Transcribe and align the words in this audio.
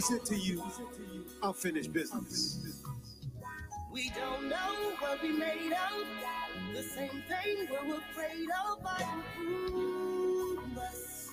present 0.00 0.24
to 0.24 0.36
you 0.36 0.62
unfinished 1.42 1.92
business. 1.92 2.82
We 3.92 4.10
don't 4.10 4.48
know 4.48 4.94
what 4.98 5.22
we 5.22 5.30
made 5.30 5.72
of. 5.72 6.74
The 6.74 6.82
same 6.82 7.22
thing 7.28 7.68
we're 7.70 7.96
afraid 7.96 8.48
of 8.66 8.82
might 8.82 9.06
improve 9.36 10.78
us. 10.78 11.28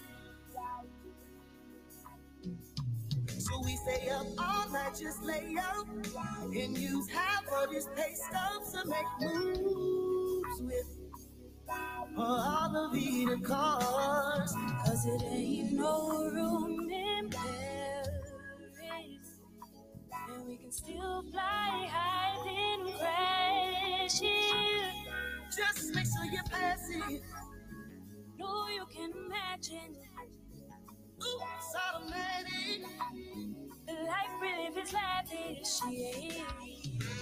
So 3.40 3.62
we 3.64 3.78
stay 3.78 4.10
up 4.10 4.26
all 4.38 4.70
night, 4.70 4.98
just 5.00 5.24
lay 5.24 5.56
up 5.58 5.88
and 6.44 6.78
use 6.78 7.08
half 7.10 7.46
of 7.64 7.70
this 7.70 7.88
pay 7.96 8.14
stubs 8.16 8.74
to 8.74 8.90
make 8.90 9.06
moves 9.22 10.62
with. 10.62 10.98
All 12.18 12.76
of 12.76 12.94
the 12.94 13.40
cars, 13.44 14.54
Cause 14.86 15.06
it 15.06 15.24
ain't 15.32 15.74
no 15.74 16.30
room 16.34 16.87
still 20.78 21.24
fly 21.32 21.88
high 21.92 22.38
then 22.46 22.94
crash 23.00 24.20
here. 24.20 24.92
just 25.56 25.96
make 25.96 26.06
sure 26.06 26.26
you're 26.32 26.44
passive. 26.44 27.22
No, 28.38 28.68
you 28.68 28.86
can 28.94 29.12
imagine 29.26 29.96
Ooh, 31.24 31.42
it's 31.58 31.74
the 33.88 33.94
life 34.06 34.36
really 34.42 34.68
is 34.82 34.94
lavish. 34.94 35.80
Yeah. 35.90 36.44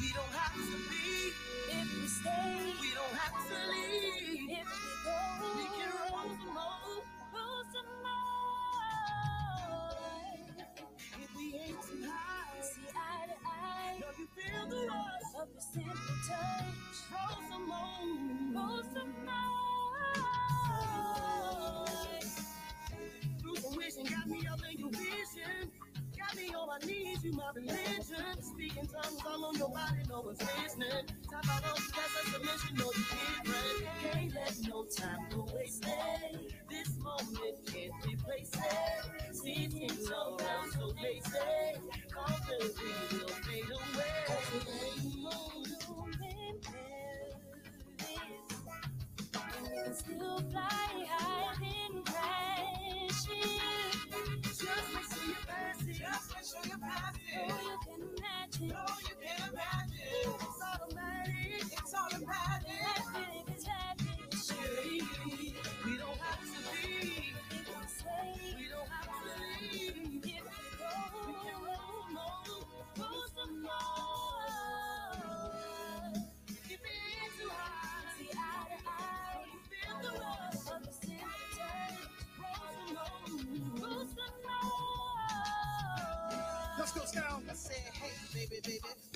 We 0.02 0.10
don't 0.14 0.34
have 0.34 0.54
to 0.54 0.78
be, 0.90 1.32
If 1.72 2.02
we 2.02 2.08
stay, 2.08 2.74
we 2.82 2.90
don't 2.94 3.16
have 3.16 3.38
to 3.48 3.58
leave. 3.72 4.50
if 4.52 4.68
we 4.68 4.92
go, 5.06 5.18
We 5.56 5.64
can 5.78 5.85
my 27.36 27.52
religion. 27.56 28.42
Speaking 28.42 28.88
tongues 28.88 29.22
all 29.28 29.46
on 29.46 29.56
your 29.56 29.70
body, 29.70 30.04
no 30.10 30.22
one's 30.22 30.42
listening. 30.42 31.06
Time 31.30 31.50
out 31.50 31.64
on 31.66 31.76
that's 31.76 32.28
a 32.28 32.32
submission, 32.32 32.76
no 32.78 32.86
you 32.86 33.04
can't 33.12 33.46
different. 33.46 34.14
Can't 34.14 34.36
let 34.36 34.58
no 34.68 34.86
time 34.86 35.28
go 35.30 35.48
wasted. 35.54 35.92
This 36.70 36.98
moment 37.00 37.60
can't 37.68 37.94
replace 38.08 38.52
it. 38.54 39.36
Seasons 39.36 40.10
around, 40.10 40.72
so 40.72 40.94
say. 41.22 41.76
All 42.18 42.38
the 42.48 42.72
will 43.12 43.28
fade 43.28 43.66
away. 43.66 44.16
Still 49.94 50.40
fly 50.52 51.06
high 51.08 51.75
imagine. 58.62 59.15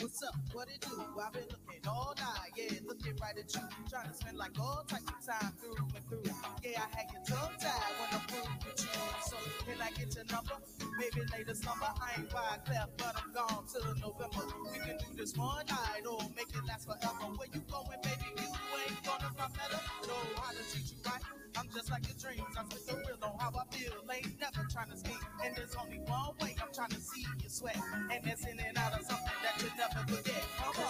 What's 0.01 0.23
up? 0.23 0.35
What 0.53 0.67
it 0.69 0.79
do? 0.81 0.95
I've 1.19 1.33
been 1.33 1.43
looking 1.43 1.83
all 1.87 2.13
night, 2.17 2.51
yeah, 2.55 2.79
looking 2.87 3.15
right 3.21 3.35
at 3.37 3.53
you. 3.53 3.61
Trying 3.89 4.07
to 4.07 4.13
spend 4.13 4.37
like 4.37 4.57
all 4.59 4.83
types 4.87 5.03
of 5.03 5.19
time 5.25 5.53
through 5.59 5.75
and 5.95 6.03
through. 6.07 6.33
Yeah, 6.63 6.83
I 6.83 6.87
had 6.95 7.07
your 7.11 7.23
tongue 7.27 7.55
tied 7.59 7.93
when 7.99 8.09
I'm 8.15 8.27
through 8.27 8.47
with 8.63 8.79
you. 8.79 8.99
So, 9.27 9.38
can 9.67 9.81
I 9.81 9.91
get 9.91 10.15
your 10.15 10.25
number? 10.31 10.55
Maybe 10.97 11.27
later 11.31 11.55
summer, 11.55 11.91
I 11.99 12.19
ain't 12.19 12.29
by 12.29 12.59
left, 12.71 12.97
but 12.97 13.15
I'm 13.15 13.31
gone 13.33 13.65
till 13.67 13.95
November. 13.99 14.45
We 14.71 14.79
can 14.79 14.97
do 14.97 15.09
this 15.15 15.35
one 15.35 15.65
night 15.67 16.03
or 16.09 16.19
make 16.35 16.51
it 16.55 16.65
last 16.67 16.88
forever. 16.88 17.35
Where 17.35 17.47
you 17.53 17.61
going, 17.67 17.99
baby? 18.03 18.27
You 18.39 18.47
ain't 18.47 19.03
gonna 19.03 19.31
find 19.35 19.53
better. 19.53 19.81
Know 20.07 20.23
how 20.39 20.51
to 20.51 20.63
treat 20.71 20.88
you 20.91 20.99
right. 21.05 21.23
I'm 21.57 21.67
just 21.75 21.91
like 21.91 22.07
your 22.07 22.15
dreams. 22.15 22.56
I 22.56 22.63
spit 22.71 22.88
the 22.88 22.95
real 23.03 23.19
on 23.24 23.35
how 23.39 23.51
I 23.51 23.63
feel. 23.75 24.00
Ain't 24.07 24.39
never 24.39 24.65
trying 24.71 24.91
to 24.91 24.97
speak. 24.97 25.19
And 25.44 25.56
there's 25.56 25.75
only 25.75 26.00
one 26.07 26.31
way 26.41 26.56
I'm 26.62 26.71
trying 26.74 26.95
to 26.95 27.01
see 27.01 27.21
you 27.21 27.50
sweat. 27.50 27.77
And 28.12 28.24
that's 28.24 28.45
in 28.45 28.59
and 28.59 28.77
out 28.77 28.94
of 28.94 29.06
something 29.06 29.28
never 29.77 30.15
forget. 30.15 30.44
Come 30.57 30.85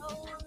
on. 0.00 0.41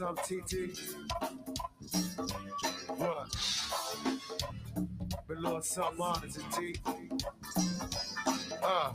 What's 0.00 0.18
up, 0.18 0.26
TT? 0.26 0.78
What? 2.96 3.36
Been 5.28 5.42
Lord, 5.42 5.62
something 5.62 6.00
on 6.00 6.24
it, 6.24 6.32
TT 6.32 6.80
Uh. 6.86 6.96
Ah. 8.62 8.92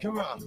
Come 0.00 0.20
on. 0.20 0.46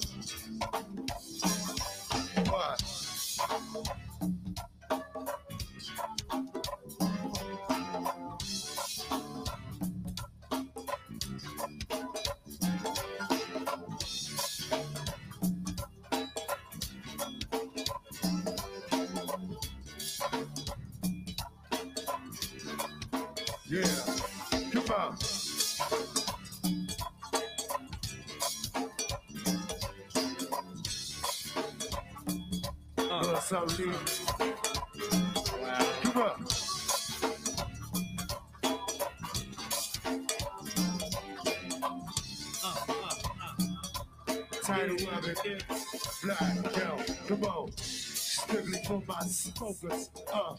for 48.86 49.02
my 49.08 49.22
smokers. 49.22 50.10
Uh, 50.32 50.56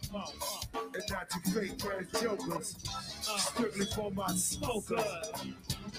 and 0.75 1.03
not 1.11 1.27
your 1.33 1.63
fake 1.63 1.83
ass 1.85 2.23
jokers. 2.23 2.77
Strictly 3.39 3.87
for 3.95 4.11
my 4.11 4.29
smokers. 4.35 5.05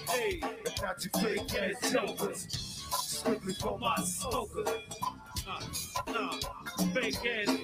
Hey, 0.08 0.40
and 0.42 0.82
not 0.82 1.04
your 1.04 1.22
fake 1.22 1.54
ass 1.54 1.92
jokers. 1.92 2.46
Strictly 2.98 3.54
for 3.54 3.78
my 3.78 3.96
smokers. 4.04 4.68
Uh, 5.46 5.60
uh, 6.08 6.84
fake 6.94 7.26
ass 7.26 7.57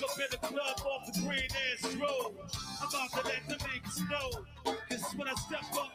Woke 0.00 0.10
up 0.10 0.18
in 0.18 0.26
the 0.30 0.36
club 0.38 0.80
off 0.86 1.12
the 1.12 1.20
green 1.20 1.48
ass 1.72 1.94
road. 1.96 2.32
I'm 2.80 2.88
about 2.88 3.10
to 3.12 3.28
let 3.28 3.48
the 3.48 3.56
niggas 3.56 4.10
know. 4.10 4.44
Cause 4.88 5.14
when 5.16 5.28
I 5.28 5.34
step 5.34 5.64
up 5.74 5.91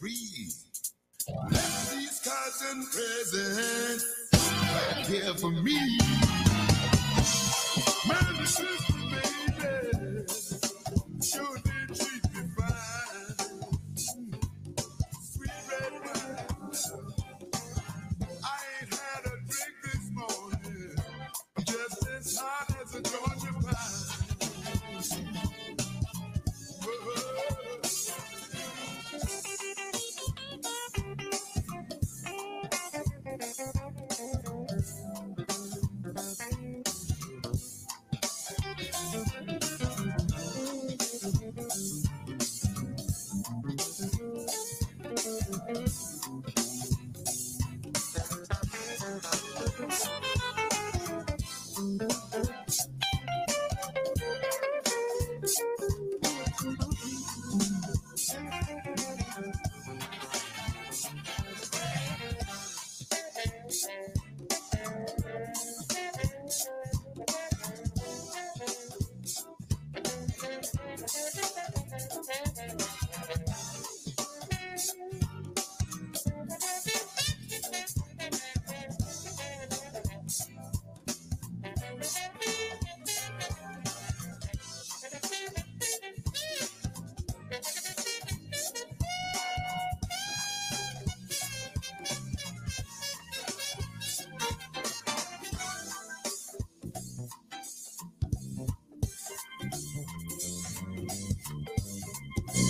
free. 0.00 0.48
Black 1.26 1.50
these 1.90 2.20
cards 2.24 2.64
and 2.70 2.86
presents. 2.90 4.04
Right 4.32 5.06
here 5.06 5.34
for 5.34 5.50
me. 5.50 5.75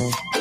Mm-hmm. 0.06 0.35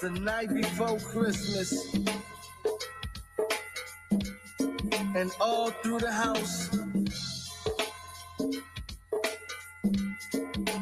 The 0.00 0.10
night 0.10 0.54
before 0.54 0.96
Christmas. 1.00 1.94
And 5.16 5.32
all 5.40 5.70
through 5.70 5.98
the 5.98 6.12
house, 6.12 6.70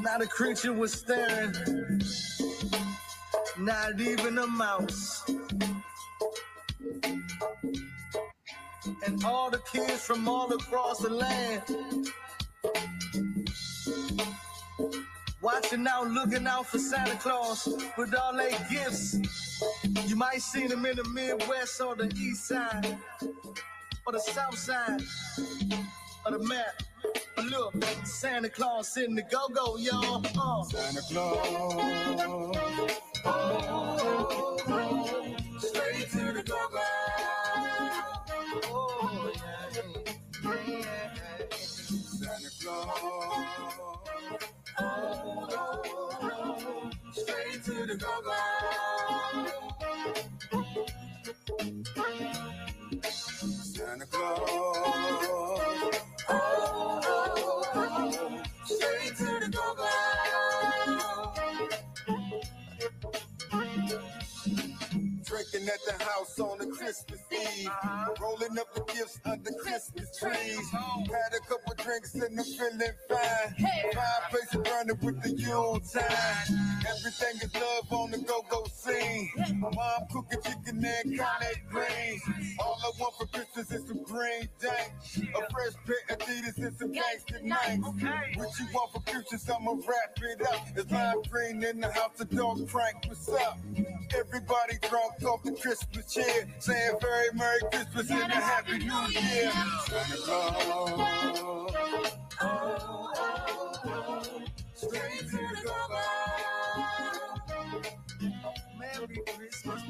not 0.03 0.21
a 0.21 0.27
creature 0.27 0.75
was 0.75 0.93
staring, 0.93 1.55
not 3.59 3.99
even 3.99 4.37
a 4.37 4.47
mouse. 4.47 5.25
And 9.07 9.25
all 9.25 9.51
the 9.51 9.63
kids 9.73 10.03
from 10.03 10.29
all 10.29 10.53
across 10.53 10.99
the 10.99 11.09
land 11.11 11.63
watching 15.77 15.87
out, 15.89 16.11
looking 16.11 16.47
out 16.47 16.67
for 16.67 16.79
Santa 16.79 17.17
Claus 17.17 17.69
with 17.97 18.15
all 18.15 18.35
their 18.35 18.51
gifts. 18.71 19.19
You 20.07 20.17
might 20.17 20.41
see 20.41 20.67
them 20.67 20.87
in 20.87 20.97
the 20.97 21.05
Midwest 21.05 21.81
or 21.81 21.95
the 21.95 22.11
East 22.17 22.47
Side 22.47 22.99
or 24.07 24.13
the 24.13 24.21
South 24.21 24.59
Side 24.59 25.03
of 26.25 26.33
the 26.33 26.39
map. 26.39 26.83
But 27.35 27.47
look, 27.47 27.75
Santa 28.05 28.49
Claus 28.49 28.89
sitting 28.89 29.15
the 29.15 29.23
go-go, 29.23 29.77
y'all. 29.77 30.25
Uh. 30.39 30.63
Santa 30.65 31.03
Claus. 31.11 31.77
Straight 33.27 34.46
the 91.87 91.93
house, 91.93 92.11
the 92.17 92.25
dog 92.25 92.69
crank, 92.69 92.97
what's 93.07 93.29
up? 93.29 93.59
Everybody 94.17 94.79
drunk 94.89 95.23
off 95.25 95.43
the 95.43 95.53
Christmas 95.53 96.13
cheer, 96.13 96.49
saying 96.59 96.97
very 97.01 97.29
Merry 97.35 97.61
Christmas 97.71 98.11
and 98.11 98.33
a 98.33 98.35
Happy 98.35 98.79
New 98.79 99.07
Year. 99.09 99.53
Santa 99.87 100.17
Claus. 100.25 102.13
Straight 104.75 105.31
to 105.31 105.37
the. 105.37 105.73
Merry 108.79 109.19
Christmas, 109.37 109.83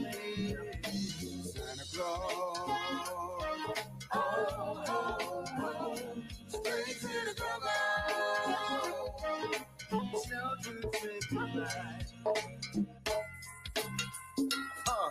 Uh, 14.89 15.11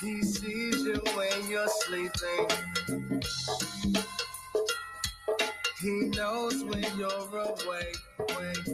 he 0.00 0.22
sees 0.22 0.82
you 0.82 1.00
when 1.14 1.50
you're 1.50 1.68
sleeping. 1.68 2.48
He 5.80 6.10
knows 6.16 6.64
when 6.64 6.84
you're 6.98 7.08
awake. 7.08 7.96
Wake. 8.38 8.66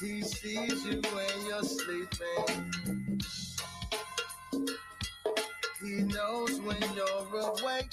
He 0.00 0.22
sees 0.22 0.84
you 0.84 1.00
when 1.14 1.46
you're 1.46 1.62
sleeping. 1.62 3.20
He 5.82 6.02
knows 6.02 6.60
when 6.60 6.82
you're 6.94 7.40
awake. 7.40 7.92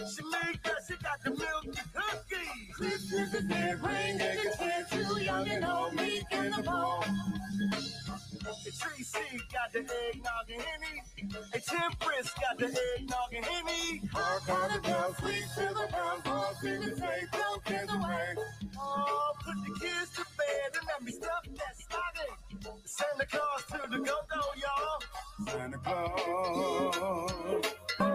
cookies. 0.00 0.18
Shamika, 0.18 0.72
she 0.86 0.94
got 1.02 1.22
the 1.24 1.30
milk 1.30 1.64
and 1.64 1.76
cookies. 1.94 2.76
Christmas 2.76 3.34
is 3.34 3.48
there, 3.48 3.76
ring 3.82 4.20
and 4.20 4.38
the 4.38 4.56
kids 4.58 4.90
too 5.08 5.18
young 5.20 5.48
and 5.48 5.64
old, 5.64 5.94
meek 5.94 6.24
in 6.32 6.50
the 6.50 6.62
ball. 6.62 7.04
The 8.42 8.72
Tracy 8.78 9.40
got 9.52 9.72
the 9.72 9.80
eggnog 9.80 10.50
and 10.52 10.62
Henny. 10.62 11.02
And 11.52 11.62
Temperance 11.62 12.32
got 12.40 12.58
the 12.58 12.66
eggnog 12.66 13.32
and 13.34 13.44
Henny. 13.44 14.00
Hark 14.12 14.48
on 14.48 14.72
the 14.72 14.78
bells, 14.80 15.16
sweet 15.18 15.44
silver 15.54 15.86
bells, 15.88 16.22
all 16.26 16.54
in 16.64 16.80
the 16.80 16.96
sleigh, 16.96 17.26
throw 17.32 17.58
cares 17.64 17.90
away. 17.90 18.34
Oh, 18.78 19.32
put 19.44 19.56
the 19.66 19.72
kids 19.80 20.10
to 20.16 20.24
bed 20.38 20.76
and 20.78 20.86
let 20.86 21.02
me 21.02 21.12
stuff 21.12 21.44
that 21.44 21.76
stocking. 21.78 22.36
Santa 22.84 23.26
Claus 23.26 23.64
to 23.70 23.78
the 23.90 23.98
go-go, 23.98 24.42
y'all. 24.56 25.02
Santa 25.46 25.78
Claus. 25.78 27.89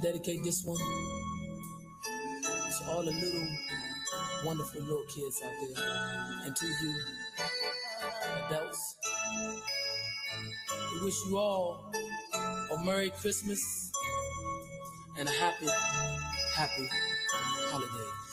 dedicate 0.00 0.42
this 0.42 0.64
one 0.64 0.78
to 0.78 2.90
all 2.90 3.04
the 3.04 3.10
little 3.10 3.48
wonderful 4.44 4.80
little 4.80 5.04
kids 5.14 5.42
out 5.44 5.52
there 5.74 5.84
and 6.46 6.56
to 6.56 6.66
you 6.66 6.94
adults. 8.46 8.96
We 10.94 11.04
wish 11.04 11.14
you 11.28 11.36
all 11.36 11.92
a 12.72 12.84
Merry 12.84 13.10
Christmas 13.10 13.92
and 15.18 15.28
a 15.28 15.32
happy, 15.32 15.66
happy 16.54 16.88
holidays. 17.70 18.29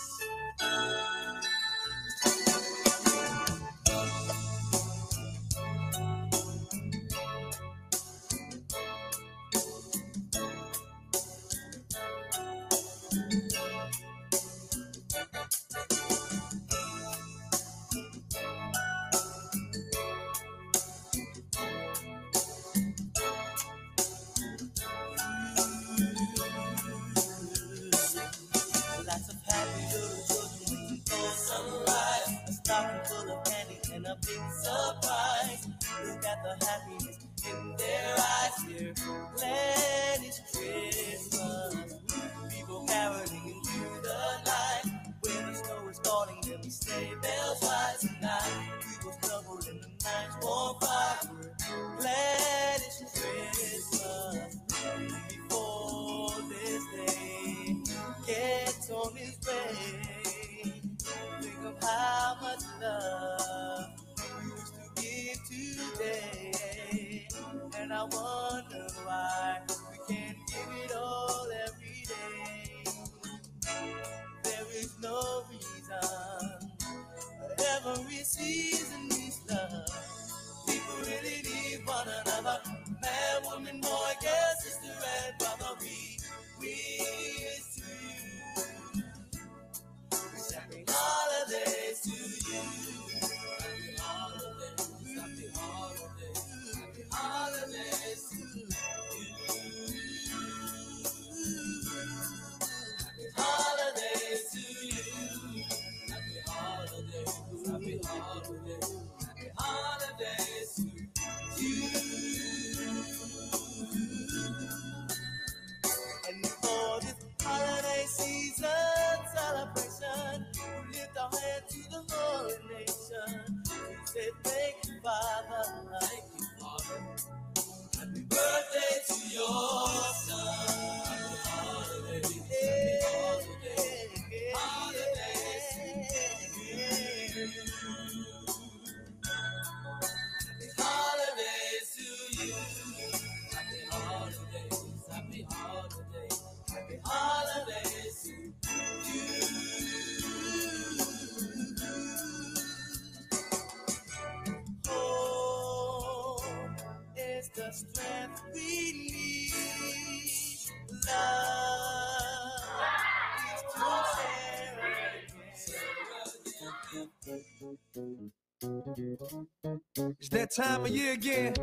It's 169.98 170.30
that 170.30 170.52
time 170.56 170.82
of 170.82 170.90
year 170.90 171.14
again. 171.14 171.56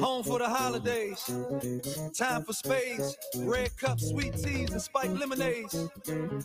Home 0.00 0.22
for 0.24 0.38
the 0.38 0.48
holidays. 0.48 1.22
Time 2.16 2.44
for 2.44 2.52
spades, 2.54 3.16
red 3.36 3.76
cups, 3.76 4.08
sweet 4.08 4.34
teas, 4.36 4.70
and 4.70 4.80
spiked 4.80 5.12
lemonades. 5.18 5.88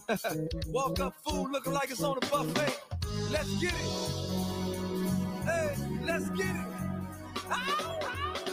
Walk 0.68 1.00
up 1.00 1.14
food 1.26 1.52
looking 1.52 1.72
like 1.72 1.92
it's 1.92 2.04
on 2.04 2.18
a 2.18 2.22
buffet. 2.22 2.78
Let's 3.32 3.62
get 3.62 3.74
it. 3.74 4.16
Hey, 5.46 5.76
let's 6.04 6.30
get 6.32 6.56
it. 6.56 6.68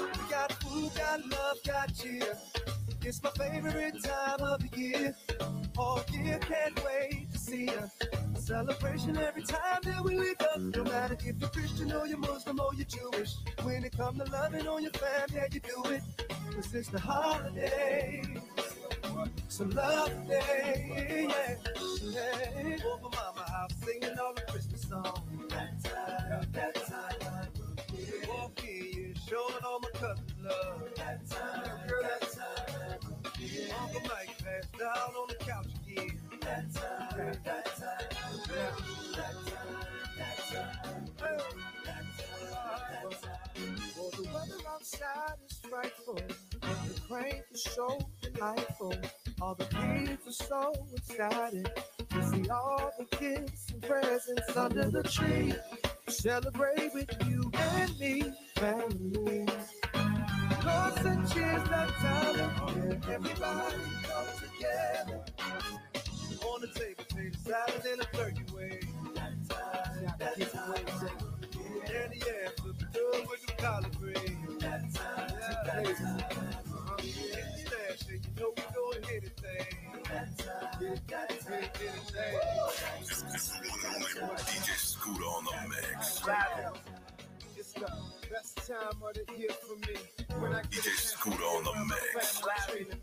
We 0.02 0.30
got 0.30 0.52
food, 0.62 0.90
got 0.96 1.26
love, 1.26 1.58
got 1.66 1.94
cheer. 1.94 2.38
It's 3.02 3.22
my 3.22 3.30
favorite 3.30 4.02
time 4.04 4.40
of 4.40 4.61
the 4.62 4.78
year. 4.78 5.16
All 5.76 6.00
year, 6.12 6.38
can't 6.38 6.85
wait 6.85 7.32
to 7.32 7.38
see 7.38 7.66
ya. 7.66 8.21
Celebration 8.42 9.16
every 9.16 9.44
time 9.44 9.78
that 9.85 10.02
we 10.02 10.18
wake 10.18 10.42
up. 10.42 10.59
No 10.59 10.83
matter 10.83 11.14
if 11.14 11.40
you're 11.40 11.48
Christian 11.48 11.92
or 11.92 12.09
you're 12.09 12.18
Muslim 12.18 12.59
or 12.59 12.74
you're 12.74 12.87
Jewish. 12.87 13.37
When 13.62 13.85
it 13.85 13.96
comes 13.96 14.18
to 14.18 14.28
loving 14.33 14.66
on 14.66 14.83
your 14.83 14.90
fam, 14.90 15.28
yeah, 15.33 15.46
you 15.52 15.61
do 15.61 15.90
it. 15.92 16.02
Cause 16.52 16.74
it's 16.74 16.88
the 16.88 16.98
holiday. 16.98 18.24
So 19.46 19.64
love 19.66 20.11
day, 20.26 20.90
yeah. 21.09 21.55
yeah. 22.02 22.87
Over 22.92 23.02
mama 23.14 23.48
house 23.48 23.70
singing 23.85 24.18
all 24.18 24.35
the 24.35 24.40
Christmas 24.50 24.88
songs. 24.88 25.20
That 25.50 25.85
time, 25.85 26.46
that 26.52 26.74
time. 26.74 27.48
Walk 28.28 28.64
in, 28.64 29.14
showing 29.28 29.64
all 29.64 29.78
my 29.78 29.90
cousins 30.00 30.33
love. 30.42 30.83
That 30.96 31.31
time, 31.31 31.88
girl, 31.88 32.02
that 32.02 32.33
time. 32.33 32.98
Uncle 33.81 34.00
Mike 34.02 34.37
passed 34.44 34.78
down 34.78 35.14
on 35.16 35.28
the 35.28 35.37
couch 35.44 35.66
again. 35.87 36.18
That 36.40 36.74
time, 36.74 37.38
that 37.44 37.66
time. 37.76 38.21
The 44.12 44.28
weather 44.34 44.60
outside 44.68 45.36
is 45.48 45.58
frightful. 45.70 46.18
The 46.60 47.40
so 47.54 47.98
delightful. 48.20 48.94
All 49.40 49.54
the 49.54 49.64
kids 49.64 50.26
are 50.26 50.32
so 50.32 50.74
excited 50.94 51.70
to 52.10 52.22
see 52.30 52.48
all 52.50 52.92
the 52.98 53.16
gifts 53.16 53.70
and 53.72 53.82
presents 53.82 54.56
under 54.56 54.90
the 54.90 55.02
tree. 55.02 55.54
Celebrate 56.08 56.92
with 56.92 57.10
you 57.26 57.50
and 57.54 57.98
me, 57.98 58.22
family. 58.56 59.46
Love 60.64 61.06
and 61.06 61.30
cheers 61.32 61.64
that 61.70 61.88
time 61.88 62.62
of 62.62 62.76
year. 62.76 63.00
Everybody 63.10 63.76
come 64.02 64.26
together. 64.40 65.24
On 66.44 66.61
the 66.61 66.68
table, 66.68 67.05
potato 67.09 67.38
salad 67.44 67.87
and 67.92 68.00
a 68.02 68.05
turkey 68.16 68.44
wing. 68.55 69.14
That 69.14 69.48
time, 69.48 70.12
that 70.18 70.52
time. 70.52 70.87
And 71.94 72.14
yeah, 72.14 72.48
flip 72.61 72.76
it 72.81 72.92
good 72.92 73.28
with 73.28 73.46
the 73.46 73.52
collard 73.59 73.98
green. 73.98 74.59
That 74.61 74.94
time, 74.94 75.28
Hey, 75.64 75.92
uh-huh. 75.92 76.96
Hit 76.98 77.70
the 77.70 78.11
and 78.11 78.24
you 78.24 78.42
know 78.42 78.52
we 78.57 78.62
doing 78.74 79.05
anything. 79.11 79.76
Hit, 80.09 81.00
hit, 81.11 81.46
anything. 81.50 82.35
DJ 84.37 84.76
Scooter 84.76 85.24
on 85.24 85.44
the 85.44 85.68
mix. 85.68 86.22
It's 87.57 87.72
the 87.72 88.21
best 88.32 88.56
time 88.66 88.96
of 89.04 89.12
the 89.12 89.24
year 89.36 89.52
for 89.60 89.76
me. 89.86 89.96
When 90.40 90.54
I 90.54 90.62
get 90.62 90.80
DJ 90.80 90.96
Scooter 90.96 91.44
on 91.44 91.64
the 91.64 91.72
mix. 91.84 92.42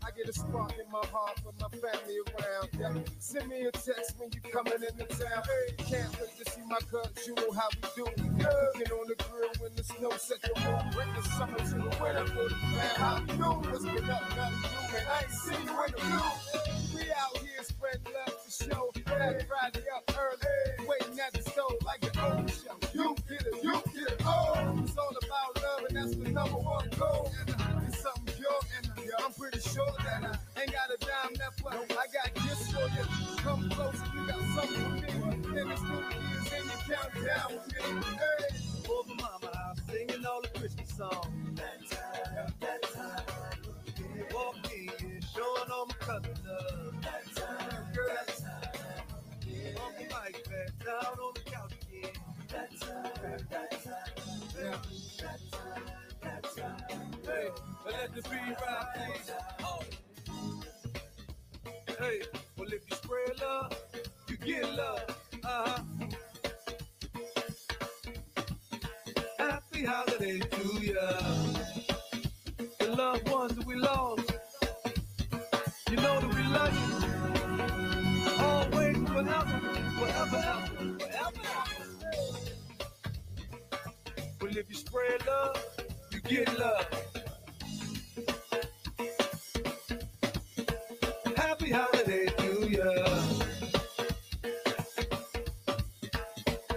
I 0.02 0.10
get 0.16 0.28
a 0.28 0.32
spark 0.32 0.72
in 0.72 0.90
my 0.90 1.04
heart 1.12 1.38
for 1.38 1.54
my 1.60 1.68
family 1.70 2.18
around. 2.18 2.68
Yeah. 2.78 3.02
Send 3.20 3.48
me 3.48 3.62
a 3.62 3.70
text 3.70 4.18
when 4.18 4.30
you 4.34 4.40
coming 4.50 4.74
into 4.74 5.06
town. 5.06 5.42
Hey, 5.46 5.74
can't 5.78 6.10
wait 6.20 6.34
to 6.42 6.50
see 6.50 6.62
my 6.66 6.78
cousins. 6.90 7.26
You 7.28 7.34
know 7.36 7.52
how 7.52 7.68
we 7.70 7.88
do. 7.94 8.04
Cooking 8.04 8.92
on 8.92 9.06
the 9.06 9.16
grill 9.22 9.50
when 9.60 9.74
the 9.76 9.84
snow 9.84 10.10
set 10.18 10.42
the 10.42 10.50
moon. 10.60 10.90
Bring 10.92 11.14
the 11.14 11.22
summer 11.38 11.58
to 11.58 11.74
the 11.78 11.92
winter 12.02 12.26
for 12.26 12.48
the. 12.48 12.54
How 12.98 13.20
you 13.20 13.26
doing? 13.26 13.70
What's 13.70 13.84
been 13.84 14.10
up? 14.10 14.22
Nothing 14.34 14.66
you, 14.66 14.82
man. 14.92 15.06
I 15.06 15.22
ain't 15.22 15.30
seen 15.30 15.62
you 15.62 15.84
in 15.84 15.92
the 15.94 16.00
blue. 16.10 16.98
We 16.98 17.02
out 17.12 17.38
here 17.38 17.62
spread 17.62 18.00
love 18.10 18.34
to 18.34 18.50
show. 18.50 18.90
Black 19.06 19.46
Friday 19.46 19.86
up 19.94 20.10
early. 20.18 20.88
Waiting 20.88 21.20
at 21.20 21.32
the 21.32 21.42
stove 21.50 21.78
like 21.86 22.02
an 22.02 22.18
old 22.18 22.50
show. 22.50 22.74
You 22.92 23.14
get 23.28 23.46
it, 23.46 23.62
you 23.62 23.82
that's 25.92 26.14
the 26.16 26.28
number 26.30 26.58
one 26.58 26.88
goal. 26.98 27.30
It's 27.86 28.00
something 28.02 28.34
pure, 28.34 28.60
and 28.76 28.92
I'm 29.18 29.32
pretty 29.32 29.60
sure 29.60 29.92
that 30.04 30.24
I 30.56 30.60
ain't 30.60 30.72
got 30.72 30.90
a 30.90 30.98
dime 30.98 31.34
left, 31.38 31.62
but 31.62 31.74
I 31.74 32.06
got 32.12 32.34
gifts 32.34 32.72
for 32.72 32.82
you. 32.82 33.36
Come 33.38 33.70
close, 33.70 34.00
you 34.14 34.26
got 34.26 34.40
something 34.54 35.02
for 35.12 35.48
me. 35.48 35.60
And 35.60 35.70
it's 35.72 35.82
new 35.82 35.98
years, 35.98 36.52
and 36.54 36.64
you 36.64 36.94
count 36.94 37.12
down 37.26 37.48
with 37.54 37.66
me. 37.68 38.02
Hey. 38.18 38.90
Over 38.90 39.14
mama 39.14 39.56
house, 39.56 39.78
singing 39.88 40.24
all 40.26 40.42
the 40.42 40.48
Christmas 40.58 40.88
songs. 40.96 41.26
That 41.54 41.80
time, 41.90 42.52
that 42.60 42.82
time. 42.82 43.24
Walking 44.32 44.90
in, 45.00 45.20
showing 45.34 45.70
all 45.72 45.86
my 45.86 45.94
cousins 46.00 46.38
love. 46.46 46.94
That 47.02 47.24
time, 47.34 47.94
girl, 47.94 48.16
that 48.26 48.38
time. 48.38 48.80
On 49.84 49.92
the 49.96 50.04
mic, 50.04 50.44
back 50.44 50.84
down 50.84 51.18
on 51.18 51.32
the 51.34 51.40
couch 51.50 51.72
again. 51.82 52.14
That 52.48 52.80
time, 52.80 53.40
that 53.50 53.84
time. 53.84 54.19
Hey, 54.60 54.76
let 57.86 58.14
the 58.14 58.20
beat 58.28 58.56
ride, 58.60 58.86
please. 58.94 59.30
Oh. 59.64 59.82
Hey, 61.98 62.20
well 62.58 62.68
if 62.68 62.82
you 62.90 62.96
spread 62.96 63.40
love, 63.40 63.72
you 64.28 64.36
get 64.36 64.74
love. 64.74 65.16
Uh-huh. 65.42 65.82
Happy 69.38 69.84
holiday 69.86 70.40
to 70.40 70.84
ya. 70.84 71.10
The 72.80 72.88
loved 72.94 73.28
ones 73.30 73.54
that 73.56 73.66
we 73.66 73.76
lost. 73.76 74.30
You 75.88 75.96
know 75.96 76.20
that 76.20 76.34
we 76.34 76.42
love 76.52 76.74
you. 76.76 78.40
Always, 78.44 78.96
forever, 79.08 79.60
forever, 79.98 80.36
ever, 80.36 80.98
forever. 80.98 81.79
Well, 84.50 84.58
if 84.58 84.68
you 84.68 84.74
spread 84.74 85.24
love, 85.28 85.64
you 86.10 86.20
get 86.22 86.58
love. 86.58 86.84
Happy 91.36 91.70
holiday 91.70 92.26
to 92.26 92.68
ya. 92.68 93.22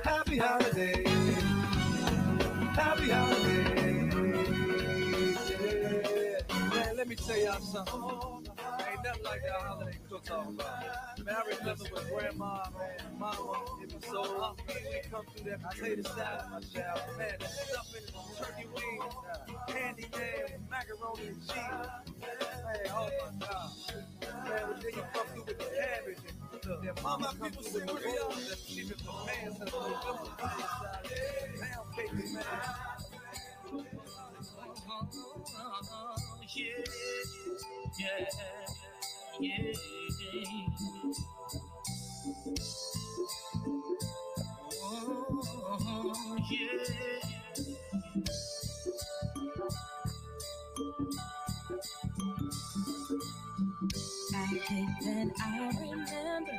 Happy 0.03 0.37
holiday. 0.37 1.03
Happy 2.75 3.09
holiday. 3.09 4.09
Yeah. 5.59 6.69
Man, 6.69 6.95
let 6.95 7.07
me 7.07 7.15
tell 7.15 7.37
y'all 7.39 7.59
something. 7.59 8.01
Ain't 8.87 9.03
nothing 9.03 9.23
like 9.23 9.41
that 9.41 9.61
holiday 9.61 9.97
cook 10.11 10.23
talk 10.23 10.47
about. 10.47 11.12
Man, 11.25 11.35
I 11.35 11.57
remember 11.57 11.85
when 11.91 12.07
grandma, 12.09 12.63
man, 12.77 13.19
mama, 13.19 13.53
it 13.81 13.93
was 13.93 14.05
so 14.05 14.23
hungry. 14.41 14.75
We 14.91 15.09
come 15.09 15.25
through 15.33 15.51
that 15.51 15.63
potato 15.63 16.01
salad. 16.03 16.63
Man, 17.17 17.37
stuffing, 17.39 18.07
turkey 18.37 18.67
wings, 18.73 19.13
candy 19.69 20.05
yams, 20.11 20.63
macaroni 20.69 21.27
and 21.27 21.39
cheese. 21.47 21.55
Man, 22.19 22.87
oh 22.91 23.09
my 23.39 23.47
God. 23.47 23.71
Man, 24.49 24.63
but 24.67 24.81
then 24.81 24.91
you 24.95 25.03
come 25.13 25.27
through 25.27 25.43
with 25.43 25.57
the 25.59 25.65
cabbage 25.65 26.17
and 26.27 26.69
look, 26.69 26.83
that 26.83 27.03
mama 27.03 27.33
come 27.39 27.51
through 27.51 27.73
with 27.73 27.87
the 27.87 27.93
rolls 27.93 28.51
and 28.51 28.59
she 28.59 28.83
pants 28.83 29.59
and 29.61 29.69
the 29.69 29.77
little 29.77 29.95
pound 29.99 31.95
cake, 31.95 32.13
man. 32.13 32.43
Yeah, 37.99 38.25
yeah, 39.39 39.73
yeah. 40.33 40.72
That 55.23 55.33
I 55.41 55.71
remember. 55.81 56.51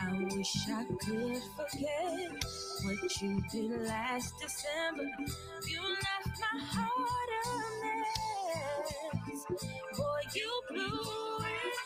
I 0.00 0.36
wish 0.36 0.56
I 0.68 0.84
could 0.84 1.42
forget 1.56 2.44
what 2.82 3.22
you 3.22 3.42
did 3.50 3.86
last 3.86 4.34
December. 4.40 5.08
You 5.68 5.82
left 5.82 6.40
my 6.40 6.60
heart 6.60 7.30
a 7.40 7.46
mess. 9.24 9.44
Boy, 9.96 10.22
you 10.34 10.50
blew 10.70 11.38
it. 11.40 11.76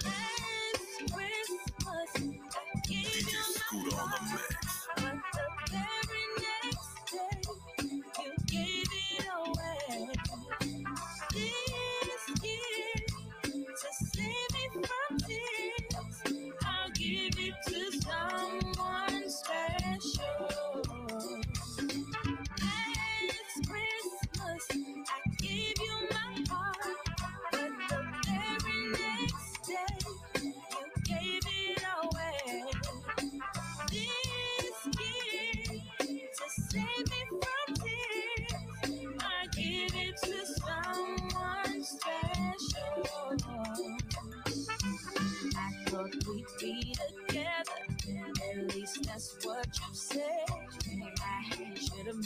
Last 0.05 1.13
Christmas, 1.13 2.11
I 2.55 2.79
gave 2.87 3.15
you 3.15 3.43
Scooter 3.43 3.97
on 4.01 4.48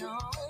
should 0.04 0.43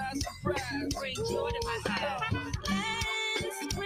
Surprise, 0.00 0.22
surprise. 0.22 0.94
Bring 0.94 1.14
joy 1.16 1.50
to 1.50 1.60
my 1.64 1.92
house. 1.92 2.32
Last 2.70 3.76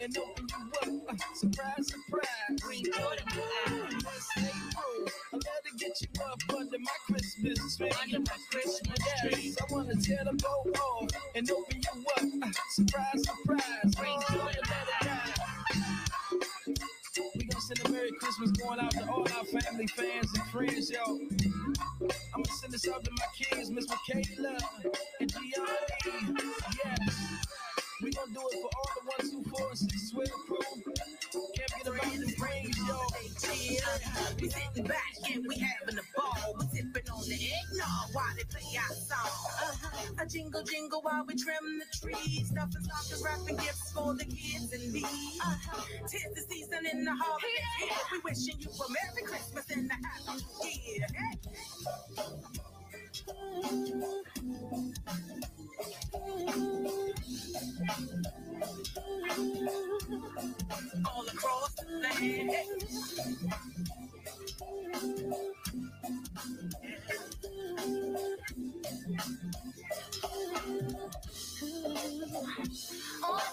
and 0.00 0.16
open 0.18 0.46
you 0.48 0.98
up. 1.06 1.10
Uh, 1.10 1.34
surprise, 1.34 1.88
surprise. 1.88 2.60
Bring 2.62 2.84
joy 2.84 2.92
to 2.92 3.36
my 3.36 3.42
eyes. 3.66 3.94
Miss 3.94 4.28
April, 4.36 5.08
I 5.32 5.36
love 5.36 5.62
to 5.64 5.76
get 5.78 6.00
you 6.00 6.08
up 6.24 6.40
under 6.58 6.78
my 6.78 6.92
Christmas 7.06 7.76
tree. 7.76 7.90
Under 8.02 8.20
my 8.20 8.36
Christmas 8.50 8.98
tree. 9.20 9.54
I 9.60 9.72
wanna 9.72 9.94
tear 9.96 10.20
the 10.24 10.32
boat 10.34 10.78
off 10.78 11.08
and 11.34 11.50
open 11.50 11.80
you 11.82 12.04
up. 12.16 12.48
Uh, 12.48 12.52
surprise, 12.70 13.22
surprise. 13.24 13.94
Bring 13.96 14.20
joy 14.30 14.36
to 14.36 14.38
let 14.38 14.54
it 14.54 15.06
ride. 15.06 15.34
We 17.36 17.44
gonna 17.44 17.60
send 17.60 17.80
a 17.84 17.90
Merry 17.90 18.12
Christmas 18.12 18.50
going 18.52 18.80
out 18.80 18.92
to 18.92 19.08
all 19.10 19.22
our 19.22 19.44
family, 19.44 19.86
fans, 19.88 20.30
and 20.34 20.44
friends, 20.50 20.90
yo. 20.90 21.02
I'm 21.06 22.42
gonna 22.42 22.56
send 22.60 22.72
this 22.72 22.86
out 22.88 23.04
to 23.04 23.10
while 38.18 38.34
they 38.34 38.42
play 38.50 38.66
our 38.82 38.94
song. 38.94 39.30
Uh-huh. 39.62 40.22
A 40.22 40.26
jingle 40.26 40.62
jingle 40.64 41.00
while 41.02 41.24
we 41.24 41.36
trim 41.36 41.78
the 41.78 41.86
trees. 41.98 42.48
Stuffing 42.50 42.82
stockings, 42.82 43.22
wrapping 43.24 43.56
gifts 43.56 43.92
for 43.92 44.14
the 44.14 44.24
kids 44.24 44.72
and 44.72 44.92
me. 44.92 45.04
Uh-huh. 45.04 45.82
Tis 46.08 46.26
the 46.34 46.42
season 46.50 46.84
in 46.90 47.04
the 47.04 47.14
holiday 47.14 47.62
here. 47.78 47.94
We 48.10 48.18
wishing 48.24 48.58
you 48.58 48.70
a 48.70 48.86
Merry 48.90 49.22
Christmas 49.22 49.70
and 49.70 49.88
a 49.90 49.94
Happy 49.94 50.42
New 50.62 50.74
Year. 50.82 51.06
All 61.06 61.26
across 61.28 61.74
the 61.74 61.86
land. 62.02 62.50
On 64.48 64.54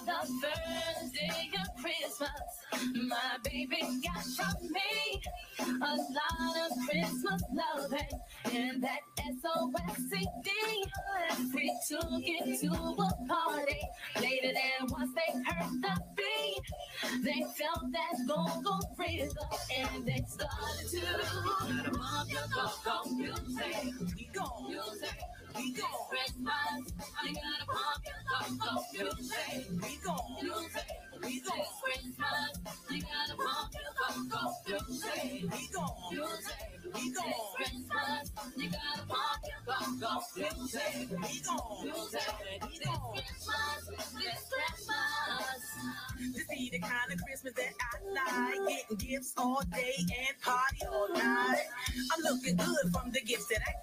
the 0.05 0.19
first 0.41 1.13
day 1.13 1.49
of 1.59 1.67
Christmas, 1.81 2.29
my 3.09 3.37
baby 3.43 3.81
got 4.03 4.23
from 4.23 4.71
me 4.71 5.21
a 5.59 5.95
lot 5.95 6.55
of 6.63 6.71
Christmas 6.87 7.41
loving 7.53 8.21
and 8.53 8.83
that 8.83 8.99
SOS 9.17 9.97
CD. 10.09 10.49
We 11.53 11.65
took 11.89 12.09
it 12.11 12.59
to 12.61 12.67
a 12.67 13.27
party 13.27 13.81
later 14.21 14.53
than 14.53 14.87
once 14.89 15.11
they 15.15 15.33
heard 15.33 15.81
the 15.81 16.01
beat. 16.15 17.23
They 17.23 17.41
felt 17.57 17.91
that 17.91 18.27
go-go 18.27 18.79
rhythm 18.97 19.37
and 19.77 20.05
they 20.05 20.23
started 20.27 20.84
to 20.91 21.91
pump 21.99 22.31
your 22.31 22.41
go-go 22.53 23.09
music. 23.15 23.93
We 24.17 24.29
go, 24.33 24.67
Music. 24.69 25.17
We 25.55 25.73
go, 25.73 25.83
Christmas, 26.09 26.93
I 27.21 27.33
gotta 27.33 27.65
pump 27.67 28.03
your 28.05 28.21
go-go 28.59 28.83
music. 28.93 29.67
we 29.81 29.97
go, 30.03 30.15
Music. 30.41 30.83
we 31.23 31.41
your 34.67 34.81
we 35.51 35.69
go, 35.73 35.85
Music. 36.11 36.53
we 36.93 37.13
go, 37.13 37.23
It's 37.25 37.55
Christmas, 37.55 38.31
you 38.57 38.69
gotta 38.69 39.07
pump 39.07 39.43
your 39.45 40.51
music. 40.57 41.09
we 41.09 41.41
go, 41.41 41.83
Music. 41.83 42.21
we 42.63 42.67
It's 42.75 42.85
go. 42.85 43.13
Christmas, 43.13 43.89
it's 44.19 44.49
Christmas. 44.49 45.61
This 46.33 46.47
be 46.49 46.69
the 46.71 46.79
kind 46.79 47.11
of 47.11 47.19
Christmas 47.23 47.53
that 47.53 47.73
I 47.79 48.57
like. 48.57 48.67
Getting 48.89 48.97
gifts 48.97 49.33
all 49.37 49.61
day 49.73 49.93
and 49.99 50.41
party 50.41 50.85
all 50.91 51.09
night. 51.13 51.63
I'm 52.13 52.23
looking 52.23 52.55
good 52.55 52.91
from 52.93 53.11
the 53.11 53.21
gifts 53.21 53.47
that 53.47 53.61
I 53.67 53.73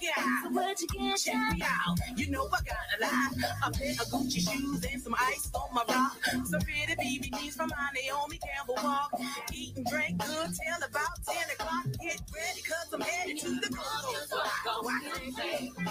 got. 0.45 0.53
Where'd 0.53 0.81
you 0.81 0.89
get 0.89 1.19
Check 1.19 1.55
me 1.55 1.62
out, 1.63 1.99
you 2.17 2.31
know 2.31 2.49
I 2.53 2.59
got 2.63 2.77
a 2.97 3.03
lot. 3.03 3.33
A 3.67 3.71
pair 3.71 3.93
of 3.93 4.09
Gucci 4.09 4.41
shoes 4.41 4.85
and 4.91 5.03
some 5.03 5.15
ice 5.19 5.51
on 5.55 5.75
my 5.75 5.83
rock. 5.89 6.17
Some 6.45 6.61
pretty 6.61 6.95
BBDs 6.95 7.55
from 7.55 7.71
my 7.71 7.89
Naomi 7.95 8.39
Campbell 8.39 8.77
walk. 8.83 9.11
Eat 9.53 9.77
and 9.77 9.87
drink 9.87 10.19
good 10.19 10.51
till 10.51 10.89
about 10.89 11.25
10 11.27 11.37
o'clock. 11.55 11.85
Get 12.01 12.21
ready, 12.35 12.63
cause 12.63 12.93
I'm 12.93 13.01
headed 13.01 13.39
to 13.39 13.61
the 13.61 13.67
spot. 13.67 13.93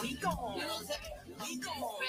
We 0.02 0.14
gone, 0.16 0.62
we 1.42 1.58
gone. 1.58 2.02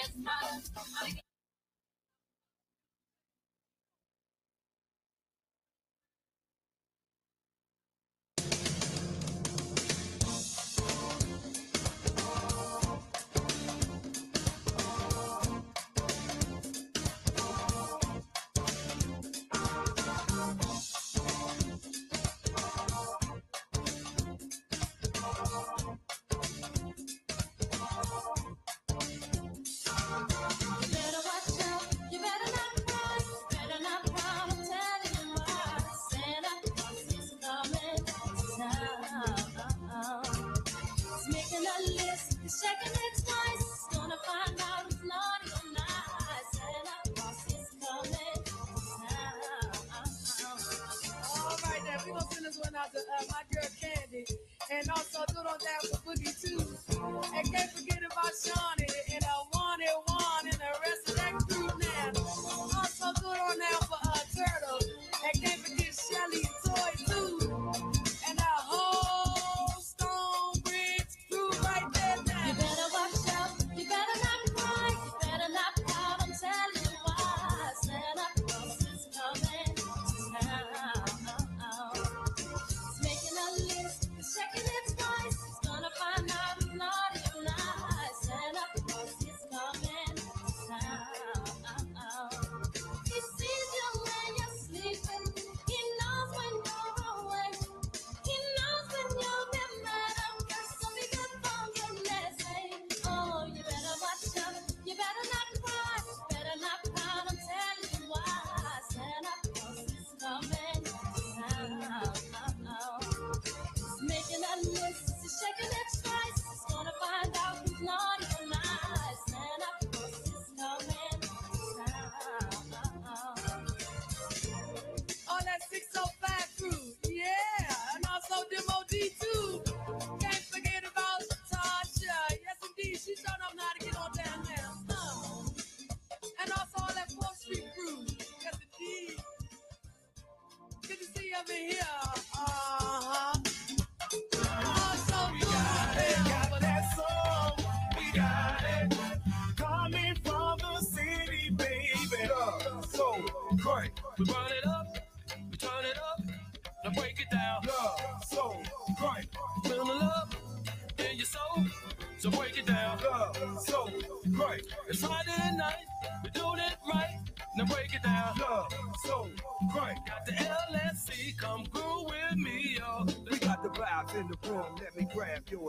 Burn 154.17 154.27
it 154.51 154.67
up, 154.67 154.72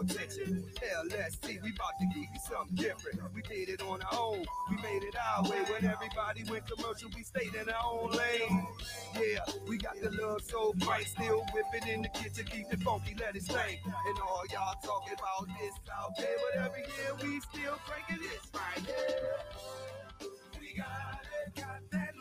grab 0.06 0.28
your 0.36 0.46
attention. 0.46 0.64
LSC, 1.10 1.62
we 1.62 1.70
about 1.70 1.94
to 2.00 2.06
give 2.14 2.28
you 2.32 2.40
something 2.48 2.76
different. 2.76 3.20
We 3.34 3.42
did 3.42 3.68
it 3.68 3.82
on 3.82 4.02
our 4.02 4.18
own, 4.18 4.44
we 4.70 4.76
made 4.76 5.02
it 5.02 5.14
our 5.16 5.42
way. 5.44 5.62
When 5.70 5.84
everybody 5.84 6.44
went 6.50 6.66
commercial, 6.66 7.10
we 7.14 7.22
stayed 7.22 7.54
in 7.54 7.68
our 7.68 7.84
own 7.84 8.10
lane. 8.10 8.66
Yeah, 9.14 9.40
we 9.68 9.78
got 9.78 10.00
the 10.00 10.10
love 10.10 10.42
so 10.42 10.72
bright, 10.78 11.06
still 11.06 11.44
whipping 11.52 11.88
in 11.88 12.02
the 12.02 12.08
kitchen, 12.08 12.44
keep 12.46 12.72
it 12.72 12.80
funky, 12.82 13.16
let 13.18 13.36
it 13.36 13.42
sing. 13.42 13.78
And 13.84 14.18
all 14.20 14.42
y'all 14.52 14.74
talking 14.82 15.14
about 15.14 15.48
this 15.58 15.74
out 15.92 16.16
there, 16.18 16.36
but 16.52 16.64
every 16.64 16.80
year 16.82 17.14
we 17.22 17.40
still 17.40 17.78
cranking 17.86 18.22
this 18.22 18.42
right 18.54 18.84
here. 18.86 20.28
We 20.60 20.74
got 20.76 21.20
it, 21.46 21.54
got 21.56 21.80
that 21.92 22.13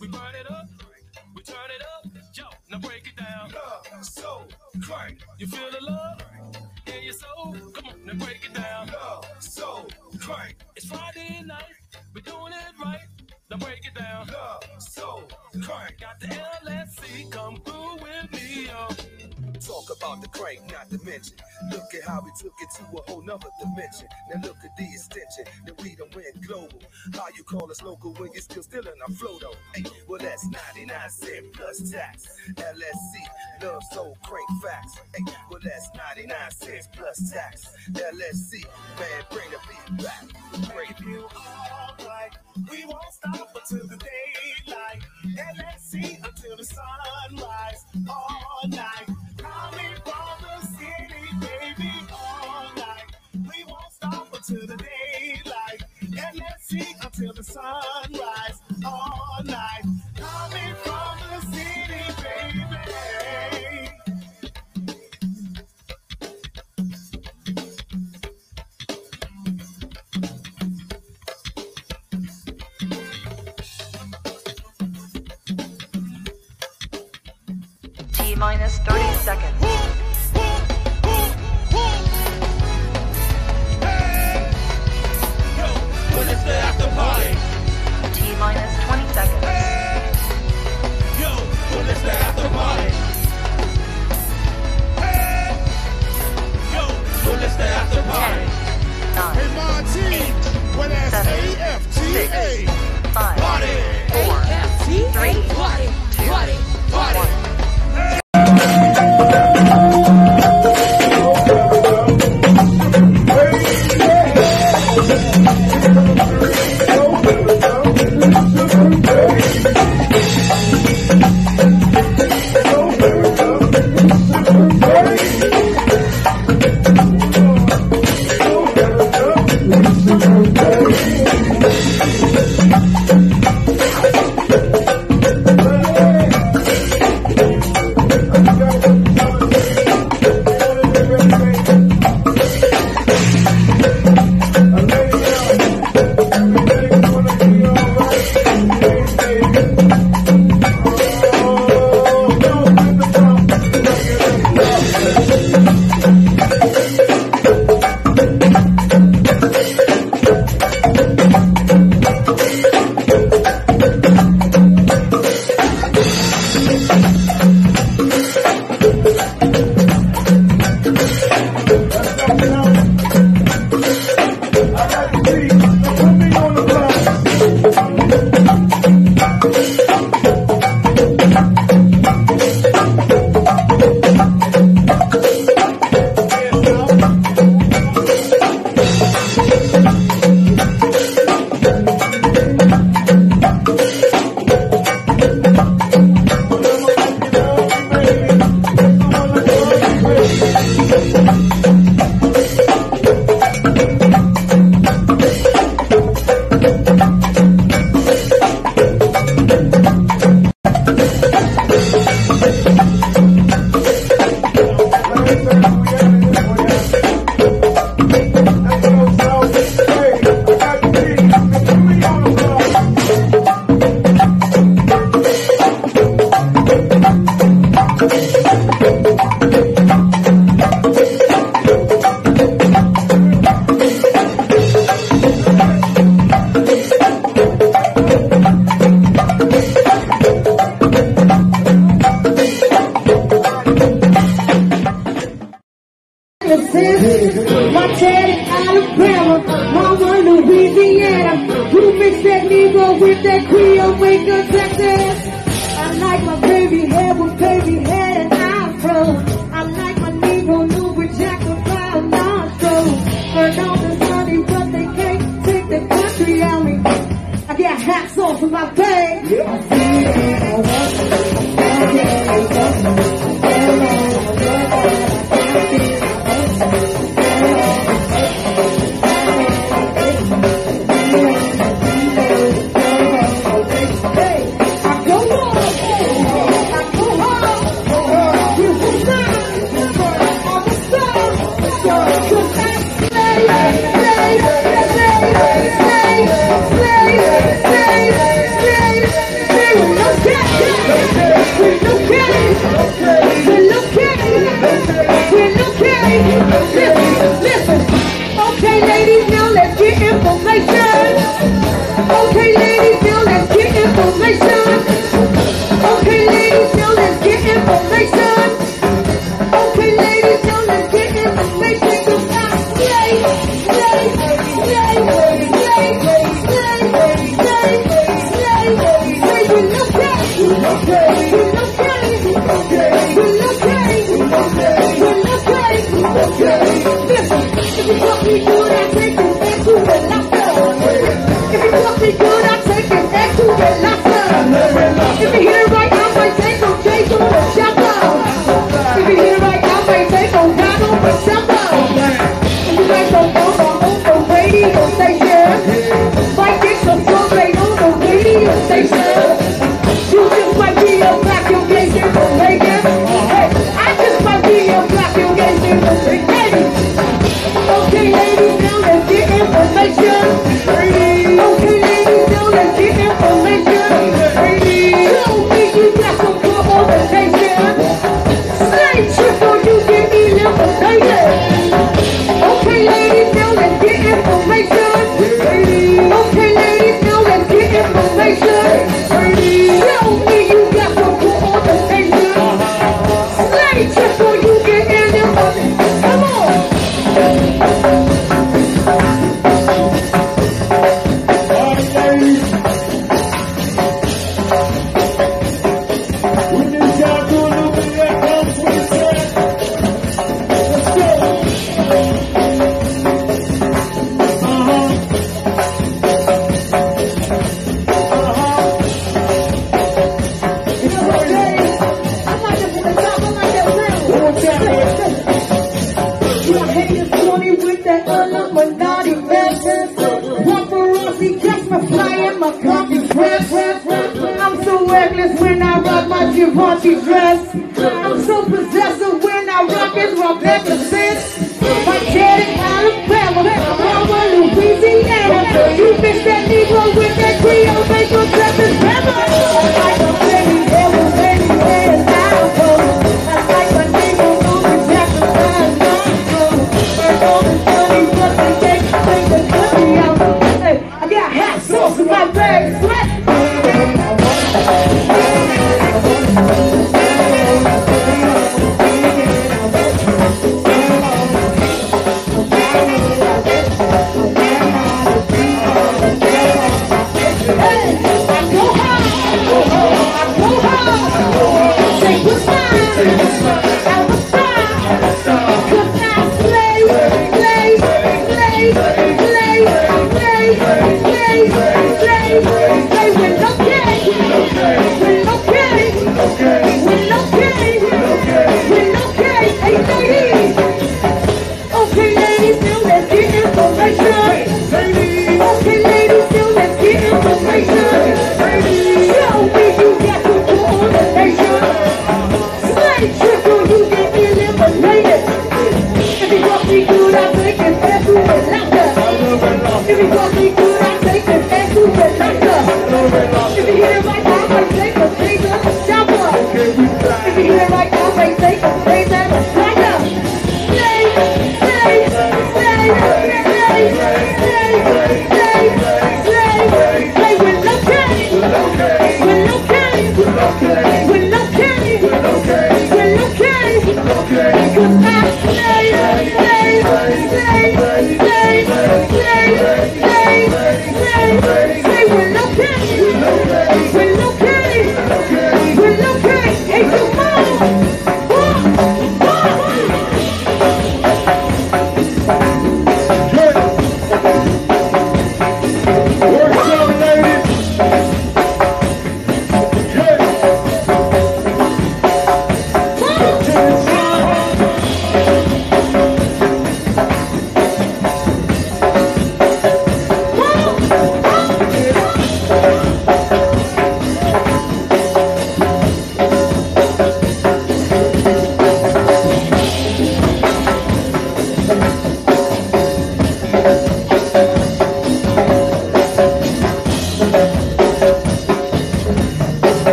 We 0.00 0.08
burn 0.08 0.34
it 0.40 0.50
up, 0.50 0.66
we 1.34 1.42
turn 1.42 1.56
it 1.68 1.82
up, 1.82 2.10
yo, 2.34 2.44
now 2.70 2.78
break 2.78 3.06
it 3.06 3.16
down. 3.16 3.52
Love, 3.52 4.04
soul, 4.04 4.44
crank. 4.82 5.18
You 5.38 5.46
feel 5.46 5.70
the 5.70 5.84
love 5.84 6.22
in 6.86 7.02
your 7.04 7.12
soul? 7.12 7.54
Come 7.74 7.84
on, 7.86 8.06
now 8.06 8.14
break 8.24 8.40
it 8.46 8.54
down. 8.54 8.86
Love, 8.86 9.26
soul, 9.40 9.88
crank. 10.20 10.56
It's 10.74 10.86
Friday 10.86 11.42
night, 11.44 11.64
we're 12.14 12.22
doing 12.22 12.54
it 12.54 12.82
right, 12.82 13.00
now 13.50 13.58
break 13.58 13.84
it 13.84 13.94
down. 13.94 14.26
Love, 14.28 14.64
soul, 14.82 15.24
crank. 15.62 16.00
Got 16.00 16.18
the 16.18 16.28
LSC, 16.28 17.30
come 17.30 17.56
through 17.58 17.96
with 17.96 18.32
me, 18.32 18.68
yo. 18.68 18.88
Talk 19.66 19.90
about 19.96 20.20
the 20.22 20.28
crank, 20.28 20.60
not 20.70 20.88
to 20.90 21.04
mention. 21.04 21.34
Look 21.72 21.92
at 21.92 22.04
how 22.04 22.22
we 22.24 22.30
took 22.38 22.54
it 22.60 22.68
to 22.76 22.82
a 22.98 23.10
whole 23.10 23.22
nother 23.22 23.48
dimension. 23.58 24.06
Now 24.32 24.40
look 24.42 24.58
at 24.64 24.76
the 24.76 24.84
extension 24.84 25.44
that 25.66 25.82
we 25.82 25.96
done 25.96 26.08
went 26.14 26.40
global. 26.46 26.80
How 27.14 27.26
you 27.36 27.42
call 27.42 27.68
us 27.68 27.82
local 27.82 28.12
when 28.14 28.30
you're 28.32 28.42
still 28.42 28.62
still 28.62 28.82
in 28.82 28.94
our 29.02 29.14
flow 29.14 29.38
though? 29.40 29.54
Hey, 29.74 29.84
well 30.06 30.20
that's 30.20 30.46
99 30.76 31.10
cent 31.10 31.52
plus 31.52 31.90
tax. 31.90 32.28
LSC, 32.54 33.64
love 33.64 33.82
soul 33.90 34.16
crank 34.22 34.48
facts. 34.62 35.00
Hey, 35.14 35.24
well 35.50 35.60
that's 35.64 35.90
99 36.14 36.36
cents 36.52 36.88
plus 36.92 37.32
tax. 37.32 37.66
LSC, 37.90 38.64
man, 39.00 39.24
bring 39.32 39.50
the 39.50 39.58
beat 39.66 40.04
back. 40.04 40.24
If 40.88 41.00
you 41.00 41.26
alright, 41.34 42.32
we 42.70 42.84
won't 42.84 43.02
stop 43.10 43.50
until 43.54 43.88
the 43.88 43.96
daylight. 43.96 45.02
LSC 45.24 46.24
until 46.24 46.56
the 46.56 46.64
sunrise. 46.64 47.84
All 48.08 48.68
night, 48.68 49.08
sunrise. 57.46 58.60
All 58.84 59.38
night, 59.44 59.82
coming 60.16 60.74
from 60.82 61.18
the 61.30 61.40
city, 61.52 62.22
baby. 62.22 63.15
Seconds. 79.26 79.60
When 86.14 86.28
it's 86.28 86.44
the 86.44 86.54
after 86.68 86.88
party. 86.94 87.32
T 88.14 88.18
minus 88.38 88.72
20 88.86 89.08
seconds. 89.18 89.42
Yo, 91.18 91.30
when 91.74 91.86
the 91.86 92.12
after 92.22 92.48
party. 92.54 92.90
Yo, 96.74 96.84
when 97.26 97.40
the 97.40 97.66
after 97.80 98.02
party. 98.06 98.46
Nine, 99.16 99.50
Monty, 99.56 100.22
well 100.78 100.88
that's 100.88 101.26
A-F-T-A. 101.26 102.75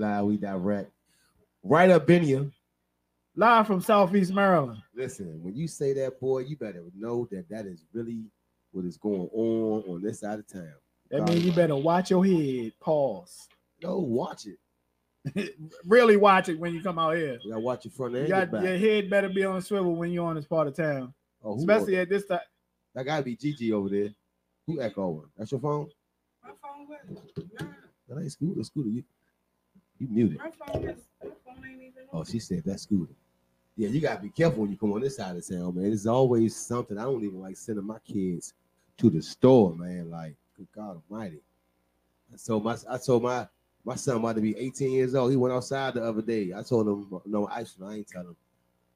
Live, 0.00 0.24
we 0.24 0.36
direct. 0.36 0.90
Right 1.62 1.90
up 1.90 2.08
in 2.10 2.24
you. 2.24 2.50
Live 3.36 3.66
from 3.66 3.80
Southeast 3.80 4.32
Maryland. 4.32 4.82
Listen, 4.94 5.42
when 5.42 5.54
you 5.54 5.68
say 5.68 5.92
that, 5.92 6.18
boy, 6.18 6.40
you 6.40 6.56
better 6.56 6.82
know 6.96 7.28
that 7.30 7.48
that 7.48 7.66
is 7.66 7.84
really 7.92 8.24
what 8.72 8.84
is 8.84 8.96
going 8.96 9.28
on 9.32 9.82
on 9.88 10.02
this 10.02 10.20
side 10.20 10.38
of 10.38 10.46
town. 10.46 10.72
That 11.10 11.24
means 11.24 11.44
you 11.44 11.52
better 11.52 11.76
watch 11.76 12.10
your 12.10 12.24
head. 12.24 12.72
Pause. 12.80 13.48
No, 13.82 13.98
watch 13.98 14.46
it. 14.46 15.54
really 15.86 16.16
watch 16.16 16.48
it 16.48 16.58
when 16.58 16.74
you 16.74 16.82
come 16.82 16.98
out 16.98 17.16
here. 17.16 17.38
You 17.42 17.50
gotta 17.50 17.60
watch 17.60 17.84
your 17.84 17.92
front 17.92 18.16
and 18.16 18.26
You 18.26 18.34
your 18.34 18.46
got, 18.46 18.52
back. 18.52 18.64
your 18.64 18.78
head 18.78 19.10
better 19.10 19.28
be 19.28 19.44
on 19.44 19.56
a 19.56 19.62
swivel 19.62 19.94
when 19.94 20.12
you're 20.12 20.26
on 20.26 20.36
this 20.36 20.46
part 20.46 20.66
of 20.66 20.74
town. 20.76 21.12
Oh, 21.44 21.54
who 21.54 21.60
Especially 21.60 21.96
at 21.98 22.08
this 22.08 22.26
time. 22.26 22.40
That 22.94 23.04
gotta 23.04 23.22
be 23.22 23.36
Gigi 23.36 23.72
over 23.72 23.88
there. 23.88 24.08
Who 24.66 24.80
echoing? 24.80 25.26
That's 25.36 25.50
your 25.50 25.60
phone? 25.60 25.88
My 26.42 26.50
phone 26.62 26.88
was. 26.88 27.44
That 28.08 28.20
ain't 28.20 28.32
Scooter. 28.32 28.64
Scooter, 28.64 28.88
you 28.88 29.04
you 30.00 30.08
muted. 30.10 30.38
My 30.38 30.50
phone 30.50 30.84
is. 30.88 30.98
My 31.22 31.30
phone 31.44 31.64
ain't 31.64 31.82
even. 31.82 32.04
Oh, 32.12 32.24
she 32.24 32.38
said 32.38 32.62
that's 32.64 32.82
Scooter. 32.82 33.12
Yeah, 33.76 33.88
you 33.88 34.00
gotta 34.00 34.20
be 34.20 34.30
careful 34.30 34.62
when 34.62 34.70
you 34.70 34.76
come 34.76 34.92
on 34.92 35.00
this 35.00 35.16
side 35.16 35.36
of 35.36 35.46
town, 35.46 35.76
man. 35.76 35.92
It's 35.92 36.06
always 36.06 36.56
something. 36.56 36.98
I 36.98 37.04
don't 37.04 37.22
even 37.22 37.40
like 37.40 37.56
sending 37.56 37.86
my 37.86 37.98
kids 38.00 38.54
to 38.98 39.10
the 39.10 39.22
store, 39.22 39.74
man. 39.74 40.10
Like, 40.10 40.34
good 40.56 40.68
God 40.74 41.00
Almighty. 41.10 41.40
So 42.36 42.60
my, 42.60 42.76
I 42.88 42.98
told 42.98 43.22
my 43.22 43.46
My 43.84 43.94
son 43.94 44.16
about 44.16 44.36
to 44.36 44.42
be 44.42 44.56
18 44.56 44.92
years 44.92 45.14
old. 45.14 45.30
He 45.30 45.36
went 45.36 45.54
outside 45.54 45.94
the 45.94 46.04
other 46.04 46.22
day. 46.22 46.52
I 46.56 46.62
told 46.62 46.86
him 46.86 47.20
no 47.26 47.48
ice. 47.48 47.76
I 47.84 47.94
ain't 47.94 48.08
tell 48.08 48.22
him. 48.22 48.36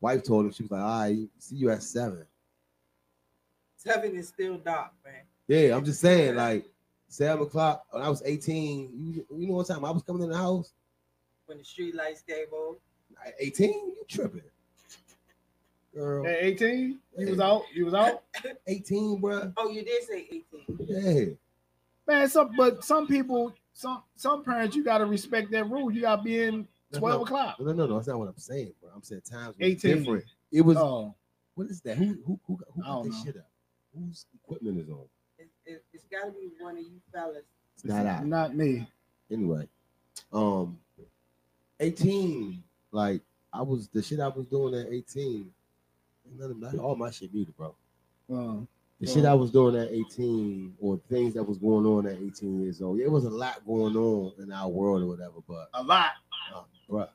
Wife 0.01 0.23
told 0.23 0.45
him 0.45 0.53
she 0.53 0.65
was 0.65 0.73
like, 0.73 0.83
"All 0.83 1.01
right, 1.01 1.29
see 1.39 1.57
you 1.57 1.71
at 1.71 1.83
seven. 1.83 2.27
Seven 3.77 4.17
is 4.17 4.29
still 4.29 4.59
dark, 4.59 4.93
man. 5.05 5.23
Yeah, 5.49 5.77
I'm 5.77 5.85
just 5.85 6.01
saying, 6.01 6.37
like 6.37 6.67
seven 7.09 7.45
o'clock. 7.47 7.87
When 7.91 8.03
I 8.03 8.09
was 8.09 8.23
18, 8.25 8.91
you, 8.95 9.27
you 9.39 9.49
know 9.49 9.55
what 9.55 9.67
time 9.67 9.85
I 9.85 9.91
was 9.91 10.03
coming 10.03 10.23
in 10.23 10.31
the 10.31 10.37
house? 10.37 10.73
When 11.47 11.59
the 11.59 11.65
street 11.65 11.95
lights 11.95 12.23
came 12.23 12.47
on. 12.53 12.77
18, 13.39 13.69
you 13.69 14.05
tripping. 14.09 14.43
Girl. 15.95 16.27
At 16.27 16.37
18, 16.43 16.99
you 17.19 17.31
was 17.31 17.41
out. 17.41 17.63
You 17.73 17.85
was 17.85 17.95
out. 17.95 18.23
18, 18.67 19.21
bro. 19.21 19.53
Oh, 19.57 19.69
you 19.69 19.85
did 19.85 20.03
say 20.03 20.27
18. 20.31 20.45
Yeah. 20.87 21.25
Man, 22.07 22.29
some 22.29 22.51
but 22.57 22.85
some 22.85 23.07
people, 23.07 23.55
some 23.73 24.03
some 24.17 24.43
parents, 24.43 24.75
you 24.75 24.85
gotta 24.85 25.07
respect 25.07 25.51
that 25.53 25.71
rule. 25.71 25.91
You 25.91 26.03
gotta 26.03 26.23
be 26.23 26.43
in 26.43 26.67
12 26.93 27.21
no, 27.21 27.25
o'clock. 27.25 27.61
No, 27.61 27.73
no, 27.73 27.87
no, 27.87 27.95
that's 27.95 28.09
not 28.09 28.19
what 28.19 28.29
I'm 28.29 28.39
saying, 28.39 28.73
bro. 28.81 28.91
I'm 28.95 29.03
saying 29.03 29.23
times 29.23 29.57
was 29.57 29.67
18. 29.67 29.99
different. 29.99 30.25
It 30.53 30.63
was. 30.63 30.77
Oh. 30.77 31.15
What 31.55 31.69
is 31.69 31.81
that? 31.83 31.97
Who 31.97 32.19
who 32.27 32.41
who, 32.47 32.59
who 32.75 32.83
got 32.83 33.05
this 33.05 33.15
know. 33.15 33.25
shit 33.25 33.37
up? 33.37 33.49
Whose 33.97 34.27
equipment 34.35 34.81
is 34.81 34.91
on? 34.91 35.05
It, 35.39 35.49
it, 35.65 35.85
it's 35.93 36.05
got 36.07 36.27
to 36.27 36.33
be 36.33 36.51
one 36.59 36.77
of 36.77 36.83
you 36.83 37.01
fellas. 37.13 37.45
It's 37.77 37.85
not 37.85 38.07
out. 38.07 38.27
Not 38.27 38.57
me. 38.57 38.89
Anyway, 39.31 39.69
um, 40.33 40.79
18. 41.81 42.63
Like 42.93 43.23
I 43.53 43.63
was 43.63 43.89
the 43.89 44.03
shit 44.03 44.21
I 44.21 44.29
was 44.29 44.47
doing 44.47 44.75
at 44.75 44.87
18. 44.93 45.51
None 46.39 46.51
of 46.75 46.81
all 46.81 46.97
my 46.97 47.11
shit 47.11 47.33
muted, 47.35 47.57
bro. 47.57 47.75
Um, 48.31 48.67
The 49.01 49.07
shit 49.07 49.25
I 49.27 49.35
was 49.35 49.51
doing 49.51 49.77
at 49.77 49.89
18, 49.93 50.77
or 50.81 50.99
things 51.11 51.35
that 51.35 51.43
was 51.43 51.59
going 51.59 51.85
on 51.85 52.07
at 52.07 52.17
18 52.21 52.63
years 52.63 52.81
old. 52.81 52.99
There 52.99 53.11
was 53.11 53.25
a 53.25 53.31
lot 53.31 53.65
going 53.67 53.95
on 53.97 54.33
in 54.39 54.51
our 54.53 54.69
world 54.69 55.03
or 55.03 55.07
whatever, 55.07 55.41
but 55.47 55.69
a 55.75 55.83
lot, 55.83 56.13
uh, 56.55 56.63
bruh, 56.89 57.09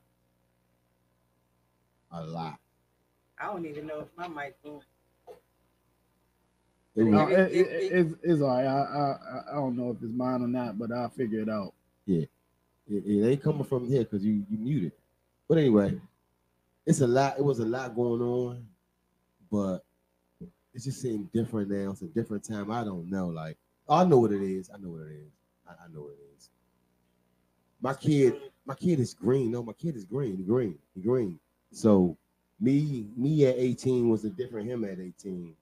a 2.11 2.23
lot. 2.23 2.59
I 3.39 3.45
don't 3.47 3.65
even 3.65 3.87
know 3.87 4.01
if 4.01 4.07
my 4.17 4.27
mic 4.27 4.57
on. 4.65 4.81
It 6.95 7.03
was- 7.03 7.13
No, 7.13 7.27
it, 7.27 7.51
it, 7.51 7.67
it's, 7.93 8.15
it's 8.23 8.41
all 8.41 8.49
right. 8.49 8.65
I, 8.65 8.81
I 8.81 9.11
I- 9.11 9.51
I 9.51 9.53
don't 9.55 9.77
know 9.77 9.91
if 9.91 10.03
it's 10.03 10.11
mine 10.13 10.41
or 10.43 10.47
not, 10.47 10.77
but 10.77 10.91
I'll 10.91 11.09
figure 11.09 11.39
it 11.41 11.49
out. 11.49 11.73
Yeah, 12.05 12.25
it, 12.89 13.03
it 13.05 13.29
ain't 13.29 13.43
coming 13.43 13.63
from 13.63 13.87
here 13.87 14.03
because 14.03 14.23
you 14.23 14.43
you 14.49 14.57
muted. 14.57 14.91
But 15.47 15.57
anyway, 15.57 15.99
it's 16.85 17.01
a 17.01 17.07
lot. 17.07 17.37
It 17.37 17.43
was 17.43 17.59
a 17.59 17.65
lot 17.65 17.95
going 17.95 18.21
on, 18.21 18.65
but 19.51 19.83
it 20.41 20.83
just 20.83 21.01
seemed 21.01 21.31
different 21.31 21.69
now. 21.69 21.91
It's 21.91 22.01
a 22.01 22.07
different 22.07 22.43
time. 22.43 22.71
I 22.71 22.83
don't 22.83 23.09
know. 23.09 23.27
Like 23.27 23.57
oh, 23.87 23.95
I 23.97 24.03
know 24.05 24.19
what 24.19 24.31
it 24.31 24.41
is. 24.41 24.69
I 24.73 24.77
know 24.77 24.89
what 24.89 25.01
it 25.01 25.13
is. 25.13 25.31
I, 25.67 25.71
I 25.71 25.87
know 25.93 26.01
what 26.01 26.13
it 26.13 26.35
is. 26.37 26.49
My 27.81 27.93
kid, 27.93 28.35
my 28.65 28.75
kid 28.75 28.99
is 28.99 29.13
green. 29.13 29.51
No, 29.51 29.63
my 29.63 29.73
kid 29.73 29.95
is 29.95 30.05
green. 30.05 30.37
He 30.37 30.43
green. 30.43 30.77
He 30.95 31.01
green. 31.01 31.39
So 31.71 32.17
me, 32.59 33.07
me 33.15 33.45
at 33.45 33.55
18 33.57 34.09
was 34.09 34.25
a 34.25 34.29
different 34.29 34.69
him 34.69 34.83
at 34.83 34.99
18. 34.99 35.55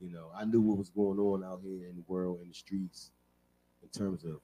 You 0.00 0.10
know, 0.10 0.28
I 0.34 0.44
knew 0.44 0.60
what 0.60 0.78
was 0.78 0.88
going 0.88 1.18
on 1.18 1.44
out 1.44 1.60
here 1.62 1.88
in 1.88 1.96
the 1.96 2.04
world, 2.06 2.40
in 2.42 2.48
the 2.48 2.54
streets, 2.54 3.10
in 3.82 3.88
terms 3.90 4.24
of 4.24 4.40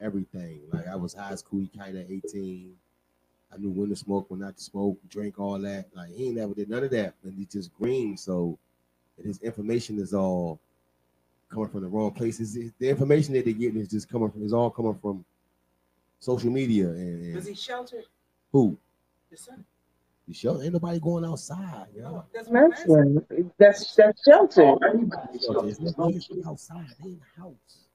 everything. 0.00 0.60
Like 0.72 0.88
I 0.88 0.96
was 0.96 1.14
high 1.14 1.34
school, 1.34 1.60
he 1.60 1.78
kind 1.78 1.96
of 1.96 2.10
18. 2.10 2.74
I 3.52 3.56
knew 3.58 3.70
when 3.70 3.88
to 3.90 3.96
smoke, 3.96 4.30
when 4.30 4.40
not 4.40 4.56
to 4.56 4.62
smoke, 4.62 4.98
drink, 5.08 5.38
all 5.38 5.58
that. 5.60 5.86
Like 5.94 6.10
he 6.10 6.26
ain't 6.26 6.36
never 6.36 6.54
did 6.54 6.68
none 6.68 6.84
of 6.84 6.90
that. 6.90 7.14
And 7.24 7.34
he 7.34 7.46
just 7.46 7.72
green. 7.74 8.16
So 8.16 8.58
his 9.22 9.40
information 9.40 9.98
is 9.98 10.12
all 10.12 10.58
coming 11.50 11.68
from 11.68 11.82
the 11.82 11.88
wrong 11.88 12.10
places. 12.10 12.54
The 12.78 12.88
information 12.88 13.34
that 13.34 13.44
they're 13.44 13.54
getting 13.54 13.80
is 13.80 13.88
just 13.88 14.08
coming 14.08 14.30
from 14.30 14.44
is 14.44 14.52
all 14.52 14.70
coming 14.70 14.98
from 15.00 15.24
social 16.18 16.50
media 16.50 16.88
and, 16.88 17.34
Was 17.34 17.46
he 17.46 17.54
sheltered? 17.54 18.04
who? 18.52 18.76
The 19.30 19.36
son. 19.36 19.64
You 20.26 20.34
sure 20.34 20.60
ain't 20.60 20.72
nobody 20.72 20.98
going 20.98 21.24
outside, 21.24 21.86
you 21.94 22.02
know. 22.02 22.24
That's 22.34 22.48
what 22.48 22.64
I'm 22.64 22.72
asking. 22.72 23.50
That's 23.58 23.94
that's 23.94 23.94
that's 23.94 24.24
shelter. 24.24 24.74
There's 24.82 25.96
no 25.96 26.10
kids 26.10 26.28
outside. 26.44 26.86
They 27.00 27.10
in 27.10 27.20
the 27.20 27.42
house. 27.42 27.85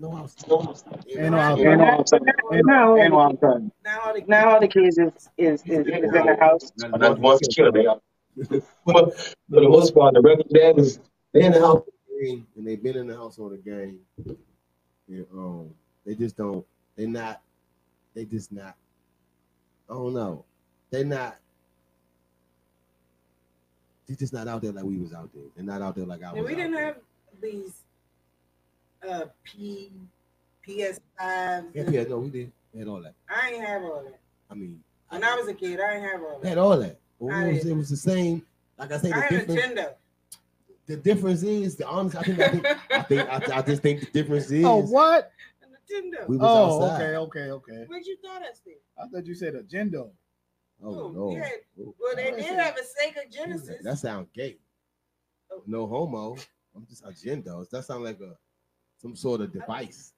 It's 0.00 0.46
no 0.46 0.60
outside. 0.62 1.04
Ain't 1.10 1.30
no 1.32 1.38
outside. 1.38 1.66
Ain't 1.66 1.78
no 1.78 1.84
outside. 1.84 2.20
Ain't 2.52 2.66
no 2.66 3.20
outside. 3.20 3.70
Now 3.84 4.00
all 4.00 4.14
the 4.14 4.24
now 4.28 4.50
all 4.50 4.60
the 4.60 4.68
kids 4.68 4.96
is 4.98 5.28
is, 5.36 5.62
is, 5.66 5.86
is 5.86 5.86
in 5.88 6.10
the 6.10 6.36
house. 6.38 6.70
But 6.76 7.00
that's 7.00 7.18
one 7.18 7.38
sure 7.50 7.72
they 7.72 7.86
are. 7.86 7.98
but 8.86 9.16
for 9.16 9.60
the 9.60 9.68
most 9.68 9.94
part, 9.94 10.14
the 10.14 10.20
regular 10.20 10.48
dad 10.54 10.78
is 10.78 11.00
they 11.32 11.44
in 11.44 11.52
the 11.52 11.60
house. 11.60 11.82
and 12.22 12.46
they've 12.66 12.80
been 12.82 12.96
in 12.96 13.08
the 13.08 13.16
house 13.16 13.38
on 13.40 13.50
the 13.50 13.56
game. 13.56 13.98
Yeah, 15.08 15.22
um, 15.32 15.70
they 16.06 16.14
just 16.14 16.36
don't. 16.36 16.64
They 16.96 17.06
not. 17.06 17.42
They 18.14 18.24
just 18.24 18.52
not. 18.52 18.76
I 19.90 19.94
don't 19.94 20.14
know. 20.14 20.44
They 20.90 21.02
not. 21.02 21.38
They 24.06 24.14
just 24.14 24.32
not 24.32 24.46
out 24.46 24.62
there 24.62 24.72
like 24.72 24.84
we 24.84 24.96
was 24.98 25.12
out 25.12 25.30
there. 25.34 25.42
They're 25.56 25.64
not 25.64 25.82
out 25.82 25.96
there 25.96 26.06
like 26.06 26.22
I 26.22 26.28
And 26.30 26.38
was. 26.38 26.46
we 26.46 26.52
out 26.52 26.56
didn't 26.56 26.72
there. 26.74 26.84
have 26.86 26.96
these 27.42 27.82
uh 29.06 29.26
P 29.44 29.90
PS 30.64 31.00
five. 31.18 31.64
Yeah, 31.74 31.90
yeah, 31.90 32.02
no, 32.04 32.18
we 32.18 32.30
did. 32.30 32.52
We 32.72 32.80
had 32.80 32.88
all 32.88 33.02
that. 33.02 33.14
I 33.28 33.50
ain't 33.50 33.64
have 33.64 33.82
all 33.82 34.02
that. 34.04 34.18
I 34.50 34.54
mean, 34.54 34.82
When 35.08 35.24
I 35.24 35.34
was 35.34 35.48
a 35.48 35.54
kid, 35.54 35.80
I 35.80 35.94
ain't 35.96 36.04
have 36.04 36.22
all 36.22 36.38
that. 36.40 36.48
had 36.48 36.58
all 36.58 36.76
that. 36.78 36.98
But 37.20 37.32
I 37.32 37.44
it, 37.46 37.52
was, 37.54 37.66
it 37.66 37.76
was 37.76 37.88
the 37.90 37.96
same. 37.96 38.42
Like 38.78 38.92
I 38.92 38.98
said, 38.98 39.12
I 39.12 39.16
the 39.16 39.20
had 39.22 39.46
difference. 39.46 39.60
Nintendo. 39.78 39.94
The 40.86 40.96
difference 40.96 41.42
is 41.42 41.76
the 41.76 41.86
honest. 41.86 42.16
I 42.16 42.22
think. 42.22 42.40
I 42.40 42.48
think. 42.48 42.66
I, 42.90 43.02
think 43.02 43.28
I, 43.50 43.58
I 43.58 43.62
just 43.62 43.82
think 43.82 44.00
the 44.00 44.06
difference 44.06 44.50
is. 44.50 44.64
Oh, 44.64 44.76
what? 44.78 45.32
Nintendo. 45.90 46.28
We 46.28 46.36
was 46.36 46.46
Oh, 46.50 46.82
outside. 46.84 47.02
okay, 47.02 47.16
okay, 47.16 47.50
okay. 47.50 47.84
What 47.88 48.04
you 48.06 48.16
thought 48.22 48.42
I 48.42 48.52
said? 48.52 48.74
I 49.02 49.08
thought 49.08 49.26
you 49.26 49.34
said 49.34 49.54
agenda. 49.54 50.06
Oh 50.82 50.94
Oh, 51.06 51.08
no. 51.10 51.32
yeah. 51.36 51.48
Well, 51.76 52.14
they 52.14 52.30
did 52.30 52.44
have 52.44 52.76
a 52.76 52.80
Sega 52.82 53.30
Genesis. 53.32 53.82
That 53.82 53.98
sound 53.98 54.28
gay. 54.32 54.58
No 55.66 55.86
homo. 55.86 56.36
I'm 56.76 56.86
just 56.88 57.02
a 57.04 57.08
agendas. 57.08 57.68
That 57.70 57.84
sound 57.84 58.04
like 58.04 58.20
a 58.20 58.36
some 59.00 59.16
sort 59.16 59.40
of 59.40 59.52
device. 59.52 60.12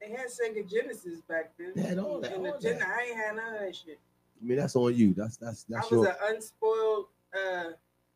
They 0.00 0.10
had 0.10 0.26
Sega 0.26 0.68
Genesis 0.68 1.20
back 1.28 1.52
then. 1.58 1.72
They 1.76 1.82
had 1.82 1.98
all 1.98 2.20
that, 2.20 2.32
And 2.34 2.44
the 2.44 2.52
all 2.52 2.58
Gen- 2.58 2.82
I 2.82 3.06
ain't 3.08 3.16
had 3.16 3.36
none 3.36 3.54
of 3.54 3.60
that 3.60 3.76
shit. 3.76 4.00
I 4.42 4.44
mean, 4.46 4.58
that's 4.58 4.76
on 4.76 4.94
you. 4.94 5.14
That's 5.14 5.36
that's 5.36 5.64
I 5.70 5.76
that's 5.76 5.90
was 5.90 6.02
your. 6.02 6.08
an 6.08 6.16
unspoiled, 6.34 7.06
uh, 7.34 7.64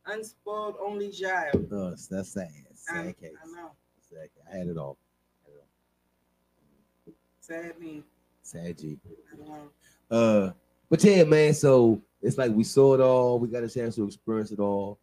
unspoiled 0.06 0.76
only 0.84 1.10
child. 1.10 1.72
Uh, 1.72 1.90
that's 2.10 2.32
sad. 2.32 2.48
I, 2.50 2.74
Sad 2.74 3.20
case. 3.20 3.30
I 3.42 3.46
know. 3.60 3.70
Sad 4.10 4.22
case. 4.34 4.44
I 4.52 4.56
had 4.56 4.66
it 4.68 4.76
all. 4.76 4.96
Sad 7.40 7.78
me. 7.80 8.02
Sad 8.42 8.76
G. 8.78 8.98
I 9.32 9.36
don't 9.36 9.48
know. 9.48 9.70
Uh, 10.10 10.52
but 10.90 11.02
yeah, 11.02 11.24
man. 11.24 11.54
So 11.54 12.02
it's 12.20 12.36
like 12.36 12.52
we 12.52 12.64
saw 12.64 12.94
it 12.94 13.00
all. 13.00 13.38
We 13.38 13.48
got 13.48 13.62
a 13.62 13.68
chance 13.68 13.94
to 13.96 14.04
experience 14.04 14.50
it 14.50 14.58
all. 14.58 14.98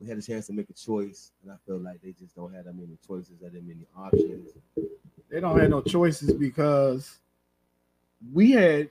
We 0.00 0.08
had 0.08 0.16
a 0.18 0.22
chance 0.22 0.46
to 0.46 0.52
make 0.54 0.70
a 0.70 0.72
choice, 0.72 1.32
and 1.42 1.52
I 1.52 1.56
feel 1.66 1.78
like 1.78 2.00
they 2.02 2.12
just 2.12 2.34
don't 2.34 2.54
have 2.54 2.64
that 2.64 2.74
many 2.74 2.96
choices, 3.06 3.34
that 3.42 3.52
many 3.52 3.86
options. 3.96 4.50
They 5.30 5.40
don't 5.40 5.58
have 5.60 5.68
no 5.70 5.82
choices 5.82 6.32
because 6.32 7.18
we 8.32 8.52
had 8.52 8.90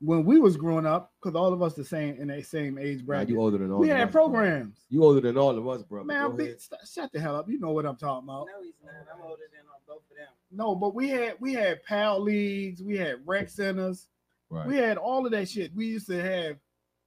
when 0.00 0.24
we 0.24 0.38
was 0.38 0.56
growing 0.58 0.84
up, 0.84 1.12
because 1.18 1.34
all 1.34 1.52
of 1.54 1.62
us 1.62 1.72
the 1.74 1.84
same 1.84 2.16
in 2.20 2.28
that 2.28 2.44
same 2.44 2.76
age 2.76 2.98
Nah, 2.98 3.04
bracket. 3.06 3.28
you 3.30 3.40
older 3.40 3.56
than 3.56 3.70
all 3.72 3.78
we 3.78 3.90
of 3.90 3.96
had 3.96 4.08
us, 4.08 4.12
bro. 4.12 4.24
programs. 4.28 4.76
You 4.90 5.02
older 5.02 5.20
than 5.22 5.38
all 5.38 5.56
of 5.56 5.66
us, 5.66 5.82
bro. 5.82 6.04
Man, 6.04 6.30
Go 6.30 6.36
be, 6.36 6.44
ahead. 6.44 6.60
st- 6.60 6.80
shut 6.86 7.12
the 7.12 7.20
hell 7.20 7.36
up. 7.36 7.48
You 7.48 7.58
know 7.58 7.70
what 7.70 7.86
I'm 7.86 7.96
talking 7.96 8.28
about. 8.28 8.46
No, 8.54 8.62
he's 8.62 8.74
not. 8.84 8.92
I'm 9.14 9.22
older 9.22 9.44
than 9.50 9.62
both 9.88 10.02
of 10.10 10.16
them. 10.16 10.28
No, 10.50 10.74
but 10.74 10.94
we 10.94 11.08
had 11.08 11.36
we 11.40 11.54
had 11.54 11.82
pal 11.84 12.20
leagues, 12.20 12.82
we 12.82 12.98
had 12.98 13.26
rec 13.26 13.48
centers, 13.48 14.08
Right. 14.50 14.66
we 14.66 14.76
had 14.76 14.98
all 14.98 15.24
of 15.24 15.32
that 15.32 15.48
shit. 15.48 15.74
We 15.74 15.86
used 15.86 16.06
to 16.08 16.20
have, 16.22 16.58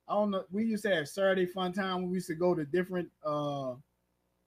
I 0.10 0.14
don't 0.14 0.32
know, 0.32 0.45
we 0.51 0.64
used 0.64 0.84
to 0.84 0.95
have 0.95 1.08
Saturday 1.10 1.45
fun 1.45 1.74
time 1.74 2.08
we 2.10 2.16
used 2.16 2.28
to 2.28 2.36
go 2.36 2.55
to 2.55 2.64
different 2.66 3.10
uh 3.26 3.74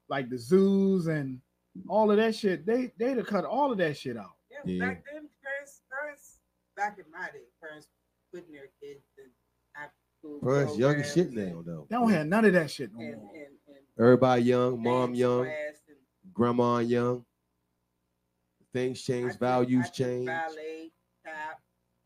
like 0.09 0.29
the 0.31 0.39
zoos 0.39 1.07
and 1.07 1.41
all 1.89 2.11
of 2.11 2.17
that 2.17 2.35
shit. 2.35 2.65
They 2.67 2.93
they'd 2.99 3.17
have 3.19 3.27
cut 3.27 3.45
all 3.45 3.71
of 3.71 3.79
that 3.79 3.97
shit 3.97 4.17
out. 4.17 4.33
Yeah, 4.51 4.59
Yeah. 4.65 4.87
back 4.87 5.05
then, 5.05 5.29
parents, 5.43 5.83
parents, 5.91 6.39
back 6.77 6.99
in 6.99 7.05
my 7.13 7.27
day, 7.27 7.45
parents 7.63 7.89
putting 8.33 8.53
their 8.53 8.69
kids 8.83 9.05
in 9.19 9.31
after 9.77 9.95
school. 10.19 10.41
Parents 10.41 10.77
young 10.79 10.97
as 10.97 11.13
shit 11.13 11.33
now, 11.33 11.63
though. 11.65 11.87
They 11.89 11.97
don't 11.97 12.11
have 12.11 12.27
none 12.27 12.45
of 12.45 12.53
that 12.55 12.71
shit 12.71 12.93
no 12.95 13.01
And, 13.01 13.17
more. 13.17 13.31
and, 13.35 13.47
and 13.69 13.77
Everybody 13.99 14.43
young, 14.43 14.83
mom 14.83 15.15
young, 15.15 15.47
and 15.47 15.77
grandma 16.33 16.79
young. 16.79 17.25
Things 18.73 19.03
change, 19.03 19.37
values 19.39 19.85
I 19.85 19.89
took 19.89 19.95
change. 19.95 20.27
ballet, 20.27 20.93
tap. 21.25 21.61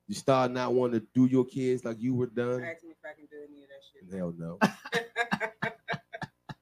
You 0.07 0.15
start 0.15 0.51
not 0.51 0.75
wanting 0.75 1.01
to 1.01 1.07
do 1.15 1.27
your 1.27 1.45
kids 1.45 1.85
like 1.85 1.99
you 2.01 2.15
were 2.15 2.27
done. 2.27 2.63
Ask 2.63 2.85
me 2.85 2.91
if 2.91 2.97
I 3.05 3.15
can 3.15 3.27
do 3.31 3.37
any 3.49 3.63
of 3.63 3.69
that 3.71 4.11
shit. 4.11 4.19
Hell 4.19 4.35
no. 4.37 4.59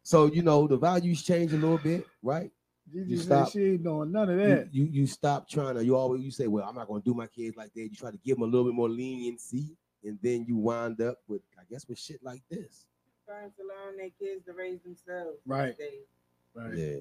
so 0.03 0.27
you 0.27 0.43
know 0.43 0.67
the 0.67 0.77
values 0.77 1.23
change 1.23 1.53
a 1.53 1.57
little 1.57 1.79
bit, 1.79 2.07
right? 2.23 2.51
Gigi 2.93 3.11
You 3.13 3.19
stop. 3.19 3.51
she 3.51 3.61
ain't 3.63 3.85
doing 3.85 4.13
none 4.13 4.29
of 4.31 4.37
that. 4.39 4.69
you 4.73 4.85
you 4.85 5.07
stop 5.07 5.49
trying 5.49 5.75
to. 5.77 5.85
You 5.85 5.97
always 5.97 6.23
you 6.23 6.31
say, 6.31 6.47
well, 6.47 6.65
I'm 6.69 6.75
not 6.75 6.89
gonna 6.89 7.03
do 7.05 7.15
my 7.15 7.27
kids 7.27 7.57
like 7.57 7.73
that. 7.75 7.81
You 7.81 7.91
try 7.91 8.11
to 8.11 8.19
give 8.19 8.37
them 8.37 8.43
a 8.43 8.47
little 8.47 8.65
bit 8.65 8.75
more 8.75 8.89
leniency, 8.89 9.77
and 10.05 10.19
then 10.23 10.45
you 10.47 10.57
wind 10.57 11.01
up 11.01 11.19
with, 11.29 11.43
I 11.59 11.63
guess, 11.71 11.87
with 11.89 11.99
shit 11.99 12.23
like 12.23 12.43
this. 12.51 12.85
Trying 13.27 13.51
to 13.53 13.63
learn 13.63 13.97
their 13.97 14.11
kids 14.21 14.45
to 14.47 14.53
raise 14.53 14.81
themselves. 14.83 15.39
Right. 15.47 15.77
days, 15.79 16.07
Right. 16.55 16.75
Yeah. 16.77 16.97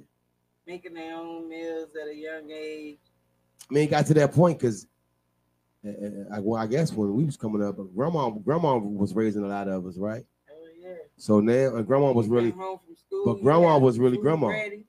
making 0.65 0.93
their 0.93 1.15
own 1.15 1.49
meals 1.49 1.89
at 2.01 2.07
a 2.07 2.15
young 2.15 2.49
age. 2.51 2.99
I 3.69 3.73
mean, 3.73 3.83
it 3.85 3.89
got 3.91 4.05
to 4.07 4.13
that 4.15 4.33
point 4.33 4.59
because 4.59 4.87
And- 5.83 5.95
and 5.95 6.33
I, 6.33 6.39
well, 6.39 6.61
I 6.61 6.67
guess 6.67 6.93
when 6.93 7.13
we 7.15 7.23
was 7.25 7.37
coming 7.37 7.63
up, 7.63 7.77
grandma, 7.95 8.29
grandma 8.29 8.77
was 8.77 9.13
raising 9.15 9.43
a 9.43 9.47
lot 9.47 9.67
of 9.67 9.85
us, 9.87 9.97
right? 9.97 10.23
Oh 10.49 10.53
yeah. 10.79 10.93
So 11.17 11.39
now, 11.39 11.75
and 11.75 11.85
grandma 11.87 12.11
was 12.11 12.27
really, 12.27 12.51
Came 12.51 12.59
home 12.59 12.79
from 12.85 12.95
school. 12.95 13.25
but 13.25 13.41
grandma 13.41 13.77
was 13.79 13.97
really 13.99 14.17
grandma. 14.17 14.47
ready. 14.49 14.85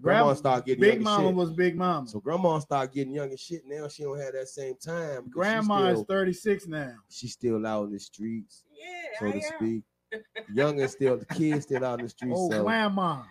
Grandma 0.00 0.24
Grandma- 0.24 0.34
started 0.34 0.66
getting 0.66 0.80
Big 0.82 1.00
Mama 1.00 1.28
shit. 1.28 1.34
was 1.34 1.50
Big 1.54 1.74
Mama. 1.76 2.06
So 2.06 2.20
grandma 2.20 2.58
started 2.58 2.92
getting 2.94 3.14
young 3.14 3.32
as 3.32 3.40
shit. 3.40 3.62
Now 3.66 3.88
she 3.88 4.02
don't 4.02 4.20
have 4.20 4.34
that 4.34 4.46
same 4.48 4.74
time. 4.76 5.24
because 5.24 5.24
she 5.24 5.30
Grandma 5.30 5.86
is 5.86 6.02
36 6.06 6.66
now. 6.66 6.92
She's 7.08 7.32
still 7.32 7.66
out 7.66 7.84
in 7.86 7.92
the 7.92 7.98
streets, 7.98 8.62
Yeah, 8.78 9.18
so 9.18 9.26
I 9.26 9.30
to 9.32 9.36
am. 9.38 9.52
speak. 9.56 9.82
Young 10.54 10.80
and 10.80 10.90
still, 10.90 11.16
the 11.16 11.24
kids 11.26 11.64
still 11.64 11.84
out 11.84 11.98
in 11.98 12.04
the 12.04 12.10
streets. 12.10 12.34
Oh, 12.38 12.50
so 12.50 12.62
grandma. 12.62 13.22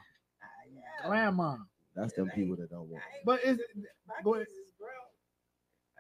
Ah, 0.42 1.08
grandma. 1.08 1.56
that's 1.96 2.14
them 2.14 2.30
people 2.36 2.56
that 2.58 2.70
don't 2.70 2.90
want. 2.90 3.04
But 3.24 3.40
it's 3.46 3.62
My 4.08 4.16
go 4.24 4.34
ahead. 4.34 4.48
kids 4.48 4.58
is 4.58 4.74
grown. 4.78 4.90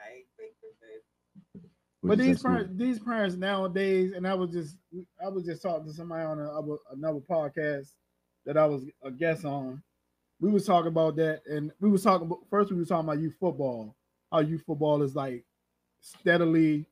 I 0.03 0.15
ain't 0.17 0.25
think 0.35 0.53
that 0.61 1.61
they- 1.61 1.69
But 2.07 2.17
these 2.17 2.41
parents, 2.41 2.73
these 2.75 2.99
parents 2.99 3.35
nowadays, 3.35 4.13
and 4.13 4.27
I 4.27 4.33
was 4.33 4.51
just, 4.51 4.77
I 5.23 5.29
was 5.29 5.45
just 5.45 5.61
talking 5.61 5.85
to 5.85 5.93
somebody 5.93 6.23
on 6.23 6.39
a, 6.39 6.93
another 6.93 7.19
podcast 7.19 7.91
that 8.45 8.57
I 8.57 8.65
was 8.65 8.83
a 9.03 9.11
guest 9.11 9.45
on. 9.45 9.81
We 10.39 10.49
was 10.51 10.65
talking 10.65 10.89
about 10.89 11.15
that, 11.15 11.41
and 11.47 11.71
we 11.79 11.89
was 11.89 12.03
talking 12.03 12.27
about 12.27 12.39
first. 12.49 12.71
We 12.71 12.77
was 12.77 12.89
talking 12.89 13.07
about 13.07 13.19
youth 13.19 13.35
football. 13.39 13.95
How 14.31 14.39
youth 14.39 14.63
football 14.65 15.01
is 15.01 15.15
like 15.15 15.43
steadily 16.01 16.85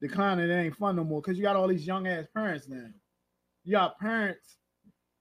declining. 0.00 0.50
It 0.50 0.54
ain't 0.54 0.76
fun 0.76 0.96
no 0.96 1.04
more 1.04 1.22
because 1.22 1.36
you 1.36 1.42
got 1.42 1.56
all 1.56 1.68
these 1.68 1.86
young 1.86 2.06
ass 2.06 2.26
parents 2.34 2.68
now. 2.68 2.86
You 3.64 3.72
got 3.72 3.98
parents 3.98 4.58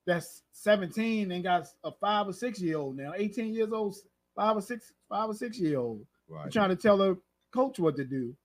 that's 0.05 0.43
17 0.53 1.31
and 1.31 1.43
got 1.43 1.67
a 1.83 1.91
five 1.91 2.27
or 2.27 2.33
six 2.33 2.59
year 2.61 2.77
old 2.77 2.97
now, 2.97 3.13
18 3.15 3.53
years 3.53 3.71
old, 3.71 3.95
five 4.35 4.55
or 4.55 4.61
six, 4.61 4.93
five 5.09 5.29
or 5.29 5.33
six 5.33 5.59
year 5.59 5.79
old. 5.79 6.05
Right. 6.29 6.51
Trying 6.51 6.69
to 6.69 6.75
tell 6.75 6.97
the 6.97 7.17
coach 7.53 7.79
what 7.79 7.95
to 7.97 8.05
do. 8.05 8.35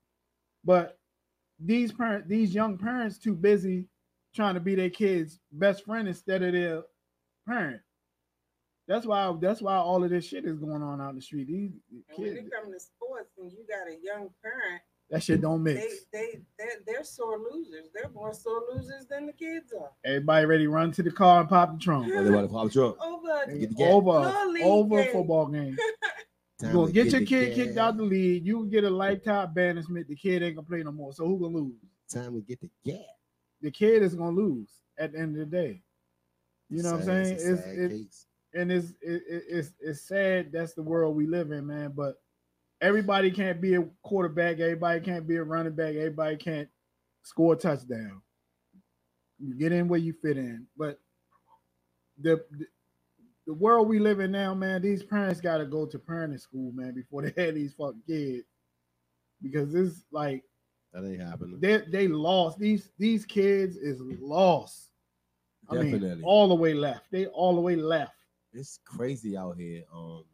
But 0.64 0.98
these 1.58 1.92
parents, 1.92 2.28
these 2.28 2.54
young 2.54 2.78
parents, 2.78 3.18
too 3.18 3.34
busy 3.34 3.86
trying 4.34 4.54
to 4.54 4.60
be 4.60 4.74
their 4.74 4.90
kids' 4.90 5.38
best 5.52 5.84
friend 5.84 6.08
instead 6.08 6.42
of 6.42 6.52
their 6.52 6.82
parent. 7.46 7.80
That's 8.88 9.06
why. 9.06 9.32
That's 9.40 9.62
why 9.62 9.76
all 9.76 10.02
of 10.02 10.10
this 10.10 10.26
shit 10.26 10.44
is 10.44 10.58
going 10.58 10.82
on 10.82 11.00
out 11.00 11.10
in 11.10 11.16
the 11.16 11.22
street. 11.22 11.46
These 11.46 11.72
And 11.90 12.02
when 12.16 12.34
kids, 12.34 12.46
it 12.46 12.52
comes 12.52 12.74
to 12.74 12.80
sports 12.80 13.30
and 13.38 13.50
you 13.52 13.64
got 13.68 13.88
a 13.88 13.96
young 14.02 14.28
parent, 14.42 14.82
that 15.10 15.22
shit 15.22 15.40
don't 15.40 15.62
they 15.62 15.74
mix. 15.74 15.94
they 16.12 16.40
they're, 16.58 16.68
they're 16.86 17.04
sore 17.04 17.38
losers. 17.38 17.88
They're 17.94 18.10
more 18.14 18.32
sore 18.32 18.62
losers 18.72 19.06
than 19.06 19.26
the 19.26 19.32
kids 19.32 19.72
are. 19.78 19.90
Everybody 20.04 20.46
ready 20.46 20.66
run 20.66 20.90
to 20.92 21.02
the 21.02 21.10
car 21.10 21.40
and 21.40 21.48
pop 21.48 21.74
the 21.74 21.78
trunk. 21.78 22.12
Well, 22.12 22.24
they 22.24 22.30
want 22.30 22.48
to 22.48 22.52
pop 22.52 22.72
trunk. 22.72 22.96
Over 23.04 23.46
Get 23.46 23.70
the 23.70 23.74
gas. 23.74 23.88
Over, 23.92 24.34
over 24.64 25.04
football 25.04 25.46
game. 25.46 25.76
Time 26.62 26.72
gonna 26.74 26.86
to 26.86 26.92
get 26.92 27.12
your 27.12 27.20
kid 27.26 27.54
kicked 27.54 27.76
out 27.78 27.96
the 27.96 28.02
league. 28.04 28.46
You 28.46 28.58
can 28.60 28.70
get 28.70 28.84
a 28.84 28.90
lifetime 28.90 29.52
banishment. 29.52 30.08
The 30.08 30.14
kid 30.16 30.42
ain't 30.42 30.56
gonna 30.56 30.66
play 30.66 30.82
no 30.82 30.92
more. 30.92 31.12
So 31.12 31.26
who 31.26 31.38
gonna 31.38 31.56
lose? 31.56 31.74
Time 32.08 32.34
to 32.34 32.40
get 32.40 32.60
the 32.60 32.70
gas. 32.84 32.98
The 33.60 33.70
kid 33.70 34.02
is 34.02 34.14
gonna 34.14 34.36
lose 34.36 34.70
at 34.98 35.12
the 35.12 35.18
end 35.18 35.38
of 35.38 35.50
the 35.50 35.56
day. 35.56 35.82
You 36.70 36.82
know 36.82 36.92
what 36.92 37.00
I'm 37.00 37.06
saying? 37.24 37.34
it's 37.34 37.44
It's, 37.44 38.26
it, 38.54 38.60
and 38.60 38.72
it's 38.72 38.90
it, 39.02 39.22
it- 39.28 39.44
it's 39.48 39.72
it's 39.80 40.00
sad. 40.02 40.52
That's 40.52 40.74
the 40.74 40.82
world 40.82 41.16
we 41.16 41.26
live 41.26 41.50
in, 41.52 41.66
man. 41.66 41.92
But 41.96 42.20
everybody 42.80 43.30
can't 43.30 43.60
be 43.60 43.74
a 43.74 43.84
quarterback. 44.02 44.58
Everybody 44.60 45.00
can't 45.00 45.26
be 45.26 45.36
a 45.36 45.42
running 45.44 45.74
back. 45.74 45.94
Everybody 45.96 46.36
can't 46.36 46.68
score 47.22 47.54
a 47.54 47.56
touchdown. 47.56 48.22
You 49.38 49.54
get 49.54 49.72
in 49.72 49.88
where 49.88 49.98
you 50.00 50.12
fit 50.12 50.36
in. 50.38 50.66
But 50.76 51.00
the 52.20 52.44
the, 52.50 52.66
the 53.46 53.54
world 53.54 53.88
we 53.88 53.98
live 53.98 54.20
in 54.20 54.30
now, 54.30 54.54
man, 54.54 54.82
these 54.82 55.02
parents 55.02 55.40
got 55.40 55.58
to 55.58 55.66
go 55.66 55.84
to 55.86 55.98
parenting 55.98 56.40
school, 56.40 56.72
man, 56.72 56.94
before 56.94 57.22
they 57.22 57.32
had 57.44 57.54
these 57.54 57.74
fucking 57.74 58.02
kids. 58.06 58.44
Because 59.42 59.74
it's 59.74 60.04
like 60.12 60.44
That 60.92 61.04
ain't 61.04 61.20
happening. 61.20 61.58
they 61.60 61.78
they 61.90 62.06
lost. 62.08 62.58
These 62.58 62.90
these 62.98 63.24
kids 63.26 63.76
is 63.76 64.00
lost. 64.20 64.90
I 65.68 65.74
mean, 65.74 65.92
Definitely. 65.92 66.22
all 66.24 66.48
the 66.48 66.54
way 66.54 66.74
left. 66.74 67.06
They 67.10 67.26
all 67.26 67.54
the 67.54 67.60
way 67.60 67.74
left. 67.76 68.14
it's 68.52 68.78
crazy 68.84 69.36
out 69.36 69.56
here. 69.56 69.82
Um, 69.92 70.24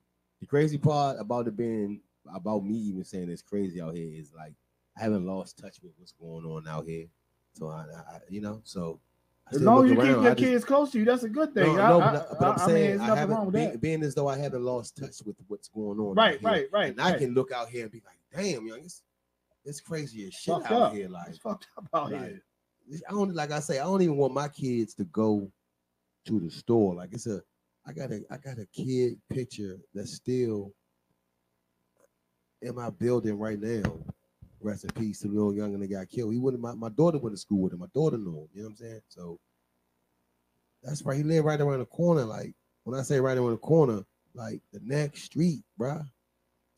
the 0.41 0.47
crazy 0.47 0.77
part 0.79 1.17
about 1.19 1.47
it 1.49 1.57
being 1.57 2.01
about 2.35 2.65
me 2.65 2.75
even 2.77 3.05
saying 3.05 3.31
it's 3.31 3.41
crazy 3.43 3.81
out 3.81 3.95
here 3.95 4.11
is 4.13 4.33
like 4.37 4.53
I 4.99 5.03
haven't 5.03 5.25
lost 5.27 5.59
touch 5.59 5.79
with 5.83 5.93
what's 5.97 6.13
going 6.13 6.45
on 6.45 6.69
out 6.69 6.87
here. 6.87 7.07
So 7.55 7.69
I, 7.69 7.85
I 7.97 8.19
you 8.29 8.41
know, 8.43 8.61
so 8.65 9.01
As 9.53 9.63
long 9.63 9.85
as 9.85 9.91
you 9.91 9.97
look 9.97 10.07
keep 10.07 10.15
your 10.15 10.23
just- 10.25 10.39
kids 10.39 10.65
close 10.65 10.91
to 10.93 10.99
you, 10.99 11.05
that's 11.05 11.23
a 11.23 11.29
good 11.29 11.55
thing. 11.55 11.75
No, 11.77 11.83
I, 11.83 11.89
no, 11.89 12.01
I- 12.01 12.35
but, 12.39 12.43
I- 12.43 12.49
mean, 12.49 12.59
saying 12.67 12.89
there's 12.89 13.01
I 13.01 13.07
nothing 13.07 13.19
haven't 13.19 13.37
wrong 13.37 13.47
with 13.53 13.81
being, 13.81 14.03
as 14.03 14.15
though 14.15 14.29
I 14.29 14.37
haven't 14.39 14.63
lost 14.63 14.97
touch 14.97 15.17
with 15.25 15.37
what's 15.49 15.69
going 15.69 15.99
on. 15.99 16.15
Right, 16.15 16.43
right, 16.43 16.67
right, 16.73 16.91
And 16.91 17.01
I 17.01 17.17
can 17.17 17.35
look 17.35 17.53
out 17.53 17.69
here 17.69 17.85
and 17.85 17.93
be 17.93 18.03
like, 18.05 18.19
damn, 18.33 18.67
young, 18.67 18.81
it's, 18.81 19.03
it's 19.65 19.81
crazy 19.81 20.27
as 20.27 20.35
shit 20.35 20.55
out 20.55 20.71
up. 20.73 20.93
here. 20.93 21.09
Like, 21.09 21.29
It's 21.29 21.39
fucked 21.39 21.67
up 21.77 21.89
out 21.95 22.13
like, 22.13 22.21
here. 22.21 22.43
I 23.09 23.13
don't 23.13 23.35
like 23.35 23.51
I 23.51 23.61
say, 23.61 23.79
I 23.81 23.85
don't 23.85 24.01
even 24.01 24.17
want 24.17 24.33
my 24.33 24.49
kids 24.49 24.95
to 24.95 25.05
go 25.05 25.51
to 26.27 26.41
the 26.41 26.51
store. 26.51 26.95
Like 26.95 27.11
it's 27.13 27.27
a 27.27 27.43
I 27.87 27.93
got 27.93 28.11
a 28.11 28.23
I 28.31 28.39
got 28.39 28.59
a 28.59 28.67
kid 28.73 29.19
picture 29.29 29.79
that's 29.95 30.15
still 30.15 30.73
in 32.63 32.75
my 32.75 32.89
building 32.89 33.39
right 33.39 33.61
now. 33.61 33.83
Rest 34.61 34.85
in 34.85 34.91
peace 34.91 35.21
to 35.21 35.29
the 35.29 35.35
little 35.35 35.55
young 35.55 35.79
that 35.79 35.87
got 35.87 36.09
killed. 36.09 36.33
He 36.33 36.39
wouldn't 36.39 36.63
my, 36.63 36.75
my 36.75 36.89
daughter 36.89 37.19
went 37.19 37.35
to 37.35 37.41
school 37.41 37.61
with 37.61 37.73
him. 37.73 37.79
My 37.79 37.87
daughter 37.95 38.19
knew 38.19 38.31
him. 38.31 38.49
You 38.53 38.63
know 38.63 38.69
what 38.69 38.71
I'm 38.71 38.77
saying? 38.77 39.01
So 39.09 39.39
that's 40.83 41.03
right. 41.03 41.17
He 41.17 41.23
lived 41.23 41.47
right 41.47 41.61
around 41.61 41.81
the 41.81 41.87
corner. 41.87 42.25
Like 42.25 42.55
when 42.85 42.99
I 42.99 43.03
say 43.03 43.21
right 43.21 43.37
around 43.37 43.53
the 43.53 43.59
corner, 43.59 44.05
like 44.35 44.61
the 44.73 44.81
next 44.83 45.23
street, 45.25 45.63
bruh. 45.79 46.05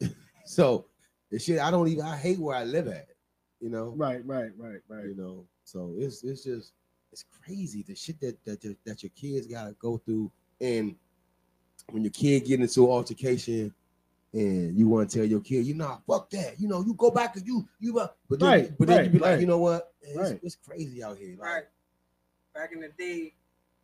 so 0.45 0.87
the 1.31 1.39
shit, 1.39 1.59
I 1.61 1.71
don't 1.71 1.89
even 1.89 2.05
I 2.05 2.17
hate 2.17 2.39
where 2.39 2.57
I 2.57 2.65
live 2.65 2.89
at. 2.89 3.09
You 3.61 3.71
know? 3.71 3.95
Right, 3.97 4.25
right, 4.27 4.51
right, 4.59 4.81
right. 4.89 5.05
You 5.05 5.17
know, 5.17 5.47
so 5.65 5.95
it's 5.97 6.23
it's 6.23 6.45
just 6.45 6.73
it's 7.13 7.25
crazy 7.45 7.83
the 7.83 7.95
shit 7.95 8.21
that 8.21 8.43
that 8.45 8.77
that 8.85 9.03
your 9.03 9.11
kids 9.15 9.47
gotta 9.47 9.73
go 9.81 9.99
through, 9.99 10.31
and 10.61 10.97
when 11.91 12.03
your 12.05 12.13
kid 12.13 12.45
get 12.45 12.61
into 12.61 12.85
an 12.85 12.91
altercation, 12.91 13.75
and 14.33 14.77
you 14.79 14.89
want 14.89 15.11
to 15.11 15.19
tell 15.19 15.27
your 15.27 15.41
kid, 15.41 15.67
you 15.67 15.75
know, 15.75 16.01
fuck 16.07 16.31
that, 16.31 16.61
you 16.61 16.69
know, 16.69 16.83
you 16.85 16.95
go 16.95 17.11
back 17.11 17.37
and 17.37 17.47
you 17.47 17.67
you, 17.81 17.99
uh," 17.99 18.09
but 18.29 18.39
then, 18.41 18.49
Right, 18.49 18.79
but 18.79 18.87
then 18.89 18.97
you 18.97 19.03
right, 19.03 19.13
be 19.13 19.19
like, 19.19 19.31
right. 19.33 19.41
you 19.41 19.47
know 19.47 19.59
what, 19.59 19.93
it's, 20.03 20.17
Right. 20.17 20.41
it's 20.43 20.57
crazy 20.57 21.03
out 21.03 21.19
here. 21.19 21.37
Like, 21.39 21.49
Right. 21.49 21.65
Back 22.55 22.73
in 22.73 22.81
the 22.81 22.89
day, 22.99 23.35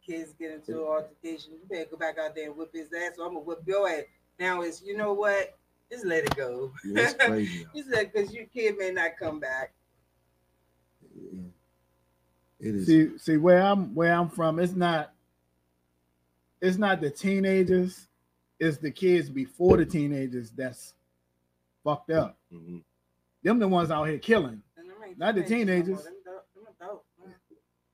kids 0.05 0.33
get 0.39 0.53
into 0.53 0.81
an 0.83 0.87
altercation. 0.89 1.53
You 1.53 1.61
better 1.69 1.89
go 1.91 1.97
back 1.97 2.19
out 2.19 2.35
there 2.35 2.47
and 2.49 2.57
whip 2.57 2.73
his 2.73 2.93
ass, 2.93 3.19
or 3.19 3.27
I'm 3.27 3.35
gonna 3.35 3.41
whip 3.41 3.63
your 3.67 3.89
ass. 3.89 4.05
Now 4.39 4.63
it's 4.63 4.83
you 4.83 4.97
know 4.97 5.13
what? 5.13 5.57
Just 5.91 6.05
let 6.05 6.25
it 6.25 6.37
go. 6.37 6.73
Yeah, 6.85 7.03
it's 7.03 7.15
crazy. 7.25 7.67
Just 7.75 7.89
let 7.91 8.13
because 8.13 8.33
your 8.33 8.47
kid 8.47 8.77
may 8.79 8.91
not 8.91 9.13
come 9.19 9.39
back. 9.41 9.73
It 12.59 12.75
is. 12.75 12.87
See, 12.87 13.19
see 13.19 13.37
where 13.37 13.63
I'm 13.63 13.95
where 13.95 14.13
I'm 14.13 14.29
from, 14.29 14.59
it's 14.59 14.75
not 14.75 15.13
it's 16.61 16.79
not 16.79 17.01
the 17.01 17.11
teenagers, 17.11 18.09
it's 18.59 18.79
the 18.79 18.91
kids 18.91 19.29
before 19.29 19.77
the 19.77 19.87
teenagers 19.87 20.51
that's 20.51 20.95
fucked 21.85 22.11
up. 22.11 22.39
Mm-hmm. 22.53 22.79
Them 23.43 23.59
the 23.59 23.69
ones 23.69 23.91
out 23.91 24.05
here 24.05 24.19
killing, 24.19 24.63
And 24.77 24.89
not 25.19 25.35
the 25.35 25.43
teenagers 25.43 25.89
no 25.89 26.03
Them 26.03 26.15
adult- 26.27 26.55
them 26.55 26.65
adults, 26.81 27.07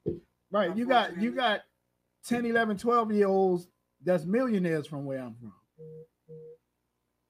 man. 0.07 0.21
Right. 0.51 0.77
You 0.77 0.87
got 0.87 1.17
you 1.21 1.33
got 1.33 1.61
10, 2.27 2.47
11, 2.47 2.79
12 2.79 3.13
year 3.13 3.27
olds 3.27 3.69
that's 4.05 4.25
millionaires 4.25 4.87
from 4.87 5.05
where 5.05 5.21
I'm 5.21 5.35
from. 5.35 5.53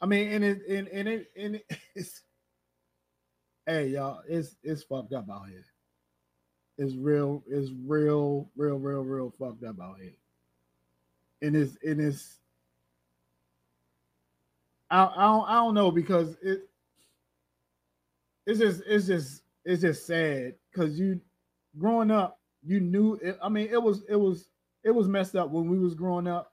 I 0.00 0.06
mean, 0.06 0.28
and 0.32 0.44
it 0.44 0.66
and, 0.68 0.88
and 0.88 1.08
it 1.08 1.30
and 1.36 1.54
it, 1.56 1.66
it's 1.94 2.22
hey 3.66 3.88
y'all, 3.88 4.20
it's 4.28 4.56
it's 4.62 4.82
fucked 4.82 5.12
up 5.12 5.30
out 5.30 5.48
here. 5.48 5.64
It's 6.78 6.94
real, 6.94 7.44
it's 7.46 7.70
real, 7.86 8.48
real, 8.56 8.78
real, 8.78 9.02
real 9.02 9.32
fucked 9.38 9.62
up 9.62 9.76
out 9.80 10.00
here. 10.00 10.14
And 11.42 11.54
it's 11.54 11.76
and 11.84 12.00
it's 12.00 12.38
I, 14.92 15.04
I 15.04 15.22
don't 15.22 15.48
I 15.48 15.54
don't 15.54 15.74
know 15.74 15.90
because 15.90 16.36
it 16.42 16.68
it's 18.46 18.58
just 18.58 18.82
it's 18.86 19.06
just 19.06 19.42
it's 19.64 19.80
just 19.80 20.06
sad 20.06 20.54
because 20.70 20.98
you 21.00 21.20
growing 21.78 22.10
up 22.10 22.38
you 22.62 22.78
knew 22.78 23.14
it, 23.14 23.38
I 23.42 23.48
mean 23.48 23.68
it 23.70 23.82
was 23.82 24.04
it 24.08 24.16
was 24.16 24.50
it 24.84 24.90
was 24.90 25.08
messed 25.08 25.34
up 25.34 25.50
when 25.50 25.68
we 25.68 25.78
was 25.78 25.94
growing 25.94 26.28
up. 26.28 26.52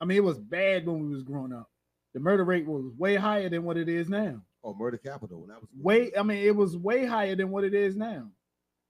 I 0.00 0.04
mean 0.04 0.16
it 0.16 0.24
was 0.24 0.38
bad 0.38 0.86
when 0.86 1.00
we 1.00 1.12
was 1.12 1.24
growing 1.24 1.52
up. 1.52 1.68
The 2.14 2.20
murder 2.20 2.44
rate 2.44 2.66
was 2.66 2.86
way 2.96 3.16
higher 3.16 3.48
than 3.48 3.64
what 3.64 3.76
it 3.76 3.88
is 3.88 4.08
now. 4.08 4.40
Oh, 4.62 4.74
murder 4.74 4.96
capital. 4.96 5.40
When 5.40 5.48
that 5.48 5.60
was 5.60 5.68
Way 5.76 6.12
I 6.16 6.22
mean 6.22 6.38
it 6.38 6.54
was 6.54 6.76
way 6.76 7.04
higher 7.04 7.34
than 7.34 7.50
what 7.50 7.64
it 7.64 7.74
is 7.74 7.96
now. 7.96 8.28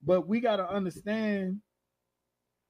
But 0.04 0.28
we 0.28 0.40
got 0.40 0.56
to 0.56 0.68
understand 0.68 1.60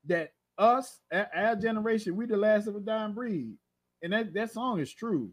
that 0.06 0.30
us, 0.56 1.00
our 1.12 1.56
generation, 1.56 2.14
we 2.14 2.26
the 2.26 2.36
last 2.36 2.68
of 2.68 2.76
a 2.76 2.80
dying 2.80 3.12
breed. 3.12 3.54
And 4.02 4.12
that, 4.12 4.32
that 4.34 4.52
song 4.52 4.78
is 4.78 4.92
true. 4.92 5.30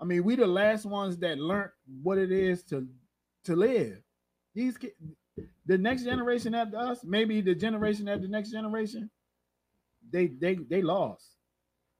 I 0.00 0.04
mean, 0.04 0.24
we 0.24 0.36
the 0.36 0.46
last 0.46 0.84
ones 0.84 1.16
that 1.18 1.38
learned 1.38 1.70
what 2.02 2.18
it 2.18 2.30
is 2.30 2.62
to 2.64 2.86
to 3.44 3.56
live. 3.56 3.98
These 4.54 4.76
kids, 4.76 4.94
the 5.64 5.78
next 5.78 6.04
generation 6.04 6.54
after 6.54 6.76
us, 6.76 7.00
maybe 7.04 7.40
the 7.40 7.54
generation 7.54 8.08
after 8.08 8.22
the 8.22 8.28
next 8.28 8.50
generation, 8.50 9.10
they 10.10 10.26
they 10.26 10.54
they 10.54 10.82
lost. 10.82 11.36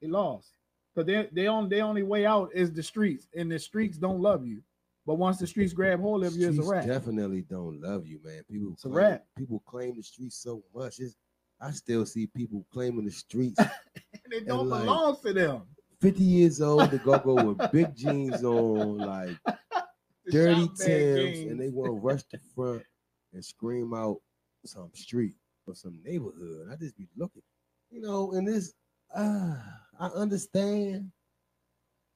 They 0.00 0.08
lost. 0.08 0.50
Because 0.94 1.06
they 1.06 1.28
they 1.32 1.46
on 1.46 1.68
their 1.68 1.84
only 1.84 2.02
way 2.02 2.26
out 2.26 2.50
is 2.54 2.72
the 2.72 2.82
streets, 2.82 3.28
and 3.34 3.50
the 3.50 3.58
streets 3.58 3.98
don't 3.98 4.20
love 4.20 4.46
you. 4.46 4.62
But 5.06 5.14
once 5.14 5.38
the 5.38 5.46
streets 5.46 5.72
grab 5.72 6.00
hold 6.00 6.24
of 6.24 6.34
you, 6.34 6.48
it's 6.48 6.58
a 6.58 6.62
wrap. 6.62 6.84
definitely 6.84 7.42
don't 7.42 7.80
love 7.80 8.06
you, 8.06 8.18
man. 8.24 8.42
People 8.50 8.72
a 8.72 8.88
claim, 8.88 8.94
wrap. 8.94 9.24
people 9.36 9.62
claim 9.64 9.94
the 9.96 10.02
streets 10.02 10.36
so 10.36 10.64
much. 10.74 10.98
It's, 10.98 11.14
I 11.60 11.70
still 11.70 12.04
see 12.04 12.26
people 12.26 12.66
claiming 12.72 13.04
the 13.04 13.10
streets. 13.12 13.58
And 13.58 13.70
they 14.30 14.40
don't 14.40 14.68
like, 14.68 14.82
belong 14.82 15.16
to 15.24 15.32
them. 15.32 15.62
50 16.00 16.22
years 16.22 16.60
old 16.60 16.90
to 16.90 16.98
go 16.98 17.18
go 17.18 17.52
with 17.52 17.72
big 17.72 17.94
jeans 17.96 18.44
on, 18.44 18.98
like 18.98 19.36
dirty 20.30 20.66
shop 20.66 20.76
bag 20.78 20.86
Timbs, 20.86 21.38
jeans. 21.38 21.50
and 21.50 21.60
they 21.60 21.68
want 21.68 21.88
to 21.92 21.98
rush 21.98 22.22
the 22.30 22.38
front 22.54 22.82
and 23.32 23.44
scream 23.44 23.94
out 23.94 24.20
some 24.64 24.90
street 24.94 25.34
or 25.66 25.74
some 25.74 26.00
neighborhood. 26.04 26.68
I 26.70 26.76
just 26.76 26.96
be 26.96 27.08
looking, 27.16 27.42
you 27.90 28.00
know, 28.00 28.32
and 28.32 28.46
this, 28.46 28.74
uh, 29.14 29.54
I 29.98 30.06
understand, 30.08 31.10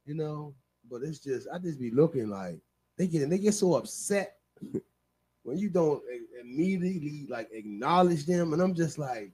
you 0.04 0.14
know, 0.14 0.54
but 0.90 1.02
it's 1.02 1.18
just, 1.20 1.48
I 1.52 1.58
just 1.58 1.80
be 1.80 1.90
looking 1.90 2.28
like 2.28 2.60
they 2.98 3.06
get, 3.06 3.28
they 3.30 3.38
get 3.38 3.54
so 3.54 3.74
upset 3.74 4.36
when 5.42 5.56
you 5.58 5.70
don't 5.70 6.02
immediately 6.40 7.26
like 7.30 7.48
acknowledge 7.52 8.26
them, 8.26 8.52
and 8.52 8.60
I'm 8.60 8.74
just 8.74 8.98
like, 8.98 9.32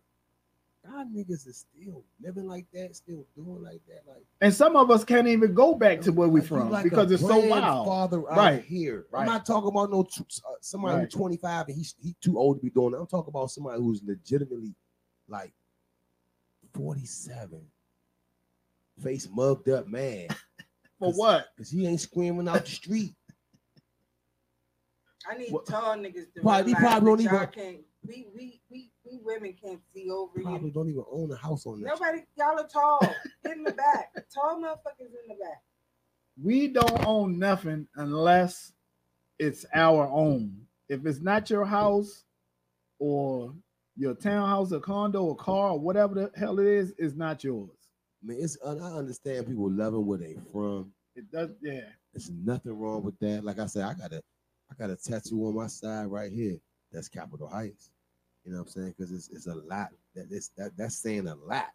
y'all 0.89 1.05
niggas 1.07 1.47
is 1.47 1.67
still 1.71 2.05
living 2.21 2.47
like 2.47 2.67
that, 2.73 2.95
still 2.97 3.27
doing 3.35 3.63
like 3.63 3.81
that, 3.89 4.03
like. 4.07 4.25
And 4.41 4.53
some 4.55 4.77
of 4.77 4.91
us 4.91 5.05
can't 5.05 5.27
even 5.29 5.55
go 5.55 5.75
back 5.75 6.01
to 6.03 6.13
where 6.13 6.29
we 6.29 6.41
You 6.41 6.47
from 6.47 6.71
like 6.71 6.85
because 6.85 7.11
it's 7.11 7.23
so 7.23 7.39
wild. 7.47 7.87
grandfather 7.87 8.31
out 8.31 8.37
Right. 8.37 8.65
here. 8.65 9.07
Right. 9.11 9.21
I'm 9.21 9.27
not 9.27 9.45
talking 9.47 9.69
about 9.69 9.91
no 9.91 10.03
t- 10.05 10.25
uh, 10.49 10.53
somebody 10.61 10.97
Right. 10.97 11.05
who's 11.05 11.13
25 11.15 11.69
and 11.69 11.77
he's 11.77 11.95
he 11.99 12.15
too 12.21 12.39
old 12.39 12.59
to 12.59 12.63
be 12.63 12.71
doing 12.71 12.93
that. 12.93 12.99
I'm 12.99 13.07
talking 13.07 13.31
about 13.31 13.51
somebody 13.51 13.81
who's 13.83 14.03
legitimately 14.05 14.75
like 15.29 15.53
47, 16.75 17.61
face 19.03 19.29
mugged 19.33 19.69
up 19.69 19.87
man. 19.89 20.29
For 20.99 21.13
what? 21.13 21.49
Because 21.57 21.71
he 21.71 21.87
ain't 21.87 22.01
screaming 22.01 22.49
out 22.49 22.65
the 22.65 22.71
street. 22.71 23.15
I 25.29 25.37
need 25.37 25.51
tall 25.69 25.97
niggas 25.97 26.33
to 26.35 26.41
Probably- 26.41 26.73
realize 26.75 26.81
probably 27.01 27.07
don't 27.07 27.17
that 27.17 27.25
y'all 27.25 27.43
even- 27.43 27.75
can't. 27.75 27.85
We 28.07 28.27
we 28.37 28.61
we 28.71 28.91
we 29.11 29.19
women 29.23 29.55
can't 29.63 29.81
see 29.95 30.11
over 30.11 30.41
Probably 30.41 30.69
you. 30.69 30.75
don't 30.75 30.89
even 30.89 31.05
own 31.11 31.31
a 31.33 31.37
house 31.37 31.67
on 31.67 31.81
that. 31.81 31.89
Nobody, 31.89 32.23
y'all 32.37 32.59
are 32.59 32.67
tall. 32.67 33.01
In 33.45 33.63
the 33.63 33.73
back. 33.73 34.13
Tall 34.35 34.61
motherfuckers 34.61 35.01
in 35.01 35.29
the 35.29 35.35
back. 35.35 35.63
We 36.43 36.69
don't 36.69 37.07
own 37.07 37.39
nothing 37.39 37.87
unless 37.97 38.73
it's 39.39 39.65
our 39.75 40.07
own. 40.09 40.57
If 40.89 41.07
it's 41.07 41.21
not 41.21 41.49
your 41.51 41.65
house 41.65 42.25
or 42.99 43.55
your 43.97 44.15
townhouse, 44.15 44.73
or 44.73 44.81
condo, 44.81 45.23
or 45.25 45.37
car, 45.37 45.71
or 45.71 45.81
whatever 45.81 46.15
the 46.15 46.31
hell 46.39 46.59
it 46.59 46.67
is, 46.67 46.93
it's 46.99 47.15
not 47.15 47.43
yours. 47.43 47.71
I 48.23 48.27
mean, 48.27 48.39
it's 48.43 48.59
I 48.65 48.71
understand 48.71 49.47
people 49.47 49.71
loving 49.71 50.05
where 50.05 50.19
they 50.19 50.37
from. 50.53 50.93
It 51.15 51.31
does, 51.31 51.51
yeah. 51.63 51.81
There's 52.13 52.31
nothing 52.31 52.79
wrong 52.79 53.03
with 53.03 53.19
that. 53.21 53.43
Like 53.45 53.59
I 53.59 53.67
said, 53.67 53.85
I 53.85 53.95
got 53.95 54.13
a 54.13 54.23
I 54.71 54.75
got 54.79 54.91
a 54.91 54.97
tattoo 54.97 55.47
on 55.47 55.55
my 55.55 55.67
side 55.67 56.07
right 56.07 56.31
here. 56.31 56.59
That's 56.93 57.09
Capitol 57.09 57.49
Heights. 57.49 57.91
You 58.47 58.53
know 58.53 58.59
what 58.59 58.69
I'm 58.69 58.73
saying? 58.73 58.95
Because 58.97 59.13
it's 59.13 59.29
it's 59.31 59.49
a 59.49 59.55
lot. 59.55 59.91
That 60.15 60.31
is 60.31 60.53
that 60.57 60.77
that's 60.77 60.97
saying 60.97 61.27
a 61.27 61.35
lot. 61.35 61.67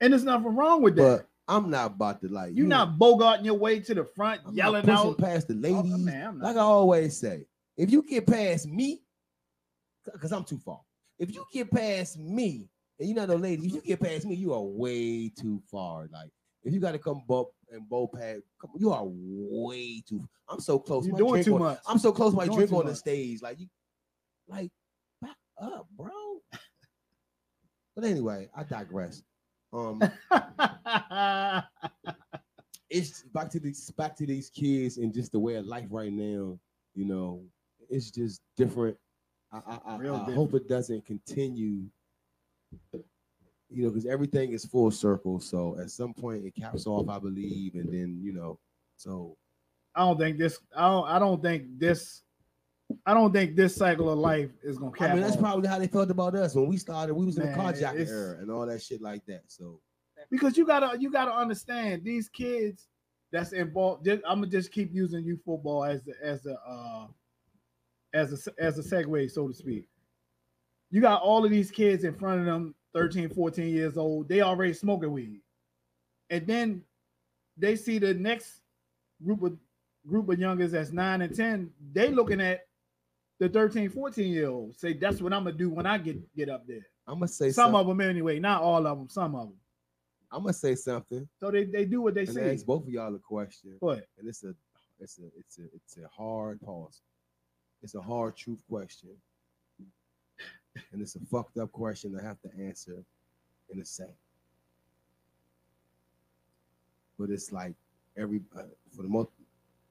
And 0.00 0.12
there's 0.12 0.22
nothing 0.24 0.54
wrong 0.54 0.80
with 0.80 0.94
that. 0.96 1.26
But 1.48 1.52
I'm 1.52 1.70
not 1.70 1.86
about 1.86 2.20
to 2.20 2.28
like 2.28 2.50
You're 2.50 2.64
you 2.64 2.66
not 2.66 2.98
bogarting 2.98 3.44
your 3.44 3.54
way 3.54 3.80
to 3.80 3.94
the 3.94 4.04
front, 4.04 4.42
I'm 4.46 4.54
yelling 4.54 4.88
out. 4.88 5.18
past 5.18 5.48
the 5.48 5.54
oh, 5.54 5.56
ladies. 5.56 5.92
Oh, 5.92 5.98
man, 5.98 6.38
like 6.38 6.56
I 6.56 6.60
always 6.60 7.18
say, 7.18 7.46
if 7.76 7.90
you 7.90 8.02
get 8.02 8.26
past 8.26 8.68
me, 8.68 9.02
because 10.04 10.32
I'm 10.32 10.44
too 10.44 10.58
far. 10.58 10.80
If 11.18 11.34
you 11.34 11.44
get 11.52 11.70
past 11.72 12.16
me, 12.16 12.68
and 13.00 13.08
you're 13.08 13.16
not 13.16 13.30
a 13.30 13.34
lady, 13.34 13.66
if 13.66 13.72
you 13.74 13.80
get 13.80 14.00
past 14.00 14.24
me, 14.24 14.36
you 14.36 14.54
are 14.54 14.62
way 14.62 15.30
too 15.30 15.60
far. 15.68 16.08
Like 16.12 16.30
if 16.62 16.72
you 16.72 16.78
got 16.78 16.92
to 16.92 16.98
come 16.98 17.24
bump 17.26 17.48
and 17.72 17.88
bow 17.88 18.06
pad, 18.06 18.42
come, 18.60 18.70
you 18.78 18.92
are 18.92 19.02
way 19.04 20.00
too. 20.08 20.28
I'm 20.48 20.60
so 20.60 20.78
close. 20.78 21.06
You're 21.06 21.14
My 21.14 21.18
doing 21.18 21.44
too 21.44 21.54
on- 21.54 21.60
much. 21.60 21.80
I'm 21.88 21.98
so 21.98 22.12
close. 22.12 22.34
You're 22.34 22.46
My 22.46 22.54
drink 22.54 22.72
on 22.72 22.86
the 22.86 22.94
stage, 22.94 23.42
like 23.42 23.58
you, 23.58 23.66
like 24.46 24.70
up, 25.60 25.86
bro. 25.96 26.10
But 27.96 28.06
anyway, 28.06 28.48
I 28.54 28.62
digress. 28.62 29.24
Um, 29.72 30.00
it's 32.90 33.24
back 33.34 33.50
to 33.50 33.58
these 33.58 33.90
back 33.90 34.16
to 34.18 34.24
these 34.24 34.50
kids 34.50 34.98
and 34.98 35.12
just 35.12 35.32
the 35.32 35.38
way 35.40 35.56
of 35.56 35.66
life 35.66 35.88
right 35.90 36.12
now. 36.12 36.60
You 36.94 37.04
know, 37.04 37.42
it's 37.90 38.12
just 38.12 38.40
different. 38.56 38.96
I, 39.52 39.58
I, 39.66 39.80
I, 39.84 40.26
I 40.28 40.32
hope 40.32 40.54
it 40.54 40.68
doesn't 40.68 41.06
continue. 41.06 41.82
You 42.92 43.82
know, 43.82 43.90
because 43.90 44.06
everything 44.06 44.52
is 44.52 44.64
full 44.64 44.92
circle. 44.92 45.40
So 45.40 45.76
at 45.80 45.90
some 45.90 46.14
point 46.14 46.44
it 46.44 46.54
caps 46.54 46.86
off, 46.86 47.08
I 47.08 47.18
believe, 47.18 47.74
and 47.74 47.92
then 47.92 48.20
you 48.22 48.32
know, 48.32 48.60
so 48.96 49.36
I 49.94 50.00
don't 50.00 50.18
think 50.18 50.38
this. 50.38 50.58
I 50.76 50.88
don't. 50.88 51.08
I 51.08 51.18
don't 51.18 51.42
think 51.42 51.64
this. 51.78 52.22
I 53.04 53.14
don't 53.14 53.32
think 53.32 53.54
this 53.54 53.76
cycle 53.76 54.10
of 54.10 54.18
life 54.18 54.50
is 54.62 54.78
gonna 54.78 54.92
cap. 54.92 55.10
I 55.10 55.14
mean 55.14 55.22
that's 55.22 55.34
off. 55.34 55.40
probably 55.40 55.68
how 55.68 55.78
they 55.78 55.86
felt 55.86 56.10
about 56.10 56.34
us 56.34 56.54
when 56.54 56.68
we 56.68 56.76
started. 56.76 57.14
We 57.14 57.26
was 57.26 57.38
in 57.38 57.46
the 57.46 57.52
carjacking 57.52 58.08
era 58.08 58.38
and 58.40 58.50
all 58.50 58.66
that 58.66 58.82
shit 58.82 59.02
like 59.02 59.24
that. 59.26 59.42
So 59.46 59.80
because 60.30 60.56
you 60.56 60.66
gotta 60.66 60.98
you 60.98 61.10
gotta 61.10 61.34
understand 61.34 62.04
these 62.04 62.28
kids 62.28 62.88
that's 63.30 63.52
involved. 63.52 64.04
Just, 64.04 64.22
I'm 64.26 64.40
gonna 64.40 64.50
just 64.50 64.72
keep 64.72 64.94
using 64.94 65.24
youth 65.24 65.40
football 65.44 65.84
as 65.84 66.02
the, 66.02 66.14
as 66.22 66.46
a 66.46 66.56
uh, 66.66 67.06
as 68.14 68.46
a 68.46 68.62
as 68.62 68.78
a 68.78 68.82
segue, 68.82 69.30
so 69.30 69.48
to 69.48 69.54
speak. 69.54 69.86
You 70.90 71.00
got 71.00 71.22
all 71.22 71.44
of 71.44 71.50
these 71.50 71.70
kids 71.70 72.04
in 72.04 72.14
front 72.14 72.40
of 72.40 72.46
them, 72.46 72.74
13, 72.94 73.28
14 73.28 73.68
years 73.68 73.98
old. 73.98 74.28
They 74.28 74.40
already 74.40 74.72
smoking 74.72 75.12
weed, 75.12 75.40
and 76.30 76.46
then 76.46 76.82
they 77.56 77.76
see 77.76 77.98
the 77.98 78.14
next 78.14 78.62
group 79.24 79.42
of 79.42 79.56
group 80.06 80.28
of 80.30 80.38
youngers 80.38 80.72
that's 80.72 80.92
nine 80.92 81.20
and 81.20 81.34
ten. 81.34 81.70
They 81.92 82.10
looking 82.10 82.40
at 82.40 82.67
the 83.38 83.48
13, 83.48 83.88
14 83.90 84.32
year 84.32 84.48
olds. 84.48 84.80
Say 84.80 84.94
that's 84.94 85.20
what 85.20 85.32
I'm 85.32 85.44
gonna 85.44 85.56
do 85.56 85.70
when 85.70 85.86
I 85.86 85.98
get 85.98 86.34
get 86.36 86.48
up 86.48 86.66
there. 86.66 86.86
I'm 87.06 87.14
gonna 87.14 87.28
say 87.28 87.50
some 87.50 87.66
some- 87.68 87.74
of 87.76 87.86
them 87.86 88.00
anyway, 88.00 88.38
not 88.38 88.62
all 88.62 88.86
of 88.86 88.98
them. 88.98 89.08
Some 89.08 89.34
of 89.34 89.48
them. 89.48 89.56
I'm 90.30 90.42
gonna 90.42 90.52
say 90.52 90.74
something. 90.74 91.26
So 91.40 91.50
they, 91.50 91.64
they 91.64 91.84
do 91.86 92.02
what 92.02 92.14
they 92.14 92.22
and 92.22 92.34
say. 92.34 92.54
ask 92.54 92.66
both 92.66 92.82
of 92.82 92.90
y'all 92.90 93.14
a 93.14 93.18
question. 93.18 93.76
What? 93.80 94.06
And 94.18 94.28
it's 94.28 94.44
a 94.44 94.54
it's 95.00 95.18
a 95.18 95.22
it's 95.38 95.58
a 95.58 95.62
it's 95.74 95.96
a 95.98 96.08
hard 96.08 96.60
pause. 96.60 97.00
It's 97.82 97.94
a 97.94 98.00
hard 98.02 98.36
truth 98.36 98.62
question. 98.68 99.10
And 100.92 101.00
it's 101.02 101.16
a 101.16 101.20
fucked 101.20 101.58
up 101.58 101.72
question 101.72 102.18
I 102.20 102.24
have 102.24 102.40
to 102.42 102.50
answer 102.62 103.02
in 103.72 103.80
a 103.80 103.84
second. 103.84 104.14
But 107.18 107.30
it's 107.30 107.50
like 107.52 107.74
every 108.16 108.40
uh, 108.56 108.62
for 108.94 109.02
the 109.02 109.08
most 109.08 109.30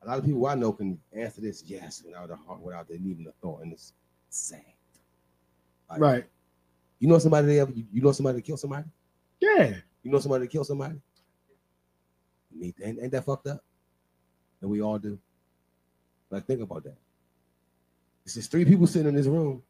a 0.08 0.10
lot 0.10 0.20
of 0.20 0.26
people 0.26 0.46
I 0.48 0.56
know 0.56 0.72
can 0.72 0.98
answer 1.12 1.42
this 1.42 1.64
yes 1.68 2.02
without 2.06 2.32
a 2.32 2.36
heart 2.38 2.62
without 2.62 2.88
even 2.90 3.28
a 3.28 3.32
thought, 3.42 3.62
and 3.62 3.74
it's 3.74 3.92
sad. 4.30 4.64
Like, 5.90 6.00
Right. 6.00 6.26
You 7.00 7.10
know 7.10 7.20
somebody 7.20 7.48
that 7.48 7.60
ever 7.60 7.74
you, 7.74 8.02
know 8.02 8.14
somebody 8.14 8.38
that 8.38 8.46
killed 8.46 8.60
somebody? 8.60 8.86
Yeah. 9.42 9.74
You 10.04 10.12
know 10.12 10.20
somebody 10.20 10.46
that 10.46 10.52
killed 10.52 10.66
somebody? 10.66 10.96
Me, 12.56 12.74
ain't, 12.82 13.00
ain't 13.02 13.12
that 13.12 13.26
fucked 13.26 13.48
up? 13.48 13.62
And 14.62 14.72
we 14.72 14.82
all 14.82 14.98
do. 14.98 15.20
Like, 16.30 16.46
think 16.46 16.62
about 16.62 16.86
that. 16.86 16.98
It's 18.24 18.34
just 18.34 18.50
three 18.50 18.66
people 18.66 18.88
sitting 18.88 19.10
in 19.10 19.16
this 19.16 19.28
room, 19.28 19.62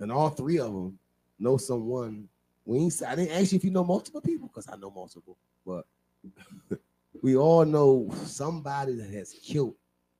and 0.00 0.10
all 0.10 0.30
three 0.30 0.58
of 0.58 0.72
them 0.72 0.98
know 1.38 1.56
someone. 1.56 2.28
We 2.66 2.78
ain't, 2.78 3.02
I 3.06 3.14
didn't 3.14 3.40
ask 3.40 3.52
you 3.52 3.56
if 3.56 3.64
you 3.64 3.70
know 3.70 3.84
multiple 3.84 4.20
people 4.20 4.48
because 4.48 4.68
I 4.68 4.76
know 4.76 4.90
multiple, 4.90 5.36
but 5.64 5.86
we 7.22 7.36
all 7.36 7.64
know 7.64 8.10
somebody 8.24 8.94
that 8.94 9.10
has 9.10 9.32
killed, 9.32 9.74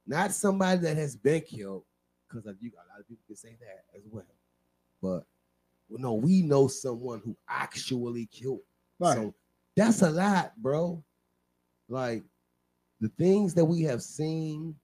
not 0.06 0.32
somebody 0.32 0.80
that 0.82 0.96
has 0.96 1.16
been 1.16 1.40
killed, 1.40 1.84
because 2.28 2.44
you 2.60 2.70
got 2.70 2.84
a 2.86 2.92
lot 2.92 3.00
of 3.00 3.08
people 3.08 3.24
can 3.26 3.36
say 3.36 3.56
that 3.60 3.84
as 3.96 4.02
well. 4.10 4.24
But 5.02 5.24
well, 5.88 5.98
no, 5.98 6.14
we 6.14 6.42
know 6.42 6.68
someone 6.68 7.20
who 7.24 7.36
actually 7.48 8.26
killed. 8.26 8.60
Right. 8.98 9.16
So 9.16 9.34
that's 9.76 10.02
a 10.02 10.10
lot, 10.10 10.52
bro. 10.58 11.02
Like 11.88 12.22
the 13.00 13.08
things 13.18 13.54
that 13.54 13.64
we 13.64 13.82
have 13.82 14.02
seen 14.02 14.76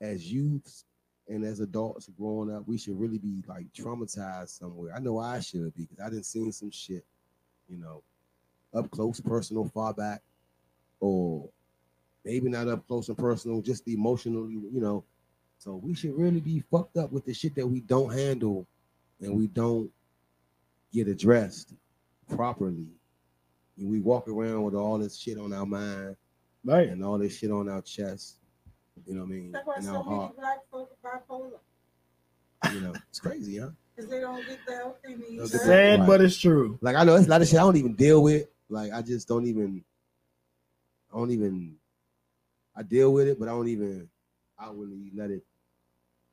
as 0.00 0.30
youths 0.30 0.84
and 1.28 1.44
as 1.44 1.60
adults 1.60 2.08
growing 2.18 2.54
up, 2.54 2.66
we 2.66 2.78
should 2.78 2.98
really 2.98 3.18
be 3.18 3.42
like 3.48 3.66
traumatized 3.72 4.58
somewhere. 4.58 4.92
I 4.94 5.00
know 5.00 5.18
I 5.18 5.40
should 5.40 5.74
be 5.74 5.86
because 5.86 6.00
I 6.04 6.10
didn't 6.10 6.26
seen 6.26 6.52
some 6.52 6.70
shit, 6.70 7.04
you 7.68 7.78
know, 7.78 8.02
up 8.74 8.90
close, 8.90 9.20
personal, 9.20 9.66
far 9.66 9.92
back, 9.94 10.22
or 11.00 11.48
maybe 12.24 12.48
not 12.48 12.68
up 12.68 12.86
close 12.86 13.08
and 13.08 13.18
personal, 13.18 13.60
just 13.60 13.88
emotionally, 13.88 14.52
you 14.52 14.80
know. 14.80 15.04
So 15.58 15.76
we 15.76 15.94
should 15.94 16.16
really 16.16 16.40
be 16.40 16.62
fucked 16.70 16.96
up 16.96 17.12
with 17.12 17.26
the 17.26 17.34
shit 17.34 17.54
that 17.56 17.66
we 17.66 17.80
don't 17.80 18.12
handle 18.12 18.66
and 19.20 19.36
we 19.36 19.46
don't 19.46 19.90
get 20.92 21.08
addressed 21.08 21.74
properly. 22.34 22.86
And 23.78 23.88
we 23.88 24.00
walk 24.00 24.28
around 24.28 24.62
with 24.62 24.74
all 24.74 24.98
this 24.98 25.18
shit 25.18 25.38
on 25.38 25.52
our 25.52 25.66
mind, 25.66 26.16
right, 26.64 26.88
and 26.88 27.04
all 27.04 27.18
this 27.18 27.36
shit 27.36 27.50
on 27.50 27.68
our 27.68 27.82
chest. 27.82 28.36
You 29.06 29.14
know 29.14 29.20
what 29.22 29.26
I 29.26 29.30
mean? 29.30 29.52
That's 29.52 29.66
why 29.66 29.74
And 29.76 29.84
so 29.84 29.96
our 29.96 30.04
many 30.04 30.16
heart. 30.16 30.36
black 30.36 30.58
folks 30.70 30.94
bipolar. 31.04 32.72
You 32.74 32.80
know, 32.80 32.92
it's 33.08 33.20
crazy, 33.20 33.58
huh? 33.58 33.70
Because 33.96 34.10
they 34.10 34.20
don't 34.20 34.46
get 34.46 34.58
the 34.66 34.74
help 34.74 35.02
they 35.02 35.14
need. 35.14 35.46
Sad, 35.48 36.06
but 36.06 36.20
it's 36.20 36.36
true. 36.38 36.78
Like 36.82 36.96
I 36.96 37.04
know 37.04 37.16
it's 37.16 37.26
a 37.26 37.30
lot 37.30 37.40
of 37.42 37.48
shit 37.48 37.58
I 37.58 37.62
don't 37.62 37.76
even 37.76 37.94
deal 37.94 38.22
with. 38.22 38.46
Like 38.68 38.92
I 38.92 39.02
just 39.02 39.28
don't 39.28 39.46
even, 39.46 39.82
I 41.12 41.18
don't 41.18 41.30
even 41.30 41.76
I 42.76 42.82
deal 42.82 43.12
with 43.12 43.28
it, 43.28 43.38
but 43.38 43.48
I 43.48 43.52
don't 43.52 43.68
even 43.68 44.08
outwardly 44.60 45.10
let 45.14 45.30
it. 45.30 45.44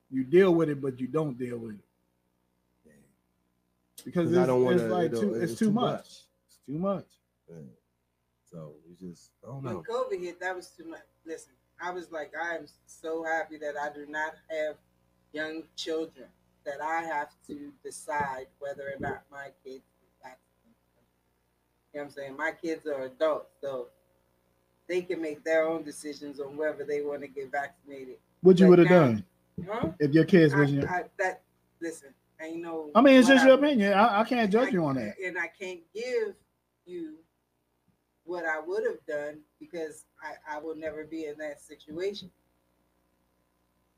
You 0.10 0.24
deal 0.24 0.54
with 0.54 0.70
it, 0.70 0.82
but 0.82 1.00
you 1.00 1.08
don't 1.08 1.38
deal 1.38 1.58
with 1.58 1.76
it. 1.76 1.82
Because 4.06 4.30
it's, 4.30 4.38
I 4.38 4.46
don't 4.46 4.64
wanna, 4.64 4.84
it's 4.84 4.92
like 4.92 5.12
too, 5.12 5.34
it's 5.34 5.52
it's, 5.52 5.60
too 5.60 5.66
too 5.66 5.72
much. 5.72 5.92
much. 5.92 6.08
It's 6.48 6.60
too 6.66 6.78
much. 6.78 7.06
Yeah. 7.50 7.56
So 8.50 8.74
it's 8.90 9.02
just 9.02 9.32
I 9.44 9.48
don't 9.48 9.64
When 9.64 9.74
know. 9.74 9.84
COVID 9.90 10.22
hit, 10.22 10.40
that 10.40 10.56
was 10.56 10.70
too 10.70 10.86
much. 10.86 11.02
Listen, 11.26 11.52
I 11.82 11.92
was 11.92 12.12
like, 12.12 12.32
I 12.42 12.56
am 12.56 12.68
so 12.86 13.24
happy 13.24 13.58
that 13.58 13.76
I 13.78 13.90
do 13.94 14.06
not 14.08 14.36
have 14.50 14.76
young 15.34 15.64
children. 15.76 16.28
That 16.66 16.82
I 16.82 17.02
have 17.02 17.30
to 17.48 17.74
decide 17.84 18.48
whether 18.60 18.84
or 18.84 19.00
not 19.00 19.24
my 19.32 19.48
kids. 19.64 19.84
You 21.94 22.02
know 22.02 22.04
what 22.04 22.04
I'm 22.04 22.10
saying? 22.12 22.38
My 22.38 22.52
kids 22.52 22.86
are 22.86 23.04
adults, 23.04 23.56
so 23.62 23.88
they 24.88 25.02
can 25.02 25.22
make 25.22 25.44
their 25.44 25.68
own 25.68 25.84
decisions 25.84 26.40
on 26.40 26.56
whether 26.58 26.84
they 26.86 27.02
want 27.02 27.22
to 27.22 27.28
get 27.28 27.52
vaccinated. 27.52 28.18
What 28.42 28.60
you 28.60 28.68
would 28.68 28.80
have 28.80 28.88
done 28.90 29.26
Huh? 29.68 29.90
if 30.00 30.12
your 30.14 30.24
kids 30.26 30.54
I, 30.54 30.60
was 30.60 30.72
your 30.72 30.88
I, 30.90 31.04
that 31.20 31.42
listen, 31.82 32.10
ain't 32.42 32.62
no. 32.62 32.92
I 32.94 33.02
mean, 33.02 33.18
it's 33.20 33.28
just 33.28 33.44
I- 33.44 33.48
your 33.48 33.56
opinion. 33.58 33.94
I, 33.94 34.22
I 34.22 34.24
can't 34.24 34.52
judge 34.52 34.72
you 34.72 34.86
on 34.86 34.96
that. 34.96 35.16
and 35.24 35.38
I 35.38 35.48
can't 35.48 35.80
give 35.94 36.36
you 36.86 37.16
what 38.24 38.46
I 38.46 38.60
would 38.60 38.84
have 38.84 39.04
done 39.08 39.40
because 39.60 40.06
I, 40.22 40.58
I 40.58 40.60
will 40.60 40.76
never 40.76 41.06
be 41.06 41.26
in 41.26 41.38
that 41.40 41.60
situation. 41.62 42.30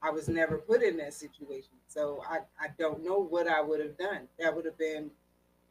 I 0.01 0.11
was 0.11 0.29
never 0.29 0.59
put 0.59 0.81
in 0.81 0.95
that 0.97 1.13
situation. 1.13 1.73
So 1.87 2.23
I, 2.29 2.37
I 2.59 2.67
don't 2.77 3.03
know 3.03 3.19
what 3.19 3.47
I 3.47 3.59
would 3.59 3.81
have 3.81 3.97
done. 3.97 4.29
That 4.39 4.55
would 4.55 4.63
have 4.65 4.77
been 4.77 5.11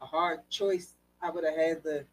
a 0.01 0.05
hard 0.05 0.41
choice. 0.49 0.93
I 1.21 1.31
would 1.31 1.43
have 1.43 1.55
had 1.55 1.83
to 1.83 2.05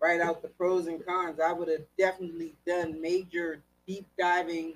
write 0.00 0.20
out 0.20 0.42
the 0.42 0.48
pros 0.48 0.86
and 0.86 1.04
cons. 1.04 1.40
I 1.40 1.52
would 1.52 1.68
have 1.68 1.84
definitely 1.98 2.54
done 2.66 3.00
major 3.00 3.62
deep 3.86 4.06
diving 4.18 4.74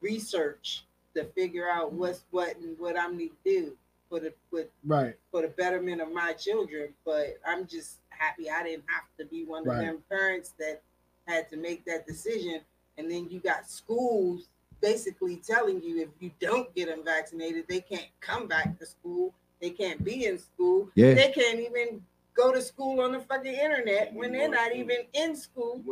research 0.00 0.84
to 1.14 1.24
figure 1.24 1.68
out 1.68 1.92
what's 1.92 2.24
what 2.30 2.56
and 2.56 2.78
what 2.78 2.98
I'm 2.98 3.16
need 3.16 3.32
to 3.44 3.50
do 3.50 3.76
for 4.08 4.20
the 4.20 4.32
for, 4.50 4.64
Right. 4.84 5.14
for 5.30 5.42
the 5.42 5.48
betterment 5.48 6.00
of 6.00 6.12
my 6.12 6.32
children. 6.32 6.94
But 7.04 7.38
I'm 7.46 7.66
just 7.66 7.98
happy 8.08 8.50
I 8.50 8.62
didn't 8.62 8.84
have 8.88 9.04
to 9.18 9.24
be 9.24 9.44
one 9.44 9.62
of 9.62 9.68
Right. 9.68 9.86
them 9.86 10.02
parents 10.08 10.50
that 10.58 10.82
had 11.26 11.48
to 11.50 11.56
make 11.56 11.84
that 11.84 12.06
decision. 12.06 12.60
And 12.98 13.10
then 13.10 13.28
you 13.30 13.40
got 13.40 13.68
schools 13.68 14.48
basically 14.80 15.36
telling 15.36 15.82
you 15.82 16.02
if 16.02 16.10
you 16.20 16.30
don't 16.40 16.72
get 16.74 16.88
them 16.88 17.02
vaccinated, 17.04 17.66
they 17.68 17.80
can't 17.80 18.08
come 18.20 18.46
back 18.46 18.78
to 18.78 18.86
school. 18.86 19.32
They 19.60 19.70
can't 19.70 20.04
be 20.04 20.26
in 20.26 20.38
school. 20.38 20.90
Yeah. 20.94 21.14
They 21.14 21.32
can't 21.32 21.60
even 21.60 22.04
go 22.34 22.52
to 22.52 22.60
school 22.60 23.00
on 23.00 23.12
the 23.12 23.20
fucking 23.20 23.54
internet 23.54 24.12
when 24.12 24.32
they're 24.32 24.48
not 24.48 24.74
even 24.74 24.98
in 25.12 25.36
school. 25.36 25.82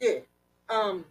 Yeah. 0.00 0.18
Um, 0.68 1.04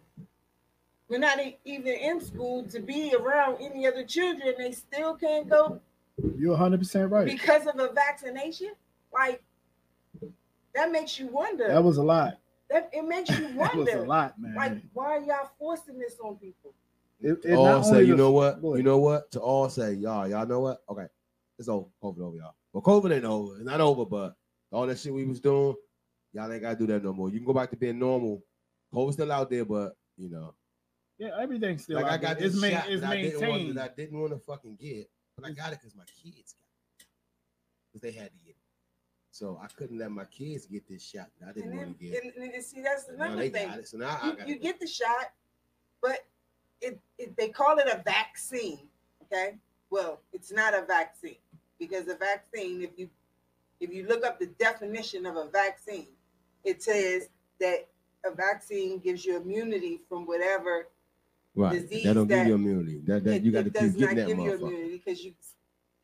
we're 1.08 1.18
not 1.18 1.38
even 1.64 1.92
in 1.92 2.20
school 2.20 2.64
to 2.64 2.80
be 2.80 3.14
around 3.14 3.58
any 3.60 3.86
other 3.86 4.04
children. 4.04 4.54
They 4.58 4.72
still 4.72 5.14
can't 5.14 5.48
go 5.48 5.80
You're 6.36 6.50
100 6.50 6.78
percent 6.78 7.10
right. 7.10 7.26
because 7.26 7.66
of 7.66 7.78
a 7.78 7.92
vaccination. 7.92 8.72
Like 9.12 9.42
that 10.74 10.90
makes 10.90 11.18
you 11.18 11.28
wonder. 11.28 11.68
That 11.68 11.82
was 11.82 11.96
a 11.96 12.02
lot. 12.02 12.38
That 12.68 12.90
it 12.92 13.06
makes 13.06 13.30
you 13.30 13.48
That 13.56 13.74
was 13.76 13.86
wonder. 13.86 14.04
a 14.04 14.06
lot, 14.06 14.34
man. 14.38 14.54
Like, 14.54 14.82
why 14.92 15.16
are 15.16 15.20
y'all 15.20 15.50
forcing 15.58 15.98
this 15.98 16.16
on 16.22 16.36
people? 16.36 16.74
It, 17.20 17.40
To 17.42 17.54
all 17.54 17.82
say, 17.82 18.02
you 18.02 18.16
know 18.16 18.32
what? 18.32 18.60
You 18.62 18.82
know 18.82 18.98
what? 18.98 19.30
To 19.32 19.40
all 19.40 19.68
say, 19.70 19.94
y'all, 19.94 20.28
y'all 20.28 20.46
know 20.46 20.60
what? 20.60 20.82
Okay, 20.90 21.06
it's 21.58 21.68
over. 21.68 21.86
COVID 22.02 22.20
over, 22.20 22.36
y'all. 22.36 22.54
Well, 22.76 22.82
COVID 22.82 23.10
ain't 23.14 23.24
over. 23.24 23.54
It's 23.56 23.64
not 23.64 23.80
over, 23.80 24.04
but 24.04 24.34
all 24.70 24.86
that 24.86 24.98
shit 24.98 25.14
we 25.14 25.24
was 25.24 25.40
doing, 25.40 25.74
y'all 26.34 26.52
ain't 26.52 26.60
gotta 26.60 26.76
do 26.76 26.86
that 26.88 27.02
no 27.02 27.14
more. 27.14 27.30
You 27.30 27.38
can 27.38 27.46
go 27.46 27.54
back 27.54 27.70
to 27.70 27.76
being 27.76 27.98
normal. 27.98 28.42
COVID's 28.92 29.14
still 29.14 29.32
out 29.32 29.48
there, 29.48 29.64
but 29.64 29.96
you 30.18 30.28
know, 30.28 30.52
Yeah, 31.16 31.30
everything's 31.40 31.84
still. 31.84 31.96
like 31.96 32.04
I 32.04 32.08
out 32.16 32.20
there. 32.20 32.30
got 32.34 32.38
this 32.38 32.52
it's, 32.52 32.60
main, 32.60 32.72
shot 32.72 32.90
it's 32.90 33.00
that 33.00 33.10
I 33.12 33.22
didn't 33.22 33.48
want 33.48 33.74
that 33.76 33.92
I 33.92 33.94
didn't 33.96 34.20
want 34.20 34.32
to 34.34 34.38
fucking 34.40 34.76
get, 34.78 35.08
but 35.38 35.46
I 35.48 35.52
got 35.52 35.72
it 35.72 35.78
because 35.80 35.96
my 35.96 36.04
kids 36.22 36.52
got 36.52 36.66
it. 37.00 37.06
Because 37.94 38.02
they 38.02 38.20
had 38.20 38.30
to 38.30 38.44
get 38.44 38.50
it. 38.50 38.56
So 39.30 39.58
I 39.62 39.68
couldn't 39.68 39.98
let 39.98 40.10
my 40.10 40.26
kids 40.26 40.66
get 40.66 40.86
this 40.86 41.02
shot 41.02 41.28
I 41.48 41.52
didn't 41.52 41.70
And, 41.70 41.78
want 41.78 41.98
to 41.98 42.04
get. 42.04 42.22
and, 42.24 42.52
and 42.52 42.62
see, 42.62 42.82
that's 42.82 43.06
Now 43.16 43.24
another 43.24 43.36
they 43.36 43.48
thing. 43.48 43.68
got 43.68 43.78
it. 43.78 43.88
So 43.88 43.96
now 43.96 44.18
I 44.22 44.26
you, 44.26 44.36
got 44.36 44.48
you 44.48 44.58
get 44.58 44.78
the 44.80 44.86
shot, 44.86 45.32
but 46.02 46.26
it, 46.82 47.00
it 47.16 47.34
they 47.38 47.48
call 47.48 47.78
it 47.78 47.86
a 47.86 48.02
vaccine. 48.04 48.80
Okay, 49.22 49.56
well, 49.88 50.20
it's 50.34 50.52
not 50.52 50.74
a 50.74 50.84
vaccine 50.84 51.36
because 51.78 52.08
a 52.08 52.16
vaccine, 52.16 52.82
if 52.82 52.90
you 52.96 53.08
if 53.80 53.92
you 53.92 54.06
look 54.06 54.24
up 54.24 54.38
the 54.38 54.46
definition 54.46 55.26
of 55.26 55.36
a 55.36 55.48
vaccine, 55.50 56.08
it 56.64 56.82
says 56.82 57.28
that 57.60 57.86
a 58.24 58.34
vaccine 58.34 58.98
gives 58.98 59.24
you 59.24 59.36
immunity 59.36 60.00
from 60.08 60.26
whatever 60.26 60.88
right. 61.54 61.72
disease 61.72 62.04
That 62.04 62.14
don't 62.14 62.26
give 62.26 62.46
you 62.46 62.54
immunity. 62.54 63.00
That, 63.04 63.24
that 63.24 63.36
it, 63.36 63.42
you 63.42 63.52
got 63.52 63.62
to 63.62 63.66
it 63.66 63.74
does 63.74 63.92
keep 63.92 64.00
not 64.00 64.14
getting 64.14 64.36
that 64.36 64.42
give 64.42 64.60
you 64.60 64.66
immunity 64.66 65.02
because 65.04 65.24
you 65.24 65.34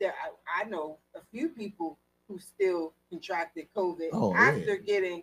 there 0.01 0.13
I, 0.13 0.63
I 0.63 0.69
know 0.69 0.99
a 1.15 1.21
few 1.31 1.49
people 1.49 1.99
who 2.29 2.39
still 2.39 2.93
contracted 3.11 3.69
COVID 3.77 4.09
Oh, 4.13 4.35
after 4.35 4.77
getting 4.77 5.23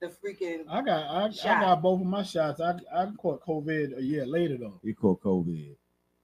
the 0.00 0.08
freaking 0.08 0.64
I 0.68 0.82
got 0.82 1.06
I, 1.06 1.26
I 1.26 1.60
got 1.60 1.82
both 1.82 2.00
of 2.00 2.06
my 2.06 2.22
shots. 2.22 2.60
I 2.60 2.74
I 2.94 3.06
caught 3.18 3.44
COVID 3.44 3.98
a 3.98 4.02
year 4.02 4.26
later 4.26 4.56
though. 4.58 4.80
You 4.82 4.94
caught 4.94 5.22
COVID, 5.22 5.76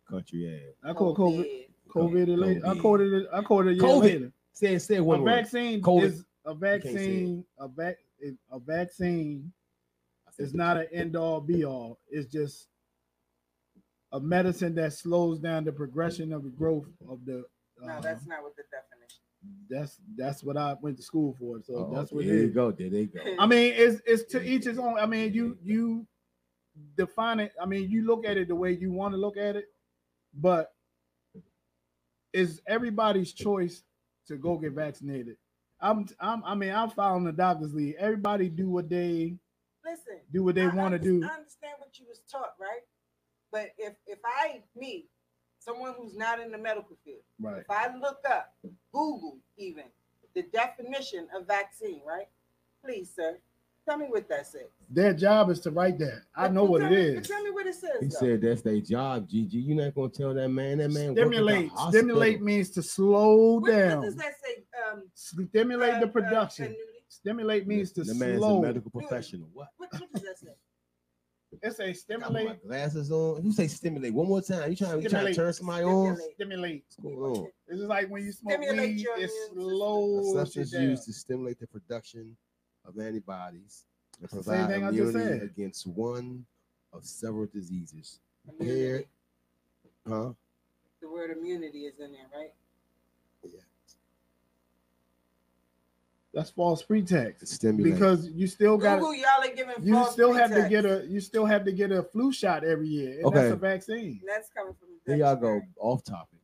country 0.09 0.49
ass. 0.49 0.75
I 0.85 0.93
caught 0.93 1.17
COVID. 1.17 1.39
COVID, 1.39 1.70
a 1.97 2.01
later. 2.01 2.67
I 2.67 2.75
caught 2.77 3.01
it. 3.01 3.27
I 3.33 3.43
caught 3.43 3.67
it 3.67 3.71
a 3.71 3.75
year 3.75 3.83
COVID. 3.83 4.03
later. 4.03 4.33
Say 4.53 4.79
say 4.79 5.01
one 5.01 5.21
a 5.21 5.23
word. 5.23 5.35
vaccine 5.43 5.81
COVID. 5.83 6.03
is 6.05 6.25
a 6.45 6.55
can't 6.55 6.61
say 6.83 6.89
it. 6.91 6.95
vaccine. 6.95 7.45
A 7.59 7.69
vac 7.69 7.97
a 8.53 8.59
vaccine 8.59 9.53
is 10.39 10.55
not 10.55 10.77
an 10.79 10.87
end 10.93 11.17
all 11.17 11.41
be 11.41 11.65
all. 11.65 11.99
It's 12.09 12.31
just 12.33 12.69
a 14.13 14.21
medicine 14.21 14.75
that 14.77 14.93
slows 14.93 15.39
down 15.39 15.65
the 15.65 15.73
progression 15.73 16.33
of 16.33 16.43
the 16.43 16.51
growth 16.51 16.87
of 17.09 17.25
the. 17.25 17.45
no, 17.81 17.93
uh, 17.93 18.01
that's 18.01 18.27
not 18.27 18.43
what 18.43 18.57
the 18.57 18.63
definition. 18.71 19.21
that's 19.69 19.99
that's 20.17 20.43
what 20.43 20.57
I 20.57 20.75
went 20.81 20.97
to 20.97 21.03
school 21.03 21.37
for. 21.39 21.61
So 21.63 21.75
Oh, 21.91 21.95
that's 21.95 22.13
what 22.13 22.27
there 22.27 22.37
you 22.37 22.49
go. 22.49 22.73
There 22.73 22.91
they 22.91 23.07
go. 23.07 23.21
I 23.39 23.47
mean, 23.47 23.73
it's 23.77 24.01
it's 24.07 24.25
to 24.33 24.43
each 24.43 24.65
his 24.65 24.79
own. 24.79 24.99
I 24.99 25.07
mean, 25.07 25.33
you 25.33 25.57
you 25.63 26.07
define 26.97 27.41
it. 27.41 27.53
I 27.61 27.67
mean, 27.67 27.91
you 27.91 28.07
look 28.07 28.25
at 28.25 28.37
it 28.37 28.49
the 28.49 28.55
way 28.55 28.73
you 28.73 28.93
want 28.93 29.13
to 29.15 29.19
look 29.19 29.37
at 29.37 29.57
it, 29.57 29.67
but 30.35 30.73
it's 32.33 32.61
everybody's 32.67 33.33
choice 33.33 33.83
to 34.29 34.37
go 34.37 34.57
get 34.59 34.73
vaccinated. 34.73 35.37
I'm 35.81 36.07
I'm 36.21 36.43
I 36.45 36.55
mean, 36.55 36.73
I'm 36.73 36.91
following 36.91 37.25
the 37.25 37.33
doctors 37.33 37.75
lead. 37.75 37.97
Everybody 37.99 38.49
do 38.49 38.69
what 38.69 38.89
they 38.89 39.37
Listen, 39.85 40.21
do 40.33 40.45
what 40.45 40.55
they 40.55 40.69
want 40.69 40.93
to 40.93 40.99
do. 40.99 41.25
I 41.25 41.29
understand 41.35 41.75
what 41.79 41.99
you 41.99 42.07
was 42.09 42.21
taught, 42.31 42.55
right? 42.61 42.83
But 43.51 43.71
if 43.79 43.95
if 44.07 44.19
I 44.25 44.63
me, 44.77 45.07
someone 45.59 45.95
who's 45.99 46.17
not 46.17 46.39
in 46.41 46.53
the 46.53 46.59
medical 46.59 46.97
field, 47.05 47.23
Right. 47.41 47.61
if 47.63 47.71
I 47.71 47.97
look 47.97 48.19
up 48.31 48.55
Google 48.93 49.39
even 49.57 49.85
the 50.35 50.43
definition 50.43 51.27
of 51.35 51.47
vaccine, 51.47 52.03
right? 52.07 52.29
Please, 52.85 53.11
sir, 53.15 53.39
tell 53.89 53.99
me 53.99 54.07
what 54.09 54.29
that 54.29 54.47
says. 54.47 54.69
Their 54.89 55.15
job 55.15 55.51
is 55.51 55.61
to 55.61 55.71
write 55.71 55.99
that. 55.99 56.23
I 56.35 56.49
know 56.49 56.65
what 56.65 56.81
tell 56.81 56.93
it 56.93 56.97
me, 56.97 57.19
is. 57.19 57.29
Tell 57.29 57.43
me 57.43 57.51
what 57.51 57.67
it 57.67 57.75
says. 57.75 57.91
He 58.01 58.07
though. 58.07 58.19
said 58.19 58.41
that's 58.43 58.63
their 58.63 58.81
job, 58.81 59.29
Gigi. 59.29 59.59
You're 59.59 59.85
not 59.85 59.95
gonna 59.95 60.09
tell 60.09 60.35
that 60.35 60.49
man. 60.49 60.79
That 60.79 60.91
man 60.91 61.15
work 61.15 61.19
at 61.19 61.31
the 61.31 61.37
Stimulate. 61.37 61.71
Stimulate 61.89 62.43
means 62.43 62.71
to 62.71 62.83
slow 62.83 63.55
What, 63.55 63.63
what 63.63 63.71
down. 63.71 64.03
does 64.03 64.17
that 64.17 64.35
say? 64.45 64.65
Um, 64.91 65.05
Stimulate 65.15 65.95
uh, 65.95 66.01
the 66.01 66.07
uh, 66.07 66.11
production. 66.11 66.65
Annuity? 66.67 66.87
Stimulate 67.09 67.67
means 67.67 67.93
to 67.93 68.05
slow. 68.05 68.15
The 68.15 68.19
man's 68.19 68.45
a 68.45 68.61
medical 68.61 68.91
professional. 68.91 69.49
What? 69.53 69.69
What, 69.77 69.93
what 69.93 70.13
does 70.13 70.23
that 70.23 70.39
say? 70.39 70.53
It's 71.63 71.81
a 71.81 72.17
Got 72.19 72.33
my 72.33 72.57
glasses 72.65 73.11
on. 73.11 73.45
You 73.45 73.53
say 73.53 73.67
stimulate 73.67 74.15
one 74.15 74.29
more 74.29 74.41
time. 74.41 74.71
You 74.71 74.77
trying, 74.77 75.03
you 75.03 75.09
trying 75.09 75.27
to 75.27 75.35
turn 75.35 75.53
somebody 75.53 75.85
on? 75.85 76.17
Stimulate. 76.35 76.85
What's 76.97 77.17
going 77.17 77.19
on? 77.19 77.49
This 77.67 77.81
is 77.81 77.89
like 77.89 78.09
when 78.09 78.25
you 78.25 78.33
smoke 78.33 78.53
Stimulate 78.53 78.91
weed, 78.91 79.01
your 79.01 79.15
it 79.15 79.25
immune 79.25 79.29
system. 79.29 79.59
A 79.59 79.63
slows 79.63 80.33
substance 80.35 80.73
used 80.73 81.05
to 81.07 81.13
stimulate 81.13 81.59
the 81.59 81.67
production 81.67 82.37
of 82.91 82.99
antibodies 83.03 83.85
and 84.21 84.23
That's 84.23 84.35
the 84.35 84.43
same 84.43 84.67
provide 84.67 84.75
thing 84.75 84.85
I 84.85 84.91
just 84.91 85.15
immunity 85.15 85.39
said. 85.39 85.43
against 85.43 85.87
one 85.87 86.45
of 86.93 87.05
several 87.05 87.47
diseases. 87.47 88.21
Immunity. 88.59 88.81
Paired, 88.81 89.07
huh? 90.09 90.33
The 91.01 91.09
word 91.09 91.31
immunity 91.31 91.87
is 91.87 91.99
in 92.01 92.13
there, 92.13 92.27
right? 92.35 92.53
Yeah. 93.45 93.61
That's 96.33 96.51
false 96.51 96.83
pretext. 96.83 97.49
Stimulate. 97.49 97.95
Because 97.95 98.29
you 98.31 98.47
still 98.47 98.77
got 98.77 99.01
Google, 99.01 99.15
y'all 99.15 99.43
are 99.43 99.55
giving 99.55 99.75
you 99.83 99.95
false 99.95 100.13
still 100.13 100.33
have 100.33 100.53
to 100.55 100.69
get 100.69 100.85
a 100.85 101.05
you 101.09 101.21
still 101.21 101.45
have 101.45 101.65
to 101.65 101.73
get 101.73 101.91
a 101.91 102.03
flu 102.03 102.33
shot 102.33 102.65
every 102.65 102.89
year. 102.89 103.17
And 103.17 103.27
Okay. 103.27 103.37
that's 103.39 103.53
a 103.53 103.57
vaccine. 103.57 104.21
That's 104.27 104.49
coming 104.51 104.75
from 104.75 104.89
the 105.05 105.13
Here 105.15 105.25
y'all 105.25 105.37
go 105.37 105.61
off 105.79 106.05
topic. 106.05 106.40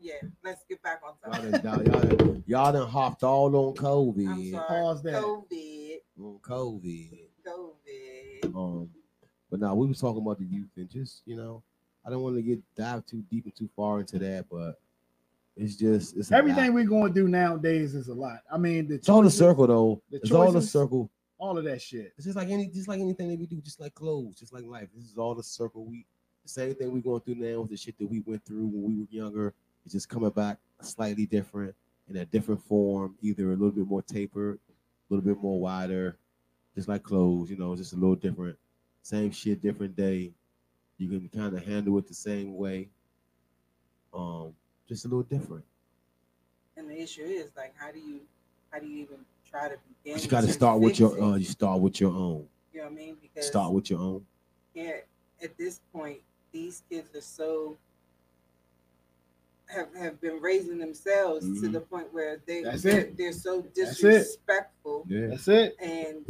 Yeah, 0.00 0.14
let's 0.42 0.64
get 0.68 0.82
back 0.82 1.02
on 1.06 1.14
Y'all 1.32 1.50
done, 1.50 1.86
y'all, 1.86 2.00
done, 2.00 2.44
y'all 2.46 2.72
done 2.72 2.88
hopped 2.88 3.22
all 3.22 3.54
on 3.54 3.74
I'm 3.78 3.84
COVID. 3.84 4.50
sorry. 4.52 4.66
Pause 4.66 5.02
that. 5.02 5.22
COVID. 5.22 5.96
On 6.18 6.38
COVID. 6.42 7.18
COVID. 7.46 8.54
Um, 8.54 8.90
but 9.50 9.60
now 9.60 9.74
we 9.74 9.86
was 9.86 10.00
talking 10.00 10.22
about 10.22 10.38
the 10.38 10.46
youth 10.46 10.70
and 10.76 10.88
just 10.88 11.22
you 11.26 11.36
know, 11.36 11.62
I 12.06 12.10
don't 12.10 12.22
want 12.22 12.36
to 12.36 12.42
get 12.42 12.60
dive 12.76 13.04
too 13.04 13.22
deep 13.30 13.44
and 13.44 13.54
too 13.54 13.68
far 13.76 14.00
into 14.00 14.18
that, 14.18 14.46
but 14.50 14.80
it's 15.56 15.76
just 15.76 16.16
it's 16.16 16.32
Everything 16.32 16.72
we're 16.72 16.84
going 16.84 17.12
to 17.12 17.20
do 17.20 17.28
nowadays 17.28 17.94
is 17.94 18.08
a 18.08 18.14
lot. 18.14 18.38
I 18.50 18.56
mean, 18.56 18.88
the 18.88 18.94
It's 18.94 19.08
all 19.08 19.22
the 19.22 19.30
circle 19.30 19.66
though. 19.66 20.02
the 20.10 20.16
It's 20.18 20.30
all 20.32 20.50
the 20.50 20.62
circle 20.62 21.10
all 21.40 21.56
of 21.56 21.64
that 21.64 21.80
shit. 21.80 22.12
It's 22.16 22.26
just 22.26 22.36
like 22.36 22.50
any, 22.50 22.68
just 22.68 22.86
like 22.86 23.00
anything 23.00 23.28
that 23.30 23.38
we 23.38 23.46
do, 23.46 23.60
just 23.62 23.80
like 23.80 23.94
clothes, 23.94 24.36
just 24.36 24.52
like 24.52 24.64
life. 24.66 24.88
This 24.94 25.06
is 25.06 25.16
all 25.16 25.34
the 25.34 25.42
circle 25.42 25.84
we, 25.84 26.06
the 26.42 26.48
same 26.48 26.74
thing 26.74 26.92
we 26.92 27.00
going 27.00 27.20
through 27.22 27.36
now 27.36 27.62
with 27.62 27.70
the 27.70 27.76
shit 27.76 27.98
that 27.98 28.06
we 28.06 28.20
went 28.20 28.44
through 28.44 28.66
when 28.66 28.82
we 28.84 29.00
were 29.00 29.06
younger. 29.10 29.54
It's 29.84 29.94
just 29.94 30.08
coming 30.08 30.30
back 30.30 30.58
slightly 30.82 31.26
different 31.26 31.74
in 32.08 32.16
a 32.16 32.24
different 32.24 32.62
form, 32.62 33.14
either 33.22 33.48
a 33.48 33.56
little 33.56 33.70
bit 33.70 33.86
more 33.86 34.02
tapered, 34.02 34.58
a 34.68 35.14
little 35.14 35.24
bit 35.24 35.42
more 35.42 35.60
wider, 35.60 36.16
just 36.74 36.88
like 36.88 37.02
clothes. 37.02 37.50
You 37.50 37.56
know, 37.56 37.74
just 37.76 37.92
a 37.92 37.96
little 37.96 38.16
different. 38.16 38.56
Same 39.02 39.30
shit, 39.30 39.62
different 39.62 39.96
day. 39.96 40.32
You 40.98 41.08
can 41.08 41.28
kind 41.28 41.56
of 41.56 41.64
handle 41.64 41.96
it 41.98 42.06
the 42.06 42.14
same 42.14 42.56
way. 42.56 42.88
Um, 44.12 44.52
just 44.88 45.04
a 45.04 45.08
little 45.08 45.22
different. 45.22 45.64
And 46.76 46.90
the 46.90 47.00
issue 47.00 47.22
is 47.22 47.50
like, 47.56 47.74
how 47.78 47.90
do 47.90 47.98
you, 47.98 48.20
how 48.70 48.78
do 48.80 48.86
you 48.86 49.02
even 49.02 49.18
try 49.48 49.68
to 49.68 49.76
begin? 50.02 50.16
But 50.16 50.24
you 50.24 50.28
got 50.30 50.42
to 50.42 50.52
start 50.52 50.80
with 50.80 50.98
your, 50.98 51.20
uh, 51.22 51.36
you 51.36 51.44
start 51.44 51.80
with 51.80 52.00
your 52.00 52.12
own. 52.12 52.46
You 52.72 52.80
know 52.80 52.84
what 52.86 52.92
I 52.92 52.96
mean? 52.96 53.16
Because 53.20 53.46
Start 53.46 53.72
with 53.72 53.90
your 53.90 54.00
own. 54.00 54.26
yeah, 54.74 54.98
at 55.42 55.56
this 55.56 55.80
point, 55.92 56.20
these 56.52 56.82
kids 56.90 57.14
are 57.14 57.20
so 57.20 57.76
have, 59.70 59.94
have 59.94 60.20
been 60.20 60.40
raising 60.40 60.78
themselves 60.78 61.44
to 61.46 61.68
Mhm. 61.68 61.72
the 61.72 61.80
point 61.80 62.12
where 62.12 62.42
they 62.46 62.62
That's 62.62 62.82
they're, 62.82 63.00
it. 63.00 63.16
they're 63.16 63.32
so 63.32 63.60
That's 63.62 64.02
it. 64.02 64.08
disrespectful. 64.08 65.04
Yeah. 65.08 65.28
That's 65.28 65.48
it. 65.48 65.76
And 65.80 66.26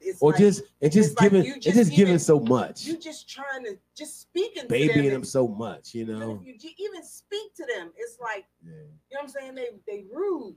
it's 0.00 0.20
Or 0.22 0.30
like, 0.32 0.38
just 0.40 0.62
and 0.82 0.92
just 0.92 1.12
it's 1.12 1.20
like 1.20 1.30
giving, 1.32 1.46
you 1.46 1.58
just 1.60 1.90
giving 1.92 2.18
so 2.18 2.38
much, 2.38 2.84
You 2.84 2.96
just 2.98 3.28
trying 3.28 3.64
to 3.64 3.76
just 3.94 4.20
speaking 4.20 4.62
to 4.64 4.68
babying 4.68 5.04
them. 5.04 5.12
them 5.14 5.24
so 5.24 5.48
much, 5.48 5.94
you 5.94 6.04
know. 6.06 6.42
if 6.44 6.62
you 6.62 6.70
even 6.78 7.02
speak 7.02 7.54
to 7.54 7.66
them, 7.66 7.90
it's 7.96 8.18
like 8.20 8.44
you 8.64 8.70
know 8.72 8.76
what 9.10 9.22
I'm 9.22 9.28
saying. 9.28 9.54
They 9.54 9.68
they 9.86 10.04
rude. 10.12 10.56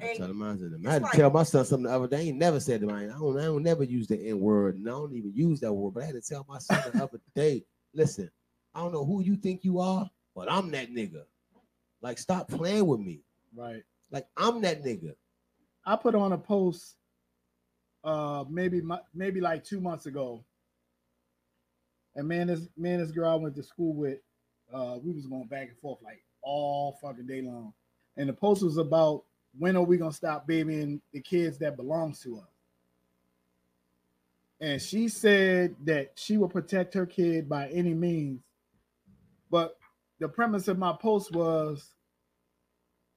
I 0.00 0.14
tell 0.16 0.28
them, 0.28 0.42
I 0.42 0.56
said, 0.56 0.72
it's 0.74 0.86
I 0.86 0.92
had 0.92 0.98
to 1.00 1.04
like- 1.04 1.12
tell 1.12 1.30
my 1.30 1.42
son 1.42 1.64
something 1.64 1.84
the 1.84 1.94
other 1.94 2.08
day. 2.08 2.16
I 2.16 2.20
ain't 2.20 2.38
never 2.38 2.58
said 2.58 2.80
to 2.80 2.86
mine. 2.86 3.10
I 3.10 3.18
don't, 3.18 3.38
I 3.38 3.44
don't 3.44 3.62
never 3.62 3.84
use 3.84 4.06
the 4.08 4.16
N 4.28 4.40
word, 4.40 4.76
and 4.76 4.88
I 4.88 4.92
don't 4.92 5.12
even 5.14 5.32
use 5.34 5.60
that 5.60 5.72
word. 5.72 5.92
But 5.94 6.02
I 6.04 6.06
had 6.06 6.14
to 6.14 6.22
tell 6.22 6.44
my 6.48 6.58
son 6.58 6.82
the 6.92 7.02
other 7.04 7.20
day, 7.34 7.64
listen, 7.92 8.30
I 8.74 8.80
don't 8.80 8.92
know 8.92 9.04
who 9.04 9.20
you 9.22 9.36
think 9.36 9.62
you 9.62 9.78
are, 9.78 10.10
but 10.34 10.50
I'm 10.50 10.70
that 10.72 10.92
nigga. 10.92 11.24
Like, 12.02 12.18
stop 12.18 12.48
playing 12.48 12.86
with 12.86 13.00
me. 13.00 13.20
Right. 13.54 13.82
Like, 14.10 14.26
I'm 14.36 14.60
that 14.62 14.82
nigga. 14.82 15.14
I 15.84 15.96
put 15.96 16.14
on 16.14 16.32
a 16.32 16.38
post 16.38 16.96
uh 18.02 18.44
maybe 18.48 18.80
my, 18.80 18.98
maybe 19.14 19.40
like 19.40 19.64
two 19.64 19.80
months 19.80 20.06
ago. 20.06 20.44
And 22.14 22.26
man, 22.26 22.46
this 22.48 22.68
man, 22.76 22.98
this 22.98 23.10
girl 23.10 23.30
I 23.30 23.34
went 23.34 23.54
to 23.56 23.62
school 23.62 23.94
with, 23.94 24.18
uh, 24.72 24.98
we 25.02 25.12
was 25.12 25.26
going 25.26 25.46
back 25.46 25.68
and 25.68 25.78
forth 25.78 25.98
like 26.02 26.22
all 26.42 26.98
fucking 27.00 27.26
day 27.26 27.42
long. 27.42 27.72
And 28.16 28.28
the 28.28 28.32
post 28.32 28.62
was 28.62 28.78
about 28.78 29.24
when 29.58 29.76
are 29.76 29.82
we 29.82 29.96
gonna 29.96 30.12
stop 30.12 30.46
babying 30.46 31.00
the 31.12 31.20
kids 31.20 31.58
that 31.58 31.76
belongs 31.76 32.20
to 32.20 32.38
us? 32.38 32.48
And 34.60 34.80
she 34.80 35.08
said 35.08 35.74
that 35.84 36.12
she 36.16 36.36
will 36.36 36.48
protect 36.48 36.94
her 36.94 37.06
kid 37.06 37.48
by 37.48 37.68
any 37.68 37.94
means. 37.94 38.40
But 39.50 39.76
the 40.20 40.28
premise 40.28 40.68
of 40.68 40.78
my 40.78 40.92
post 40.92 41.32
was 41.32 41.94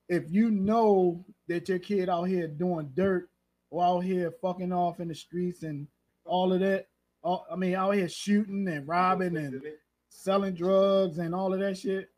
if 0.09 0.23
you 0.29 0.49
know 0.49 1.23
that 1.47 1.69
your 1.69 1.79
kid 1.79 2.09
out 2.09 2.23
here 2.23 2.47
doing 2.47 2.91
dirt 2.95 3.29
or 3.69 3.83
out 3.83 3.99
here 3.99 4.33
fucking 4.41 4.71
off 4.71 4.99
in 4.99 5.09
the 5.09 5.15
streets 5.15 5.63
and 5.63 5.87
all 6.25 6.53
of 6.53 6.61
that, 6.61 6.87
all, 7.21 7.45
I 7.51 7.55
mean, 7.55 7.75
out 7.75 7.91
here 7.91 8.07
shooting 8.07 8.67
and 8.67 8.87
robbing 8.87 9.37
and 9.37 9.61
selling 10.09 10.53
drugs 10.53 11.17
and 11.17 11.35
all 11.35 11.53
of 11.53 11.59
that 11.59 11.77
shit, 11.77 12.09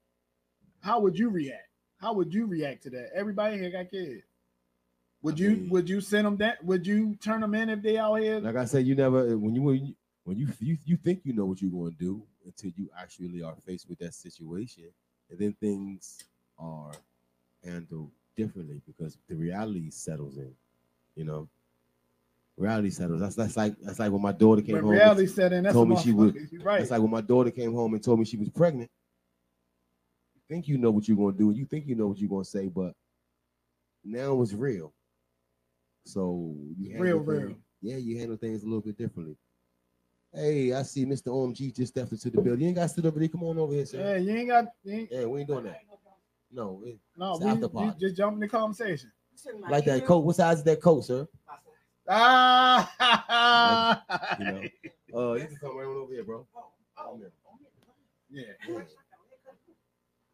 how 0.82 0.99
would 0.99 1.18
you 1.18 1.30
react? 1.30 1.68
How 1.99 2.14
would 2.14 2.34
you 2.34 2.45
react 2.45 2.84
to 2.84 2.90
that? 2.91 3.10
Everybody 3.16 3.57
here 3.57 3.72
got 3.72 3.90
kids. 3.90 4.24
Would 5.24 5.40
you 5.40 5.66
would 5.72 5.90
you 5.90 6.02
send 6.02 6.28
them 6.28 6.38
that? 6.38 6.64
Would 6.64 6.86
you 6.86 7.16
turn 7.16 7.41
them 7.41 7.56
in 7.56 7.70
if 7.70 7.82
they 7.82 7.98
out 7.98 8.16
here? 8.16 8.40
Like 8.40 8.57
I 8.57 8.66
said, 8.66 8.86
you 8.86 8.94
never 8.94 9.36
when 9.36 9.56
you 9.56 9.62
when 9.64 9.76
you 9.84 9.95
when 10.24 10.38
you 10.38 10.48
you, 10.60 10.78
you 10.86 10.98
think 10.98 11.22
you 11.24 11.34
know 11.34 11.45
what 11.45 11.64
you're 11.64 11.72
going 11.72 11.91
to 11.91 11.98
do 11.98 12.22
until 12.45 12.72
you 12.76 12.89
actually 12.99 13.41
are 13.41 13.55
faced 13.65 13.89
with 13.89 13.99
that 13.99 14.13
situation, 14.13 14.85
and 15.30 15.39
then 15.39 15.53
things 15.59 16.19
are 16.57 16.91
handled 17.63 18.11
differently 18.35 18.81
because 18.85 19.17
the 19.27 19.35
reality 19.35 19.89
settles 19.89 20.38
in. 20.38 20.51
You 21.15 21.26
know, 21.26 21.47
reality 22.57 22.89
settles. 22.89 23.22
That's 23.22 23.35
that's 23.35 23.57
like 23.57 23.76
that's 23.81 23.99
like 23.99 24.11
when 24.11 24.22
my 24.22 24.31
daughter 24.31 24.61
came 24.61 24.76
When 24.76 24.84
home. 24.84 24.93
reality 24.93 25.22
and 25.22 25.31
set 25.31 25.53
in, 25.53 25.63
that's 25.63 25.73
told 25.73 25.89
me 25.89 25.97
she 25.97 26.11
was. 26.11 26.34
right. 26.61 26.80
That's 26.80 26.91
like 26.91 27.01
when 27.01 27.11
my 27.11 27.22
daughter 27.22 27.51
came 27.51 27.73
home 27.73 27.93
and 27.93 28.03
told 28.03 28.19
me 28.19 28.26
she 28.26 28.38
was 28.38 28.49
pregnant. 28.49 28.89
You 30.35 30.41
think 30.49 30.67
you 30.67 30.77
know 30.77 30.91
what 30.91 31.07
you're 31.07 31.17
going 31.17 31.34
to 31.34 31.38
do, 31.39 31.49
and 31.49 31.57
you 31.57 31.65
think 31.65 31.88
you 31.88 31.95
know 31.95 32.07
what 32.07 32.19
you're 32.19 32.30
going 32.30 32.43
to 32.43 32.49
say, 32.49 32.67
but 32.67 32.93
now 34.03 34.41
it's 34.41 34.53
real. 34.53 34.93
So 36.05 36.55
you 36.77 36.95
real, 36.99 37.17
real. 37.17 37.55
Yeah, 37.81 37.97
you 37.97 38.17
handle 38.17 38.38
things 38.38 38.63
a 38.63 38.65
little 38.65 38.81
bit 38.81 38.97
differently. 38.97 39.35
Hey, 40.36 40.74
I 40.74 40.84
see 40.84 41.06
Mr. 41.06 41.28
OMG 41.28 41.74
just 41.76 41.94
stepped 41.94 42.12
into 42.12 42.30
the 42.30 42.41
building. 42.41 42.62
You 42.62 42.68
ain't 42.68 42.76
got 42.76 42.84
to 42.84 42.90
sit 42.90 43.06
over 43.06 43.18
there. 43.20 43.30
Come 43.30 43.44
on 43.44 43.57
over 43.57 43.74
here, 43.74 43.86
sir. 43.86 43.99
Yeah, 43.99 44.18
you 44.18 44.36
ain't 44.38 44.49
got. 44.49 44.66
You 44.84 44.94
ain't, 44.94 45.12
Yeah, 45.12 45.26
we 45.26 45.40
ain't 45.40 45.48
doing 45.48 45.64
that. 45.66 45.82
No, 46.52 46.82
it- 46.86 46.99
no, 47.18 47.36
it's 47.36 47.44
we, 47.44 47.49
after 47.52 47.68
we 47.68 47.74
party. 47.74 47.99
just 47.99 48.18
jump 48.18 48.34
in 48.36 48.40
the 48.41 48.48
conversation. 48.48 49.12
Like 49.70 49.86
that 49.86 50.06
coat. 50.06 50.20
What 50.26 50.36
size 50.36 50.57
is 50.60 50.64
that 50.66 50.82
coat, 50.82 51.06
sir? 51.06 51.28
Ah, 52.07 54.03
You 54.40 54.45
know. 54.45 54.62
Uh, 55.14 55.34
you 55.36 55.45
can 55.48 55.56
come 55.57 55.78
right 55.78 55.86
on 55.88 55.95
over 55.95 56.12
here, 56.14 56.24
bro. 56.24 56.45
Come 56.98 57.20
here. 57.20 57.32
yeah. 58.68 58.82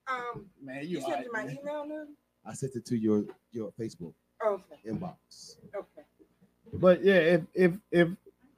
Um, 0.07 0.45
Man, 0.61 0.81
you, 0.83 0.97
you 0.97 1.01
sent 1.01 1.13
alright, 1.13 1.27
my 1.31 1.43
man. 1.45 1.57
email 1.61 1.85
now. 1.87 2.03
I 2.45 2.53
sent 2.53 2.75
it 2.75 2.85
to 2.87 2.97
your 2.97 3.23
your 3.51 3.71
Facebook 3.79 4.13
Okay. 4.45 4.75
inbox. 4.87 5.57
Okay. 5.75 6.03
But 6.73 7.03
yeah, 7.03 7.15
if 7.15 7.41
if 7.53 7.71
if 7.91 8.07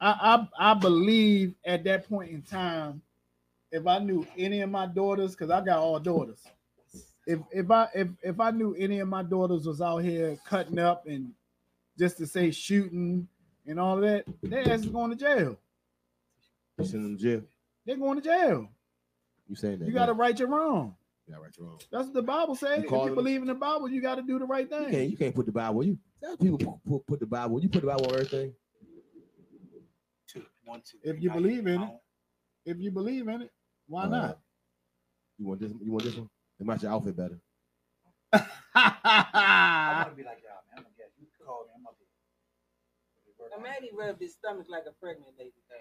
I 0.03 0.47
I, 0.59 0.71
I 0.71 0.73
believe 0.73 1.55
at 1.65 1.83
that 1.85 2.07
point 2.09 2.31
in 2.31 2.41
time, 2.41 3.01
if 3.71 3.87
I 3.87 3.99
knew 3.99 4.27
any 4.37 4.61
of 4.61 4.69
my 4.69 4.85
daughters, 4.85 5.31
because 5.31 5.49
I 5.49 5.61
got 5.61 5.79
all 5.79 5.99
daughters, 5.99 6.39
if 7.25 7.39
if 7.51 7.71
I 7.71 7.87
if 7.95 8.09
if 8.21 8.39
I 8.39 8.51
knew 8.51 8.75
any 8.75 8.99
of 8.99 9.07
my 9.07 9.23
daughters 9.23 9.65
was 9.65 9.81
out 9.81 9.99
here 9.99 10.37
cutting 10.45 10.79
up 10.79 11.07
and 11.07 11.31
just 11.97 12.17
to 12.17 12.27
say 12.27 12.51
shooting 12.51 13.27
and 13.65 13.79
all 13.79 13.97
that, 13.97 14.25
their 14.41 14.67
ass 14.69 14.81
is 14.81 14.87
going 14.87 15.11
to 15.11 15.15
jail. 15.15 15.57
You 16.77 16.85
send 16.85 17.05
them 17.05 17.17
to 17.17 17.23
jail. 17.23 17.41
They're 17.85 17.97
going 17.97 18.19
to 18.19 18.23
jail. 18.23 18.67
You 19.47 19.55
saying 19.55 19.79
that? 19.79 19.87
You 19.87 19.93
got 19.93 20.07
to 20.07 20.13
right 20.13 20.37
your 20.37 20.47
wrong. 20.49 20.95
You 21.27 21.33
got 21.35 21.43
right 21.43 21.51
your 21.57 21.67
wrong. 21.67 21.79
That's 21.91 22.05
what 22.05 22.13
the 22.13 22.23
Bible 22.23 22.55
says. 22.55 22.79
You 22.79 22.85
If 22.85 22.91
you 22.91 23.05
them- 23.05 23.15
believe 23.15 23.41
in 23.41 23.47
the 23.47 23.53
Bible, 23.53 23.87
you 23.89 24.01
got 24.01 24.15
to 24.15 24.21
do 24.21 24.39
the 24.39 24.45
right 24.45 24.69
You 24.69 24.77
thing. 24.79 24.91
can't 24.91 25.09
you 25.11 25.17
can't 25.17 25.35
put 25.35 25.45
the 25.45 25.51
Bible. 25.51 25.83
You 25.83 25.97
people 26.41 26.57
put, 26.57 26.83
put, 26.85 27.07
put 27.07 27.19
the 27.19 27.25
Bible. 27.25 27.61
You 27.61 27.69
put 27.69 27.81
the 27.81 27.87
Bible 27.87 28.07
on 28.07 28.13
everything. 28.15 28.53
If 31.03 31.21
you 31.21 31.31
believe 31.31 31.67
in 31.67 31.81
it, 31.81 31.89
if 32.65 32.79
you 32.79 32.91
believe 32.91 33.27
in 33.27 33.41
it, 33.43 33.51
why 33.87 34.03
Uh, 34.03 34.09
not? 34.09 34.39
You 35.37 35.47
want 35.47 35.59
this? 35.59 35.71
You 35.81 35.91
want 35.91 36.03
this 36.03 36.15
one? 36.15 36.29
It 36.59 36.65
match 36.65 36.83
your 36.83 36.91
outfit 36.91 37.17
better. 37.17 37.39
I 38.33 40.03
want 40.05 40.09
to 40.09 40.15
be 40.15 40.23
like 40.23 40.39
y'all, 40.43 40.61
man. 40.69 40.77
I'm 40.77 40.83
gonna 40.83 40.95
get 40.97 41.11
you. 41.19 41.27
Call 41.45 41.65
me. 41.65 41.71
I'm 41.75 41.83
gonna 41.83 41.97
be. 41.99 42.05
Now, 43.55 43.61
Maddie 43.61 43.91
rubbed 43.93 44.21
his 44.21 44.33
stomach 44.33 44.67
like 44.69 44.83
a 44.87 44.93
pregnant 44.99 45.33
lady. 45.37 45.53
Though. 45.69 45.75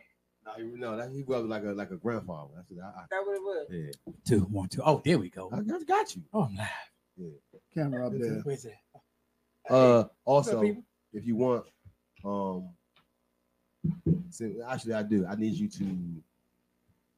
No, 0.44 0.52
he, 0.58 0.78
no, 0.78 0.96
that, 0.96 1.10
he 1.10 1.22
was 1.22 1.44
like 1.44 1.62
a 1.64 1.68
like 1.68 1.90
a 1.90 1.96
grandfather. 1.96 2.50
That's 2.56 2.68
what 2.70 2.84
I, 2.84 3.04
That 3.10 3.24
what 3.24 3.36
it 3.36 3.42
was. 3.42 3.66
Yeah. 3.70 4.12
Two, 4.26 4.40
one, 4.40 4.68
two. 4.68 4.82
Oh, 4.84 5.00
there 5.04 5.18
we 5.18 5.30
go. 5.30 5.48
I 5.52 5.60
got, 5.62 5.86
got 5.86 6.16
you. 6.16 6.22
Oh, 6.34 6.42
I'm 6.42 6.56
live. 6.56 6.68
Yeah. 7.16 7.28
Camera 7.74 8.06
up 8.06 8.12
there. 8.18 8.40
Where's 8.42 8.64
it? 8.64 8.74
Uh, 9.70 10.04
What's 10.24 10.48
also, 10.48 10.62
if 11.12 11.24
you 11.24 11.36
want, 11.36 11.64
um, 12.24 12.70
send, 14.30 14.56
actually, 14.68 14.94
I 14.94 15.02
do. 15.02 15.26
I 15.28 15.34
need 15.34 15.54
you 15.54 15.68
to. 15.68 15.84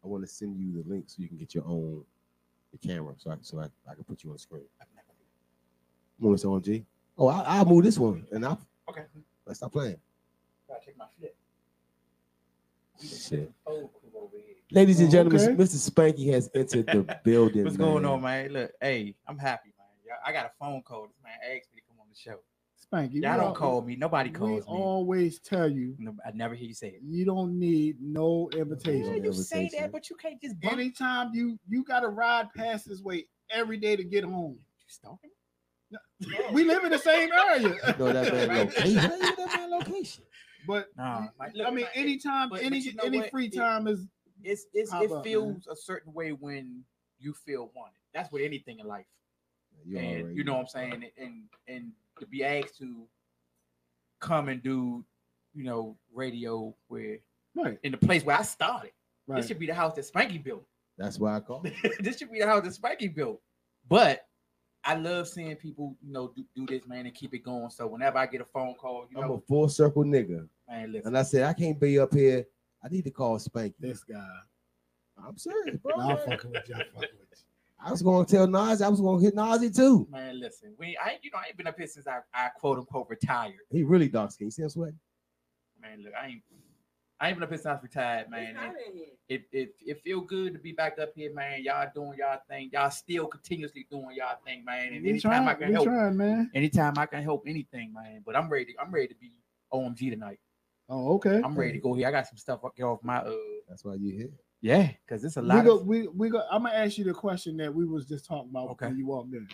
I 0.03 0.07
want 0.07 0.23
to 0.23 0.29
send 0.29 0.59
you 0.59 0.83
the 0.83 0.89
link 0.89 1.05
so 1.09 1.17
you 1.23 1.29
can 1.29 1.39
get 1.39 1.55
your 1.55 1.65
own 1.67 2.05
the 2.73 2.79
camera, 2.89 3.15
so 3.17 3.31
I 3.31 3.37
so 3.41 3.59
I, 3.61 3.65
I 3.91 3.95
can 3.95 4.05
put 4.05 4.23
you 4.23 4.31
on 4.31 4.35
the 4.37 4.41
screen. 4.41 4.65
Come 6.21 6.53
on, 6.53 6.63
G? 6.63 6.85
Oh, 7.19 7.29
I, 7.29 7.43
I'll 7.59 7.65
move 7.65 7.85
this 7.85 7.99
one, 7.99 8.27
and 8.33 8.45
I'll 8.45 8.61
Okay. 8.89 9.05
let's 9.47 9.59
stop 9.61 9.73
playing. 9.73 9.97
Gotta 10.69 10.85
take 10.85 10.97
my 10.99 11.07
flip. 11.19 11.37
Shit. 13.01 13.53
Oh, 13.67 13.91
cool 13.93 14.23
over 14.23 14.37
here. 14.37 14.55
Ladies 14.71 15.01
and 15.01 15.11
gentlemen, 15.11 15.41
Okay. 15.41 15.55
Mr. 15.55 15.91
Spanky 15.91 16.33
has 16.33 16.51
entered 16.55 16.87
the 16.87 17.19
building. 17.25 17.65
What's 17.65 17.77
going 17.77 18.05
on, 18.05 18.23
man? 18.23 18.53
Look, 18.53 18.73
hey, 18.81 19.15
I'm 19.27 19.39
happy, 19.39 19.73
man. 19.79 20.17
I 20.27 20.33
got 20.33 20.47
a 20.47 20.51
phone 20.59 20.83
call. 20.83 21.07
This 21.07 21.17
man 21.23 21.33
asked 21.43 21.69
me 21.75 21.81
to 21.81 21.87
come 21.89 21.97
on 22.01 22.07
the 22.11 22.17
show. 22.19 22.39
Spanky, 22.95 23.15
Y'all 23.15 23.33
we 23.33 23.37
don't 23.39 23.41
al- 23.41 23.55
call 23.55 23.83
me. 23.83 23.97
Nobody 23.97 24.31
we 24.31 24.35
calls 24.35 24.67
me. 24.67 24.73
always 24.73 25.39
tell 25.41 25.69
you 25.69 25.95
No, 25.99 26.15
I 26.27 26.31
never 26.33 26.55
hear 26.55 26.69
you 26.69 26.75
say 26.75 26.89
it. 26.89 27.01
you 27.03 27.25
don't 27.25 27.59
need 27.59 27.97
no 28.01 28.49
invitation. 28.57 29.17
Yeah, 29.17 29.23
you 29.25 29.33
say 29.33 29.71
that, 29.79 29.93
but 29.93 30.09
you 30.11 30.17
can't 30.17 30.41
just 30.41 30.59
bump. 30.61 30.75
Anytime 30.75 31.31
you 31.35 31.59
you 31.69 31.85
got 31.85 32.01
to 32.01 32.09
ride 32.09 32.47
past 32.57 32.89
this 32.89 33.01
way 33.03 33.27
every 33.51 33.77
day 33.77 33.97
to 33.97 34.05
get 34.05 34.25
home. 34.25 34.53
You 34.59 34.87
stalking? 34.89 35.31
We 36.53 36.65
live 36.65 36.85
in 36.85 36.91
the 36.91 36.99
same 36.99 37.31
area. 37.33 37.75
No, 37.99 38.13
that 38.13 38.33
man 38.33 38.67
location. 38.67 38.95
Know 38.97 39.19
that 39.37 39.53
man 39.57 39.71
location. 39.71 40.25
But 40.67 40.87
Nah, 40.97 41.27
like, 41.39 41.53
I 41.61 41.71
mean, 41.71 41.85
man, 41.85 41.87
anytime, 41.95 42.49
but- 42.49 42.63
any 42.63 42.79
but 42.79 42.85
you 42.85 42.95
know 42.95 43.05
any 43.05 43.19
what? 43.21 43.31
free 43.31 43.51
time 43.51 43.87
is 43.87 44.07
It's 44.43 44.67
it's 44.73 44.91
Pop 44.91 45.03
it 45.03 45.07
up, 45.11 45.17
man. 45.17 45.25
feels 45.25 45.67
a 45.71 45.77
certain 45.77 46.13
way 46.15 46.31
when 46.33 46.83
you 47.19 47.33
feel 47.35 47.71
wanted. 47.75 47.97
That's 48.15 48.31
with 48.33 48.43
anything 48.43 48.79
in 48.79 48.87
life. 48.87 49.07
You 49.87 49.99
and 49.99 50.07
already 50.23 50.37
you 50.37 50.45
know 50.45 50.55
what 50.55 50.61
I'm 50.61 50.67
saying, 50.69 50.93
and 50.95 51.05
and, 51.19 51.43
and 51.69 51.93
to 52.21 52.27
be 52.27 52.45
asked 52.45 52.79
to 52.79 53.07
come 54.21 54.49
and 54.49 54.63
do, 54.63 55.05
you 55.55 55.65
know, 55.65 55.97
radio 56.13 56.75
where 56.89 57.19
right 57.55 57.79
in 57.83 57.93
the 57.93 57.99
place 57.99 58.25
where 58.25 58.39
I 58.39 58.43
started. 58.43 58.93
Right. 59.27 59.37
This 59.37 59.49
should 59.49 59.59
be 59.59 59.67
the 59.67 59.75
house 59.75 59.95
that 59.95 60.05
Spanky 60.11 60.43
built. 60.43 60.65
That's 60.99 61.19
why 61.19 61.37
I 61.37 61.41
call. 61.41 61.63
it. 61.65 61.75
this 62.01 62.19
should 62.19 62.31
be 62.31 62.41
the 62.41 62.47
house 62.47 62.63
that 62.65 62.73
Spanky 62.73 63.13
built. 63.15 63.41
But 63.89 64.27
I 64.85 64.95
love 64.97 65.29
seeing 65.29 65.57
people, 65.57 65.97
you 66.03 66.13
know, 66.13 66.33
do, 66.37 66.45
do 66.55 66.67
this, 66.67 66.87
man, 66.87 67.07
and 67.07 67.15
keep 67.15 67.33
it 67.35 67.39
going. 67.39 67.71
So 67.71 67.87
whenever 67.87 68.19
I 68.19 68.27
get 68.27 68.43
a 68.43 68.45
phone 68.45 68.75
call, 68.75 69.07
you 69.11 69.19
I'm 69.21 69.29
know, 69.29 69.35
a 69.35 69.41
full 69.41 69.69
circle 69.69 70.05
nigga. 70.05 70.47
man, 70.69 70.93
listen. 70.93 71.09
And 71.09 71.19
I 71.19 71.23
said, 71.23 71.45
I 71.45 71.55
can't 71.55 71.81
be 71.81 71.99
up 71.99 72.13
here. 72.13 72.45
I 72.85 72.89
need 72.89 73.05
to 73.05 73.11
call 73.11 73.39
Spanky. 73.39 73.75
This 73.81 74.05
guy. 74.05 74.23
I'm 75.27 75.39
serious, 75.39 75.77
bro. 75.83 75.97
Nah, 75.97 76.11
I'm 76.11 76.17
fucking 76.19 76.51
with 76.51 76.69
you. 76.69 76.75
I'm 76.75 76.81
fucking 76.95 77.19
with 77.19 77.29
you. 77.33 77.44
I 77.85 77.91
was 77.91 78.03
going 78.03 78.25
to 78.25 78.33
tell 78.33 78.47
Nas, 78.47 78.81
I 78.81 78.89
was 78.89 79.01
going 79.01 79.19
to 79.21 79.25
hit 79.25 79.35
Nazi 79.35 79.71
too. 79.71 80.07
Man, 80.11 80.41
listen, 80.41 80.75
we 80.79 80.97
I 80.97 81.11
ain't- 81.13 81.25
you 81.25 81.31
know 81.31 81.39
I 81.39 81.49
ain't 81.49 81.57
been 81.57 81.67
up 81.67 81.77
here 81.77 81.87
since 81.87 82.07
I, 82.07 82.21
I 82.33 82.49
quote 82.49 82.79
unquote 82.79 83.09
retired. 83.11 83.55
He 83.71 83.83
really 83.83 84.09
dark 84.09 84.31
skin. 84.33 84.47
You 84.47 84.51
see 84.51 84.63
him 84.63 84.71
sweating? 84.71 84.99
Man, 85.81 86.03
look, 86.03 86.13
I 86.21 86.27
ain't 86.29 86.43
I 87.21 87.29
ain't 87.29 87.37
been 87.37 87.43
up 87.45 87.51
here 87.51 87.59
since 87.59 87.67
I 87.67 87.73
was 87.75 87.83
retired, 87.83 88.31
man. 88.31 88.57
and 88.57 88.73
It, 89.29 89.45
it 89.53 89.75
it 89.87 90.01
feel 90.03 90.21
good 90.23 90.55
to 90.55 90.59
be 90.59 90.73
back 90.73 90.99
up 90.99 91.11
here, 91.15 91.33
man. 91.35 91.63
Y'all 91.63 91.89
doing 91.95 92.19
y'all 92.19 92.39
thing. 92.49 92.71
Y'all 92.73 92.91
still 92.91 93.27
continuously 93.27 93.87
doing 93.91 94.17
y'all 94.17 94.37
thing, 94.47 94.65
man. 94.65 94.93
And 94.95 95.03
We 95.03 95.11
anytime 95.11 95.47
I 95.47 95.55
can 95.55 95.69
we 95.69 95.75
help, 95.75 95.85
trying, 95.87 96.17
man. 96.17 96.51
anytime 96.55 96.95
I 96.97 97.07
can 97.07 97.23
help 97.23 97.45
anything, 97.47 97.93
man. 97.93 98.23
But 98.25 98.35
I'm 98.37 98.49
ready. 98.49 98.75
I'm 98.81 98.91
ready 98.91 99.09
to 99.09 99.15
be 99.15 99.33
OMG 99.73 100.11
tonight. 100.11 100.41
Oh, 100.89 101.15
okay. 101.15 101.41
I'm 101.45 101.55
ready 101.55 101.73
to 101.73 101.79
go 101.79 101.95
here. 101.95 102.09
I 102.09 102.11
got 102.11 102.27
some 102.27 102.37
stuff 102.37 102.61
I 102.65 102.69
get 102.77 102.85
off 102.85 103.03
my 103.03 103.19
uh. 103.19 103.33
That's 103.69 103.85
why 103.85 103.95
you 103.95 104.11
here. 104.13 104.31
Yeah, 104.65 104.89
because 105.07 105.23
it's 105.23 105.37
a 105.37 105.43
We 105.43 105.49
lot 105.49 105.67
go, 105.67 105.77
of 105.77 105.87
we 105.87 106.09
we 106.09 106.31
go. 106.31 106.43
I'm 106.51 106.63
gonna 106.63 106.75
ask 106.75 106.97
you 106.97 107.05
the 107.05 107.13
question 107.13 107.55
that 107.59 107.73
we 107.73 107.85
was 107.85 108.07
just 108.07 108.25
talking 108.25 108.49
about 108.49 108.71
Okay. 108.71 108.87
when 108.87 108.97
you 108.97 109.07
walked 109.07 109.35
in. 109.35 109.47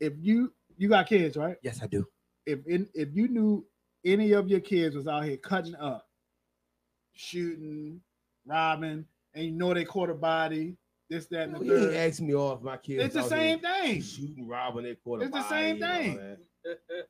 If 0.00 0.14
you 0.18 0.54
you 0.78 0.88
got 0.88 1.06
kids, 1.06 1.36
right? 1.36 1.58
yes, 1.62 1.80
I 1.82 1.86
do. 1.86 2.06
If 2.46 2.66
in 2.66 2.88
if 2.94 3.10
you 3.12 3.28
knew 3.28 3.66
any 4.06 4.32
of 4.32 4.48
your 4.48 4.60
kids 4.60 4.96
was 4.96 5.06
out 5.06 5.24
here 5.24 5.36
cutting 5.36 5.74
up, 5.74 6.08
shooting, 7.12 8.00
robbing, 8.46 9.04
and 9.34 9.44
you 9.44 9.50
know 9.50 9.74
they 9.74 9.84
caught 9.84 10.08
a 10.08 10.14
body, 10.14 10.78
this, 11.10 11.26
that, 11.26 11.42
and 11.42 11.56
the 11.56 11.58
Well, 11.58 11.66
you 11.66 11.90
ain't 11.90 12.14
third. 12.14 12.26
me 12.26 12.34
off 12.34 12.62
my 12.62 12.78
kids. 12.78 13.04
It's 13.04 13.14
the 13.16 13.28
same 13.28 13.58
thing. 13.60 14.00
Shooting, 14.00 14.48
robbing, 14.48 14.84
they 14.84 14.94
quarter. 14.94 15.24
It's 15.24 15.34
the 15.34 15.46
same 15.46 15.78
thing. 15.78 16.38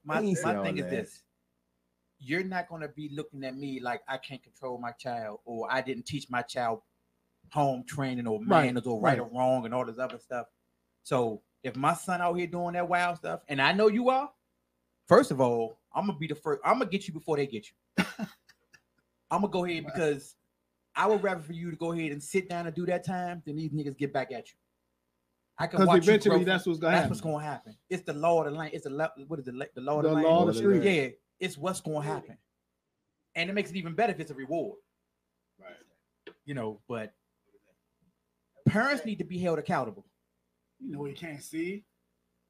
My, 0.04 0.20
ain't 0.22 0.36
say 0.36 0.42
my 0.42 0.62
thing 0.64 0.78
is 0.78 0.90
this. 0.90 1.22
You're 2.20 2.42
not 2.44 2.68
gonna 2.68 2.88
be 2.88 3.10
looking 3.14 3.44
at 3.44 3.56
me 3.56 3.80
like 3.80 4.02
I 4.08 4.16
can't 4.18 4.42
control 4.42 4.78
my 4.78 4.92
child 4.92 5.40
or 5.44 5.70
I 5.70 5.80
didn't 5.80 6.06
teach 6.06 6.28
my 6.30 6.42
child 6.42 6.80
home 7.52 7.84
training 7.86 8.26
or 8.26 8.38
Right, 8.40 8.66
manners 8.66 8.86
or 8.86 9.00
right, 9.00 9.18
right. 9.18 9.20
or 9.20 9.30
wrong 9.38 9.64
and 9.64 9.72
all 9.74 9.84
this 9.84 9.98
other 9.98 10.18
stuff. 10.18 10.46
So 11.04 11.42
if 11.62 11.76
my 11.76 11.94
son 11.94 12.20
out 12.20 12.34
here 12.34 12.46
doing 12.46 12.74
that 12.74 12.88
wild 12.88 13.16
stuff, 13.18 13.40
and 13.48 13.60
I 13.62 13.72
know 13.72 13.88
you 13.88 14.08
are, 14.10 14.30
first 15.06 15.30
of 15.30 15.40
all, 15.40 15.78
I'm 15.94 16.06
gonna 16.06 16.18
be 16.18 16.26
the 16.26 16.34
first. 16.34 16.60
I'm 16.64 16.78
gonna 16.78 16.90
get 16.90 17.06
you 17.08 17.14
before 17.14 17.36
they 17.36 17.46
get 17.46 17.66
you. 17.68 18.04
I'm 19.30 19.40
gonna 19.42 19.48
go 19.48 19.64
ahead 19.64 19.84
because 19.84 20.36
I 20.96 21.06
would 21.06 21.22
rather 21.22 21.40
for 21.42 21.52
you 21.52 21.70
to 21.70 21.76
go 21.76 21.92
ahead 21.92 22.12
and 22.12 22.22
sit 22.22 22.48
down 22.48 22.66
and 22.66 22.74
do 22.74 22.84
that 22.86 23.04
time 23.04 23.42
than 23.46 23.56
these 23.56 23.70
niggas 23.70 23.96
get 23.96 24.12
back 24.12 24.32
at 24.32 24.48
you. 24.52 24.58
I 25.58 25.66
can 25.66 25.84
watch 25.86 26.06
you 26.06 26.12
eventually 26.12 26.44
that's 26.44 26.66
what's 26.66 26.78
gonna 26.78 26.92
that's 26.92 27.02
happen. 27.02 27.10
what's 27.10 27.20
gonna 27.20 27.44
happen. 27.44 27.76
It's 27.90 28.02
the 28.04 28.12
law 28.12 28.42
of 28.44 28.52
the 28.52 28.58
land. 28.58 28.70
It's 28.74 28.84
the 28.84 29.10
what 29.26 29.38
is 29.38 29.44
the 29.44 29.52
the 29.74 29.80
law 29.80 29.98
of 29.98 30.02
The 30.04 30.08
the, 30.10 30.14
land? 30.14 30.26
law 30.26 30.40
of 30.42 30.46
the 30.48 30.54
street. 30.54 30.82
Yeah, 30.82 31.08
it's 31.40 31.56
what's 31.56 31.80
gonna 31.80 32.02
happen, 32.02 32.36
and 33.34 33.50
it 33.50 33.52
makes 33.52 33.70
it 33.70 33.76
even 33.76 33.94
better 33.94 34.12
if 34.12 34.20
it's 34.20 34.30
a 34.30 34.34
reward. 34.34 34.78
Right. 35.60 36.34
You 36.44 36.54
know, 36.54 36.80
but 36.88 37.12
parents 38.66 39.04
need 39.04 39.18
to 39.18 39.24
be 39.24 39.38
held 39.38 39.58
accountable. 39.58 40.04
You 40.80 40.92
know 40.92 41.04
you 41.06 41.14
can't 41.14 41.42
see. 41.42 41.84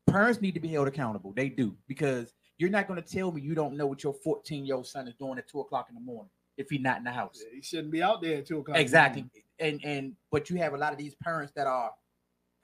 Parents 0.07 0.41
need 0.41 0.55
to 0.55 0.61
be 0.61 0.69
held 0.69 0.89
accountable. 0.89 1.33
They 1.33 1.49
do 1.49 1.77
because 1.87 2.33
you're 2.59 2.71
not 2.71 2.89
going 2.89 3.01
to 3.01 3.09
tell 3.09 3.31
me 3.31 3.41
you 3.41 3.55
don't 3.55 3.77
know 3.77 3.87
what 3.87 4.03
your 4.03 4.15
14 4.15 4.67
year 4.67 4.77
old 4.77 4.87
son 4.87 5.07
is 5.07 5.15
doing 5.15 5.39
at 5.39 5.49
two 5.49 5.61
o'clock 5.61 5.87
in 5.89 5.95
the 5.95 6.01
morning 6.01 6.31
if 6.57 6.69
he's 6.69 6.81
not 6.81 6.99
in 6.99 7.05
the 7.05 7.13
house. 7.13 7.43
He 7.55 7.63
shouldn't 7.63 7.93
be 7.93 8.03
out 8.03 8.21
there 8.21 8.39
at 8.39 8.47
two 8.47 8.59
o'clock. 8.59 8.77
in 8.77 8.81
the 8.81 8.83
Exactly. 8.83 9.25
And 9.61 9.81
and 9.85 10.13
but 10.31 10.51
you 10.51 10.57
have 10.57 10.75
a 10.75 10.77
lot 10.77 10.93
of 10.93 10.99
these 10.99 11.15
parents 11.23 11.53
that 11.57 11.67
are 11.67 11.93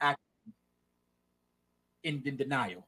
acting 0.01 0.53
in, 2.03 2.21
in 2.25 2.37
denial. 2.37 2.87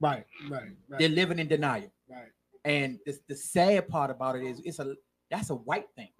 Right, 0.00 0.24
right, 0.48 0.62
right. 0.88 0.98
They're 0.98 1.08
living 1.08 1.38
in 1.38 1.48
denial. 1.48 1.92
Right. 2.08 2.28
And 2.64 2.98
the, 3.06 3.18
the 3.28 3.34
sad 3.34 3.88
part 3.88 4.10
about 4.10 4.36
it 4.36 4.44
is 4.44 4.60
it's 4.64 4.78
a 4.78 4.94
that's 5.30 5.50
a 5.50 5.54
white 5.54 5.86
thing. 5.96 6.10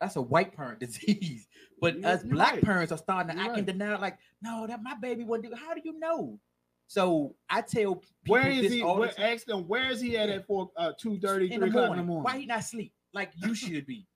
That's 0.00 0.16
a 0.16 0.22
white 0.22 0.54
parent 0.54 0.80
disease. 0.80 1.46
But 1.80 2.04
us 2.04 2.22
black 2.22 2.54
right. 2.54 2.62
parents 2.62 2.92
are 2.92 2.98
starting 2.98 3.34
to 3.34 3.42
act 3.42 3.52
right. 3.52 3.66
denial, 3.66 4.00
like, 4.00 4.18
no, 4.42 4.66
that 4.66 4.82
my 4.82 4.94
baby 4.94 5.24
wouldn't 5.24 5.50
do. 5.50 5.56
How 5.56 5.74
do 5.74 5.80
you 5.84 5.98
know? 5.98 6.38
So 6.86 7.34
I 7.48 7.62
tell 7.62 7.96
people 7.96 8.10
Where 8.26 8.48
is 8.48 8.62
this 8.62 8.72
he? 8.72 8.82
all 8.82 9.00
the 9.00 9.08
time. 9.08 9.32
ask 9.32 9.46
them 9.46 9.66
where 9.66 9.90
is 9.90 10.00
he 10.00 10.16
at 10.18 10.28
at 10.28 10.46
four, 10.46 10.70
uh, 10.76 10.92
two 10.98 11.18
thirty, 11.18 11.52
in 11.52 11.62
o'clock 11.62 11.92
in 11.92 11.96
the 11.96 12.02
morning? 12.02 12.24
Why 12.24 12.38
he 12.38 12.46
not 12.46 12.64
sleep 12.64 12.92
like 13.12 13.32
you 13.36 13.54
should 13.54 13.86
be? 13.86 14.06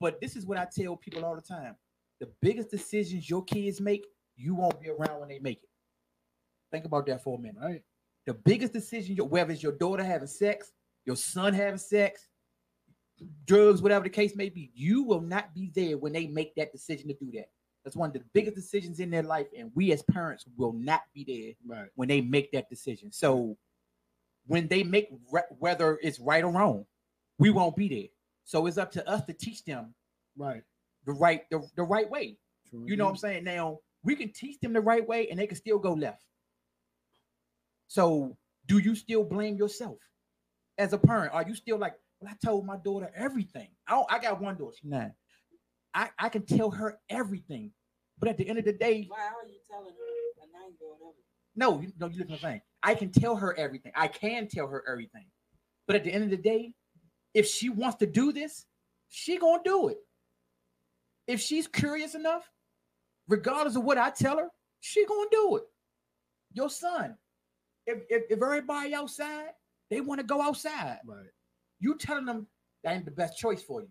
But 0.00 0.20
this 0.20 0.34
is 0.34 0.46
what 0.46 0.58
I 0.58 0.66
tell 0.74 0.96
people 0.96 1.24
all 1.24 1.36
the 1.36 1.42
time: 1.42 1.76
the 2.20 2.28
biggest 2.40 2.70
decisions 2.70 3.28
your 3.28 3.44
kids 3.44 3.80
make, 3.80 4.06
you 4.36 4.54
won't 4.54 4.80
be 4.80 4.88
around 4.88 5.20
when 5.20 5.28
they 5.28 5.38
make 5.38 5.62
it. 5.62 5.68
Think 6.72 6.86
about 6.86 7.06
that 7.06 7.22
for 7.22 7.38
a 7.38 7.40
minute. 7.40 7.60
Right. 7.62 7.82
The 8.26 8.34
biggest 8.34 8.72
decision, 8.72 9.16
whether 9.16 9.52
it's 9.52 9.62
your 9.62 9.72
daughter 9.72 10.02
having 10.02 10.26
sex, 10.28 10.72
your 11.04 11.16
son 11.16 11.52
having 11.52 11.78
sex, 11.78 12.28
drugs, 13.46 13.82
whatever 13.82 14.04
the 14.04 14.10
case 14.10 14.34
may 14.34 14.48
be, 14.48 14.70
you 14.74 15.02
will 15.02 15.20
not 15.20 15.54
be 15.54 15.70
there 15.74 15.98
when 15.98 16.12
they 16.12 16.26
make 16.26 16.54
that 16.56 16.72
decision 16.72 17.08
to 17.08 17.14
do 17.14 17.30
that. 17.32 17.50
That's 17.84 17.96
one 17.96 18.08
of 18.08 18.14
the 18.14 18.24
biggest 18.32 18.56
decisions 18.56 18.98
in 18.98 19.10
their 19.10 19.22
life, 19.22 19.46
and 19.56 19.70
we 19.74 19.92
as 19.92 20.02
parents 20.04 20.46
will 20.56 20.72
not 20.72 21.02
be 21.12 21.24
there 21.24 21.76
Right. 21.78 21.90
when 21.96 22.08
they 22.08 22.22
make 22.22 22.50
that 22.52 22.70
decision. 22.70 23.12
So 23.12 23.58
when 24.46 24.68
they 24.68 24.82
make 24.82 25.08
re- 25.30 25.42
whether 25.58 25.98
it's 26.02 26.18
right 26.18 26.42
or 26.44 26.50
wrong, 26.50 26.86
we 27.38 27.50
won't 27.50 27.76
be 27.76 27.88
there. 27.88 28.08
So 28.44 28.66
it's 28.66 28.78
up 28.78 28.90
to 28.92 29.06
us 29.08 29.24
to 29.26 29.34
teach 29.34 29.64
them 29.64 29.94
Right. 30.36 30.62
the 31.04 31.12
right 31.12 31.48
the, 31.50 31.62
the 31.76 31.82
right 31.82 32.08
way. 32.10 32.38
True 32.70 32.84
You 32.86 32.96
know 32.96 33.04
what 33.04 33.10
I'm 33.12 33.16
saying? 33.18 33.44
Now 33.44 33.80
we 34.02 34.16
can 34.16 34.32
teach 34.32 34.60
them 34.60 34.72
the 34.72 34.80
right 34.80 35.06
way 35.06 35.28
and 35.28 35.38
they 35.38 35.46
can 35.46 35.56
still 35.56 35.78
go 35.78 35.92
left. 35.92 36.24
So 37.88 38.36
do 38.66 38.78
you 38.78 38.94
still 38.94 39.24
blame 39.24 39.56
yourself 39.56 39.98
as 40.78 40.92
a 40.92 40.98
parent? 40.98 41.32
Are 41.34 41.44
you 41.46 41.54
still 41.54 41.78
like, 41.78 41.94
well, 42.20 42.32
I 42.32 42.46
told 42.46 42.66
my 42.66 42.76
daughter 42.76 43.10
everything. 43.14 43.68
I 43.86 44.02
I 44.08 44.18
got 44.18 44.40
one 44.40 44.56
daughter, 44.56 44.76
she's 44.80 44.90
nine. 44.90 45.12
I, 45.94 46.10
I 46.18 46.28
can 46.28 46.44
tell 46.44 46.70
her 46.70 46.98
everything. 47.08 47.70
But 48.18 48.28
at 48.28 48.36
the 48.38 48.48
end 48.48 48.58
of 48.58 48.64
the 48.64 48.72
day, 48.72 49.06
Why 49.08 49.18
are 49.18 49.46
you 49.46 49.58
telling 49.70 49.92
her 49.92 50.44
a 50.44 50.46
nine 50.52 50.74
year 50.80 50.90
old 50.90 51.14
no, 51.56 51.80
you 51.80 51.92
no, 51.98 52.06
you 52.06 52.18
listen 52.18 52.26
to 52.26 52.32
what 52.32 52.44
I'm. 52.44 52.62
I 52.82 52.94
can 52.94 53.10
tell 53.10 53.36
her 53.36 53.56
everything. 53.56 53.92
I 53.94 54.08
can 54.08 54.48
tell 54.48 54.66
her 54.66 54.84
everything. 54.88 55.26
But 55.86 55.96
at 55.96 56.04
the 56.04 56.12
end 56.12 56.24
of 56.24 56.30
the 56.30 56.36
day, 56.36 56.74
if 57.32 57.46
she 57.46 57.68
wants 57.68 57.98
to 57.98 58.06
do 58.06 58.32
this, 58.32 58.66
she 59.08 59.38
gonna 59.38 59.62
do 59.64 59.88
it. 59.88 59.98
If 61.26 61.40
she's 61.40 61.66
curious 61.66 62.14
enough, 62.14 62.50
regardless 63.28 63.76
of 63.76 63.84
what 63.84 63.98
I 63.98 64.10
tell 64.10 64.38
her, 64.38 64.48
she 64.80 65.06
gonna 65.06 65.30
do 65.30 65.56
it. 65.56 65.64
Your 66.52 66.70
son, 66.70 67.16
if 67.86 68.02
if, 68.08 68.22
if 68.30 68.42
everybody 68.42 68.94
outside, 68.94 69.50
they 69.90 70.00
want 70.00 70.20
to 70.20 70.26
go 70.26 70.40
outside. 70.42 70.98
Right. 71.04 71.26
You 71.80 71.96
telling 71.96 72.24
them 72.26 72.46
that 72.82 72.94
ain't 72.94 73.04
the 73.04 73.10
best 73.10 73.38
choice 73.38 73.62
for 73.62 73.82
you. 73.82 73.88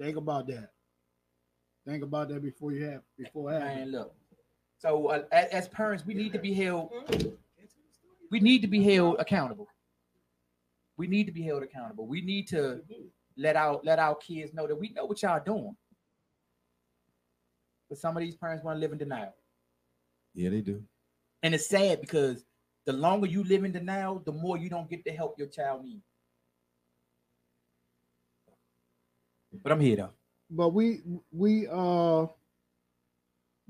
Think 0.00 0.16
about 0.16 0.46
that. 0.48 0.70
Think 1.86 2.02
about 2.02 2.28
that 2.30 2.42
before 2.42 2.72
you 2.72 2.84
have 2.86 3.02
before 3.18 3.52
it 3.52 3.60
Man, 3.60 3.68
happens. 3.70 3.92
look. 3.92 4.14
So 4.78 5.06
uh, 5.08 5.22
as, 5.32 5.46
as 5.50 5.68
parents, 5.68 6.04
we 6.04 6.14
need 6.14 6.32
to 6.32 6.38
be 6.38 6.52
held. 6.52 6.90
We 8.30 8.40
need 8.40 8.60
to 8.62 8.68
be 8.68 8.82
held 8.82 9.16
accountable. 9.20 9.68
We 10.98 11.06
need 11.06 11.24
to 11.26 11.32
be 11.32 11.42
held 11.42 11.62
accountable. 11.62 12.06
We 12.06 12.20
need 12.20 12.48
to 12.48 12.80
let 13.36 13.54
our 13.56 13.80
let 13.84 13.98
our 13.98 14.16
kids 14.16 14.52
know 14.52 14.66
that 14.66 14.74
we 14.74 14.90
know 14.90 15.04
what 15.06 15.22
y'all 15.22 15.42
doing. 15.44 15.76
But 17.88 17.98
some 17.98 18.16
of 18.16 18.20
these 18.22 18.34
parents 18.34 18.64
want 18.64 18.76
to 18.76 18.80
live 18.80 18.92
in 18.92 18.98
denial, 18.98 19.32
Yeah, 20.34 20.50
they 20.50 20.60
do. 20.60 20.82
and 21.44 21.54
it's 21.54 21.68
sad 21.68 22.00
because 22.00 22.44
the 22.86 22.92
longer 22.92 23.26
you 23.26 23.42
live 23.44 23.64
in 23.64 23.72
denial, 23.72 24.20
the 24.24 24.32
more 24.32 24.56
you 24.56 24.70
don't 24.70 24.88
get 24.88 25.04
the 25.04 25.10
help 25.10 25.38
your 25.38 25.48
child 25.48 25.84
needs. 25.84 26.04
But 29.62 29.72
I'm 29.72 29.80
here 29.80 29.96
though. 29.96 30.10
But 30.50 30.70
we 30.70 31.00
we 31.32 31.66
uh 31.68 32.26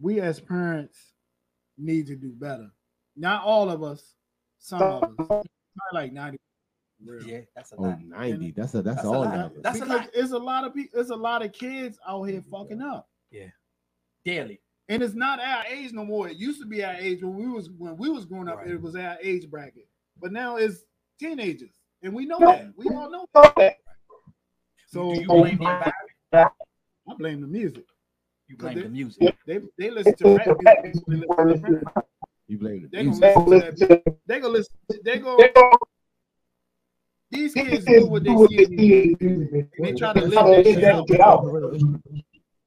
we 0.00 0.20
as 0.20 0.40
parents 0.40 0.98
need 1.78 2.06
to 2.08 2.16
do 2.16 2.30
better. 2.32 2.70
Not 3.16 3.44
all 3.44 3.70
of 3.70 3.82
us, 3.82 4.14
some 4.58 4.82
of 4.82 5.02
us. 5.04 5.14
Probably 5.16 5.46
like 5.92 6.12
90. 6.12 6.38
Yeah, 7.26 7.40
that's 7.54 7.72
a 7.72 7.76
Oh, 7.76 7.82
lot. 7.82 8.02
90. 8.02 8.50
That's 8.52 8.74
a 8.74 8.82
that's, 8.82 8.96
That's 8.96 9.06
a 9.06 9.10
all. 9.10 9.20
lot. 9.24 9.38
of 9.38 9.52
it. 9.56 9.62
That's 9.62 9.80
a 9.80 9.84
lot. 9.84 10.08
it's 10.14 10.32
a 10.32 10.38
lot 10.38 10.64
of 10.64 10.74
people, 10.74 11.00
it's 11.00 11.10
a 11.10 11.16
lot 11.16 11.44
of 11.44 11.52
kids 11.52 11.98
out 12.06 12.24
here 12.24 12.42
fucking 12.50 12.80
up. 12.82 13.08
Yeah, 13.30 13.48
daily. 14.24 14.60
And 14.88 15.02
it's 15.02 15.14
not 15.14 15.40
our 15.40 15.64
age 15.66 15.92
no 15.92 16.04
more. 16.04 16.28
It 16.28 16.36
used 16.36 16.60
to 16.60 16.66
be 16.66 16.84
our 16.84 16.94
age 16.94 17.22
when 17.22 17.34
we 17.34 17.48
was 17.48 17.70
when 17.70 17.96
we 17.96 18.08
was 18.08 18.24
growing 18.24 18.48
up. 18.48 18.58
Right. 18.58 18.70
It 18.70 18.80
was 18.80 18.94
our 18.94 19.16
age 19.20 19.50
bracket, 19.50 19.88
but 20.20 20.30
now 20.32 20.56
it's 20.56 20.84
teenagers, 21.18 21.74
and 22.02 22.14
we 22.14 22.24
know 22.24 22.38
that. 22.40 22.72
We 22.76 22.86
all 22.86 23.10
know. 23.10 23.26
That. 23.56 23.76
So 24.86 25.12
Do 25.14 25.20
you 25.20 25.26
blame 25.26 25.42
the 25.42 25.64
environment? 25.64 25.92
I 26.32 27.14
blame 27.18 27.40
the 27.40 27.46
music. 27.48 27.84
You 28.48 28.56
'Cause 28.56 28.66
blame 28.66 28.76
they- 28.76 28.82
the 28.82 28.88
music. 28.88 29.36
They 29.46 29.60
they 29.76 29.90
listen 29.90 30.14
to 30.18 30.36
rap 30.36 30.46
music. 30.46 31.04
They 31.08 31.14
listen 31.44 31.64
to 31.64 31.74
rap. 31.84 32.06
You 32.46 32.58
blame 32.58 32.82
the 32.82 32.88
They 32.96 33.04
gonna 33.04 33.18
listen 33.18 33.44
to 33.78 33.86
that. 33.88 34.18
They 34.26 34.38
gonna 34.40 34.52
listen. 34.52 34.74
They 35.02 35.18
go. 35.18 35.48
These 37.32 37.54
kids 37.54 37.84
do 37.84 38.06
what 38.06 38.22
they 38.22 38.36
see. 38.46 38.62
in 38.62 38.70
music, 38.76 39.68
and 39.76 39.84
They 39.84 39.92
try 39.94 40.12
to 40.12 40.20
live 40.20 40.30
that 40.30 40.64
shit 40.64 40.84
out. 40.84 41.08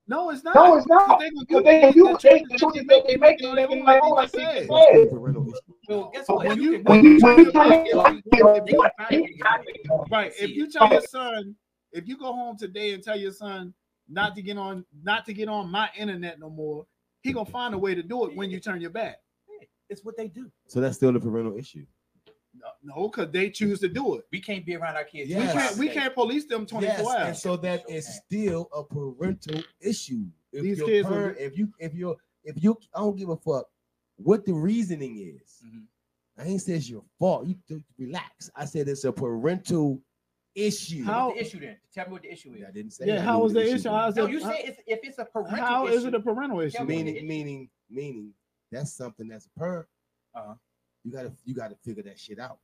No, 0.09 0.31
it's 0.31 0.43
not. 0.43 0.55
No, 0.55 0.75
it's 0.75 0.87
not. 0.87 1.19
They 1.19 1.29
gonna 1.29 1.45
Because 1.47 1.61
do 1.61 1.63
they 1.63 1.81
things 1.81 1.93
do 1.93 2.03
that 2.05 2.11
what 2.13 2.21
they 2.23 2.39
you- 2.39 2.47
the 2.49 2.57
choices 2.57 2.87
that 2.87 3.03
they 3.07 3.15
make 3.17 3.41
and 3.43 3.53
living 3.53 3.83
like 3.85 4.01
oh, 4.03 4.09
like 4.15 4.29
said. 4.29 4.67
said. 4.67 5.09
Well, 5.87 6.09
guess 6.11 6.27
what? 6.27 6.47
when 6.47 6.57
You 6.57 6.71
you 6.73 6.79
when 6.79 7.03
you 7.03 7.19
when 7.19 7.37
you 7.37 7.51
tell 7.51 7.69
They 7.69 7.69
me 7.69 8.73
can 8.73 8.89
find 8.97 9.23
it. 9.23 10.09
Right. 10.11 10.31
If 10.39 10.49
you 10.55 10.69
tell 10.71 10.89
your 10.89 11.01
son, 11.01 11.55
if 11.91 12.07
you 12.07 12.17
go 12.17 12.33
home 12.33 12.57
today 12.57 12.93
and 12.93 13.03
tell 13.03 13.17
your 13.19 13.31
son 13.31 13.71
not 14.07 14.35
to 14.35 14.41
get 14.41 14.57
on, 14.57 14.83
not 15.03 15.25
to 15.27 15.33
get 15.33 15.47
on 15.47 15.69
my 15.69 15.89
internet 15.95 16.39
no 16.39 16.49
more, 16.49 16.87
he 17.21 17.31
gonna 17.31 17.45
find 17.45 17.75
a 17.75 17.77
way 17.77 17.93
to 17.93 18.01
do 18.01 18.25
it 18.25 18.35
when 18.35 18.49
you 18.49 18.59
turn 18.59 18.81
your 18.81 18.89
back. 18.89 19.17
It's 19.89 20.03
what 20.03 20.17
they 20.17 20.27
do. 20.27 20.51
So 20.67 20.81
that's 20.81 20.95
still 20.97 21.13
the 21.13 21.19
parental 21.19 21.55
issue. 21.55 21.85
No, 22.83 23.07
because 23.09 23.31
they 23.31 23.49
choose 23.49 23.79
to 23.81 23.87
do 23.87 24.15
it. 24.15 24.25
We 24.31 24.41
can't 24.41 24.65
be 24.65 24.75
around 24.75 24.95
our 24.95 25.03
kids. 25.03 25.29
We 25.29 25.35
can't. 25.35 25.77
We 25.77 25.89
can't 25.89 26.13
police 26.13 26.45
them 26.45 26.65
twenty 26.65 26.87
Yes, 26.87 27.01
four 27.01 27.13
and 27.15 27.23
hours. 27.25 27.41
so 27.41 27.55
that 27.57 27.83
is 27.89 28.07
still 28.25 28.69
a 28.73 28.83
parental 28.83 29.61
issue. 29.79 30.25
If 30.51 30.63
These 30.63 30.77
your 30.79 30.87
kids 30.87 31.07
are- 31.09 31.31
if 31.35 31.57
you 31.57 31.71
if 31.79 31.93
you 31.93 32.17
if 32.43 32.61
you 32.63 32.77
I 32.93 32.99
don't 32.99 33.15
give 33.17 33.29
a 33.29 33.37
fuck 33.37 33.67
what 34.17 34.45
the 34.45 34.53
reasoning 34.53 35.17
is. 35.19 35.61
Mm-hmm. 35.65 36.41
I 36.41 36.45
ain't 36.45 36.61
said 36.61 36.75
it's 36.75 36.89
your 36.89 37.03
fault. 37.19 37.45
You 37.47 37.55
relax. 37.97 38.49
I 38.55 38.65
said 38.65 38.87
it's 38.87 39.03
a 39.03 39.11
parental 39.11 40.01
issue. 40.55 41.03
What's 41.05 41.35
the 41.35 41.41
issue 41.41 41.59
then? 41.59 41.77
Tell 41.93 42.05
me 42.07 42.11
what 42.13 42.21
the 42.23 42.31
issue 42.33 42.53
is. 42.53 42.63
I 42.67 42.71
didn't 42.71 42.91
say. 42.91 43.05
Yeah, 43.07 43.17
I 43.19 43.21
how 43.21 43.39
knew 43.39 43.45
is 43.47 43.53
the 43.53 43.73
issue? 43.75 43.89
How 43.89 44.07
is 44.09 44.15
No, 44.15 44.25
it- 44.25 44.31
you 44.31 44.43
how- 44.43 44.51
say 44.51 44.61
it's, 44.65 44.79
if 44.87 44.99
it's 45.03 45.19
a 45.19 45.25
parental 45.25 45.57
How 45.57 45.87
issue. 45.87 45.95
is 45.97 46.05
it 46.05 46.15
a 46.15 46.19
parental 46.19 46.59
issue? 46.61 46.77
Tell 46.77 46.85
meaning 46.87 47.27
meaning 47.27 47.69
meaning 47.89 48.33
that's 48.71 48.93
something 48.93 49.27
that's 49.27 49.45
a 49.47 49.59
parent. 49.59 49.87
Uh-huh. 50.33 50.53
You 51.09 51.15
gotta 51.15 51.33
you 51.43 51.55
gotta 51.55 51.75
figure 51.83 52.03
that 52.03 52.19
shit 52.19 52.37
out. 52.39 52.59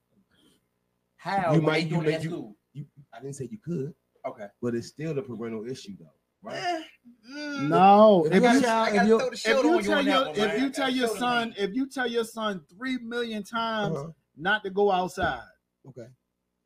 How 1.15 1.55
you 1.55 1.61
might 1.61 1.73
they 1.73 1.79
you, 1.81 1.89
doing 1.89 2.05
it 2.13 2.17
may- 2.19 2.29
you, 2.29 2.55
you 2.73 2.85
I 3.11 3.19
didn't 3.19 3.35
say 3.35 3.47
you 3.49 3.57
could, 3.57 3.95
Okay. 4.23 4.45
but 4.61 4.75
it's 4.75 4.87
still 4.87 5.15
the 5.15 5.23
parental 5.23 5.67
issue 5.67 5.93
though, 5.99 6.13
right? 6.43 6.57
Eh, 6.57 6.83
mm. 7.27 7.67
No, 7.69 8.25
If 8.27 8.33
if 8.33 8.43
you, 8.43 8.61
child- 8.61 8.65
I 8.65 8.87
if 8.89 8.93
gotta 8.93 9.07
your- 9.07 9.19
throw 9.19 9.29
the 9.29 9.35
if 9.35 9.45
you 9.47 9.55
on 9.57 9.65
you 9.77 9.81
tell 9.81 9.97
on 9.97 10.05
your 10.05 10.25
one, 10.27 10.35
if 10.37 10.61
you 10.61 10.69
tell 10.69 10.89
your 10.91 11.07
son 11.07 11.49
name. 11.49 11.55
if 11.57 11.73
you 11.75 11.89
tell 11.89 12.07
your 12.07 12.23
son 12.23 12.61
three 12.69 12.97
million 12.99 13.41
times 13.41 13.95
Uh-huh. 13.97 14.11
not 14.37 14.63
to 14.63 14.69
go 14.69 14.91
outside, 14.91 15.41
Okay. 15.87 16.07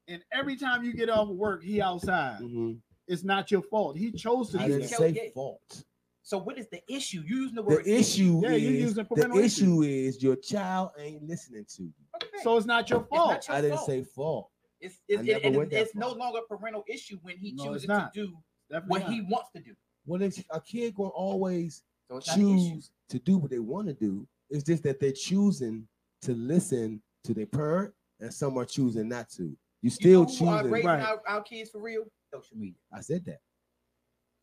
and 0.09 0.21
every 0.33 0.57
time 0.57 0.83
you 0.83 0.91
get 0.93 1.09
off 1.09 1.29
work, 1.29 1.63
he 1.63 1.81
outside. 1.81 2.41
Mhm. 2.41 2.81
It's 3.07 3.23
not 3.23 3.49
your 3.51 3.61
fault. 3.61 3.97
He 3.97 4.11
chose 4.11 4.51
to 4.51 4.59
I 4.59 4.67
do 4.67 4.73
didn't 4.79 4.89
that. 4.89 4.97
say 4.97 5.31
fault. 5.33 5.85
So 6.29 6.37
what 6.37 6.59
is 6.59 6.67
the 6.67 6.79
issue? 6.87 7.23
You 7.25 7.37
using 7.37 7.55
the 7.55 7.63
word 7.63 7.85
The 7.85 7.91
word 7.91 7.99
issue 7.99 8.41
Yeah, 8.43 8.51
you 8.51 8.69
is 8.69 8.81
using 8.81 9.03
the 9.03 9.25
issue 9.39 9.39
issue. 9.39 9.81
is 9.81 10.21
your 10.21 10.35
child 10.35 10.91
ain't 10.99 11.23
listening 11.23 11.65
to 11.75 11.83
you. 11.85 11.93
Okay. 12.15 12.43
So 12.43 12.55
it's 12.55 12.67
not 12.67 12.87
your 12.87 13.01
fault. 13.01 13.31
not 13.31 13.47
your 13.47 13.57
I 13.57 13.61
didn't 13.61 13.77
fault. 13.77 13.89
say 13.89 14.03
fault. 14.03 14.51
It's, 14.79 14.99
it's, 15.07 15.21
I 15.21 15.23
it, 15.23 15.27
never 15.27 15.47
and 15.47 15.55
went 15.55 15.71
that 15.71 15.81
it's 15.81 15.95
no 15.95 16.11
longer 16.11 16.41
a 16.47 16.55
parental 16.55 16.83
issue 16.87 17.17
when 17.23 17.35
he 17.39 17.53
No, 17.53 17.65
chooses 17.65 17.87
to 17.87 18.11
do 18.13 18.37
Definitely 18.69 18.89
what 18.89 19.01
not. 19.01 19.11
he 19.11 19.21
wants 19.21 19.49
to 19.55 19.59
do. 19.63 19.73
Well, 20.05 20.21
it's, 20.21 20.43
a 20.51 20.61
kid 20.61 20.93
gonna 20.93 21.09
always 21.09 21.81
So 22.11 22.17
it's 22.17 22.27
not 22.27 22.37
an 22.37 22.43
issue. 22.43 22.73
choose 22.75 22.91
to 23.09 23.17
do 23.17 23.39
what 23.39 23.49
they 23.49 23.57
want 23.57 23.87
to 23.87 23.93
do. 23.95 24.27
It's 24.51 24.63
just 24.63 24.83
that 24.83 24.99
they're 24.99 25.11
choosing 25.11 25.87
to 26.21 26.35
listen 26.35 27.01
to 27.23 27.33
their 27.33 27.47
parent, 27.47 27.91
and 28.19 28.31
some 28.31 28.55
are 28.59 28.65
choosing 28.65 29.09
not 29.09 29.31
to. 29.31 29.45
You 29.45 29.57
You 29.81 29.89
still 29.89 30.25
know 30.25 30.27
who 30.27 30.47
are 30.49 30.57
choosing. 30.59 30.71
raising 30.71 30.87
Right. 30.89 31.01
our, 31.01 31.21
our 31.27 31.41
kids 31.41 31.71
for 31.71 31.81
real? 31.81 32.03
Social 32.31 32.55
media. 32.55 32.75
I 32.93 33.01
said 33.01 33.25
that. 33.25 33.39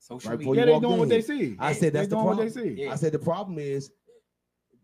Social 0.06 0.30
Right 0.30 0.38
media. 0.38 0.54
Yeah, 0.54 0.64
they 0.66 0.72
walked 0.72 0.82
doing 0.84 0.98
what 1.00 1.08
they 1.08 1.20
see. 1.20 1.56
I 1.58 1.68
Yeah, 1.70 1.74
said 1.74 1.82
They 1.82 1.90
that's 1.98 2.08
the 2.08 2.14
doing 2.14 2.24
what 2.26 2.36
problem. 2.36 2.48
they 2.54 2.62
see. 2.76 2.82
Yeah. 2.84 2.92
I 2.92 2.94
said 2.96 3.12
the 3.12 3.18
problem 3.18 3.58
is 3.58 3.90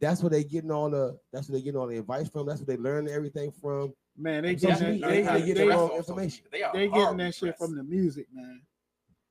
that's 0.01 0.20
what 0.23 0.32
they 0.32 0.43
getting 0.43 0.73
all 0.73 0.90
the 0.90 1.16
that's 1.32 1.49
what 1.49 1.55
they 1.55 1.62
getting 1.62 1.78
all 1.81 1.86
the 1.86 1.99
advice 1.99 2.28
from. 2.28 2.47
That's 2.47 2.59
what 2.61 2.66
they 2.66 2.77
learn 2.77 3.09
everything 3.09 3.53
from. 3.53 3.94
Man, 4.16 4.43
they 4.43 4.57
Social 4.57 4.70
getting 4.81 5.01
media, 5.01 5.07
that, 5.07 5.12
they- 5.12 5.23
they, 5.23 5.40
they 5.40 5.47
get 5.47 5.57
they, 5.57 5.65
the 5.65 5.70
wrong 5.70 5.89
They, 5.90 5.97
information. 5.97 6.44
they 6.51 6.62
are 6.65 6.73
they 6.73 6.78
getting 6.81 6.93
horrible 6.93 7.16
that 7.19 7.35
shit 7.36 7.57
from 7.57 7.77
the 7.77 7.85
music, 7.85 8.27
man. 8.32 8.62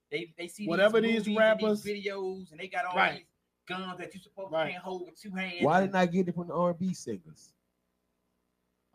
They 0.10 0.34
they 0.38 0.48
see 0.48 0.66
Whatever 0.68 1.02
these, 1.02 1.12
these 1.26 1.28
movies 1.28 1.40
rappers- 1.40 1.86
and 1.86 1.96
these 1.96 2.06
videos, 2.08 2.52
and 2.52 2.60
they 2.60 2.68
got 2.68 2.86
all 2.86 2.96
Right. 2.96 3.16
these 3.18 3.26
guns 3.68 3.98
that 4.00 4.14
you 4.14 4.20
supposed 4.22 4.52
Right. 4.54 4.66
to 4.68 4.72
can't 4.72 4.84
hold 4.84 5.06
with 5.08 5.20
two 5.22 5.32
hands. 5.32 5.56
Why 5.62 5.82
didn't 5.82 5.96
I 5.96 6.06
get 6.06 6.28
it 6.30 6.36
from 6.36 6.48
the 6.48 6.54
R&B 6.54 6.94
singers? 6.94 7.52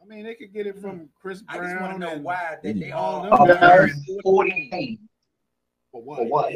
I 0.00 0.04
mean, 0.06 0.24
they 0.24 0.34
could 0.34 0.52
get 0.52 0.66
it 0.66 0.78
from 0.78 1.00
mm. 1.00 1.08
Chris 1.20 1.42
I 1.48 1.58
Brown. 1.58 1.68
just 1.70 1.80
want 1.82 1.92
to 1.94 1.98
know 1.98 2.22
why 2.22 2.56
that 2.62 2.62
they 2.62 2.72
Yeah. 2.88 2.96
all 2.96 3.22
them 3.22 3.32
Of 3.32 3.48
guys. 5.92 6.02
Earth 6.02 6.02
48 6.02 6.02
For 6.02 6.02
what? 6.02 6.18
for 6.18 6.26
what? 6.26 6.52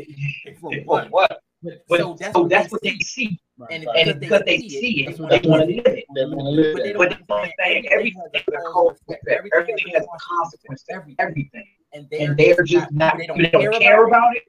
For 0.60 0.70
For 0.72 0.84
what? 0.84 1.10
what? 1.10 1.40
But, 1.62 1.98
So 1.98 2.14
that's 2.18 2.34
so 2.34 2.40
what 2.42 2.50
that's 2.50 2.68
they 2.68 2.72
what 2.72 2.82
they 2.82 2.98
see. 3.00 3.40
and, 3.70 3.86
And 3.94 4.20
because 4.20 4.42
because 4.42 4.42
they 4.46 4.58
see 4.68 5.06
it, 5.06 5.16
they 5.18 5.48
want 5.48 5.62
to 5.62 5.66
live 5.76 5.86
it. 5.86 6.04
They 6.14 6.24
wanna 6.24 6.50
live 6.50 6.74
But 6.74 6.82
they 6.84 6.92
don't 6.92 6.98
But 6.98 7.10
the 7.28 7.34
understand 7.34 7.52
thing, 7.58 7.88
everything 7.88 8.22
has 8.34 8.42
a 8.48 8.62
cause. 8.72 8.96
Everything 9.28 9.76
has 9.94 10.04
a 10.04 10.18
consequence 10.18 10.82
to 10.84 10.94
Everything. 10.94 11.16
everything. 11.18 11.66
and 11.92 12.06
And 12.12 12.36
they're 12.38 12.62
just 12.62 12.92
not, 12.92 13.18
they 13.18 13.26
they 13.26 13.50
don't 13.50 13.78
care 13.78 14.06
about 14.06 14.36
it, 14.36 14.44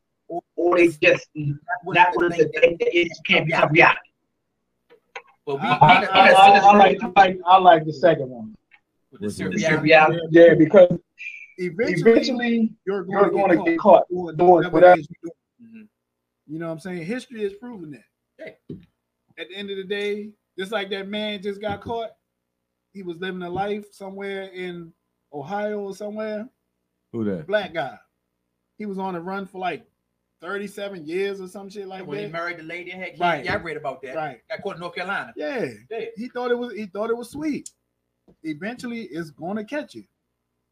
or 0.55 0.77
they 0.77 0.87
just 0.87 1.27
not 1.35 2.09
willing 2.15 2.37
to 2.39 2.49
think 2.59 2.79
that 2.79 2.97
it 2.97 3.11
can't 3.27 3.45
become 3.45 3.71
reality. 3.71 3.99
But 5.45 5.55
we, 5.55 5.67
I, 5.67 5.75
I, 5.75 6.05
I, 6.05 6.31
I, 6.31 6.59
I 6.59 6.77
like, 6.77 6.97
I 7.03 7.11
like, 7.15 7.39
I 7.45 7.57
like 7.57 7.85
the 7.85 7.93
second 7.93 8.29
one. 8.29 8.55
the 9.11 9.17
What's 9.25 9.35
serial 9.35 9.53
it? 9.53 9.55
It's 9.55 9.69
reality. 9.69 9.83
reality. 9.89 10.27
Yeah, 10.31 10.45
Yeah, 10.45 10.53
because 10.53 10.99
Eventually, 11.63 12.11
eventually 12.11 12.73
you're 12.85 13.05
you're 13.07 13.29
going 13.29 13.47
going 13.53 13.65
to 13.65 13.71
get 13.71 13.79
caught 13.79 14.07
doing 14.09 14.35
doing 14.35 14.71
whatever 14.71 14.99
it 14.99 15.07
you're 15.23 15.31
doing. 15.59 15.83
Mhm. 15.83 15.87
You 16.47 16.59
know 16.59 16.67
what 16.67 16.73
I'm 16.73 16.79
saying? 16.79 17.05
History 17.05 17.43
has 17.43 17.53
proven 17.53 17.91
that. 17.91 18.55
Yeah. 18.69 18.75
At 19.37 19.49
the 19.49 19.55
end 19.55 19.69
of 19.69 19.77
the 19.77 19.83
day, 19.83 20.31
just 20.57 20.71
like 20.71 20.89
that 20.89 21.07
man 21.07 21.41
just 21.41 21.61
got 21.61 21.81
caught, 21.81 22.11
he 22.93 23.03
was 23.03 23.17
living 23.17 23.41
a 23.43 23.49
life 23.49 23.85
somewhere 23.93 24.43
in 24.43 24.91
Ohio 25.33 25.79
or 25.79 25.95
somewhere. 25.95 26.49
Who 27.11 27.23
that? 27.25 27.47
Black 27.47 27.73
guy. 27.73 27.97
He 28.77 28.85
was 28.85 28.97
on 28.97 29.15
a 29.15 29.21
run 29.21 29.45
for 29.45 29.59
like 29.59 29.85
37 30.41 31.05
years 31.05 31.39
or 31.39 31.47
some 31.47 31.69
shit 31.69 31.87
like 31.87 31.99
that. 31.99 32.07
when 32.07 32.19
he 32.19 32.27
married 32.27 32.57
the 32.57 32.63
lady 32.63 32.91
and 32.91 32.99
had 33.01 33.11
kids. 33.11 33.21
Right. 33.21 33.45
Yeah, 33.45 33.53
I 33.53 33.57
read 33.57 33.77
about 33.77 34.01
that. 34.01 34.15
Right. 34.15 34.41
Got 34.49 34.61
caught 34.63 34.75
in 34.75 34.81
North 34.81 34.95
Carolina. 34.95 35.33
Yeah. 35.35 35.67
Yeah. 35.89 36.05
He 36.17 36.27
thought 36.29 36.51
it 36.51 36.57
was 36.57 36.73
he 36.73 36.87
thought 36.87 37.09
it 37.09 37.17
was 37.17 37.29
sweet. 37.29 37.69
Eventually 38.43 39.03
it's 39.03 39.29
gonna 39.29 39.63
catch 39.63 39.95
you. 39.95 40.03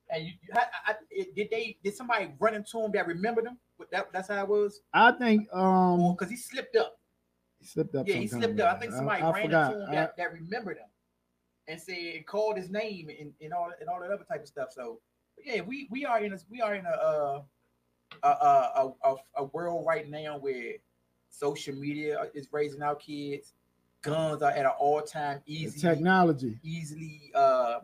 And 0.09 0.25
you, 0.25 0.31
you- 0.41 0.53
I, 0.55 0.91
I, 0.91 0.95
did 1.35 1.49
they 1.51 1.77
did 1.83 1.95
somebody 1.95 2.31
run 2.39 2.55
into 2.55 2.79
him 2.81 2.91
that 2.93 3.07
remembered 3.07 3.45
him? 3.45 3.57
But 3.77 3.91
that, 3.91 4.11
that's 4.11 4.27
how 4.27 4.41
it 4.43 4.47
was. 4.49 4.81
I 4.93 5.11
think 5.13 5.47
um 5.53 6.13
Because 6.13 6.29
he 6.29 6.37
slipped 6.37 6.75
up. 6.75 6.97
he 7.59 7.65
slipped 7.65 7.95
up. 7.95 8.07
Yeah, 8.07 8.15
he 8.15 8.27
slipped 8.27 8.59
up. 8.59 8.75
I 8.75 8.79
think 8.79 8.93
somebody 8.93 9.21
I 9.21 9.31
ran 9.31 9.45
forgot. 9.45 9.71
into 9.73 9.85
him 9.85 9.91
that, 9.91 10.17
that 10.17 10.33
remembered 10.33 10.77
him 10.77 10.87
and 11.67 11.79
said 11.79 11.97
and 12.15 12.25
called 12.25 12.57
his 12.57 12.69
name 12.69 13.09
and, 13.19 13.31
and 13.41 13.53
all 13.53 13.71
and 13.79 13.89
all 13.89 13.99
that 14.01 14.11
other 14.11 14.25
type 14.25 14.41
of 14.41 14.47
stuff. 14.47 14.69
So 14.71 14.99
yeah, 15.43 15.61
we 15.61 15.87
we 15.91 16.05
are 16.05 16.21
in 16.23 16.33
a 16.33 16.37
we 16.49 16.61
are 16.61 16.75
in 16.75 16.85
a 16.85 16.89
uh, 16.89 17.41
a, 18.23 18.27
a, 18.27 18.31
a, 19.03 19.09
a, 19.11 19.15
a 19.37 19.43
world 19.45 19.85
right 19.87 20.09
now 20.09 20.37
where 20.39 20.73
social 21.29 21.75
media 21.75 22.25
is 22.33 22.47
raising 22.51 22.81
our 22.81 22.95
kids. 22.95 23.53
Guns 24.01 24.41
are 24.41 24.51
at 24.51 24.65
an 24.65 24.71
all 24.79 25.01
time 25.01 25.41
easy 25.45 25.79
technology. 25.79 26.57
easily 26.63 27.31
uh 27.35 27.79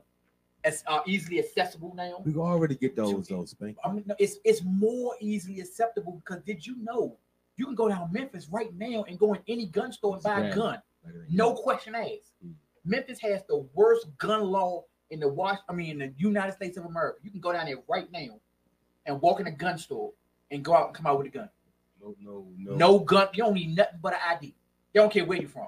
as 0.66 0.84
uh, 0.88 1.00
easily 1.06 1.40
accessible 1.40 1.94
now. 1.96 2.22
We 2.26 2.34
can 2.34 2.42
already 2.42 2.76
get 2.76 2.96
those 2.96 3.28
those 3.28 3.52
Spank. 3.52 3.78
I 3.86 3.92
mean, 3.92 4.04
no, 4.08 4.16
it's 4.20 4.38
it's 4.44 4.62
more 4.64 5.16
easily 5.22 5.62
acceptable 5.62 6.22
because 6.26 6.44
did 6.44 6.66
you 6.66 6.76
know 6.82 7.18
you 7.56 7.66
can 7.66 7.76
go 7.76 7.88
down 7.88 8.12
Memphis 8.12 8.50
right 8.52 8.74
now 8.76 9.06
and 9.08 9.18
go 9.18 9.34
in 9.34 9.40
any 9.48 9.68
gun 9.68 9.92
store 9.92 10.16
and 10.16 10.24
buy 10.24 10.42
a 10.42 10.56
gun, 10.56 10.82
no 11.30 11.54
question 11.54 11.96
asked. 11.96 12.34
Memphis 12.84 13.20
has 13.22 13.42
the 13.48 13.66
worst 13.74 14.08
gun 14.18 14.44
law 14.44 14.84
in 15.12 15.20
the 15.20 15.28
Wash. 15.28 15.60
I 15.70 15.74
mean, 15.74 16.02
in 16.02 16.10
the 16.10 16.14
United 16.18 16.54
States 16.54 16.78
of 16.78 16.86
America. 16.86 17.20
You 17.24 17.32
can 17.32 17.40
go 17.40 17.54
down 17.54 17.66
there 17.68 17.78
right 17.88 18.12
now 18.12 18.40
and 19.06 19.22
walk 19.22 19.40
in 19.40 19.48
a 19.48 19.52
gun 19.52 19.78
store 19.78 20.12
and 20.52 20.64
go 20.64 20.74
out 20.74 20.88
and 20.88 20.96
come 20.96 21.08
out 21.08 21.18
with 21.18 21.28
a 21.28 21.32
gun. 21.32 21.50
No, 22.02 22.16
no, 22.20 22.46
no. 22.58 22.76
No 22.76 23.00
gun. 23.00 23.30
You 23.34 23.44
don't 23.44 23.54
need 23.54 23.76
nothing 23.76 24.00
but 24.02 24.14
an 24.14 24.20
ID. 24.36 24.54
They 24.94 25.00
don't 25.00 25.12
care 25.12 25.26
where 25.26 25.40
you're 25.40 25.50
from. 25.50 25.68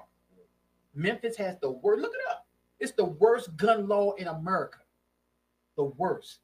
Memphis 0.94 1.36
has 1.36 1.56
the 1.60 1.70
worst. 1.70 2.02
Look 2.02 2.12
it 2.14 2.30
up. 2.30 2.46
It's 2.80 2.92
the 2.92 3.04
worst 3.04 3.56
gun 3.56 3.88
law 3.88 4.12
in 4.14 4.28
America. 4.28 4.78
The 5.78 5.84
worst. 5.84 6.40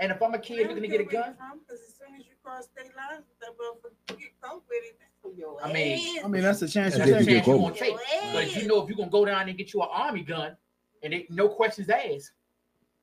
And 0.00 0.10
if 0.10 0.20
I'm 0.20 0.34
a 0.34 0.38
kid 0.38 0.58
you're 0.58 0.68
gonna 0.74 0.88
get 0.88 1.00
a 1.00 1.04
gun, 1.04 1.36
Because 1.60 1.80
as 1.88 1.94
soon 1.94 2.16
as 2.18 2.26
you 2.26 2.32
cross 2.42 2.64
state 2.64 2.90
lines, 2.96 3.22
that 3.40 4.18
get 4.18 4.40
caught 4.40 4.56
with 4.68 4.82
it. 4.82 4.98
That's 4.98 5.12
for 5.22 5.32
your 5.32 5.64
I 5.64 5.72
mean- 5.72 6.24
I 6.24 6.26
mean, 6.26 6.42
that's 6.42 6.60
a 6.62 6.68
chance 6.68 6.94
you 6.94 6.98
that's 6.98 7.10
a 7.12 7.18
take. 7.18 7.26
chance 7.28 7.46
you're 7.46 7.58
gonna 7.58 7.74
take. 7.76 7.96
But 8.32 8.42
if 8.42 8.56
you 8.60 8.66
know 8.66 8.82
if 8.82 8.88
you're 8.88 8.98
gonna 8.98 9.08
go 9.10 9.24
down 9.24 9.48
and 9.48 9.56
get 9.56 9.72
you 9.72 9.80
an 9.82 9.88
army 9.92 10.22
gun 10.22 10.56
and 11.04 11.14
it, 11.14 11.30
no 11.30 11.48
questions 11.48 11.88
asked, 11.88 12.32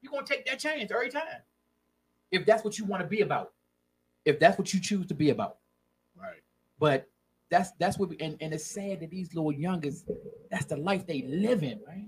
you're 0.01 0.11
gonna 0.11 0.27
take 0.27 0.45
that 0.47 0.59
chance 0.59 0.91
every 0.91 1.09
time. 1.09 1.41
If 2.31 2.45
that's 2.45 2.65
what 2.65 2.77
you 2.77 2.83
want 2.83 3.01
to 3.01 3.07
be 3.07 3.21
about, 3.21 3.53
if 4.25 4.37
that's 4.37 4.57
what 4.57 4.73
you 4.73 4.81
choose 4.81 5.07
to 5.07 5.13
be 5.13 5.29
about. 5.29 5.59
Right. 6.13 6.43
But 6.77 7.09
that's 7.49 7.71
that's 7.79 7.97
what 7.97 8.09
we, 8.09 8.17
and, 8.19 8.35
and 8.41 8.53
it's 8.53 8.65
sad 8.65 8.99
that 8.99 9.09
these 9.11 9.33
little 9.33 9.53
youngers, 9.53 10.03
that's 10.51 10.65
the 10.65 10.75
life 10.75 11.07
they 11.07 11.21
live 11.21 11.63
in, 11.63 11.79
right? 11.87 12.05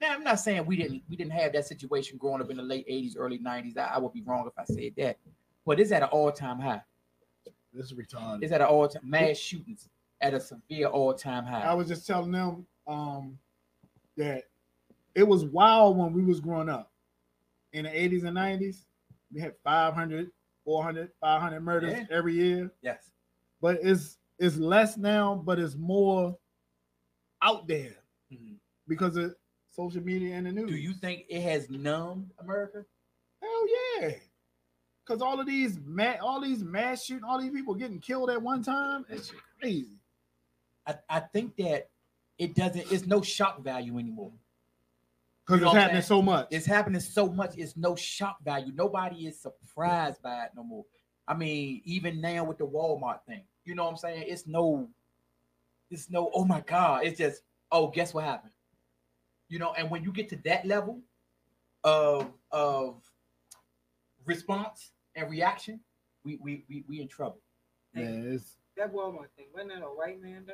Now 0.00 0.12
I'm 0.12 0.22
not 0.22 0.38
saying 0.40 0.64
we 0.66 0.76
didn't 0.76 1.02
we 1.08 1.16
didn't 1.16 1.32
have 1.32 1.52
that 1.54 1.66
situation 1.66 2.18
growing 2.18 2.40
up 2.40 2.50
in 2.50 2.56
the 2.56 2.62
late 2.62 2.86
80s, 2.88 3.14
early 3.16 3.38
90s. 3.38 3.76
I, 3.76 3.94
I 3.94 3.98
would 3.98 4.12
be 4.12 4.22
wrong 4.22 4.46
if 4.46 4.52
I 4.58 4.64
said 4.64 4.92
that. 4.96 5.18
But 5.66 5.80
it's 5.80 5.92
at 5.92 6.02
an 6.02 6.08
all-time 6.10 6.60
high. 6.60 6.80
This 7.72 7.86
is 7.86 7.92
retarded. 7.94 8.42
It's 8.42 8.52
at 8.52 8.60
an 8.60 8.68
all-time 8.68 9.02
mass 9.04 9.36
shootings 9.36 9.88
at 10.20 10.34
a 10.34 10.40
severe 10.40 10.86
all-time 10.86 11.44
high. 11.44 11.62
I 11.62 11.74
was 11.74 11.88
just 11.88 12.06
telling 12.06 12.32
them 12.32 12.66
um 12.86 13.38
that 14.16 14.44
it 15.14 15.22
was 15.26 15.44
wild 15.44 15.96
when 15.98 16.12
we 16.12 16.24
was 16.24 16.40
growing 16.40 16.68
up 16.68 16.90
in 17.72 17.84
the 17.84 17.90
80s 17.90 18.24
and 18.24 18.36
90s. 18.36 18.84
we 19.32 19.40
had 19.40 19.54
500, 19.64 20.30
400, 20.64 21.10
500 21.20 21.60
murders 21.60 21.92
Yeah. 21.92 22.04
every 22.16 22.34
year. 22.34 22.70
Yes. 22.82 23.10
But 23.60 23.78
it's 23.82 24.18
it's 24.38 24.56
less 24.56 24.96
now, 24.96 25.34
but 25.44 25.58
it's 25.58 25.74
more 25.74 26.36
out 27.42 27.66
there 27.66 27.96
because 28.86 29.16
of 29.16 29.34
social 29.78 30.02
media 30.02 30.34
and 30.34 30.46
the 30.46 30.52
news. 30.52 30.70
Do 30.70 30.76
you 30.76 30.92
think 30.92 31.24
it 31.28 31.40
has 31.40 31.70
numbed 31.70 32.30
America? 32.40 32.84
Hell 33.40 33.66
yeah. 34.00 34.10
Cause 35.06 35.22
all 35.22 35.40
of 35.40 35.46
these 35.46 35.78
ma- 35.86 36.16
all 36.20 36.40
these 36.40 36.62
mass 36.62 37.04
shooting, 37.04 37.24
all 37.24 37.40
these 37.40 37.52
people 37.52 37.74
getting 37.74 38.00
killed 38.00 38.28
at 38.28 38.42
one 38.42 38.62
time, 38.62 39.06
it's 39.08 39.32
crazy. 39.58 40.00
I, 40.86 40.96
I 41.08 41.20
think 41.20 41.56
that 41.56 41.88
it 42.38 42.54
doesn't. 42.54 42.92
It's 42.92 43.06
no 43.06 43.22
shock 43.22 43.62
value 43.62 43.98
anymore. 43.98 44.32
Because 45.46 45.60
You 45.60 45.64
know 45.64 45.70
it's 45.70 45.80
happening 45.80 46.02
so 46.02 46.20
much. 46.20 46.48
It's 46.50 46.66
happening 46.66 47.00
so 47.00 47.28
much. 47.28 47.56
It's 47.56 47.76
no 47.76 47.96
shock 47.96 48.42
value. 48.44 48.72
Nobody 48.74 49.26
is 49.26 49.40
surprised 49.40 50.20
by 50.20 50.44
it 50.44 50.50
no 50.54 50.62
more. 50.62 50.84
I 51.26 51.34
mean, 51.34 51.80
even 51.84 52.20
now 52.20 52.44
with 52.44 52.58
the 52.58 52.66
Walmart 52.66 53.20
thing, 53.26 53.44
you 53.64 53.74
know 53.74 53.84
what 53.84 53.92
I'm 53.92 53.96
saying? 53.96 54.24
It's 54.26 54.46
no, 54.46 54.88
it's 55.90 56.10
no. 56.10 56.30
Oh 56.34 56.44
my 56.44 56.60
God! 56.60 57.04
It's 57.04 57.18
just 57.18 57.42
oh, 57.72 57.88
guess 57.88 58.12
what 58.12 58.24
happened? 58.24 58.52
You 59.48 59.58
know, 59.58 59.72
and 59.74 59.90
when 59.90 60.02
you 60.04 60.12
get 60.12 60.28
to 60.30 60.36
that 60.44 60.66
level 60.66 61.00
of 61.84 62.30
of 62.52 62.96
response 64.24 64.92
and 65.14 65.30
reaction, 65.30 65.80
we 66.24 66.36
we 66.42 66.64
we, 66.68 66.84
we 66.88 67.00
in 67.00 67.08
trouble. 67.08 67.40
Yeah, 67.94 68.04
it's 68.08 68.56
That 68.76 68.92
Walmart 68.92 69.28
thing, 69.36 69.46
wasn't 69.54 69.72
that 69.74 69.82
a 69.82 69.86
white 69.86 70.20
man 70.20 70.44
though? 70.46 70.52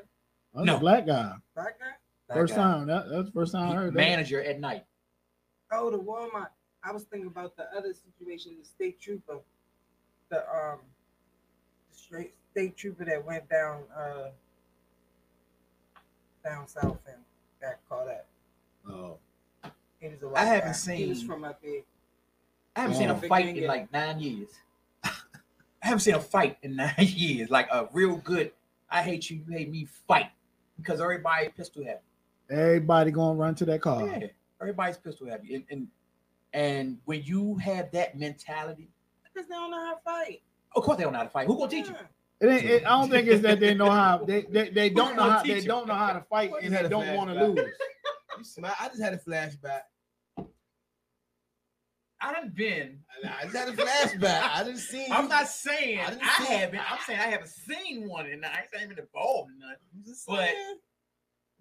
that's 0.54 0.66
No. 0.66 0.76
a 0.76 0.80
black 0.80 1.06
guy. 1.06 1.32
Black 1.54 1.78
guy? 1.80 2.34
First 2.34 2.54
guy. 2.54 2.62
time. 2.62 2.86
That, 2.86 3.08
that's 3.10 3.26
the 3.26 3.32
first 3.32 3.52
time 3.52 3.70
I 3.70 3.74
heard 3.74 3.92
that. 3.94 3.98
Manager 3.98 4.42
at 4.42 4.60
night. 4.60 4.84
Oh, 5.72 5.90
the 5.90 5.98
Walmart. 5.98 6.48
I 6.84 6.92
was 6.92 7.04
thinking 7.04 7.26
about 7.28 7.56
the 7.56 7.64
other 7.76 7.92
situation, 7.94 8.56
the 8.60 8.64
state 8.66 9.00
trooper, 9.00 9.38
the 10.30 10.38
um, 10.38 10.78
the 11.90 11.96
straight 11.98 12.34
state 12.52 12.76
trooper 12.76 13.04
that 13.06 13.24
went 13.24 13.48
down 13.48 13.82
uh 13.96 14.28
down 16.44 16.68
south 16.68 16.98
and 17.06 17.16
got 17.60 17.76
caught 17.88 18.06
up. 18.08 18.26
Oh. 18.88 19.18
He 20.00 20.08
was 20.08 20.22
a 20.22 20.26
I 20.26 20.28
white 20.30 20.40
haven't 20.44 20.86
guy. 20.86 20.94
He 20.94 21.06
was 21.06 21.18
seen- 21.18 21.26
from 21.26 21.44
up 21.44 21.58
here. 21.62 21.82
I 22.76 22.80
haven't 22.80 22.96
seen 22.96 23.10
a 23.10 23.14
fight 23.16 23.46
in 23.46 23.54
Virginia. 23.54 23.68
like 23.68 23.92
nine 23.92 24.18
years. 24.18 24.48
I 25.04 25.12
haven't 25.88 26.00
seen 26.00 26.14
a 26.14 26.20
fight 26.20 26.58
in 26.62 26.76
nine 26.76 26.94
years, 26.98 27.50
like 27.50 27.68
a 27.70 27.88
real 27.92 28.16
good. 28.16 28.52
I 28.90 29.02
hate 29.02 29.30
you, 29.30 29.42
you 29.46 29.52
hate 29.56 29.70
me 29.70 29.86
fight 30.08 30.30
because 30.76 31.00
everybody 31.00 31.48
pistol 31.50 31.84
heavy. 31.84 32.00
Everybody 32.50 33.10
gonna 33.10 33.38
run 33.38 33.54
to 33.56 33.64
that 33.66 33.80
car. 33.80 34.06
Yeah, 34.06 34.26
everybody's 34.60 34.96
pistol 34.96 35.28
heavy, 35.28 35.54
and 35.54 35.64
and 35.70 35.88
and 36.52 36.98
when 37.04 37.22
you 37.22 37.56
have 37.56 37.90
that 37.92 38.18
mentality, 38.18 38.88
Because 39.32 39.48
they 39.48 39.54
don't 39.54 39.70
know 39.70 39.84
how 39.84 39.94
to 39.94 40.00
fight. 40.04 40.42
of 40.74 40.82
course 40.82 40.96
they 40.98 41.04
don't 41.04 41.12
know 41.12 41.18
how 41.20 41.24
to 41.24 41.30
fight. 41.30 41.46
Who 41.46 41.56
gonna 41.56 41.70
teach 41.70 41.88
you? 41.88 41.94
It 42.40 42.46
ain't, 42.48 42.64
it, 42.64 42.86
I 42.86 42.90
don't 43.00 43.10
think 43.10 43.28
it's 43.28 43.42
that 43.42 43.60
they 43.60 43.74
know 43.74 43.90
how 43.90 44.18
they 44.18 44.42
they, 44.42 44.68
they 44.70 44.90
don't 44.90 45.16
know 45.16 45.30
how 45.30 45.42
they 45.42 45.60
don't 45.60 45.86
know 45.86 45.94
how 45.94 46.12
to 46.12 46.20
fight 46.22 46.50
and 46.62 46.74
they 46.74 46.88
don't 46.88 47.14
want 47.14 47.30
to 47.30 47.46
lose. 47.46 47.70
You 48.38 48.44
smile. 48.44 48.74
I 48.80 48.88
just 48.88 49.02
had 49.02 49.12
a 49.14 49.18
flashback. 49.18 49.82
I 52.20 52.32
done 52.32 52.52
been. 52.54 53.00
I 53.22 53.44
just 53.44 53.56
had 53.56 53.68
a 53.68 53.72
flashback. 53.72 54.50
I 54.54 54.64
didn't 54.64 54.78
see. 54.78 55.06
I'm 55.10 55.28
not 55.28 55.46
saying 55.48 55.98
I 56.00 56.04
I, 56.22 56.44
haven't. 56.44 56.80
I'm 56.92 56.98
saying 57.06 57.20
I 57.20 57.24
haven't 57.24 57.48
seen 57.50 58.08
one, 58.08 58.26
and 58.26 58.44
I 58.44 58.48
ain't 58.60 58.70
saying 58.72 58.90
I'm 58.90 58.98
involved 58.98 59.50
in 59.52 59.58
none. 59.58 59.76
But 60.26 60.50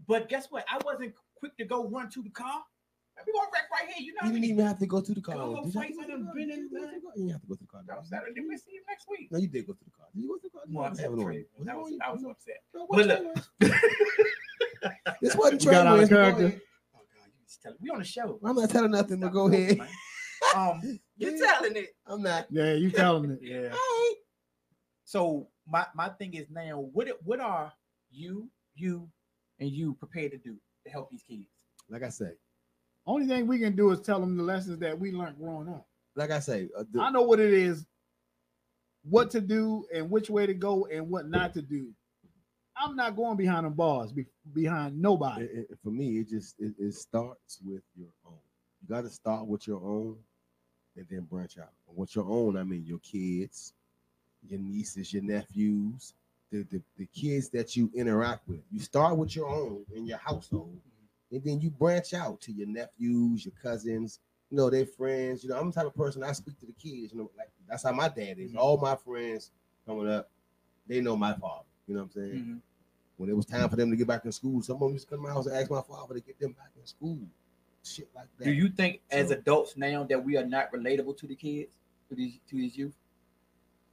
but 0.07 0.29
guess 0.29 0.47
what? 0.49 0.65
I 0.71 0.79
wasn't 0.85 1.13
quick 1.35 1.57
to 1.57 1.65
go 1.65 1.87
run 1.89 2.09
to 2.11 2.23
the 2.23 2.29
car. 2.29 2.63
We 3.27 3.31
gonna 3.33 3.47
wreck 3.53 3.63
right 3.71 3.93
here. 3.93 4.05
You 4.05 4.13
know. 4.13 4.27
You 4.27 4.33
didn't 4.33 4.49
even 4.51 4.65
have 4.65 4.79
to 4.79 4.87
go 4.87 5.01
to 5.01 5.13
the 5.13 5.21
car. 5.21 5.35
Go 5.35 5.63
Did 5.63 5.73
you 5.73 5.79
have 5.81 5.89
to 5.89 5.93
I 5.93 5.95
go 5.95 6.01
to 6.01 6.07
the 6.07 6.11
done 6.13 6.25
car? 6.25 6.33
been 6.33 6.47
Did 6.47 6.57
in, 6.57 6.63
you 6.63 6.69
go 6.71 6.77
to 6.79 6.85
man. 6.85 6.95
the 6.95 7.01
car? 7.01 7.11
You 7.15 7.21
didn't 7.23 7.31
have 7.33 7.41
to 7.41 7.47
go 7.47 7.53
to 7.55 7.59
the 7.61 7.67
car. 7.67 7.81
That 7.87 7.99
was 7.99 8.09
Saturday. 8.09 8.41
We 8.41 8.57
see 8.57 8.71
you 8.73 8.81
next 8.87 9.05
week. 9.09 9.27
No, 9.31 9.37
you 9.39 9.47
did 9.47 9.67
go 9.67 9.73
to 9.73 9.83
the 9.83 9.91
car. 9.91 10.07
Did 10.15 10.21
you 10.23 10.29
go 10.29 10.35
to 10.35 10.41
the 10.43 10.49
car? 10.49 10.61
Well, 10.67 10.85
I'm 10.85 10.95
You 10.95 11.03
have 11.03 11.13
it 11.13 11.19
on. 11.19 11.27
upset. 11.27 11.45
Was 11.59 11.67
I 11.67 11.75
was, 11.75 11.91
was 11.91 12.23
Was 12.23 12.31
upset. 12.31 12.59
No, 12.73 12.87
But 12.89 13.05
look, 13.05 13.21
This 15.21 15.35
wasn't 15.35 15.63
You 15.63 15.71
got 15.71 15.87
out 15.87 15.99
of 15.99 16.09
Trey 16.09 16.17
Wayne's 16.21 16.35
character. 16.37 16.49
boy. 16.49 16.61
tell- 17.63 17.75
we 17.81 17.89
on 17.89 17.99
the 17.99 18.05
show. 18.05 18.39
I'm 18.43 18.55
not 18.55 18.69
telling 18.69 18.91
nothing, 18.91 19.19
but 19.19 19.31
go 19.31 19.47
ahead. 19.47 19.79
Um, 20.55 20.81
You're 21.17 21.37
telling 21.37 21.75
it. 21.77 21.95
I'm 22.05 22.21
not. 22.21 22.47
Yeah, 22.49 22.73
you 22.73 22.89
telling 22.91 23.31
it. 23.31 23.39
Yeah. 23.41 23.73
So 25.05 25.47
my 25.67 25.85
my 25.93 26.09
thing 26.09 26.33
is 26.33 26.47
now, 26.49 26.79
what 26.91 27.07
what 27.23 27.39
are 27.39 27.71
you, 28.09 28.49
you, 28.73 29.07
and 29.59 29.69
you 29.69 29.93
prepared 29.93 30.31
to 30.31 30.37
do 30.39 30.55
to 30.85 30.91
help 30.91 31.11
these 31.11 31.21
kids? 31.21 31.45
Like 31.87 32.01
I 32.01 32.09
say, 32.09 32.31
Only 33.05 33.27
thing 33.27 33.45
we 33.45 33.59
can 33.59 33.75
do 33.75 33.91
is 33.91 34.01
tell 34.01 34.19
them 34.19 34.35
the 34.35 34.41
lessons 34.43 34.79
that 34.79 34.97
we 34.99 35.11
learned 35.11 35.37
growing 35.37 35.69
up. 35.69 35.85
like 36.15 36.31
I 36.31 36.39
say, 36.39 36.67
uh, 36.75 36.83
the, 36.91 36.99
I 37.01 37.11
know 37.11 37.21
what 37.21 37.39
it 37.39 37.53
is, 37.53 37.85
what 39.03 39.29
to 39.31 39.41
do 39.41 39.85
and 39.93 40.09
which 40.09 40.31
way 40.31 40.47
to 40.47 40.53
go 40.55 40.87
and 40.87 41.07
what 41.09 41.27
not 41.29 41.53
to 41.55 41.61
do. 41.61 41.91
I'm 42.75 42.95
not 42.95 43.15
going 43.15 43.37
behind 43.37 43.65
the 43.65 43.69
bars, 43.69 44.11
be, 44.11 44.25
behind 44.53 44.99
nobody. 45.01 45.45
it- 45.45 45.67
it- 45.71 45.79
for 45.83 45.91
me, 45.91 46.19
it 46.19 46.29
just 46.29 46.59
it, 46.59 46.73
it 46.79 46.93
starts 46.93 47.59
with 47.63 47.83
your 47.95 48.09
own. 48.25 48.39
You 48.81 48.87
got 48.95 49.01
to 49.01 49.09
start 49.09 49.45
with 49.47 49.67
your 49.67 49.81
own, 49.81 50.17
and 50.95 51.05
then 51.09 51.21
branch 51.21 51.57
out. 51.57 51.71
And 51.87 51.97
with 51.97 52.15
your 52.15 52.25
own, 52.29 52.57
I 52.57 52.63
mean 52.63 52.85
your 52.85 52.99
kids, 52.99 53.73
your 54.47 54.59
nieces, 54.59 55.13
your 55.13 55.23
nephews, 55.23 56.13
the, 56.51 56.63
the 56.63 56.81
the 56.97 57.05
kids 57.07 57.49
that 57.49 57.75
you 57.75 57.89
interact 57.95 58.47
with. 58.47 58.61
You 58.71 58.79
start 58.79 59.17
with 59.17 59.35
your 59.35 59.47
own 59.49 59.85
in 59.93 60.05
your 60.05 60.17
household, 60.17 60.79
and 61.31 61.43
then 61.43 61.61
you 61.61 61.69
branch 61.69 62.13
out 62.13 62.41
to 62.41 62.51
your 62.51 62.67
nephews, 62.67 63.45
your 63.45 63.53
cousins. 63.61 64.19
You 64.49 64.57
know, 64.57 64.69
their 64.69 64.85
friends. 64.85 65.43
You 65.43 65.49
know, 65.49 65.59
I'm 65.59 65.67
the 65.71 65.73
type 65.73 65.87
of 65.87 65.95
person 65.95 66.23
I 66.23 66.31
speak 66.33 66.59
to 66.59 66.67
the 66.67 66.73
kids. 66.73 67.11
You 67.11 67.19
know, 67.19 67.31
like 67.37 67.49
that's 67.67 67.83
how 67.83 67.91
my 67.91 68.07
dad 68.07 68.37
is. 68.37 68.49
Mm-hmm. 68.51 68.59
All 68.59 68.77
my 68.77 68.95
friends 68.95 69.49
coming 69.87 70.07
up, 70.07 70.29
they 70.87 71.01
know 71.01 71.15
my 71.15 71.33
father. 71.33 71.65
You 71.93 71.99
know 71.99 72.05
what 72.05 72.15
I'm 72.15 72.31
saying? 72.31 72.41
Mm-hmm. 72.41 72.57
When 73.17 73.29
it 73.29 73.35
was 73.35 73.45
time 73.45 73.69
for 73.69 73.75
them 73.75 73.91
to 73.91 73.95
get 73.95 74.07
back 74.07 74.25
in 74.25 74.31
school, 74.31 74.63
some 74.63 74.77
of 74.77 74.79
them 74.81 74.93
used 74.93 75.07
to 75.07 75.11
come 75.11 75.19
to 75.23 75.27
my 75.27 75.33
house 75.33 75.45
and 75.45 75.55
ask 75.55 75.69
my 75.69 75.81
father 75.81 76.15
to 76.15 76.21
get 76.21 76.39
them 76.39 76.53
back 76.53 76.71
in 76.75 76.87
school. 76.87 77.19
Shit 77.83 78.09
like 78.15 78.25
that. 78.39 78.45
Do 78.45 78.51
you 78.51 78.69
think, 78.69 79.01
as 79.11 79.29
adults 79.29 79.77
now, 79.77 80.03
that 80.05 80.25
we 80.25 80.35
are 80.35 80.45
not 80.45 80.71
relatable 80.71 81.15
to 81.17 81.27
the 81.27 81.35
kids, 81.35 81.75
to 82.09 82.15
these 82.15 82.39
to 82.49 82.55
these 82.55 82.75
youth? 82.75 82.95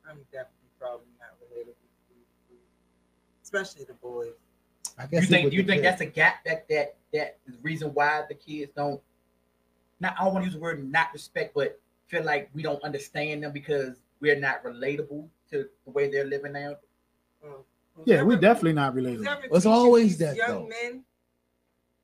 I'm 0.08 0.16
definitely 0.32 0.70
probably 0.78 1.08
not 1.18 1.36
related, 1.50 1.74
especially 3.42 3.84
the 3.84 3.92
boys. 3.92 4.32
I 4.98 5.02
You 5.02 5.08
guess 5.10 5.24
it 5.24 5.26
think 5.26 5.44
would 5.44 5.52
you 5.52 5.58
think 5.58 5.82
depend. 5.82 5.84
that's 5.84 6.00
a 6.00 6.06
gap 6.06 6.42
that 6.46 6.66
that 6.70 6.96
that 7.12 7.36
is 7.46 7.56
the 7.56 7.60
reason 7.60 7.90
why 7.92 8.22
the 8.26 8.34
kids 8.34 8.72
don't 8.74 9.02
not 10.00 10.14
I 10.18 10.24
don't 10.24 10.32
want 10.32 10.44
to 10.44 10.46
use 10.46 10.54
the 10.54 10.60
word 10.60 10.90
not 10.90 11.12
respect, 11.12 11.54
but 11.54 11.78
feel 12.06 12.24
like 12.24 12.48
we 12.54 12.62
don't 12.62 12.82
understand 12.82 13.42
them 13.42 13.52
because 13.52 13.98
we're 14.20 14.40
not 14.40 14.64
relatable 14.64 15.28
to 15.50 15.68
the 15.84 15.90
way 15.90 16.10
they're 16.10 16.24
living 16.24 16.52
now. 16.52 16.76
Yeah, 18.06 18.22
we 18.22 18.36
definitely 18.36 18.72
not 18.74 18.94
related. 18.94 19.26
It's 19.52 19.66
always 19.66 20.08
these 20.10 20.18
that, 20.18 20.36
young 20.36 20.48
though. 20.48 20.68
men, 20.68 21.04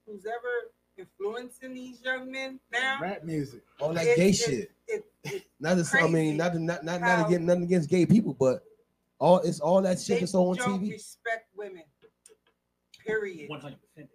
who's 0.07 0.27
ever 0.27 0.71
influencing 0.99 1.75
these 1.75 2.01
young 2.03 2.31
men 2.31 2.59
now, 2.73 2.99
Rap 3.01 3.25
music. 3.25 3.63
all 3.81 3.93
that 3.95 4.07
it- 4.07 4.17
gay 4.17 4.29
it- 4.31 4.33
shit. 4.35 4.71
it- 4.89 5.05
it- 5.25 5.47
Not 5.61 5.77
to, 5.85 5.99
I 5.99 6.07
mean, 6.09 6.37
not 6.37 6.53
to, 6.53 6.61
not 6.61 6.85
not 6.85 7.01
not 7.01 7.19
how 7.19 7.27
against 7.27 7.47
nothing 7.47 7.63
against 7.65 7.89
gay 7.91 8.07
people, 8.07 8.35
but 8.39 8.63
all 9.19 9.39
it's 9.41 9.59
all 9.59 9.83
that 9.83 9.99
shit 9.99 10.21
that's 10.21 10.35
on 10.35 10.55
don't 10.57 10.81
TV. 10.81 10.93
respect 10.93 11.49
women. 11.57 11.83
Period. 13.05 13.49
One 13.49 13.61
hundred 13.61 13.79
percent. 13.83 14.09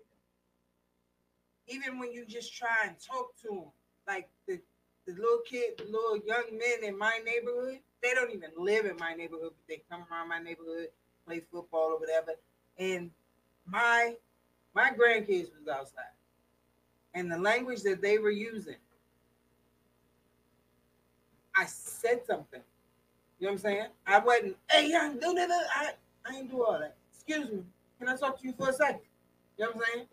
Even 1.67 1.99
when 1.99 2.11
you 2.11 2.25
just 2.25 2.55
try 2.55 2.85
and 2.87 2.95
talk 2.99 3.35
to 3.41 3.47
them, 3.49 3.65
like 4.07 4.29
the 4.47 4.59
the 5.07 5.13
little 5.13 5.39
kid, 5.45 5.77
the 5.79 5.85
little 5.85 6.17
young 6.25 6.43
men 6.51 6.83
in 6.89 6.97
my 6.97 7.19
neighborhood, 7.25 7.79
they 8.01 8.13
don't 8.13 8.31
even 8.31 8.51
live 8.57 8.85
in 8.85 8.95
my 8.97 9.13
neighborhood, 9.13 9.51
but 9.57 9.67
they 9.67 9.81
come 9.89 10.05
around 10.11 10.29
my 10.29 10.39
neighborhood, 10.39 10.87
play 11.25 11.41
football 11.51 11.93
or 11.93 11.99
whatever. 11.99 12.31
And 12.77 13.11
my 13.65 14.15
my 14.73 14.91
grandkids 14.91 15.49
was 15.57 15.67
outside, 15.71 16.03
and 17.13 17.31
the 17.31 17.37
language 17.37 17.83
that 17.83 18.01
they 18.01 18.17
were 18.17 18.31
using, 18.31 18.77
I 21.55 21.65
said 21.65 22.21
something. 22.25 22.61
You 23.39 23.47
know 23.47 23.53
what 23.53 23.57
I'm 23.57 23.59
saying? 23.63 23.87
I 24.05 24.19
wasn't, 24.19 24.55
hey, 24.69 24.89
young, 24.91 25.17
do 25.17 25.33
that. 25.33 25.49
I, 25.75 25.93
I 26.25 26.37
ain't 26.37 26.51
do 26.51 26.63
all 26.63 26.79
that. 26.79 26.95
Excuse 27.11 27.49
me. 27.49 27.63
Can 27.97 28.07
I 28.07 28.15
talk 28.15 28.39
to 28.39 28.47
you 28.47 28.53
for 28.53 28.69
a 28.69 28.73
second? 28.73 29.01
You 29.57 29.65
know 29.65 29.71
what 29.71 29.85
I'm 29.87 29.93
saying? 29.93 30.07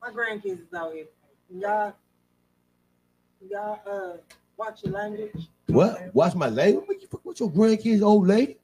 My 0.00 0.10
grandkids 0.10 0.66
is 0.66 0.74
out 0.74 0.94
here. 0.94 1.04
Y'all, 1.50 1.92
y'all 3.46 3.80
uh 3.86 4.16
watch 4.56 4.82
your 4.82 4.94
language. 4.94 5.48
What? 5.66 6.14
Watch 6.14 6.34
my 6.34 6.48
language? 6.48 6.84
What 6.86 7.02
you 7.02 7.08
fuck 7.08 7.24
with 7.24 7.40
your 7.40 7.50
grandkids, 7.50 8.02
old 8.02 8.26
lady? 8.26 8.59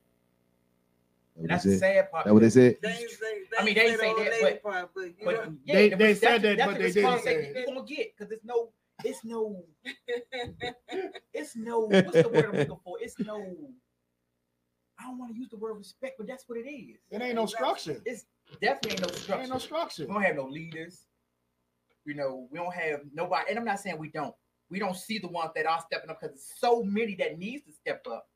And 1.38 1.48
that's 1.48 1.64
That 1.64 1.70
the 1.70 1.76
sad 1.78 2.10
part. 2.10 2.24
That 2.24 2.32
what 2.34 2.42
they 2.42 2.50
said? 2.50 2.76
They 2.82 2.88
ain't 2.88 3.10
say, 3.10 3.16
they 3.50 3.58
I 3.58 3.64
mean, 3.64 3.74
they 3.74 3.94
say 3.96 4.08
ain't 4.08 4.18
say 4.18 4.30
that, 4.30 4.62
but- 4.62 4.62
part, 4.62 4.90
but 4.94 5.00
you 5.02 5.14
But 5.24 5.34
know, 5.34 5.56
yeah, 5.64 5.74
They- 5.74 5.88
the- 5.90 5.96
they 5.96 6.14
said 6.14 6.42
that, 6.42 6.58
but 6.58 6.78
they 6.78 6.92
didn't 6.92 6.94
response 7.04 7.22
say 7.24 7.52
that. 7.52 7.54
You're 7.56 7.66
gonna 7.66 7.86
get 7.86 8.16
because 8.16 8.32
it's 8.32 8.44
no, 8.44 8.70
it's 9.04 9.24
no, 9.24 9.64
it's 11.34 11.56
no. 11.56 11.80
What's 11.80 12.12
the 12.12 12.28
word 12.32 12.44
I'm 12.46 12.52
looking 12.52 12.78
for? 12.84 12.96
It's 13.00 13.18
no. 13.18 13.56
I 14.98 15.02
don't 15.04 15.18
want 15.18 15.32
to 15.32 15.38
use 15.38 15.50
the 15.50 15.58
word 15.58 15.74
respect, 15.76 16.14
but 16.16 16.26
that's 16.26 16.48
what 16.48 16.56
it 16.58 16.66
is. 16.70 16.96
It 17.10 17.20
ain't 17.20 17.34
no 17.34 17.44
structure. 17.46 18.00
It's 18.06 18.24
definitely 18.62 18.92
ain't 18.92 19.00
no 19.02 19.08
structure. 19.08 19.42
Ain't 19.42 19.52
no 19.52 19.58
structure. 19.58 20.06
We 20.06 20.14
don't 20.14 20.22
have 20.22 20.36
no 20.36 20.46
leaders. 20.46 21.02
You 22.06 22.14
know, 22.14 22.48
we 22.50 22.58
don't 22.58 22.72
have 22.72 23.00
nobody, 23.12 23.50
and 23.50 23.58
I'm 23.58 23.64
not 23.64 23.80
saying 23.80 23.98
we 23.98 24.08
don't, 24.08 24.34
We 24.70 24.78
don't 24.78 24.96
see 24.96 25.18
the 25.18 25.28
ones 25.28 25.50
that 25.54 25.66
are 25.66 25.80
stepping 25.84 26.08
up 26.08 26.18
because 26.20 26.34
there's 26.34 26.52
so 26.58 26.82
many 26.82 27.14
that 27.16 27.38
needs 27.38 27.64
to 27.66 27.72
step 27.72 28.06
up, 28.10 28.26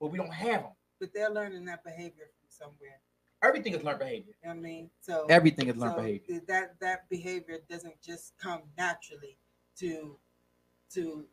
but 0.00 0.08
we 0.08 0.18
don't 0.18 0.32
have 0.32 0.62
them. 0.62 0.72
But 1.00 1.14
they're 1.14 1.30
learning 1.30 1.64
that 1.66 1.82
behavior 1.84 2.28
from 2.34 2.39
somewhere. 2.60 3.00
Everything 3.42 3.72
is 3.74 3.82
learned 3.82 4.00
behavior. 4.00 4.34
You 4.42 4.48
know 4.48 4.54
I 4.54 4.58
mean, 4.58 4.90
so 5.00 5.26
Everything 5.30 5.68
is 5.68 5.76
learned 5.76 5.94
so 5.94 6.02
behavior. 6.02 6.40
That 6.46 6.78
that 6.80 7.08
behavior 7.08 7.58
doesn't 7.68 8.00
just 8.02 8.34
come 8.38 8.62
naturally 8.76 9.36
to 9.78 10.16
to 10.94 11.24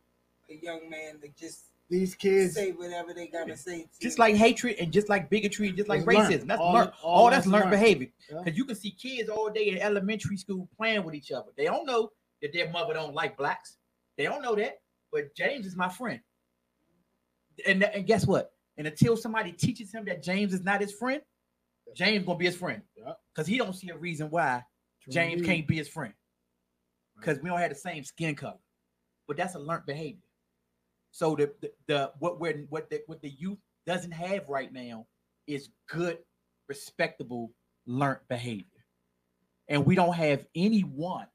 a 0.49 0.55
young 0.55 0.89
man 0.89 1.19
that 1.21 1.35
just 1.35 1.65
these 1.89 2.15
kids 2.15 2.53
say 2.55 2.71
whatever 2.71 3.13
they 3.13 3.27
gotta 3.27 3.55
say. 3.57 3.83
To 3.83 3.99
Just 4.01 4.19
like 4.19 4.35
hatred 4.35 4.75
and 4.79 4.91
just 4.91 5.07
like 5.09 5.29
bigotry 5.29 5.69
and 5.69 5.77
just 5.77 5.87
like 5.89 5.99
It's 5.99 6.07
learned. 6.07 6.33
racism. 6.33 6.47
That's 6.47 6.59
All 6.61 6.73
learned. 6.73 6.87
that- 6.89 6.93
All, 7.01 7.11
all 7.23 7.29
that's 7.29 7.45
that's 7.45 7.47
learned 7.47 7.71
learned. 7.71 7.81
behavior. 7.81 8.07
Yeah. 8.29 8.41
Because 8.43 8.57
you 8.57 8.65
can 8.65 8.75
see 8.75 8.91
kids 8.91 9.29
all 9.29 9.49
day 9.49 9.69
in 9.69 9.77
elementary 9.77 10.35
school 10.37 10.67
playing 10.77 11.03
with 11.05 11.15
each 11.15 11.31
other. 11.31 11.49
They 11.57 11.63
don't 11.65 11.85
know 11.85 12.11
that 12.41 12.51
their 12.53 12.69
mother 12.69 12.93
don't 12.93 13.13
like 13.13 13.37
blacks. 13.37 13.77
They 14.17 14.23
don't 14.25 14.41
know 14.41 14.53
that. 14.55 14.79
But 15.13 15.33
James 15.35 15.65
is 15.65 15.75
my 15.77 15.87
friend. 15.89 16.19
And, 17.65 17.83
and 17.83 18.05
guess 18.05 18.25
what? 18.27 18.51
And 18.77 18.87
until 18.87 19.17
somebody 19.17 19.51
teaches 19.51 19.91
him 19.91 20.05
that 20.05 20.21
James 20.21 20.53
is 20.53 20.63
not 20.63 20.81
his 20.81 20.93
friend, 20.93 21.21
James 21.95 22.25
gonna 22.25 22.37
be 22.37 22.45
his 22.45 22.55
friend. 22.55 22.81
Because 23.33 23.47
he 23.47 23.57
don't 23.57 23.73
see 23.73 23.89
a 23.89 23.97
reason 23.97 24.29
why 24.29 24.63
James 25.09 25.41
can't 25.41 25.67
be 25.67 25.77
his 25.77 25.87
friend. 25.87 26.13
Because 27.17 27.39
we 27.41 27.49
don't 27.49 27.59
have 27.59 27.69
the 27.69 27.75
same 27.75 28.03
skin 28.03 28.35
color. 28.35 28.59
But 29.27 29.37
that's 29.37 29.55
a 29.55 29.59
learned 29.59 29.85
behavior. 29.85 30.21
So 31.11 31.35
the 31.35 31.51
the, 31.61 31.71
the 31.87 32.11
what 32.19 32.39
we're 32.39 32.65
what 32.69 32.89
the 32.89 33.01
what 33.07 33.21
the 33.21 33.29
youth 33.29 33.57
doesn't 33.85 34.11
have 34.11 34.47
right 34.49 34.71
now 34.71 35.07
is 35.47 35.69
good, 35.89 36.19
respectable, 36.67 37.51
learned 37.85 38.19
behavior. 38.29 38.65
And 39.69 39.85
we 39.85 39.95
don't 39.95 40.13
have 40.13 40.45
anyone, 40.55 41.27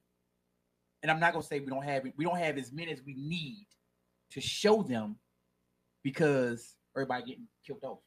and 1.03 1.11
I'm 1.11 1.19
not 1.21 1.33
gonna 1.33 1.45
say 1.45 1.61
we 1.61 1.67
don't 1.67 1.85
have 1.85 2.07
it, 2.07 2.15
we 2.17 2.25
don't 2.25 2.39
have 2.39 2.59
as 2.59 2.73
many 2.73 2.93
as 2.93 3.03
we 3.05 3.15
need 3.15 3.67
to 4.31 4.41
show 4.41 4.83
them 4.83 5.17
because 6.03 6.77
everybody 6.95 7.25
getting 7.25 7.47
killed 7.67 7.85
off. 7.85 7.99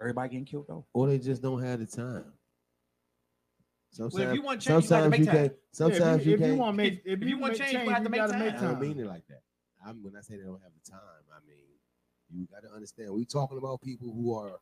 Everybody 0.00 0.28
getting 0.30 0.44
killed 0.44 0.68
off. 0.68 0.84
or 0.92 1.06
they 1.08 1.18
just 1.18 1.42
don't 1.42 1.62
have 1.62 1.80
the 1.80 1.86
time. 1.86 2.24
Sometimes, 3.90 4.34
you 4.34 4.42
want 4.42 4.60
change, 4.60 4.84
you 4.84 4.88
gotta 4.90 5.04
sometimes 5.04 5.10
make 5.10 5.20
you 5.20 5.26
time. 5.26 5.34
can't. 5.36 5.52
Sometimes 5.72 6.20
if 6.20 6.26
you, 6.26 6.30
you, 6.32 6.34
if 6.36 6.40
you 6.40 6.46
can't. 6.48 6.58
want 6.58 6.74
to 6.74 6.76
make, 6.82 6.92
if, 6.92 7.00
If 7.06 7.20
you, 7.22 7.28
you 7.28 7.38
want 7.38 7.52
make 7.52 7.60
change, 7.62 7.72
change, 7.72 7.88
you 7.88 7.94
have 7.94 8.04
to 8.04 8.10
make 8.10 8.20
gotta 8.20 8.32
time. 8.34 8.42
I 8.42 8.60
don't 8.60 8.80
mean 8.80 8.98
it 9.00 9.06
like 9.06 9.26
that. 9.28 9.40
I'm 9.86 10.02
when 10.02 10.14
I 10.16 10.20
say 10.20 10.36
they 10.36 10.42
don't 10.42 10.60
have 10.60 10.72
the 10.84 10.90
time, 10.90 11.00
I 11.34 11.38
mean 11.46 11.56
you 12.34 12.46
got 12.52 12.62
to 12.68 12.74
understand. 12.74 13.10
we're 13.10 13.24
talking 13.24 13.56
about 13.56 13.80
people 13.80 14.12
who 14.12 14.34
are 14.34 14.58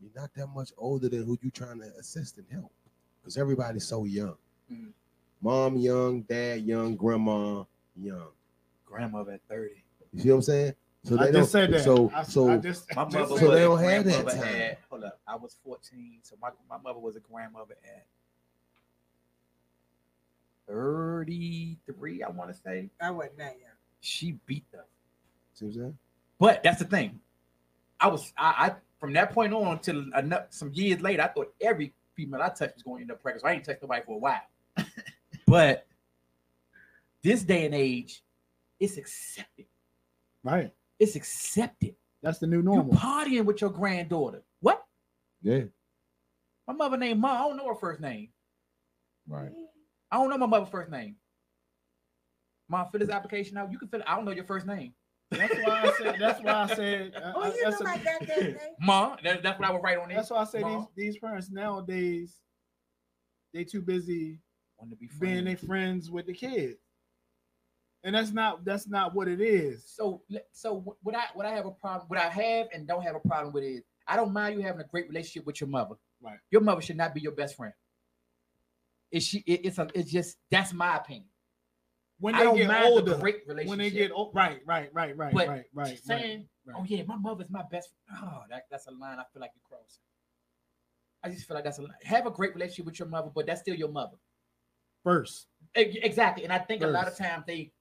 you're 0.00 0.10
not 0.14 0.32
that 0.34 0.46
much 0.46 0.70
older 0.78 1.08
than 1.08 1.24
who 1.26 1.36
you're 1.42 1.50
trying 1.50 1.80
to 1.80 1.90
assist 1.98 2.38
and 2.38 2.46
help, 2.50 2.72
because 3.20 3.36
everybody's 3.36 3.86
so 3.86 4.04
young. 4.04 4.36
Mhm. 4.72 4.92
Mom 5.42 5.76
young, 5.76 6.22
dad 6.22 6.62
young, 6.62 6.96
grandma 6.96 7.64
young. 7.94 8.28
Grandmother 8.86 9.32
at 9.32 9.40
30. 9.50 9.84
You 10.12 10.20
see 10.20 10.28
what 10.30 10.36
I'm 10.36 10.42
saying? 10.42 10.74
So 11.06 11.18
I 11.20 11.26
they 11.26 11.32
just 11.32 11.52
said 11.52 11.72
that. 11.72 11.84
So 11.84 12.10
I- 12.12 12.22
so 12.24 12.48
I 12.50 12.56
just- 12.58 12.94
My 12.96 13.04
mother 13.04 13.38
So 13.38 13.50
they 13.50 13.60
don't 13.60 13.78
have 13.78 14.04
that 14.04 14.26
time. 14.26 14.42
At, 14.56 14.78
hold 14.90 15.04
up, 15.04 15.20
I 15.26 15.36
was 15.36 15.56
14, 15.62 16.18
so 16.22 16.36
my, 16.42 16.50
my 16.68 16.78
mother 16.78 16.98
was 16.98 17.14
a 17.14 17.20
grandmother 17.20 17.76
at 17.84 18.06
33, 20.68 22.22
I 22.24 22.28
want 22.30 22.50
to 22.52 22.56
say. 22.60 22.90
I 23.00 23.10
wasn't 23.12 23.38
that 23.38 23.52
young. 23.60 23.70
She 24.00 24.38
beat 24.46 24.70
them. 24.72 24.82
See 25.54 25.66
what 25.66 25.76
I'm? 25.86 25.98
But 26.40 26.62
that's 26.64 26.80
the 26.80 26.84
thing. 26.86 27.20
I 28.00 28.08
was 28.08 28.32
I, 28.36 28.66
I 28.66 28.74
from 28.98 29.12
that 29.14 29.32
point 29.32 29.54
on 29.54 29.68
until 29.74 30.04
ano- 30.14 30.46
some 30.50 30.72
years 30.74 31.00
later, 31.00 31.22
I 31.22 31.28
thought 31.28 31.54
every 31.60 31.94
female 32.14 32.42
I 32.42 32.48
touched 32.48 32.74
was 32.74 32.82
going 32.82 32.98
to 32.98 33.02
end 33.02 33.10
up 33.12 33.22
pregnant. 33.22 33.42
So 33.42 33.48
I 33.48 33.52
ain't 33.52 33.64
touched 33.64 33.80
nobody 33.82 34.02
for 34.04 34.16
a 34.16 34.18
while. 34.18 34.42
but 35.46 35.86
this 37.22 37.42
day 37.42 37.64
and 37.64 37.74
age, 37.74 38.22
it's 38.80 38.96
accepted. 38.98 39.66
Right. 40.42 40.72
It's 40.98 41.16
accepted. 41.16 41.94
That's 42.22 42.38
the 42.38 42.46
new 42.46 42.62
normal. 42.62 42.86
You 42.86 42.92
normal. 42.92 43.00
partying 43.00 43.44
with 43.44 43.60
your 43.60 43.70
granddaughter. 43.70 44.42
What? 44.60 44.82
Yeah. 45.42 45.64
My 46.66 46.74
mother 46.74 46.96
named 46.96 47.20
Ma. 47.20 47.32
I 47.44 47.48
don't 47.48 47.56
know 47.56 47.68
her 47.68 47.74
first 47.74 48.00
name. 48.00 48.30
Right. 49.28 49.50
I 50.10 50.16
don't 50.16 50.30
know 50.30 50.38
my 50.38 50.46
mother's 50.46 50.68
first 50.70 50.90
name. 50.90 51.16
Ma, 52.68 52.84
fill 52.84 53.00
this 53.00 53.10
application 53.10 53.56
out. 53.56 53.70
You 53.70 53.78
can 53.78 53.88
fill 53.88 54.00
it. 54.00 54.06
I 54.08 54.16
don't 54.16 54.24
know 54.24 54.32
your 54.32 54.44
first 54.44 54.66
name. 54.66 54.92
That's 55.30 55.54
why 55.54 55.82
I 55.82 55.92
said. 55.98 56.16
That's 56.20 56.42
why 56.42 56.52
I 56.52 56.66
said. 56.74 57.12
uh, 57.16 57.32
Oh, 57.34 57.46
you 57.46 57.64
that's 57.64 57.80
know 57.80 57.86
a- 57.86 57.90
my 57.90 57.98
goddamn 57.98 58.38
name. 58.44 58.56
Ma, 58.80 59.16
that, 59.22 59.42
that's 59.42 59.58
what 59.58 59.68
I 59.68 59.72
would 59.72 59.82
write 59.82 59.98
on 59.98 60.10
it. 60.10 60.14
That's 60.14 60.30
why 60.30 60.38
I 60.38 60.44
say 60.44 60.60
Ma. 60.60 60.78
these 60.78 60.86
these 60.96 61.18
parents 61.18 61.50
nowadays, 61.50 62.40
they 63.52 63.64
too 63.64 63.82
busy 63.82 64.38
Want 64.78 64.90
to 64.90 64.96
be 64.96 65.08
being 65.20 65.42
friends. 65.44 65.60
they 65.60 65.66
friends 65.66 66.10
with 66.10 66.26
the 66.26 66.32
kids, 66.34 66.76
and 68.06 68.14
that's 68.14 68.30
not 68.30 68.64
that's 68.64 68.86
not 68.86 69.14
what 69.14 69.26
it 69.26 69.40
is. 69.40 69.84
So, 69.84 70.22
so 70.52 70.96
what 71.02 71.16
I 71.16 71.24
what 71.34 71.44
I 71.44 71.50
have 71.50 71.66
a 71.66 71.72
problem, 71.72 72.06
what 72.06 72.20
I 72.20 72.28
have 72.28 72.68
and 72.72 72.86
don't 72.86 73.02
have 73.02 73.16
a 73.16 73.28
problem 73.28 73.52
with 73.52 73.64
is 73.64 73.82
I 74.06 74.14
don't 74.14 74.32
mind 74.32 74.54
you 74.54 74.64
having 74.64 74.80
a 74.80 74.84
great 74.84 75.08
relationship 75.08 75.44
with 75.44 75.60
your 75.60 75.68
mother. 75.68 75.96
Right. 76.22 76.38
Your 76.52 76.60
mother 76.60 76.80
should 76.80 76.96
not 76.96 77.14
be 77.14 77.20
your 77.20 77.32
best 77.32 77.56
friend. 77.56 77.74
Is 79.10 79.24
she? 79.24 79.38
It, 79.38 79.66
it's 79.66 79.78
a. 79.78 79.88
It's 79.92 80.10
just 80.10 80.36
that's 80.52 80.72
my 80.72 80.96
opinion. 80.96 81.26
When 82.20 82.36
I 82.36 82.38
they 82.38 82.44
don't 82.44 82.56
get 82.56 82.68
mind 82.68 82.84
older, 82.86 83.16
great 83.16 83.40
relationship. 83.46 83.70
when 83.70 83.78
they 83.80 83.90
get 83.90 84.12
old, 84.12 84.34
right, 84.34 84.60
right, 84.64 84.88
right, 84.92 85.16
right, 85.16 85.34
but 85.34 85.48
right, 85.48 85.64
right, 85.74 85.98
saying, 86.02 86.46
right, 86.64 86.76
"Oh 86.78 86.84
yeah, 86.86 87.02
my 87.06 87.16
mother's 87.16 87.50
my 87.50 87.62
best." 87.70 87.90
Friend. 88.08 88.22
Oh, 88.24 88.42
that, 88.50 88.62
that's 88.70 88.86
a 88.86 88.92
line 88.92 89.18
I 89.18 89.24
feel 89.32 89.40
like 89.40 89.50
you're 89.54 89.68
crossing. 89.68 90.02
I 91.24 91.28
just 91.30 91.46
feel 91.46 91.56
like 91.56 91.64
that's 91.64 91.78
a 91.78 91.82
line. 91.82 91.90
Have 92.04 92.26
a 92.26 92.30
great 92.30 92.54
relationship 92.54 92.86
with 92.86 92.98
your 93.00 93.08
mother, 93.08 93.30
but 93.34 93.46
that's 93.46 93.60
still 93.62 93.74
your 93.74 93.90
mother. 93.90 94.16
first. 95.02 95.48
Exactly, 95.74 96.44
and 96.44 96.52
I 96.52 96.58
think 96.58 96.82
a 96.82 96.86
lot 96.86 97.08
of 97.08 97.16
times 97.16 97.44
they 97.46 97.72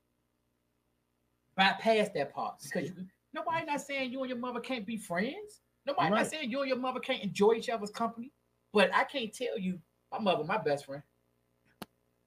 bypass 1.56 2.10
that 2.16 2.34
part 2.34 2.56
because 2.64 2.90
you, 2.90 3.06
nobody 3.34 3.66
not 3.66 3.82
saying 3.82 4.12
you 4.12 4.22
and 4.22 4.30
your 4.30 4.40
mother 4.40 4.60
can't 4.60 4.86
be 4.86 4.98
friends. 4.98 5.62
Nobody 5.86 6.10
not 6.10 6.28
saying 6.28 6.50
you 6.50 6.62
and 6.62 6.70
your 6.70 6.80
mother 6.80 7.00
can't 7.00 7.24
enjoy 7.24 7.54
each 7.54 7.70
other's 7.70 7.92
company. 7.92 8.32
But 8.74 8.94
I 8.94 9.04
can't 9.04 9.34
tell 9.34 9.58
you 9.58 9.80
my 10.12 10.20
mother 10.20 10.44
my 10.44 10.58
best 10.58 10.86
friend. 10.86 11.04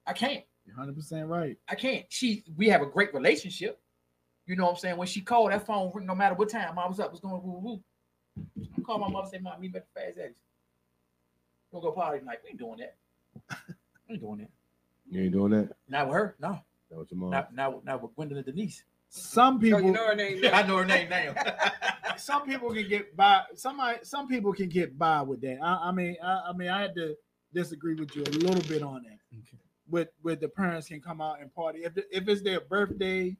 I 0.07 0.13
can't. 0.13 0.43
You're 0.65 0.75
100 0.75 0.95
percent 0.95 1.27
right. 1.27 1.57
I 1.67 1.75
can't. 1.75 2.05
She 2.09 2.43
we 2.55 2.69
have 2.69 2.81
a 2.81 2.85
great 2.85 3.13
relationship. 3.13 3.79
You 4.45 4.55
know 4.55 4.65
what 4.65 4.71
I'm 4.71 4.77
saying? 4.77 4.97
When 4.97 5.07
she 5.07 5.21
called, 5.21 5.51
that 5.51 5.67
phone 5.67 5.91
ring 5.93 6.07
no 6.07 6.15
matter 6.15 6.33
what 6.33 6.49
time. 6.49 6.73
Mom 6.73 6.89
was 6.89 6.99
up, 6.99 7.11
was 7.11 7.19
going 7.19 7.41
woo 7.43 7.59
woo. 7.59 7.83
I 8.77 8.81
call 8.81 8.97
my 8.97 9.09
mother, 9.09 9.27
say, 9.31 9.37
Mom, 9.37 9.59
meet 9.59 9.73
me 9.73 9.77
at 9.77 9.85
the 9.93 9.99
fast 9.99 10.17
eggs. 10.17 10.39
We'll 11.71 11.83
go 11.83 11.91
party 11.91 12.19
tonight. 12.19 12.39
We 12.43 12.49
ain't 12.49 12.59
doing 12.59 12.79
that. 12.79 12.95
we 14.07 14.15
ain't 14.15 14.21
doing 14.21 14.39
that. 14.39 14.49
You 15.09 15.23
ain't 15.23 15.33
doing 15.33 15.51
that. 15.51 15.69
Not 15.87 16.07
with 16.07 16.15
her. 16.15 16.35
No. 16.39 16.59
That 16.89 16.97
was 16.97 17.07
your 17.11 17.19
mom. 17.19 17.29
Not, 17.29 17.53
not, 17.53 17.85
not 17.85 18.01
with 18.01 18.15
Gwendolyn 18.15 18.43
Denise. 18.43 18.83
Some 19.09 19.59
people, 19.59 19.81
you 19.81 19.91
know 19.91 20.07
her 20.07 20.15
name. 20.15 20.41
I 20.53 20.61
know 20.63 20.77
her 20.77 20.85
name 20.85 21.09
now. 21.09 21.33
some 22.17 22.45
people 22.45 22.71
can 22.73 22.87
get 22.87 23.15
by. 23.17 23.41
Somebody, 23.55 23.99
some 24.03 24.27
people 24.27 24.53
can 24.53 24.69
get 24.69 24.97
by 24.97 25.21
with 25.21 25.41
that. 25.41 25.57
I, 25.61 25.89
I 25.89 25.91
mean, 25.91 26.15
I, 26.23 26.43
I 26.49 26.53
mean, 26.53 26.69
I 26.69 26.81
had 26.81 26.95
to 26.95 27.15
disagree 27.53 27.95
with 27.95 28.15
you 28.15 28.21
a 28.23 28.29
little 28.29 28.61
bit 28.69 28.83
on 28.83 29.03
that. 29.03 29.17
Okay. 29.39 29.57
With 29.89 30.09
with 30.21 30.39
the 30.39 30.47
parents 30.49 30.87
can 30.87 31.01
come 31.01 31.19
out 31.21 31.41
and 31.41 31.51
party 31.53 31.79
if 31.79 31.93
if 32.11 32.27
it's 32.27 32.43
their 32.43 32.61
birthday, 32.61 33.35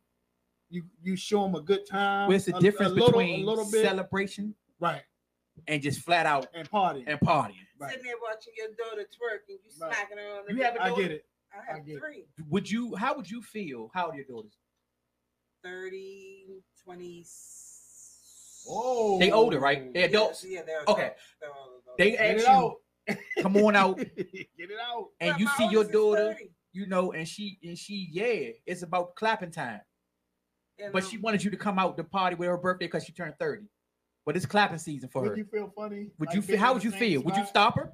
you 0.72 0.84
you 1.04 1.16
show 1.16 1.44
them 1.44 1.54
a 1.54 1.62
good 1.62 1.86
time. 1.88 2.28
What's 2.30 2.46
the 2.46 2.58
a- 2.58 2.60
difference 2.60 2.92
a 2.92 2.96
little, 2.96 3.10
between 3.10 3.44
a 3.44 3.46
little 3.48 3.70
bit 3.70 3.86
celebration 3.86 4.56
right 4.80 5.04
and 5.68 5.80
just 5.84 6.00
flat 6.00 6.26
out 6.26 6.48
and 6.56 6.68
party 6.68 7.04
and 7.06 7.20
partying? 7.20 7.54
Sitting 7.88 8.04
there 8.04 8.16
watching 8.24 8.54
your 8.58 8.70
daughter 8.70 9.04
twerk 9.04 9.46
and 9.48 9.60
you 9.64 9.70
Right. 9.80 9.94
smacking 9.94 10.18
her 10.18 10.40
on 10.40 10.46
the 10.48 10.56
You 10.56 10.64
have 10.64 10.76
a 10.76 10.82
I 10.84 10.90
daughter? 10.90 11.02
get 11.04 11.12
it. 11.12 11.26
I 11.54 11.66
have 11.72 11.76
I 11.76 11.80
get 11.86 11.96
it. 11.98 12.00
three. 12.00 12.26
Would 12.50 12.70
you? 12.72 12.96
How 12.96 13.16
would 13.16 13.30
you 13.30 13.44
feel? 13.44 13.92
How 13.94 14.06
old 14.06 14.16
are 14.16 14.18
your 14.18 14.26
daughters? 14.26 14.58
30, 15.64 16.62
20. 16.84 17.26
Oh, 18.70 19.20
They 19.20 19.32
older, 19.32 19.60
right? 19.60 19.94
They're 19.94 20.06
adults. 20.06 20.46
Yeah, 20.48 20.62
they're 20.66 20.84
Okay. 20.88 21.12
They're 21.42 21.50
all 21.52 21.80
adults. 21.82 21.96
They 21.98 22.12
Get 22.12 22.20
ask 22.22 22.38
it 22.38 22.48
you, 22.48 22.54
out. 22.54 22.76
come 23.42 23.58
on 23.58 23.76
out, 23.76 23.98
Get 24.18 24.48
it 24.58 24.72
out. 24.80 25.08
and 25.20 25.32
But 25.32 25.40
you 25.40 25.48
see 25.58 25.68
your 25.68 25.84
daughter, 25.84 26.38
you 26.74 26.86
know, 26.86 27.12
and 27.14 27.28
she 27.28 27.58
and 27.64 27.76
she, 27.78 28.08
yeah, 28.12 28.52
it's 28.68 28.84
about 28.84 29.16
clapping 29.16 29.50
time. 29.52 29.82
You 30.78 30.90
But 30.94 31.04
know, 31.04 31.10
she 31.10 31.18
wanted 31.18 31.44
you 31.44 31.50
to 31.52 31.58
come 31.58 31.80
out 31.80 31.98
to 31.98 32.04
party 32.04 32.36
with 32.36 32.48
her 32.48 32.58
birthday 32.58 32.86
because 32.86 33.04
she 33.06 33.12
turned 33.12 33.34
30. 33.40 33.64
But 34.26 34.38
it's 34.38 34.46
clapping 34.46 34.78
season 34.78 35.10
for 35.10 35.24
Would 35.24 35.32
her. 35.32 35.38
you 35.38 35.46
feel 35.46 35.74
funny? 35.76 36.12
Would 36.20 36.28
Like 36.28 36.36
you 36.36 36.42
feel? 36.44 36.60
How 36.60 36.74
would 36.74 36.84
you 36.84 36.92
same 36.92 37.00
feel? 37.00 37.24
Would 37.24 37.36
you 37.36 37.46
stop 37.48 37.76
her? 37.78 37.92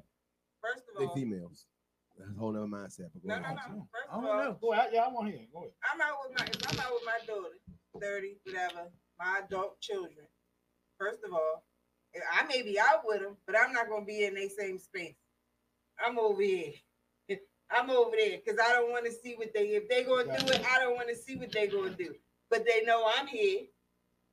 First 0.60 0.84
of 0.92 0.98
They 0.98 1.06
all, 1.06 1.14
females. 1.14 1.64
That's 2.18 2.30
a 2.30 2.38
whole 2.38 2.52
nother 2.52 2.66
mindset. 2.66 3.10
But 3.14 3.22
go 3.22 3.28
no, 3.28 3.36
no, 3.38 3.44
ahead. 3.44 3.56
no. 3.70 3.88
First 3.92 4.08
I 4.12 4.16
of 4.16 4.22
don't 4.22 4.30
all, 4.30 4.44
know. 4.44 4.58
Go 4.60 4.72
ahead. 4.72 4.90
Yeah, 4.92 5.02
I 5.02 5.08
want 5.08 5.26
to 5.28 5.32
hear. 5.32 5.42
it. 5.42 5.52
Go 5.52 5.58
ahead. 5.60 5.72
I'm 5.92 6.00
out 6.00 6.16
with 6.24 6.38
my 6.38 6.46
if 6.46 6.72
I'm 6.72 6.80
out 6.86 6.92
with 6.94 7.04
my 7.06 7.20
daughter, 7.26 7.56
30, 8.00 8.36
whatever, 8.44 8.90
my 9.18 9.40
adult 9.44 9.80
children. 9.80 10.26
First 10.98 11.20
of 11.24 11.32
all, 11.32 11.64
I 12.32 12.46
may 12.46 12.62
be 12.62 12.78
out 12.80 13.02
with 13.04 13.20
them, 13.20 13.36
but 13.46 13.56
I'm 13.58 13.72
not 13.72 13.88
gonna 13.88 14.04
be 14.04 14.24
in 14.24 14.34
their 14.34 14.48
same 14.48 14.78
space. 14.78 15.14
I'm 16.04 16.18
over 16.18 16.42
here. 16.42 16.72
I'm 17.70 17.90
over 17.90 18.16
there 18.16 18.38
because 18.44 18.60
I 18.64 18.72
don't 18.72 18.90
want 18.90 19.06
to 19.06 19.12
see 19.12 19.34
what 19.36 19.52
they 19.54 19.68
if 19.76 19.88
they 19.88 20.04
gonna 20.04 20.24
do 20.38 20.46
it. 20.52 20.62
I 20.72 20.78
don't 20.80 20.94
want 20.94 21.08
to 21.10 21.16
see 21.16 21.36
what 21.36 21.52
they 21.52 21.66
gonna 21.66 21.94
do. 21.94 22.14
But 22.50 22.64
they 22.66 22.84
know 22.84 23.04
I'm 23.18 23.26
here. 23.26 23.62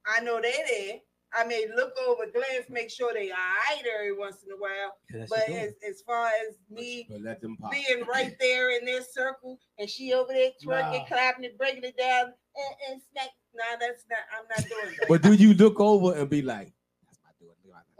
I 0.05 0.21
know 0.21 0.41
they're 0.41 0.53
there. 0.69 0.95
I 1.35 1.43
may 1.45 1.65
look 1.75 1.93
over, 2.07 2.25
glance, 2.31 2.69
make 2.69 2.89
sure 2.89 3.13
they 3.13 3.31
all 3.31 3.37
right 3.37 3.83
every 3.95 4.15
once 4.15 4.43
in 4.45 4.51
a 4.51 4.57
while. 4.57 4.97
Yeah, 5.13 5.25
but 5.29 5.49
as, 5.49 5.73
as 5.87 6.01
far 6.01 6.27
as 6.27 6.55
me 6.69 7.07
let 7.09 7.41
them 7.41 7.57
pop. 7.57 7.71
being 7.71 8.03
right 8.11 8.35
there 8.39 8.77
in 8.77 8.85
their 8.85 9.01
circle 9.01 9.59
and 9.79 9.89
she 9.89 10.13
over 10.13 10.31
there 10.31 10.51
twerking, 10.63 10.99
Nah. 10.99 11.05
clapping 11.05 11.45
it, 11.45 11.57
breaking 11.57 11.83
it 11.83 11.97
down, 11.97 12.25
and, 12.25 12.75
and 12.91 13.01
snack. 13.11 13.29
Nah, 13.55 13.77
that's 13.79 14.05
not. 14.09 14.19
I'm 14.37 14.45
not 14.49 14.69
doing 14.69 14.95
that. 14.99 15.07
But 15.07 15.21
do 15.21 15.33
you 15.33 15.53
look 15.53 15.79
over 15.79 16.17
and 16.17 16.29
be 16.29 16.41
like, 16.41 16.73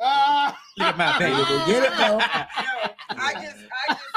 Ah, 0.02 0.60
Look 0.78 0.88
at 0.88 0.98
my 0.98 1.18
baby. 1.20 1.36
Go 1.38 1.66
get 1.68 1.84
it, 1.84 1.96
bro. 1.96 2.18
no, 2.18 3.24
I 3.24 3.34
just, 3.36 3.56
I 3.56 3.94
just, 3.94 4.16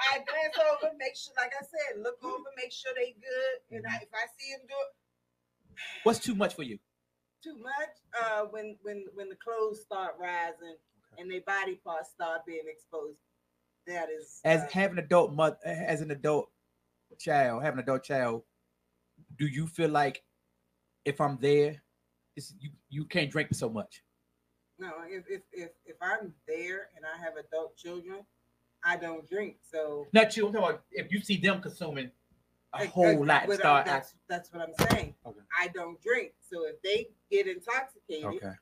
I 0.00 0.18
glance 0.26 0.56
over, 0.58 0.92
make 0.98 1.14
sure, 1.14 1.34
like 1.36 1.52
I 1.54 1.62
said, 1.62 2.02
look 2.02 2.16
over, 2.24 2.48
make 2.56 2.72
sure 2.72 2.90
they 2.96 3.14
good, 3.20 3.76
and 3.76 3.84
I, 3.86 3.96
if 4.02 4.08
I 4.12 4.26
see 4.38 4.52
them 4.52 4.66
do 4.66 4.74
it 4.74 6.02
What's 6.02 6.18
too 6.18 6.34
much 6.34 6.54
for 6.54 6.62
you? 6.62 6.78
Too 7.42 7.56
much, 7.58 8.22
uh, 8.22 8.44
when 8.50 8.76
when 8.82 9.04
when 9.14 9.28
the 9.28 9.36
clothes 9.36 9.80
start 9.80 10.14
rising 10.18 10.76
and 11.18 11.30
their 11.30 11.40
body 11.42 11.80
parts 11.84 12.10
start 12.10 12.44
being 12.46 12.64
exposed, 12.66 13.18
that 13.86 14.08
is 14.10 14.40
As 14.44 14.62
uh, 14.62 14.66
having 14.72 14.98
adult 14.98 15.32
mother, 15.32 15.56
as 15.64 16.00
an 16.00 16.10
adult 16.10 16.50
child, 17.18 17.62
having 17.62 17.78
an 17.78 17.84
adult 17.84 18.04
child, 18.04 18.42
do 19.36 19.46
you 19.46 19.66
feel 19.66 19.90
like 19.90 20.22
if 21.04 21.20
I'm 21.20 21.38
there, 21.40 21.82
it's, 22.36 22.54
you 22.60 22.70
you 22.88 23.04
can't 23.04 23.30
drink 23.30 23.54
so 23.54 23.68
much? 23.68 24.02
no. 24.78 24.92
If 25.08 25.24
if 25.28 25.42
if 25.52 25.70
if 25.84 25.96
I'm 26.00 26.32
there 26.46 26.88
and 26.96 27.04
I 27.04 27.22
have 27.22 27.34
adult 27.36 27.76
children, 27.76 28.24
I 28.84 28.96
don't 28.96 29.28
drink. 29.28 29.56
So 29.70 30.06
Not 30.12 30.36
you. 30.36 30.46
I'm 30.46 30.52
talking 30.52 30.68
about 30.68 30.84
if 30.90 31.12
you 31.12 31.20
see 31.20 31.36
them 31.36 31.60
consuming 31.60 32.10
a 32.78 32.82
I- 32.82 32.86
whole 32.86 33.30
I- 33.30 33.40
lot 33.44 33.52
start. 33.52 33.86
That's 33.86 34.14
that's 34.28 34.52
what 34.52 34.62
I'm 34.62 34.88
saying. 34.90 35.14
Okay. 35.26 35.40
I 35.58 35.68
don't 35.68 36.00
drink. 36.02 36.32
So 36.40 36.66
if 36.66 36.80
they 36.82 37.08
get 37.30 37.46
intoxicated, 37.46 38.24
Okay. 38.24 38.52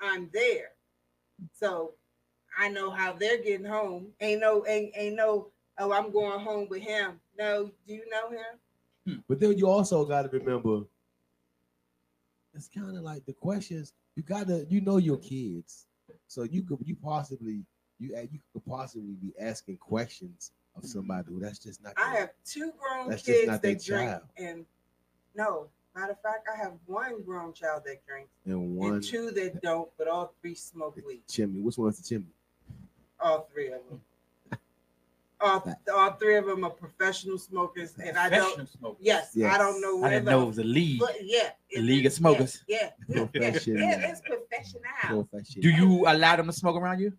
I'm 0.00 0.30
there. 0.32 0.70
So 1.52 1.94
I 2.58 2.68
know 2.68 2.90
how 2.90 3.12
they're 3.12 3.42
getting 3.42 3.66
home. 3.66 4.08
Ain't 4.20 4.40
no 4.40 4.66
ain't 4.66 4.92
ain't 4.96 5.16
no 5.16 5.52
oh 5.78 5.92
I'm 5.92 6.10
going 6.10 6.40
home 6.40 6.68
with 6.68 6.82
him. 6.82 7.20
No, 7.38 7.70
do 7.86 7.94
you 7.94 8.08
know 8.08 8.30
him? 8.30 8.58
Hmm. 9.06 9.20
But 9.28 9.40
then 9.40 9.56
you 9.58 9.68
also 9.68 10.04
got 10.04 10.22
to 10.22 10.28
remember, 10.38 10.82
it's 12.54 12.68
kind 12.68 12.96
of 12.96 13.02
like 13.02 13.24
the 13.26 13.32
questions 13.34 13.92
you 14.16 14.22
got 14.22 14.46
to 14.48 14.66
you 14.70 14.80
know 14.80 14.96
your 14.96 15.18
kids, 15.18 15.86
so 16.26 16.42
you 16.44 16.62
could 16.62 16.78
you 16.84 16.96
possibly 16.96 17.64
you 17.98 18.16
you 18.30 18.40
could 18.52 18.64
possibly 18.64 19.14
be 19.20 19.32
asking 19.38 19.76
questions 19.76 20.52
of 20.76 20.84
somebody 20.86 21.24
who 21.28 21.40
that's 21.40 21.58
just 21.58 21.82
not. 21.82 21.94
I 21.96 22.10
their- 22.12 22.20
have 22.20 22.30
two 22.44 22.72
grown 22.78 23.08
That's 23.10 23.22
just 23.22 23.38
kids 23.38 23.46
not 23.48 23.62
their 23.62 23.74
that 23.74 23.84
drink, 23.84 24.10
child. 24.10 24.22
and 24.36 24.66
no, 25.34 25.68
matter 25.94 26.12
of 26.12 26.20
fact, 26.22 26.46
I 26.52 26.56
have 26.62 26.72
one 26.86 27.22
grown 27.22 27.52
child 27.52 27.82
that 27.86 28.04
drinks 28.06 28.30
and 28.44 28.76
one 28.76 28.94
and 28.94 29.02
two 29.04 29.30
that 29.32 29.60
don't, 29.62 29.88
but 29.98 30.08
all 30.08 30.32
three 30.40 30.54
smoke 30.54 30.96
weed. 31.06 31.22
chimney. 31.28 31.60
Which 31.60 31.78
one's 31.78 31.98
the 31.98 32.08
chimney? 32.08 32.32
All 33.20 33.48
three 33.52 33.68
of 33.72 33.80
them. 33.88 34.00
All, 35.38 35.62
all 35.94 36.12
three 36.12 36.36
of 36.36 36.46
them 36.46 36.64
are 36.64 36.70
professional 36.70 37.36
smokers, 37.36 37.94
and 38.02 38.16
I 38.16 38.30
don't. 38.30 38.66
smokers. 38.70 38.98
Yes, 39.04 39.36
I 39.36 39.58
don't 39.58 39.82
know 39.82 39.98
I 39.98 40.00
where 40.00 40.10
didn't 40.12 40.24
know 40.26 40.42
it 40.44 40.46
was 40.46 40.58
a 40.58 40.64
league. 40.64 40.98
But 40.98 41.16
yeah, 41.22 41.50
The 41.74 41.82
league 41.82 42.06
of 42.06 42.12
smokers. 42.14 42.64
Yeah, 42.66 42.78
yeah, 42.80 42.88
yeah, 43.08 43.20
yeah, 43.20 43.26
Professional. 43.26 43.76
yeah, 43.82 44.10
it's 44.10 44.20
professional. 44.22 44.82
Professional. 45.28 45.62
Do 45.62 45.68
you 45.70 46.04
allow 46.08 46.36
them 46.36 46.46
to 46.46 46.52
smoke 46.54 46.76
around 46.76 47.00
you? 47.00 47.12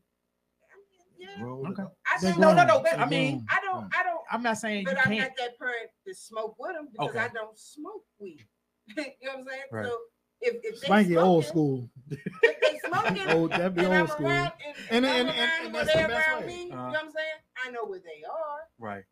Grown 1.39 1.68
Okay. 1.72 1.84
I 2.05 2.19
They 2.22 2.30
don't, 2.31 2.39
no, 2.39 2.53
no, 2.53 2.65
no. 2.65 2.80
but 2.81 2.99
I 2.99 3.05
mean. 3.05 3.45
I 3.49 3.59
don't, 3.64 3.85
I 3.95 4.03
don't. 4.03 4.22
I'm 4.31 4.43
not 4.43 4.57
saying 4.57 4.81
you 4.81 4.85
But 4.85 4.97
I'm 4.97 5.03
can't. 5.14 5.19
not 5.19 5.31
that 5.38 5.57
parent 5.59 5.89
to 6.07 6.14
smoke 6.14 6.55
with 6.59 6.73
them 6.73 6.88
because 6.91 7.09
Okay. 7.09 7.19
I 7.19 7.27
don't 7.30 7.57
smoke 7.57 8.03
weed. 8.19 8.45
you 8.97 9.03
know 9.03 9.03
what 9.34 9.39
I'm 9.39 9.45
saying? 9.47 9.61
Right. 9.72 9.85
So 9.85 9.97
if, 10.41 10.55
if 10.64 10.81
they 10.81 10.88
Spanky 10.88 11.22
old 11.22 11.45
school. 11.45 11.89
if 12.11 12.59
they 12.61 12.80
smoking, 12.88 13.30
Old, 13.35 13.51
that'd 13.51 13.76
be 13.76 13.85
old 13.85 14.09
school. 14.09 14.27
And- 14.27 14.51
and, 14.91 15.05
and- 15.05 15.30
and- 15.30 15.30
and 15.30 15.76
that's 15.76 15.91
the 15.91 15.97
they're 15.97 16.07
best 16.07 16.27
around 16.27 16.41
way. 16.41 16.47
me, 16.47 16.64
you 16.64 16.69
know 16.69 16.76
Uh-huh. 16.77 16.89
what 16.91 16.99
I'm 16.99 17.11
saying? 17.11 17.39
I 17.65 17.72
know 17.72 17.85
where 17.85 17.99
they 17.99 18.23
are. 18.26 18.59
Right. 18.80 19.03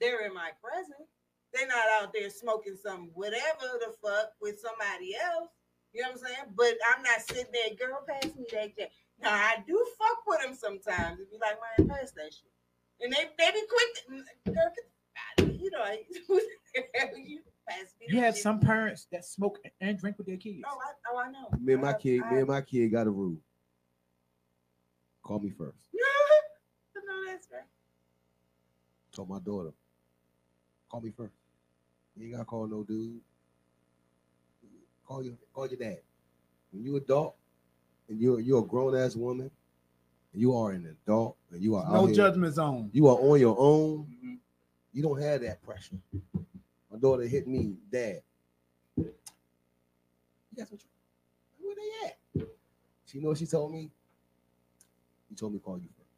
They're 0.00 0.26
in 0.26 0.34
my 0.34 0.50
presence. 0.62 1.08
They're 1.54 1.66
not 1.68 1.84
out 2.00 2.12
there 2.14 2.30
smoking 2.30 2.76
some 2.82 3.10
whatever 3.14 3.78
the 3.80 3.92
fuck 4.02 4.30
with 4.40 4.58
somebody 4.60 5.14
else. 5.16 5.50
You 5.92 6.02
know 6.02 6.08
what 6.08 6.20
I'm 6.20 6.26
saying? 6.26 6.54
But 6.56 6.74
I'm 6.94 7.02
not 7.02 7.20
sitting 7.20 7.52
there, 7.52 7.74
girl, 7.88 8.00
pass 8.08 8.34
me 8.34 8.46
that 8.52 8.76
jet. 8.76 8.90
Now 9.20 9.32
I 9.34 9.56
do 9.66 9.84
fuck 9.98 10.18
with 10.26 10.40
them 10.42 10.54
sometimes. 10.54 11.18
It'd 11.20 11.30
be 11.30 11.38
like, 11.40 11.56
man, 11.78 11.88
pass 11.88 12.10
that 12.12 12.32
shit. 12.32 12.50
And 13.00 13.12
they 13.12 13.24
they 13.38 13.50
be 13.52 13.62
quick. 13.68 13.94
To, 13.94 14.50
mm, 14.50 14.54
girl, 14.54 15.52
you 15.60 15.70
know, 15.70 15.84
who 16.28 16.40
you 17.20 17.40
pass 17.68 17.86
me 18.00 18.06
You 18.08 18.20
have 18.20 18.34
shit? 18.34 18.42
some 18.42 18.60
parents 18.60 19.06
that 19.12 19.24
smoke 19.24 19.58
and 19.80 19.98
drink 19.98 20.18
with 20.18 20.26
their 20.26 20.36
kids. 20.36 20.62
Oh, 20.66 20.78
I, 20.78 21.12
oh, 21.12 21.18
I 21.18 21.30
know. 21.30 21.48
Me 21.60 21.74
and 21.74 21.82
my 21.82 21.90
I- 21.90 21.94
kid, 21.94 22.22
I- 22.22 22.30
me 22.32 22.38
and 22.40 22.48
my 22.48 22.60
kid 22.60 22.90
got 22.92 23.06
a 23.06 23.10
rule. 23.10 23.36
Call 25.22 25.38
me 25.38 25.50
first. 25.50 25.76
no, 26.96 27.26
that's 27.30 27.46
right. 27.52 27.62
Told 29.12 29.28
my 29.28 29.38
daughter, 29.38 29.72
call 30.88 31.00
me 31.00 31.12
first. 31.16 31.34
You 32.16 32.24
ain't 32.24 32.32
gotta 32.32 32.44
call 32.44 32.66
no 32.66 32.82
dude. 32.82 33.20
Call 35.06 35.22
your 35.22 35.34
call 35.52 35.66
your 35.68 35.78
dad. 35.78 35.98
When 36.72 36.82
you 36.84 36.96
adult 36.96 37.36
and 38.08 38.20
you're 38.20 38.40
you're 38.40 38.60
a 38.62 38.66
grown 38.66 38.96
ass 38.96 39.16
woman, 39.16 39.50
and 40.32 40.40
you 40.40 40.56
are 40.56 40.72
an 40.72 40.86
adult 40.86 41.36
and 41.50 41.62
you 41.62 41.76
are 41.76 41.88
No 41.90 42.06
here, 42.06 42.14
judgment 42.14 42.54
zone. 42.54 42.90
You 42.92 43.08
are 43.08 43.16
on 43.16 43.40
your 43.40 43.56
own. 43.58 44.06
You 44.92 45.02
don't 45.02 45.20
have 45.20 45.40
that 45.42 45.62
pressure. 45.62 45.96
My 46.90 46.98
daughter 46.98 47.22
hit 47.22 47.46
me, 47.46 47.76
Dad. 47.90 48.20
You 48.96 49.12
got 50.56 50.68
some 50.68 50.78
tr- 50.78 50.86
Where 51.60 51.74
they 51.74 52.08
at? 52.08 52.48
She 53.06 53.20
know 53.20 53.28
what 53.28 53.38
she 53.38 53.46
told 53.46 53.72
me. 53.72 53.90
He 55.30 55.34
told 55.34 55.52
me 55.52 55.58
to 55.58 55.64
call 55.64 55.78
you 55.78 55.88
first. 55.96 56.10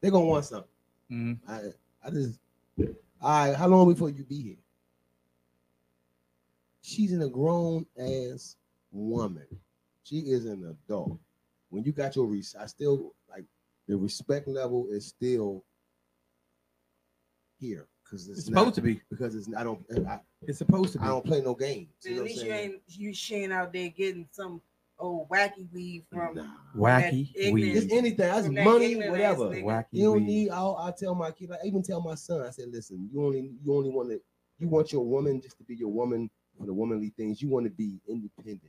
They 0.00 0.10
gonna 0.10 0.26
want 0.26 0.44
something. 0.44 0.68
Mm-hmm. 1.10 1.50
I 1.50 1.60
I 2.06 2.10
just 2.10 2.38
all 3.22 3.46
right, 3.46 3.54
how 3.54 3.68
long 3.68 3.88
before 3.88 4.10
you 4.10 4.24
be 4.24 4.42
here? 4.42 4.56
She's 6.82 7.12
in 7.12 7.22
a 7.22 7.28
grown 7.28 7.86
ass 7.98 8.56
woman. 8.90 9.46
She 10.04 10.18
is 10.18 10.46
an 10.46 10.64
adult. 10.88 11.18
When 11.70 11.84
you 11.84 11.92
got 11.92 12.16
your 12.16 12.26
res, 12.26 12.54
I 12.58 12.66
still 12.66 13.14
like 13.30 13.44
the 13.88 13.96
respect 13.96 14.48
level 14.48 14.86
is 14.90 15.06
still 15.06 15.64
here 17.58 17.86
because 18.04 18.28
it's, 18.28 18.40
It's 18.40 18.48
not- 18.48 18.60
supposed 18.60 18.74
to 18.76 18.80
be. 18.82 19.00
because 19.10 19.34
it's 19.34 19.48
I 19.56 19.62
don't 19.64 19.84
I, 20.08 20.20
It's 20.42 20.58
supposed 20.58 20.92
to 20.94 20.98
be. 20.98 21.04
I 21.04 21.08
don't 21.08 21.24
play 21.24 21.40
no 21.40 21.54
games. 21.54 21.88
You 22.04 22.18
At 22.18 22.24
least 22.24 22.44
you 22.44 22.52
ain't 22.52 22.74
you 22.88 23.14
she 23.14 23.36
ain't 23.36 23.52
out 23.52 23.72
there 23.72 23.88
getting 23.88 24.26
some 24.30 24.60
old 24.98 25.28
wacky 25.30 25.70
weed 25.72 26.04
from 26.12 26.36
Wacky 26.76 27.32
that 27.32 27.40
ignorant- 27.40 27.54
weed. 27.54 27.76
It's 27.76 27.92
anything. 27.92 28.16
That's 28.18 28.46
from 28.46 28.54
that 28.56 28.64
money, 28.64 28.92
ignorant 28.92 29.12
whatever. 29.12 29.44
Wacky 29.50 29.86
You 29.92 30.04
don't 30.04 30.16
weed. 30.18 30.26
need. 30.26 30.50
I'll, 30.50 30.76
I 30.76 30.92
tell 30.92 31.14
my 31.14 31.30
kid. 31.30 31.50
I 31.52 31.66
even 31.66 31.82
tell 31.82 32.00
my 32.00 32.14
son. 32.14 32.42
I 32.42 32.50
said, 32.50 32.66
listen, 32.70 33.08
you 33.12 33.24
only 33.24 33.52
you 33.64 33.74
only 33.74 33.90
want 33.90 34.10
to 34.10 34.20
you 34.58 34.68
want 34.68 34.92
your 34.92 35.04
woman 35.04 35.40
just 35.40 35.56
to 35.58 35.64
be 35.64 35.74
your 35.76 35.88
woman 35.88 36.28
for 36.58 36.66
the 36.66 36.74
womanly 36.74 37.12
things. 37.16 37.40
You 37.40 37.48
want 37.48 37.64
to 37.66 37.70
be 37.70 37.98
independent. 38.08 38.60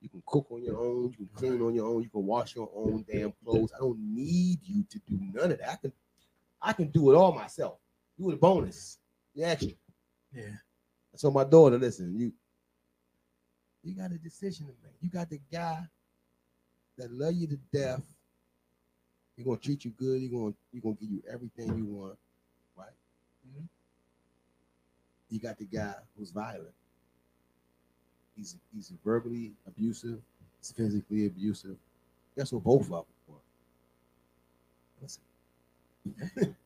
You 0.00 0.08
can 0.08 0.22
cook 0.26 0.46
on 0.50 0.62
your 0.62 0.78
own. 0.78 1.10
You 1.10 1.16
can 1.16 1.28
clean 1.34 1.60
on 1.60 1.74
your 1.74 1.86
own. 1.86 2.02
You 2.02 2.08
can 2.08 2.24
wash 2.24 2.56
your 2.56 2.70
own 2.74 3.04
damn 3.10 3.32
clothes. 3.44 3.72
I 3.74 3.80
don't 3.80 3.98
need 3.98 4.60
you 4.62 4.84
to 4.90 4.98
do 5.08 5.18
none 5.34 5.52
of 5.52 5.58
that. 5.58 5.70
I 5.70 5.76
can 5.76 5.92
I 6.62 6.72
can 6.72 6.88
do 6.88 7.12
it 7.12 7.16
all 7.16 7.32
myself. 7.32 7.78
You 8.16 8.30
a 8.30 8.36
bonus. 8.36 8.98
You 9.34 9.44
extra. 9.44 9.72
Yeah. 10.34 10.56
So 11.16 11.30
my 11.30 11.44
daughter, 11.44 11.78
listen, 11.78 12.14
you 12.16 12.32
you 13.82 13.94
got 13.94 14.12
a 14.12 14.18
decision 14.18 14.66
to 14.66 14.72
make. 14.82 14.94
You 15.00 15.10
got 15.10 15.28
the 15.28 15.40
guy 15.52 15.80
that 16.96 17.10
love 17.12 17.34
you 17.34 17.46
to 17.48 17.58
death. 17.72 18.02
He's 19.36 19.44
gonna 19.44 19.58
treat 19.58 19.84
you 19.84 19.90
good. 19.92 20.20
He's 20.20 20.30
gonna 20.30 20.54
he 20.72 20.80
gonna 20.80 20.94
give 20.94 21.10
you 21.10 21.22
everything 21.30 21.76
you 21.76 21.86
want, 21.86 22.18
right? 22.76 22.88
Mm-hmm. 23.48 23.64
You 25.30 25.40
got 25.40 25.58
the 25.58 25.64
guy 25.64 25.94
who's 26.16 26.30
violent. 26.30 26.74
He's 28.36 28.56
he's 28.74 28.92
verbally 29.04 29.52
abusive. 29.66 30.18
He's 30.58 30.72
physically 30.72 31.26
abusive. 31.26 31.76
That's 32.36 32.52
what 32.52 32.64
both 32.64 32.82
of 32.82 32.88
them 32.88 33.04
were. 33.28 33.34
Listen, 35.02 35.22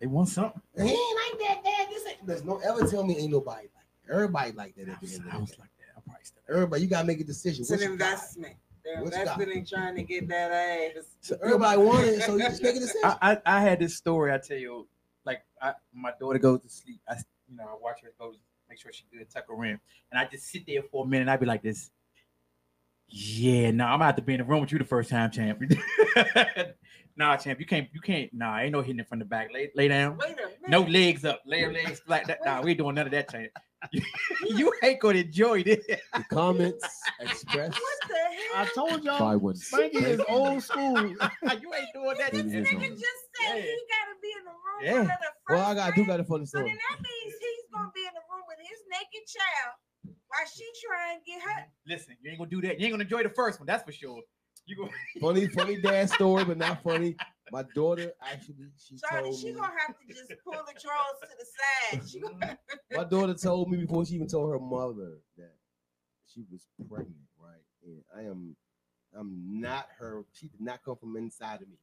They 0.00 0.06
want 0.06 0.28
something. 0.28 0.60
he 0.76 0.82
ain't 0.82 0.90
like 0.90 1.40
that, 1.48 1.64
Dad. 1.64 1.88
This 1.88 2.06
ain't. 2.06 2.26
There's 2.26 2.44
no 2.44 2.58
ever 2.58 2.86
tell 2.86 3.04
me 3.04 3.16
ain't 3.18 3.32
nobody 3.32 3.68
like 3.74 3.86
that. 4.06 4.12
Everybody 4.12 4.52
like 4.52 4.74
that 4.76 4.88
at 4.88 5.00
the 5.00 5.06
end 5.14 5.16
of 5.16 5.24
the 5.24 5.30
day. 5.30 5.36
like 5.38 5.70
that. 5.78 5.96
I 5.96 6.00
probably 6.04 6.24
still. 6.24 6.42
Everybody, 6.50 6.82
you 6.82 6.88
gotta 6.88 7.06
make 7.06 7.20
a 7.20 7.24
decision. 7.24 7.62
It's 7.62 7.70
What's 7.70 7.82
an 7.82 7.92
investment. 7.92 8.54
They're 8.84 9.02
What's 9.02 9.16
investing 9.16 9.50
in 9.50 9.64
trying 9.64 9.94
to 9.96 10.02
get 10.02 10.28
that 10.28 10.52
ass. 10.52 11.04
So 11.22 11.38
everybody 11.42 11.80
wanted, 11.80 12.22
so 12.22 12.36
you 12.36 12.40
just 12.40 12.62
make 12.62 12.76
a 12.76 12.80
decision. 12.80 13.00
I, 13.02 13.16
I 13.46 13.56
I 13.56 13.60
had 13.60 13.78
this 13.78 13.96
story 13.96 14.30
I 14.30 14.38
tell 14.38 14.58
you, 14.58 14.86
like 15.24 15.42
I, 15.62 15.72
my 15.94 16.12
daughter 16.20 16.38
goes 16.38 16.60
to 16.60 16.68
sleep. 16.68 17.00
I 17.08 17.14
you 17.48 17.56
know 17.56 17.64
I 17.64 17.82
watch 17.82 18.02
her 18.02 18.12
go 18.18 18.34
make 18.68 18.78
sure 18.78 18.92
she 18.92 19.04
good, 19.12 19.28
tuck 19.30 19.44
her 19.48 19.64
in, 19.64 19.78
and 20.10 20.18
I 20.18 20.26
just 20.26 20.46
sit 20.50 20.66
there 20.66 20.82
for 20.90 21.04
a 21.04 21.08
minute. 21.08 21.22
and 21.22 21.30
I 21.30 21.36
be 21.36 21.46
like 21.46 21.62
this. 21.62 21.90
Yeah, 23.08 23.70
no, 23.70 23.84
I'm 23.84 23.94
gonna 23.94 24.06
have 24.06 24.16
to 24.16 24.22
be 24.22 24.34
in 24.34 24.38
the 24.38 24.44
room 24.44 24.62
with 24.62 24.72
you 24.72 24.78
the 24.78 24.84
first 24.84 25.10
time, 25.10 25.30
champ. 25.30 25.60
nah, 27.16 27.36
champ, 27.36 27.60
you 27.60 27.66
can't, 27.66 27.88
you 27.92 28.00
can't. 28.00 28.32
Nah, 28.32 28.58
ain't 28.58 28.72
no 28.72 28.80
hitting 28.80 28.98
it 29.00 29.08
from 29.08 29.18
the 29.18 29.24
back. 29.24 29.52
Lay, 29.52 29.70
lay 29.76 29.88
down. 29.88 30.18
Wait 30.18 30.36
a. 30.38 30.70
No 30.70 30.80
legs 30.82 31.24
up. 31.24 31.42
Lay 31.46 31.60
your 31.60 31.72
legs 31.72 32.00
like 32.08 32.26
that. 32.26 32.38
Nah, 32.44 32.62
we 32.62 32.70
ain't 32.70 32.78
doing 32.78 32.94
none 32.94 33.06
of 33.06 33.12
that, 33.12 33.30
champ. 33.30 33.52
you 34.48 34.72
ain't 34.82 34.98
gonna 34.98 35.18
enjoy 35.18 35.62
this. 35.62 35.84
The 35.86 36.24
comments 36.30 36.88
expressed 37.20 37.78
What 37.78 38.08
the 38.08 38.14
hell? 38.16 38.54
I 38.56 38.68
told 38.74 39.04
y'all, 39.04 39.18
by 39.18 39.36
one. 39.36 39.54
Spanky 39.54 39.96
is 40.02 40.20
old 40.26 40.62
school. 40.62 40.96
you 41.06 41.16
ain't 41.20 41.92
doing 41.92 42.16
that. 42.18 42.32
This 42.32 42.44
This 42.44 42.54
is 42.54 42.68
nigga 42.68 42.76
on. 42.76 42.90
just 42.90 43.22
said 43.42 43.62
he 43.62 43.78
gotta 43.92 44.16
be 44.22 44.32
in 44.38 44.44
the 44.44 44.50
room 44.50 44.80
Yeah. 44.82 44.92
with 45.00 45.08
the 45.08 45.12
first 45.46 45.50
Well, 45.50 45.60
I 45.70 45.74
got 45.74 45.92
I 45.92 45.94
do 45.94 46.06
got 46.06 46.20
a 46.20 46.24
funny 46.24 46.46
So 46.46 46.58
story. 46.58 46.64
So 46.64 46.68
then 46.68 46.78
that 46.90 47.02
means 47.02 47.34
he's 47.38 47.64
gonna 47.70 47.90
be 47.94 48.00
in 48.00 48.14
the 48.14 48.20
room 48.20 48.23
with 48.23 48.23
his 48.64 48.80
naked 48.90 49.24
child 49.28 49.76
while 50.28 50.46
she 50.48 50.64
trying 50.84 51.20
to 51.20 51.24
get 51.24 51.40
her. 51.42 51.68
Listen, 51.86 52.16
you 52.20 52.30
ain't 52.30 52.38
gonna 52.38 52.50
do 52.50 52.60
that. 52.62 52.80
You 52.80 52.86
ain't 52.86 52.92
gonna 52.94 53.04
enjoy 53.04 53.22
the 53.22 53.30
first 53.30 53.60
one, 53.60 53.66
that's 53.66 53.84
for 53.84 53.92
sure. 53.92 54.20
You 54.66 54.76
go 54.76 54.88
Funny, 55.20 55.46
funny 55.48 55.76
dad 55.80 56.10
story, 56.10 56.44
but 56.44 56.56
not 56.56 56.82
funny. 56.82 57.16
My 57.52 57.62
daughter 57.74 58.12
actually 58.22 58.72
she 58.78 58.98
Shorty, 58.98 59.28
told 59.28 59.38
she 59.38 59.46
me. 59.48 59.52
gonna 59.52 59.72
have 59.86 59.96
to 59.98 60.06
just 60.14 60.32
pull 60.42 60.54
the 60.54 60.80
drawers 60.80 61.20
to 61.20 61.28
the 61.38 61.46
side. 62.00 62.08
She 62.10 62.20
gonna 62.20 62.58
My 62.96 63.04
daughter 63.04 63.34
told 63.34 63.70
me 63.70 63.78
before 63.78 64.04
she 64.04 64.14
even 64.14 64.28
told 64.28 64.50
her 64.50 64.58
mother 64.58 65.18
that 65.36 65.52
she 66.26 66.44
was 66.50 66.66
pregnant, 66.88 67.16
right? 67.38 67.62
And 67.84 68.02
I 68.16 68.22
am, 68.28 68.56
I'm 69.18 69.60
not 69.60 69.86
her. 69.98 70.24
She 70.32 70.48
did 70.48 70.60
not 70.60 70.82
come 70.84 70.96
from 70.96 71.16
inside 71.16 71.62
of 71.62 71.68
me. 71.68 71.76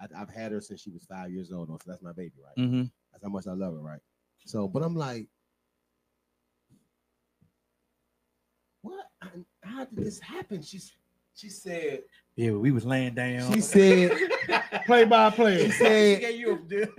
I, 0.00 0.06
I've 0.20 0.30
had 0.30 0.52
her 0.52 0.60
since 0.60 0.80
she 0.82 0.90
was 0.90 1.04
five 1.04 1.30
years 1.30 1.50
old, 1.50 1.68
so 1.68 1.90
that's 1.90 2.02
my 2.02 2.12
baby, 2.12 2.34
right? 2.44 2.56
Mhm. 2.62 2.90
That's 3.12 3.24
how 3.24 3.30
much 3.30 3.46
I 3.46 3.52
love 3.52 3.72
her, 3.74 3.80
right? 3.80 4.00
So, 4.44 4.68
but 4.68 4.82
I'm 4.82 4.94
like, 4.94 5.28
what? 8.82 9.10
How 9.62 9.84
did 9.84 10.04
this 10.04 10.18
happen? 10.20 10.62
She's, 10.62 10.92
she 11.34 11.48
said, 11.48 12.02
Yeah, 12.36 12.52
we 12.52 12.70
was 12.70 12.84
laying 12.84 13.14
down. 13.14 13.52
she 13.52 13.60
said, 13.60 14.12
play 14.86 15.04
by 15.04 15.30
play. 15.38 15.66
she 15.66 15.70
said, 15.72 16.20
gave 16.20 16.38
you 16.40 16.66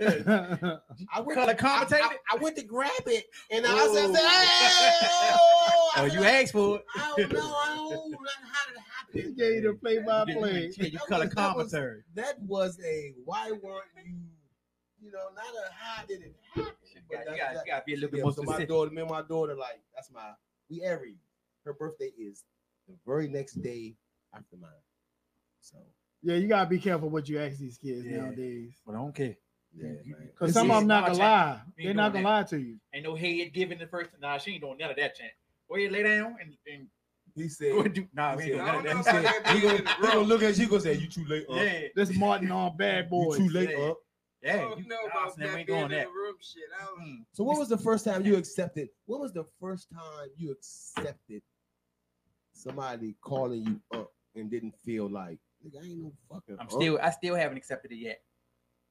I 1.12 1.20
went 1.20 1.34
Color 1.38 1.54
to, 1.54 1.64
I, 1.66 1.84
commentated? 1.84 2.00
I, 2.02 2.16
I 2.32 2.36
went 2.36 2.56
to 2.56 2.62
grab 2.64 2.90
it, 3.06 3.24
and 3.50 3.66
I 3.66 3.70
Oh. 3.72 3.94
said, 3.94 4.10
"Oh, 4.16 5.90
Oh, 5.96 6.04
you 6.04 6.22
asked 6.22 6.52
for 6.52 6.76
it. 6.76 6.84
I 6.96 7.14
don't 7.16 7.32
know. 7.32 7.38
I 7.40 7.74
don't 7.74 8.10
know 8.12 8.18
how 8.52 8.66
did 8.66 8.76
it 8.76 8.82
happen. 8.94 9.22
He 9.30 9.32
gave 9.34 9.54
you 9.64 9.72
the 9.72 9.78
play 9.78 9.98
by 9.98 10.24
play. 10.24 10.70
Yeah, 10.76 10.84
you 10.86 10.92
That 10.92 11.06
color 11.08 11.24
was- 11.24 11.34
that 11.34 11.34
was- 11.34 11.34
commentary. 11.34 12.02
That 12.14 12.40
was 12.42 12.78
a 12.84 13.14
why 13.24 13.50
weren't 13.50 13.84
you, 14.04 14.14
you 15.02 15.10
know, 15.10 15.28
not 15.34 15.44
a 15.46 15.72
how 15.72 16.04
did 16.06 16.20
it 16.22 16.36
happen? 16.54 16.72
You 16.94 17.00
but 17.10 17.24
gotta, 17.24 17.30
you 17.32 17.36
gotta- 17.42 17.54
you 17.54 17.72
gotta 17.72 17.84
be 17.86 17.92
a 17.94 17.96
little 17.96 18.10
bit 18.10 18.18
yeah, 18.18 18.22
more 18.24 18.32
so 18.32 18.42
my 18.42 18.64
daughter, 18.64 18.90
me 18.92 19.00
and 19.02 19.10
my 19.10 19.22
daughter, 19.22 19.56
like 19.56 19.80
that's 19.94 20.10
my 20.12 20.30
we 20.70 20.82
Aries. 20.82 21.16
Her 21.68 21.74
birthday 21.74 22.10
is 22.18 22.44
the 22.88 22.94
very 23.06 23.28
next 23.28 23.60
day 23.60 23.94
after 24.34 24.56
mine. 24.56 24.70
So 25.60 25.76
Yeah, 26.22 26.36
you 26.36 26.48
gotta 26.48 26.68
be 26.68 26.78
careful 26.78 27.10
what 27.10 27.28
you 27.28 27.38
ask 27.38 27.58
these 27.58 27.76
kids 27.76 28.06
Yeah. 28.06 28.22
nowadays. 28.22 28.80
But 28.86 28.94
I 28.94 28.98
don't 28.98 29.14
care. 29.14 29.36
yeah, 29.76 29.88
man. 30.06 30.30
Because 30.32 30.54
some 30.54 30.70
of 30.70 30.78
them 30.78 30.86
not 30.88 31.08
gonna 31.08 31.18
lie. 31.18 31.60
They're 31.76 31.92
not 31.92 32.14
gonna 32.14 32.24
that. 32.24 32.28
lie 32.30 32.42
to 32.44 32.58
you. 32.58 32.80
Ain't 32.94 33.04
no 33.04 33.14
head 33.14 33.52
giving 33.52 33.78
the 33.78 33.86
first. 33.86 34.08
Nah, 34.18 34.38
she 34.38 34.52
ain't 34.52 34.62
doing 34.62 34.78
none 34.78 34.88
of 34.90 34.96
that, 34.96 35.14
chant. 35.14 35.30
Go 35.68 35.76
you 35.76 35.90
lay 35.90 36.04
down 36.04 36.36
and, 36.40 36.56
and 36.72 36.86
He 37.36 37.50
said, 37.50 37.72
go 37.72 37.82
do. 37.82 38.08
Nah, 38.14 38.36
we 38.36 38.44
he 38.44 38.52
ain't 38.52 38.60
said, 38.60 38.72
doing 38.72 38.84
none 38.84 38.94
he 38.94 38.98
of 39.00 39.04
said, 39.04 39.24
that. 39.44 39.50
he 39.54 39.60
gonna, 39.60 39.76
he 39.96 40.02
gonna 40.02 40.20
look 40.20 40.42
at 40.42 40.56
you, 40.56 40.68
gonna 40.68 40.80
say, 40.80 40.94
"You 40.94 41.06
too 41.06 41.26
late." 41.26 41.44
Up. 41.50 41.56
Yeah, 41.56 41.80
This 41.94 42.16
Martin 42.16 42.50
on 42.50 42.78
bad 42.78 43.04
You 43.04 43.10
boys. 43.10 43.36
too 43.36 43.48
late. 43.50 43.70
Yeah. 43.76 43.84
Up. 43.84 43.98
yeah. 44.42 44.74
You, 44.74 44.88
know 44.88 44.96
nah, 45.14 45.20
about 45.20 45.34
son, 45.34 45.40
we 45.42 45.46
that 45.46 45.58
ain't 45.58 45.66
being 45.66 45.78
doing 45.80 45.92
in 45.92 45.98
that. 45.98 46.06
room 46.08 46.34
shit. 46.40 46.62
I 46.80 46.84
don't 46.86 46.98
Mm. 46.98 47.24
So, 47.32 47.44
what 47.44 47.58
was 47.58 47.68
the 47.68 47.76
first 47.78 48.04
time 48.06 48.24
you 48.24 48.36
accepted? 48.36 48.88
What 49.04 49.20
was 49.20 49.32
the 49.34 49.44
first 49.60 49.88
time 49.92 50.28
you 50.36 50.50
accepted 50.50 51.42
somebody 52.58 53.14
calling 53.22 53.64
you 53.64 53.98
up 53.98 54.12
and 54.34 54.50
didn't 54.50 54.74
feel 54.84 55.08
like, 55.08 55.38
nigga, 55.66 55.82
I 55.82 55.86
ain't 55.86 55.98
no 56.02 56.12
fucking. 56.30 56.56
I'm 56.58 56.66
up." 56.66 56.72
still, 56.72 56.98
I 57.02 57.10
still 57.10 57.34
haven't 57.34 57.56
accepted 57.56 57.92
it 57.92 57.96
yet. 57.96 58.20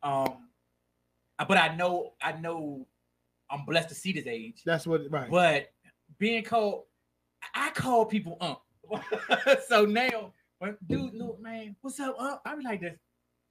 Um, 0.03 0.47
but 1.47 1.57
I 1.57 1.75
know, 1.75 2.13
I 2.21 2.33
know, 2.33 2.85
I'm 3.49 3.65
blessed 3.65 3.89
to 3.89 3.95
see 3.95 4.11
this 4.11 4.27
age. 4.27 4.61
That's 4.65 4.85
what 4.87 5.01
right. 5.09 5.29
But 5.29 5.71
being 6.17 6.43
called, 6.43 6.83
I 7.53 7.69
call 7.71 8.05
people 8.05 8.37
ump. 8.41 8.59
so 9.67 9.85
now, 9.85 10.33
when 10.59 10.77
dude, 10.87 11.13
look, 11.13 11.39
man, 11.41 11.75
what's 11.81 11.99
up, 11.99 12.15
ump? 12.19 12.41
I 12.45 12.55
be 12.55 12.63
like 12.63 12.81
this. 12.81 12.97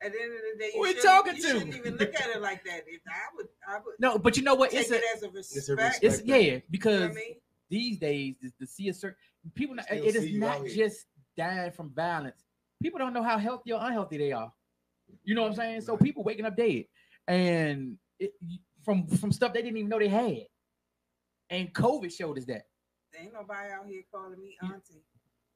At 0.03 0.13
the 0.13 0.21
end 0.21 0.33
of 0.35 0.39
the 0.53 0.59
day, 0.63 0.71
you 0.75 0.81
we 0.81 0.89
shouldn't- 0.89 1.05
talking 1.05 1.37
you 1.37 1.43
to? 1.43 1.49
shouldn't 1.49 1.75
even 1.77 1.97
look 1.97 2.15
at 2.15 2.29
it 2.29 2.43
like 2.43 2.63
that. 2.65 2.83
If 2.87 3.01
I 3.09 3.35
would, 3.37 3.47
I 3.67 3.77
would 3.77 3.95
No, 3.99 4.19
but 4.19 4.37
you 4.37 4.43
know 4.43 4.55
what? 4.55 4.71
take 4.71 4.81
It's 4.83 4.91
a, 4.91 4.97
it 4.97 5.03
as 5.17 5.23
a 5.23 5.27
It's 5.29 5.35
respect. 5.55 5.69
a 5.69 5.73
respect. 5.85 6.05
it's 6.05 6.17
thing. 6.19 6.29
yeah, 6.29 6.37
You 6.37 6.53
know 6.57 6.63
because 6.71 7.03
I 7.03 7.09
mean? 7.15 7.35
these 7.71 7.99
days 7.99 8.35
to, 8.43 8.51
to 8.61 8.67
see 8.67 8.89
a 8.91 8.95
certain 8.95 9.17
people, 9.55 9.77
not, 9.77 9.87
Still 9.87 10.05
it 10.05 10.13
see 10.13 10.19
is 10.19 10.31
you 10.31 10.41
not 10.41 10.67
just 10.67 11.07
dying 11.37 11.73
from 11.73 11.93
violence. 11.95 12.43
People 12.83 12.99
don't 12.99 13.13
know 13.15 13.23
how 13.23 13.39
healthy 13.39 13.73
or 13.73 13.81
unhealthy 13.83 14.19
they 14.19 14.33
are. 14.33 14.53
You 15.25 15.35
know 15.35 15.43
what 15.43 15.51
I'm 15.51 15.57
saying? 15.57 15.81
So 15.83 15.97
people 15.97 16.25
waking 16.25 16.45
up 16.45 16.57
dead, 16.57 16.85
and 17.29 17.97
it, 18.19 18.33
from 18.85 19.07
from 19.07 19.33
stuff 19.33 19.53
they 19.53 19.63
didn't 19.63 19.77
even 19.77 19.89
know 19.89 19.99
they 19.99 20.09
had. 20.09 20.47
And 21.51 21.73
COVID 21.73 22.13
showed 22.13 22.39
us 22.39 22.45
that. 22.47 22.63
There 23.13 23.23
ain't 23.23 23.33
nobody 23.33 23.71
out 23.71 23.87
here 23.87 24.03
calling 24.13 24.41
me 24.41 24.57
auntie. 24.63 25.05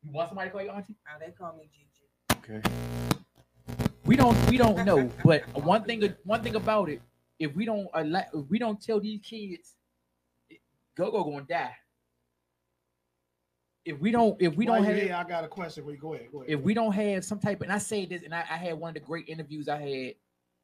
You 0.03 0.13
want 0.13 0.29
somebody 0.29 0.49
to 0.49 0.53
call 0.53 0.63
you 0.63 0.71
auntie? 0.71 0.97
Now 1.07 1.19
they 1.25 1.33
call 1.33 1.57
me 1.57 1.69
Gigi. 1.73 2.59
Okay. 2.59 2.63
We 4.05 4.17
don't 4.17 4.51
we 4.51 4.57
don't 4.57 4.85
know, 4.85 5.11
but 5.25 5.43
one 5.63 5.85
thing 5.85 6.15
one 6.25 6.43
thing 6.43 6.55
about 6.55 6.89
it, 6.89 7.03
if 7.39 7.55
we 7.55 7.65
don't 7.65 7.89
allow, 7.93 8.25
if 8.33 8.49
we 8.49 8.59
don't 8.59 8.81
tell 8.81 9.01
these 9.01 9.21
kids, 9.21 9.75
go 10.97 11.11
go 11.11 11.25
gonna 11.25 11.43
die. 11.43 11.75
If 13.85 13.99
we 13.99 14.11
don't 14.11 14.41
if 14.41 14.55
we 14.57 14.67
don't 14.67 14.85
have 14.85 14.97
here, 14.97 15.15
I 15.15 15.25
got 15.25 15.45
a 15.45 15.49
question 15.49 15.85
for 15.85 15.91
you. 15.91 15.99
Go 15.99 16.15
ahead. 16.15 16.29
Go 16.31 16.43
ahead. 16.43 16.53
if 16.53 16.61
we 16.61 16.75
don't 16.75 16.93
have 16.93 17.25
some 17.25 17.39
type, 17.39 17.59
of, 17.59 17.63
and 17.63 17.73
I 17.73 17.79
say 17.79 18.05
this, 18.05 18.23
and 18.23 18.35
I, 18.35 18.41
I 18.41 18.57
had 18.57 18.79
one 18.79 18.91
of 18.91 18.95
the 18.95 19.01
great 19.01 19.29
interviews 19.29 19.69
I 19.69 19.79
had 19.79 20.15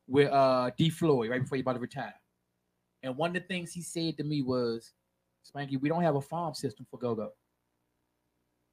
with 0.07 0.31
uh 0.31 0.71
D 0.77 0.91
Floyd 0.91 1.31
right 1.31 1.41
before 1.41 1.57
he 1.57 1.63
about 1.63 1.75
to 1.75 1.79
retire, 1.79 2.15
and 3.03 3.17
one 3.17 3.31
of 3.31 3.35
the 3.35 3.41
things 3.41 3.73
he 3.73 3.81
said 3.81 4.19
to 4.19 4.25
me 4.25 4.43
was, 4.43 4.93
"Spanky, 5.51 5.81
we 5.81 5.89
don't 5.89 6.03
have 6.03 6.17
a 6.17 6.21
farm 6.21 6.53
system 6.53 6.87
for 6.91 6.99
go-go, 6.99 7.33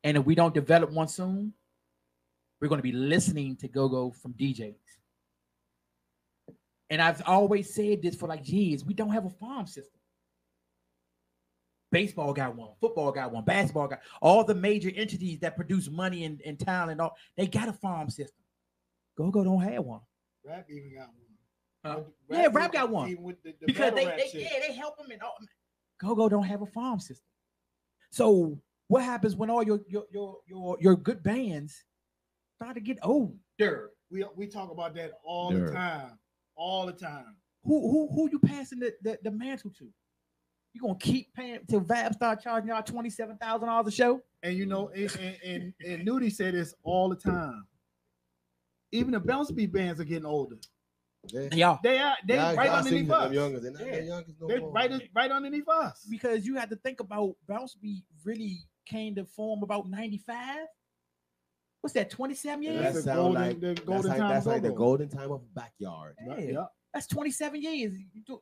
and 0.03 0.18
if 0.18 0.26
we 0.26 0.36
don't 0.36 0.53
develop 0.53 0.91
one 0.91 1.07
soon, 1.07 1.53
we're 2.60 2.68
going 2.68 2.80
to 2.80 2.84
be 2.84 2.91
listening 2.91 3.56
to 3.57 3.70
go-go 3.70 4.11
from 4.11 4.34
DJs." 4.34 4.76
And 6.90 7.02
I've 7.02 7.24
always 7.26 7.74
said 7.74 8.02
this 8.02 8.15
for 8.15 8.28
like 8.28 8.48
years: 8.49 8.84
we 8.84 8.94
don't 8.94 9.11
have 9.11 9.26
a 9.26 9.30
farm 9.30 9.68
system. 9.68 9.99
Baseball 11.94 12.34
got 12.34 12.56
one, 12.56 12.72
football 12.82 13.11
got 13.11 13.32
one, 13.32 13.45
basketball 13.45 13.88
got 13.88 13.99
all 14.20 14.44
the 14.44 14.56
major 14.56 14.91
entities 14.95 15.40
that 15.41 15.56
produce 15.56 15.91
money 15.91 16.26
and, 16.26 16.41
and 16.44 16.60
talent. 16.60 16.99
All 16.99 17.15
they 17.38 17.45
got 17.45 17.70
a 17.70 17.74
farm 17.74 18.10
system. 18.10 18.44
Go 19.15 19.30
go 19.30 19.44
don't 19.44 19.61
have 19.61 19.84
one. 19.84 20.02
Rap 20.44 20.65
even 20.72 20.95
got 20.95 21.10
Huh? 21.86 21.95
one. 22.28 22.40
Yeah, 22.40 22.48
rap 22.52 22.72
got 22.72 22.90
one 22.90 23.10
Even 23.10 23.24
with 23.24 23.44
the, 23.44 23.53
the 23.60 23.68
because 23.68 23.94
they, 23.94 24.06
they 24.06 24.30
yeah 24.34 24.68
they 24.68 24.74
help 24.74 24.98
them 24.98 25.11
and 25.11 25.22
all. 25.22 25.38
Go 26.02 26.15
go 26.15 26.28
don't 26.28 26.44
have 26.44 26.64
a 26.64 26.65
farm 26.65 26.99
system. 26.99 27.28
So 28.10 28.60
what 28.88 29.03
happens 29.03 29.36
when 29.36 29.52
all 29.52 29.61
your 29.61 29.80
your 29.88 30.06
your 30.11 30.38
your, 30.48 30.78
your 30.80 30.95
good 30.95 31.22
bands 31.22 31.84
start 32.56 32.74
to 32.74 32.82
get 32.82 32.98
older? 33.03 33.91
We 34.10 34.26
we 34.36 34.48
talk 34.48 34.72
about 34.72 34.95
that 34.95 35.11
all 35.24 35.52
Dirt. 35.52 35.68
the 35.68 35.74
time. 35.74 36.20
All 36.56 36.88
the 36.88 36.94
time. 36.94 37.36
Who 37.65 37.88
who 37.91 38.10
who 38.15 38.30
you 38.32 38.40
passing 38.40 38.80
the, 38.80 38.94
the, 39.03 39.20
the 39.24 39.32
mantle 39.32 39.70
to? 39.78 39.90
You 40.74 40.82
gonna 40.82 40.95
keep 40.95 41.34
paying 41.34 41.60
till 41.70 41.82
Vab 41.82 42.14
start 42.14 42.41
charging 42.41 42.70
y'all 42.70 42.82
twenty 42.82 43.10
seven 43.10 43.38
thousand 43.38 43.68
dollars 43.68 43.88
a 43.88 43.91
show? 43.95 44.22
And 44.41 44.58
you 44.58 44.66
know, 44.66 44.90
and, 44.90 45.16
and, 45.20 45.38
and, 45.45 45.74
and 45.88 46.08
Nudie 46.08 46.32
said 46.32 46.54
this 46.56 46.74
all 46.84 47.10
the 47.10 47.16
time. 47.16 47.66
Even 48.91 49.12
the 49.12 49.20
bounce 49.20 49.52
beat 49.52 49.72
bands 49.72 50.00
are 50.00 50.04
getting 50.04 50.26
older. 50.26 50.58
Yeah. 51.28 51.48
They 51.52 51.62
are 51.64 51.80
They 51.84 51.98
are 52.00 52.16
they 52.28 52.36
Y'all- 52.36 52.56
right 52.56 52.66
y'all 52.68 52.76
underneath 52.78 53.00
seen 53.02 53.08
them 53.08 53.22
us. 53.22 53.32
youngers. 53.34 53.62
They're 53.64 53.72
not 53.72 53.86
Yeah. 53.86 53.95
the 54.00 54.04
youngest 54.04 54.41
no 54.41 54.48
They 54.48 54.60
more. 54.60 54.72
right 54.72 55.10
right 55.16 55.32
underneath 55.32 55.68
us. 55.70 56.06
because 56.10 56.45
you 56.45 56.56
have 56.56 56.70
to 56.70 56.76
think 56.76 57.00
about 57.00 57.36
bounce 57.48 57.76
beat 57.76 58.04
really 58.26 58.58
came 58.86 59.16
to 59.16 59.26
form 59.26 59.64
about 59.64 59.88
ninety 59.90 60.18
five. 60.18 60.66
What's 61.82 61.94
that? 61.94 62.10
Twenty 62.10 62.34
seven 62.36 62.64
years. 62.64 62.82
That 62.82 62.94
the 62.95 63.02
sound 63.04 63.18
golden- 63.20 63.41
like 63.41 63.60
the 63.62 63.68
that's 63.68 63.80
golden 63.82 64.10
like, 64.10 64.20
time 64.20 64.30
that's 64.30 64.45
like 64.48 64.62
the 64.64 64.72
golden 64.72 65.10
time 65.10 65.32
of 65.32 65.54
backyard. 65.54 66.16
Yeah. 66.26 66.38
Yeah. 66.40 66.66
That's 66.94 67.07
27 67.07 67.60
years. 67.60 67.94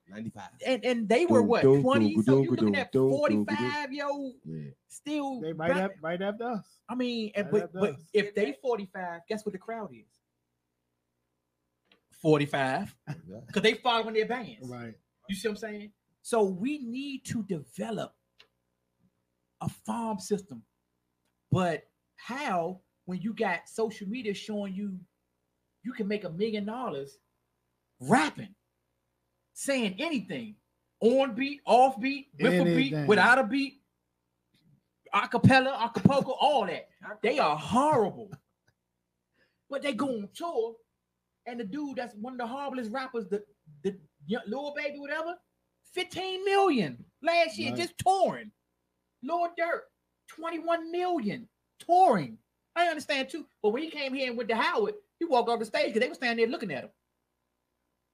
Ninety 0.10 0.30
five. 0.30 0.50
And 0.66 0.84
and 0.84 1.08
they 1.08 1.26
were 1.26 1.42
what 1.42 1.62
20? 1.62 2.16
So 2.24 2.34
dun, 2.34 2.44
you 2.44 2.50
looking 2.52 2.76
at 2.76 2.92
dun, 2.92 3.04
dun, 3.10 3.18
45 3.18 3.94
yo 3.94 4.32
Yeah. 4.46 4.70
still 4.90 5.40
They 5.40 5.54
right 5.54 5.72
back- 5.72 5.82
up 5.84 5.92
right 6.02 6.22
after 6.22 6.44
us. 6.50 6.66
I 6.90 6.96
mean, 6.96 7.32
and, 7.36 7.50
but, 7.50 7.72
but 7.72 7.94
us. 7.94 8.02
if 8.14 8.36
they 8.36 8.58
45, 8.62 9.22
guess 9.30 9.46
what 9.46 9.54
the 9.54 9.58
crowd 9.58 9.92
is? 9.94 10.06
45. 12.22 12.94
Because 13.48 13.62
they 13.64 13.76
following 13.76 14.14
their 14.16 14.28
bands. 14.28 14.70
Right. 14.70 14.94
You 15.30 15.36
see 15.36 15.48
what 15.48 15.54
I'm 15.54 15.58
saying? 15.58 15.92
So 16.22 16.44
we 16.44 16.80
need 16.80 17.24
to 17.26 17.44
develop 17.44 18.14
a 19.62 19.70
farm 19.70 20.20
system. 20.20 20.62
But 21.52 21.84
how 22.16 22.82
when 23.06 23.20
you 23.22 23.34
got 23.34 23.68
social 23.68 24.08
media 24.08 24.34
showing 24.34 24.74
you 24.74 25.00
you 25.84 25.94
can 25.94 26.08
make 26.08 26.24
a 26.26 26.30
million 26.30 26.66
dollars 26.66 27.18
rapping, 28.02 28.54
saying 29.54 29.96
anything, 30.00 30.56
on 31.00 31.34
beat, 31.36 31.62
off 31.66 32.00
beat, 32.00 32.28
with 32.40 32.54
a 32.60 32.66
beat, 32.76 32.94
without 33.08 33.40
a 33.40 33.44
beat, 33.44 33.82
acapella, 35.14 35.78
acapulco, 35.80 36.32
all 36.40 36.66
that. 36.66 36.90
They 37.22 37.40
are 37.40 37.58
horrible. 37.58 38.30
But 39.70 39.82
they 39.82 39.94
go 39.94 40.08
on 40.08 40.30
tour, 40.34 40.76
and 41.46 41.60
the 41.60 41.64
dude 41.64 41.96
that's 41.98 42.14
one 42.16 42.34
of 42.34 42.40
the 42.40 42.54
horriblest 42.54 42.94
rappers, 42.94 43.28
the 43.30 43.44
the 43.84 43.98
young, 44.28 44.44
little 44.46 44.74
baby, 44.76 45.00
whatever, 45.00 45.36
15 45.94 46.44
million 46.46 47.04
last 47.22 47.58
year, 47.58 47.72
Right. 47.72 47.80
just 47.80 47.98
touring. 47.98 48.52
Lord 49.24 49.52
Dirt, 49.58 49.84
21 50.28 50.92
million 50.92 51.48
touring. 51.80 52.38
I 52.76 52.88
understand 52.88 53.30
too. 53.30 53.46
But 53.62 53.70
when 53.70 53.84
he 53.84 53.90
came 53.90 54.14
here 54.14 54.28
and 54.28 54.38
went 54.38 54.50
to 54.50 54.56
Howard, 54.56 54.96
he 55.20 55.26
walked 55.26 55.50
off 55.50 55.60
the 55.60 55.66
stage 55.66 55.88
because 55.88 56.02
they 56.02 56.10
were 56.10 56.16
standing 56.16 56.44
there 56.46 56.52
looking 56.52 56.72
at 56.72 56.84
him. 56.86 56.90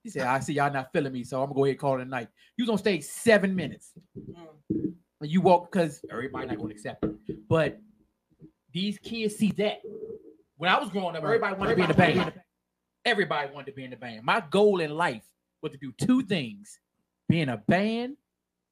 He 0.07 0.11
said, 0.11 0.21
I 0.21 0.39
see 0.39 0.53
y'all 0.53 0.71
not 0.71 0.93
feeling 0.93 1.11
me, 1.11 1.25
so 1.25 1.41
I'm 1.41 1.47
gonna 1.47 1.55
go 1.55 1.65
ahead 1.65 1.73
and 1.73 1.79
call 1.81 1.99
it 1.99 2.03
a 2.03 2.05
night. 2.05 2.29
He 2.55 2.63
was 2.63 2.69
on 2.69 2.77
stage 2.77 3.03
seven 3.03 3.53
minutes. 3.53 3.91
And 4.15 4.95
you 5.19 5.41
walk 5.41 5.69
because 5.69 5.99
everybody 6.09 6.47
not 6.47 6.57
gonna 6.59 6.69
accept 6.69 7.03
it. 7.03 7.49
But 7.49 7.77
these 8.71 8.97
kids 8.99 9.35
see 9.35 9.51
that. 9.57 9.81
When 10.55 10.69
I 10.69 10.79
was 10.79 10.89
growing 10.91 11.17
up, 11.17 11.23
everybody 11.25 11.57
wanted 11.57 11.71
to 11.71 11.75
be 11.75 11.81
in 11.81 11.87
the 11.89 11.93
band. 11.93 12.33
Everybody 13.03 13.53
wanted 13.53 13.65
to 13.65 13.71
be 13.73 13.83
in 13.83 13.89
the 13.89 13.97
band. 13.97 14.23
My 14.23 14.41
goal 14.49 14.79
in 14.79 14.95
life 14.95 15.25
was 15.61 15.73
to 15.73 15.77
do 15.77 15.91
two 15.97 16.21
things: 16.21 16.79
be 17.27 17.41
in 17.41 17.49
a 17.49 17.57
band 17.57 18.15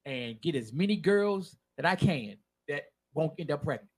and 0.06 0.40
get 0.40 0.56
as 0.56 0.72
many 0.72 0.96
girls 0.96 1.58
that 1.76 1.86
I 1.86 1.98
can 1.98 2.38
that 2.70 2.84
won't 3.14 3.34
end 3.38 3.52
up 3.52 3.62
pregnant. 3.62 3.90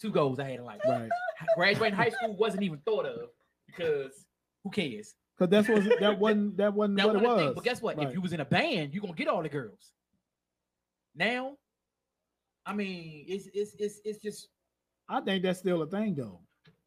Two 0.00 0.10
goals 0.10 0.40
I 0.40 0.50
had 0.50 0.58
in 0.58 0.64
life. 0.64 0.80
Right. 0.84 1.08
Graduating 1.56 1.94
high 1.94 2.10
school 2.10 2.36
wasn't 2.36 2.64
even 2.64 2.78
thought 2.78 3.06
of 3.06 3.28
because 3.68 4.26
who 4.64 4.70
cares? 4.70 5.14
Because 5.48 5.66
that's 5.66 5.86
what 5.88 6.00
that 6.00 6.18
wasn't 6.18 6.56
that 6.56 6.74
wasn't 6.74 6.96
That 6.98 7.06
what 7.08 7.16
it 7.16 7.22
was. 7.22 7.40
thing. 7.40 7.52
But 7.54 7.64
guess 7.64 7.82
what? 7.82 7.96
Right. 7.96 8.08
If 8.08 8.14
you 8.14 8.20
was 8.20 8.32
in 8.32 8.40
a 8.40 8.44
band, 8.44 8.92
you're 8.94 9.00
gonna 9.02 9.14
get 9.14 9.28
all 9.28 9.42
the 9.42 9.48
girls. 9.48 9.92
Now, 11.14 11.56
I 12.66 12.74
mean, 12.74 13.24
it's 13.28 13.48
it's 13.52 13.74
it's 13.78 14.00
it's 14.04 14.18
just 14.22 14.48
I 15.08 15.20
think 15.20 15.42
that's 15.42 15.58
still 15.58 15.82
a 15.82 15.86
thing 15.86 16.14
though. 16.14 16.40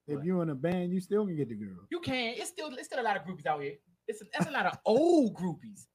If 0.07 0.23
you're 0.23 0.43
in 0.43 0.49
a 0.51 0.55
band, 0.55 0.93
you 0.93 1.01
still 1.01 1.25
can 1.25 1.35
get 1.35 1.49
the 1.49 1.55
girl. 1.55 1.87
you 1.89 1.99
can. 1.99 2.35
It's 2.37 2.49
still 2.49 2.67
it's 2.73 2.85
still 2.85 3.01
a 3.01 3.03
lot 3.03 3.17
of 3.17 3.23
groupies 3.23 3.45
out 3.45 3.61
here. 3.61 3.73
It's 4.07 4.21
that's 4.33 4.47
a 4.47 4.51
lot 4.51 4.65
of 4.67 4.77
old 4.85 5.33
groupies. 5.35 5.87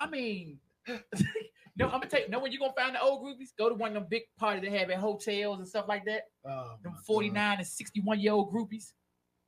I 0.00 0.08
mean, 0.08 0.58
no, 0.88 1.86
I'm 1.86 1.90
gonna 1.90 2.06
tell 2.06 2.20
you. 2.20 2.28
Know 2.28 2.38
when 2.40 2.50
you 2.52 2.58
gonna 2.58 2.72
find 2.72 2.94
the 2.94 3.02
old 3.02 3.22
groupies? 3.24 3.48
Go 3.58 3.68
to 3.68 3.74
one 3.74 3.88
of 3.90 3.94
them 3.94 4.06
big 4.08 4.22
parties 4.38 4.62
they 4.62 4.76
have 4.78 4.90
at 4.90 4.98
hotels 4.98 5.58
and 5.58 5.68
stuff 5.68 5.86
like 5.86 6.04
that. 6.06 6.22
Oh, 6.48 6.76
them 6.82 6.94
49 7.06 7.58
and 7.58 7.66
61 7.66 8.20
year 8.20 8.32
old 8.32 8.52
groupies. 8.52 8.92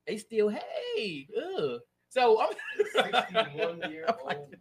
They 0.07 0.19
still 0.19 0.49
hey, 0.49 1.29
ugh. 1.59 1.81
So 2.11 2.41
I'm 2.41 2.49
61 3.05 3.81
year 3.91 4.07
old. 4.25 4.55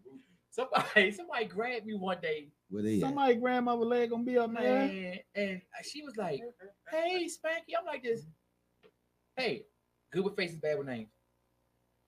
Somebody, 0.52 1.12
somebody 1.12 1.46
grabbed 1.46 1.86
me 1.86 1.94
one 1.96 2.18
day 2.22 2.50
Where 2.70 2.84
they 2.84 2.96
at? 2.96 3.02
Somebody 3.02 3.36
grandmother 3.36 3.86
leg 3.86 4.10
gonna 4.12 4.24
be 4.24 4.38
up 4.38 4.50
man, 4.52 5.20
and 5.36 5.62
she 5.84 6.02
was 6.04 6.16
like, 6.18 6.42
"Hey, 6.92 7.26
Spanky," 7.28 7.74
I'm 7.80 7.86
like 7.86 8.04
this. 8.04 8.26
Hey, 9.36 9.66
good 10.12 10.24
with 10.26 10.36
faces, 10.36 10.58
bad 10.58 10.78
with 10.78 10.88
names. 10.88 11.10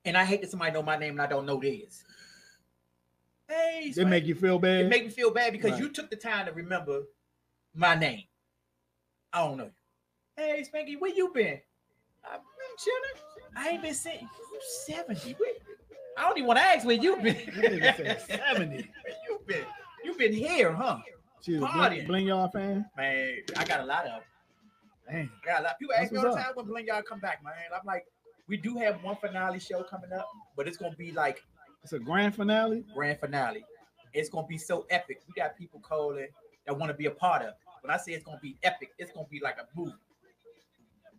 And 0.05 0.17
I 0.17 0.25
hate 0.25 0.41
that 0.41 0.49
somebody 0.49 0.71
know 0.73 0.81
my 0.83 0.97
name 0.97 1.11
and 1.13 1.21
I 1.21 1.27
don't 1.27 1.45
know 1.45 1.59
theirs. 1.59 2.03
Hey, 3.47 3.93
They 3.95 4.03
make 4.05 4.25
you 4.25 4.35
feel 4.35 4.57
bad. 4.59 4.85
it 4.85 4.89
make 4.89 5.03
me 5.03 5.09
feel 5.09 5.31
bad 5.31 5.53
because 5.53 5.71
Right. 5.73 5.81
you 5.81 5.89
took 5.89 6.09
the 6.09 6.15
time 6.15 6.45
to 6.47 6.51
remember 6.53 7.03
my 7.75 7.95
name. 7.95 8.23
I 9.33 9.39
don't 9.45 9.57
know 9.57 9.65
you. 9.65 9.71
Hey, 10.35 10.63
Spanky, 10.63 10.99
where 10.99 11.13
you 11.13 11.31
been? 11.33 11.61
I've 12.23 12.39
chilling. 12.77 13.25
I 13.55 13.69
ain't 13.69 13.81
been 13.81 13.93
seeing 13.93 14.21
you 14.21 14.59
70. 14.85 15.35
I 16.17 16.23
don't 16.23 16.37
even 16.37 16.47
want 16.47 16.59
to 16.59 16.65
ask 16.65 16.85
where 16.85 16.95
you 16.95 17.17
been. 17.17 17.35
nigga 17.35 18.19
70. 18.55 18.89
You 19.27 19.39
been? 19.45 19.65
You 20.03 20.13
been 20.15 20.33
here, 20.33 20.73
huh? 20.73 20.99
She 21.41 21.53
was 21.57 21.63
Partying. 21.69 21.89
bling, 21.89 22.07
bling 22.07 22.27
y'all 22.27 22.47
fan. 22.49 22.85
Man, 22.97 23.37
I 23.57 23.65
got 23.65 23.79
a 23.81 23.85
lot 23.85 24.05
of. 24.05 24.21
Dang. 25.09 25.29
I 25.43 25.45
got 25.45 25.59
a 25.61 25.63
lot. 25.63 25.79
People 25.79 25.93
That's 25.97 26.05
ask 26.05 26.11
me 26.13 26.17
all 26.19 26.35
the 26.35 26.41
time 26.41 26.51
when 26.53 26.65
Bling 26.67 26.85
y'all 26.87 27.01
come 27.01 27.19
back, 27.19 27.43
man. 27.43 27.53
I'm 27.73 27.85
like, 27.85 28.05
we 28.47 28.57
do 28.57 28.77
have 28.77 29.03
one 29.03 29.15
finale 29.17 29.59
show 29.59 29.83
coming 29.83 30.11
up, 30.13 30.27
but 30.55 30.67
it's 30.67 30.77
gonna 30.77 30.95
be 30.95 31.11
like 31.11 31.43
It's 31.83 31.93
a 31.93 31.99
grand 31.99 32.35
finale. 32.35 32.83
grand 32.93 33.19
finale. 33.19 33.65
It's 34.13 34.29
gonna 34.29 34.47
be 34.47 34.57
so 34.57 34.85
epic. 34.89 35.21
We 35.27 35.33
got 35.41 35.57
people 35.57 35.79
calling 35.79 36.27
that 36.67 36.77
want 36.77 36.91
to 36.91 36.93
be 36.97 37.07
a 37.07 37.11
part 37.11 37.41
of. 37.41 37.49
it. 37.49 37.55
When 37.81 37.91
I 37.91 37.97
say 37.97 38.11
it's 38.11 38.23
gonna 38.23 38.39
be 38.41 38.55
epic, 38.63 38.91
it's 38.99 39.11
gonna 39.11 39.27
be 39.29 39.39
like 39.39 39.57
a 39.57 39.65
movie. 39.79 39.93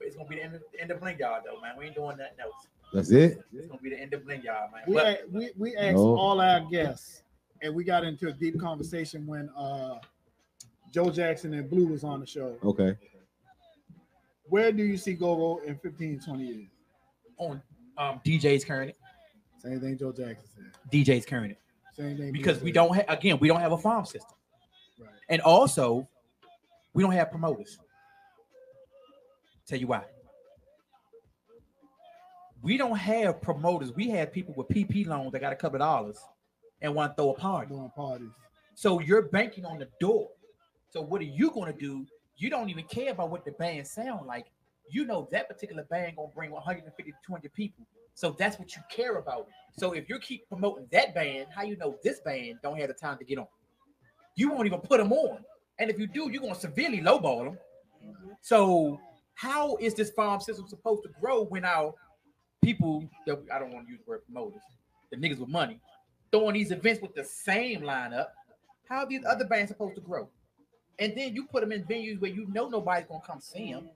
But 0.02 0.08
it's 0.08 0.16
gonna 0.16 0.28
be 0.28 0.34
the 0.36 0.42
end 0.42 0.54
of, 0.56 0.62
end 0.80 0.90
of 0.90 1.00
Bling 1.00 1.16
y'all 1.20 1.40
though, 1.44 1.60
man. 1.60 1.76
We 1.78 1.86
ain't 1.86 1.94
doing 1.94 2.16
nothing 2.16 2.40
else. 2.40 2.66
That's 2.92 3.10
it. 3.12 3.38
It's 3.52 3.68
gonna 3.68 3.80
be 3.80 3.90
the 3.90 4.00
end 4.00 4.12
of 4.14 4.24
Bling 4.24 4.42
y'all, 4.42 4.68
man. 4.72 4.82
We 4.88 4.94
But- 4.94 5.06
a- 5.06 5.26
we 5.30 5.50
we 5.56 5.76
asked 5.76 5.94
No. 5.96 6.16
all 6.18 6.40
our 6.40 6.60
guests, 6.68 7.22
and 7.62 7.72
we 7.72 7.84
got 7.84 8.02
into 8.02 8.26
a 8.28 8.32
deep 8.32 8.58
conversation 8.58 9.26
when 9.28 9.48
uh 9.50 10.00
Joe 10.90 11.08
Jackson 11.10 11.54
and 11.54 11.70
Blue 11.70 11.86
was 11.86 12.02
on 12.02 12.18
the 12.18 12.26
show. 12.26 12.58
Okay. 12.64 12.96
Where 14.48 14.72
do 14.72 14.82
you 14.82 14.96
see 14.96 15.14
Gogo 15.14 15.62
in 15.64 15.76
15, 15.78 16.20
20 16.20 16.44
years? 16.44 16.68
on 17.38 17.62
um, 17.96 18.20
DJ's 18.24 18.64
current, 18.64 18.94
Same 19.58 19.80
thing 19.80 19.96
Joe 19.98 20.12
Jackson 20.12 20.46
said. 20.54 20.72
DJ's 20.92 21.24
current. 21.24 21.56
Same 21.94 22.16
thing 22.16 22.32
because 22.32 22.58
Blue 22.58 22.64
we 22.66 22.70
said. 22.70 22.74
don't 22.74 22.94
have 22.96 23.04
again 23.08 23.38
we 23.40 23.46
don't 23.48 23.60
have 23.60 23.72
a 23.72 23.78
farm 23.78 24.04
system 24.04 24.36
and 25.28 25.40
also 25.42 26.08
we 26.92 27.02
don't 27.02 27.12
have 27.12 27.30
promoters 27.30 27.78
tell 29.66 29.78
you 29.78 29.86
why. 29.86 30.04
We 32.62 32.76
don't 32.76 32.96
have 32.96 33.42
promoters. 33.42 33.92
We 33.92 34.08
have 34.10 34.32
people 34.32 34.54
with 34.56 34.68
pp 34.68 35.06
loans 35.06 35.32
that 35.32 35.40
got 35.40 35.52
a 35.52 35.56
couple 35.56 35.76
of 35.76 35.80
dollars 35.80 36.18
and 36.80 36.94
want 36.94 37.12
to 37.12 37.22
throw 37.22 37.30
a 37.30 37.34
party. 37.34 37.68
Doing 37.68 37.90
parties. 37.94 38.30
so 38.74 39.00
you're 39.00 39.22
banking 39.22 39.64
on 39.64 39.78
the 39.78 39.88
door. 40.00 40.28
So 40.90 41.00
what 41.00 41.20
are 41.20 41.24
you 41.24 41.50
going 41.50 41.72
to 41.72 41.78
do? 41.78 42.06
You 42.36 42.50
don't 42.50 42.70
even 42.70 42.84
care 42.84 43.12
about 43.12 43.30
what 43.30 43.44
the 43.44 43.52
band 43.52 43.86
sound 43.86 44.26
like. 44.26 44.46
You 44.88 45.04
know 45.06 45.28
that 45.32 45.48
particular 45.48 45.84
band 45.84 46.16
gonna 46.16 46.28
bring 46.34 46.50
150 46.50 47.10
to 47.10 47.16
200 47.26 47.52
people. 47.54 47.86
So 48.14 48.34
that's 48.38 48.58
what 48.58 48.76
you 48.76 48.82
care 48.90 49.16
about. 49.16 49.46
So 49.78 49.92
if 49.92 50.08
you 50.08 50.18
keep 50.18 50.48
promoting 50.48 50.86
that 50.92 51.14
band 51.14 51.46
how 51.54 51.62
you 51.62 51.76
know 51.76 51.96
this 52.02 52.20
band 52.20 52.58
don't 52.62 52.78
have 52.78 52.88
the 52.88 52.94
time 52.94 53.16
to 53.18 53.24
get 53.24 53.38
on? 53.38 53.46
You 54.34 54.50
won't 54.50 54.66
even 54.66 54.80
put 54.80 54.98
them 54.98 55.12
on. 55.12 55.38
And 55.78 55.88
if 55.88 55.98
you 55.98 56.06
do 56.06 56.30
you're 56.30 56.42
gonna 56.42 56.54
severely 56.54 57.00
lowball 57.00 57.44
them 57.44 57.58
so 58.40 59.00
how 59.34 59.76
is 59.76 59.94
this 59.94 60.10
farm 60.10 60.40
system 60.40 60.66
supposed 60.68 61.02
to 61.04 61.10
grow 61.20 61.44
when 61.44 61.64
our 61.64 61.94
people 62.62 63.08
that 63.26 63.42
I 63.52 63.58
don't 63.58 63.72
want 63.72 63.86
to 63.86 63.92
use 63.92 64.00
the 64.04 64.10
word 64.10 64.24
promoters, 64.24 64.60
the 65.10 65.16
niggas 65.16 65.38
with 65.38 65.48
money, 65.48 65.80
throwing 66.30 66.54
these 66.54 66.70
events 66.70 67.02
with 67.02 67.14
the 67.14 67.24
same 67.24 67.82
lineup? 67.82 68.26
How 68.88 68.98
are 68.98 69.08
these 69.08 69.24
other 69.24 69.44
bands 69.44 69.70
supposed 69.70 69.94
to 69.96 70.00
grow? 70.00 70.28
And 70.98 71.14
then 71.16 71.34
you 71.34 71.46
put 71.46 71.62
them 71.62 71.72
in 71.72 71.84
venues 71.84 72.20
where 72.20 72.30
you 72.30 72.46
know 72.52 72.68
nobody's 72.68 73.06
gonna 73.06 73.22
come 73.26 73.40
see 73.40 73.72
them. 73.72 73.88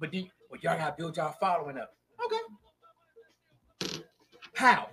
But 0.00 0.12
then, 0.12 0.28
well, 0.50 0.58
y'all 0.62 0.76
gotta 0.76 0.94
build 0.96 1.16
y'all 1.16 1.36
following 1.38 1.78
up. 1.78 1.94
Okay. 2.24 4.02
How? 4.54 4.88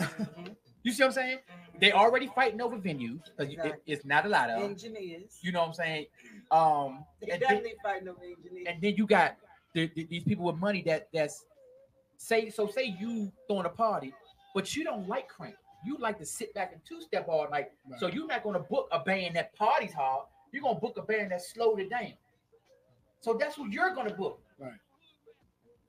Mm-hmm. 0.00 0.52
You 0.82 0.92
see 0.92 1.02
what 1.02 1.08
I'm 1.08 1.12
saying? 1.14 1.38
They 1.80 1.92
already 1.92 2.28
fighting 2.28 2.60
over 2.60 2.76
venues. 2.76 3.20
'cause 3.36 3.48
you- 3.48 3.62
it- 3.62 3.82
it's 3.86 4.04
not 4.04 4.24
a 4.26 4.28
lot 4.28 4.50
of 4.50 4.62
Engineers. 4.62 5.38
You 5.42 5.52
know 5.52 5.60
what 5.60 5.68
I'm 5.68 5.74
saying? 5.74 6.06
Um, 6.50 7.04
They 7.20 7.30
and 7.30 7.40
then, 7.42 7.48
definitely 7.48 7.74
fighting 7.82 8.08
over 8.08 8.22
engineers. 8.22 8.66
and 8.68 8.80
then 8.82 8.94
you 8.96 9.06
got 9.06 9.36
the, 9.72 9.86
the- 9.94 10.04
these 10.04 10.24
people 10.24 10.44
with 10.44 10.56
money 10.56 10.82
that 10.82 11.08
that's 11.12 11.44
say 12.18 12.50
so 12.50 12.66
say 12.68 12.84
you 12.84 13.32
throwing 13.48 13.66
a 13.66 13.70
party, 13.70 14.12
but 14.54 14.76
you 14.76 14.84
don't 14.84 15.08
like 15.08 15.28
crank. 15.28 15.56
You 15.84 15.96
like 15.98 16.18
to 16.18 16.26
sit 16.26 16.54
back 16.54 16.72
and 16.72 16.84
two 16.84 17.00
step 17.00 17.26
all 17.28 17.48
night. 17.50 17.72
So 17.98 18.06
you're 18.06 18.26
not 18.28 18.44
gonna 18.44 18.60
book 18.60 18.88
a 18.92 19.00
band 19.00 19.34
that 19.36 19.52
parties 19.54 19.92
hard. 19.92 20.26
You're 20.52 20.62
gonna 20.62 20.78
book 20.78 20.96
a 20.98 21.02
band 21.02 21.32
that 21.32 21.42
slowed 21.42 21.80
it 21.80 21.88
down. 21.90 22.12
So 23.20 23.34
that's 23.34 23.56
what 23.58 23.72
you're 23.72 23.90
gonna 23.94 24.14
book. 24.14 24.40
Right. 24.58 24.78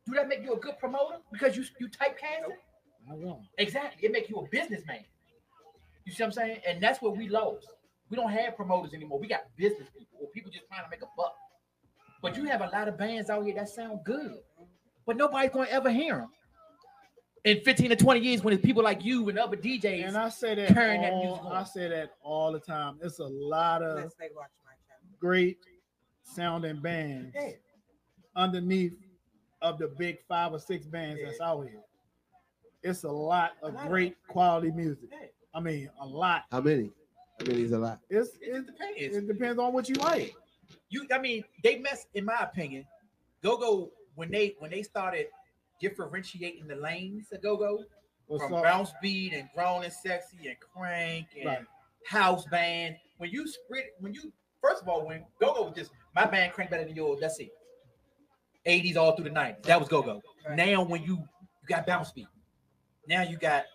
Do 0.06 0.14
that 0.14 0.28
make 0.28 0.42
you 0.42 0.54
a 0.54 0.58
good 0.60 0.80
promoter 0.80 1.20
because 1.32 1.56
you 1.58 1.66
you 1.80 1.88
typecast 1.90 2.50
it? 2.50 2.60
Not 3.08 3.22
wrong. 3.22 3.48
Exactly. 3.58 4.08
It 4.08 4.12
makes 4.12 4.30
you 4.30 4.38
a 4.38 4.48
businessman. 4.50 5.04
You 6.06 6.14
see 6.14 6.24
what 6.24 6.28
I'm 6.28 6.34
saying? 6.34 6.58
And 6.68 6.82
that's 6.82 7.02
what 7.02 7.18
we 7.18 7.30
lost. 7.30 7.68
We 8.10 8.18
don't 8.18 8.32
have 8.32 8.56
promoters 8.56 8.94
anymore. 8.94 9.20
We 9.20 9.28
got 9.28 9.44
business 9.58 9.88
people 9.98 10.20
or 10.22 10.28
people 10.30 10.52
just 10.52 10.68
trying 10.68 10.84
to 10.84 10.90
make 10.90 11.02
a 11.02 11.08
buck. 11.18 11.34
But 12.22 12.38
you 12.38 12.46
have 12.46 12.62
a 12.62 12.68
lot 12.68 12.88
of 12.88 12.98
bands 12.98 13.30
out 13.30 13.46
here 13.46 13.56
that 13.56 13.70
sound 13.70 14.00
good, 14.06 14.38
but 15.06 15.18
nobody's 15.18 15.52
going 15.52 15.68
to 15.68 15.74
ever 15.74 15.90
hear 15.90 16.18
them. 16.18 16.30
In 17.44 17.60
15 17.60 17.90
to 17.90 17.96
20 17.98 18.20
years, 18.22 18.42
when 18.42 18.54
it's 18.54 18.64
people 18.64 18.82
like 18.84 19.04
you 19.04 19.28
and 19.28 19.38
other 19.38 19.58
DJs, 19.58 20.08
And 20.08 20.16
I 20.16 20.30
say 20.30 20.56
that, 20.56 20.70
turn 20.70 21.02
that 21.02 21.12
all, 21.12 21.26
music 21.26 21.52
I 21.52 21.64
say 21.66 21.90
that 21.90 22.12
all 22.22 22.54
the 22.54 22.60
time. 22.60 23.00
It's 23.02 23.20
a 23.20 23.26
lot 23.26 23.82
of 23.82 23.98
Unless 23.98 24.14
they 24.18 24.30
watch 24.34 24.50
my 24.64 24.72
channel. 24.88 25.18
great 25.20 25.58
sounding 26.24 26.80
bands 26.80 27.36
underneath 28.36 28.94
of 29.62 29.78
the 29.78 29.90
big 29.90 30.20
five 30.28 30.54
or 30.54 30.60
six 30.60 30.86
bands 30.86 31.20
that's 31.22 31.42
out 31.42 31.68
here. 31.68 31.82
It's 32.84 33.04
a 33.04 33.12
lot 33.12 33.52
of 33.62 33.76
great 33.88 34.16
quality 34.28 34.72
music. 34.72 35.10
I 35.54 35.60
mean, 35.60 35.90
a 36.00 36.06
lot. 36.06 36.44
How 36.52 36.62
many? 36.62 36.92
How 37.40 37.48
many 37.48 37.64
is 37.64 37.72
a 37.72 37.80
lot? 37.80 38.00
It's 38.10 38.32
it, 38.42 38.66
depends. 38.66 39.18
it 39.18 39.28
depends 39.28 39.60
on 39.60 39.74
what 39.74 39.88
you 39.88 39.96
like. 39.96 40.34
you 40.90 41.06
I 41.12 41.20
mean, 41.20 41.44
they 41.64 41.80
mess 41.80 42.06
in 42.14 42.26
my 42.26 42.38
opinion. 42.42 42.86
Go 43.42 43.58
go 43.58 43.92
when 44.16 44.32
they 44.32 44.56
when 44.60 44.72
they 44.72 44.84
started 44.84 45.28
differentiating 45.80 46.68
the 46.68 46.76
lanes 46.76 47.28
of 47.32 47.42
go 47.42 47.58
go 47.58 47.84
from 48.38 48.54
up? 48.54 48.64
bounce 48.64 48.92
beat 49.02 49.34
and 49.34 49.50
grown 49.56 49.84
and 49.84 49.94
sexy 49.94 50.48
and 50.48 50.58
crank 50.60 51.28
and 51.36 51.46
Right. 51.46 51.66
house 52.06 52.46
band. 52.48 52.98
When 53.18 53.30
you 53.30 53.48
spread 53.48 53.86
when 54.00 54.14
you 54.14 54.32
first 54.62 54.82
of 54.82 54.90
all 54.90 55.06
when 55.06 55.26
go 55.40 55.54
go 55.54 55.64
was 55.64 55.76
just 55.76 55.92
my 56.16 56.26
band 56.26 56.54
crank 56.54 56.70
better 56.70 56.86
than 56.86 56.96
yours. 56.96 57.20
That's 57.22 57.40
it. 57.40 57.50
80s 58.66 58.96
all 58.96 59.16
through 59.16 59.26
the 59.26 59.32
90s. 59.32 59.64
That 59.64 59.80
was 59.80 59.90
go 59.90 60.02
go. 60.02 60.22
Now 60.56 60.84
when 60.84 61.04
you 61.04 61.18
you 61.18 61.68
got 61.70 61.88
bounce 61.88 62.12
beat, 62.12 62.28
now 63.08 63.22
you 63.22 63.38
got 63.38 63.66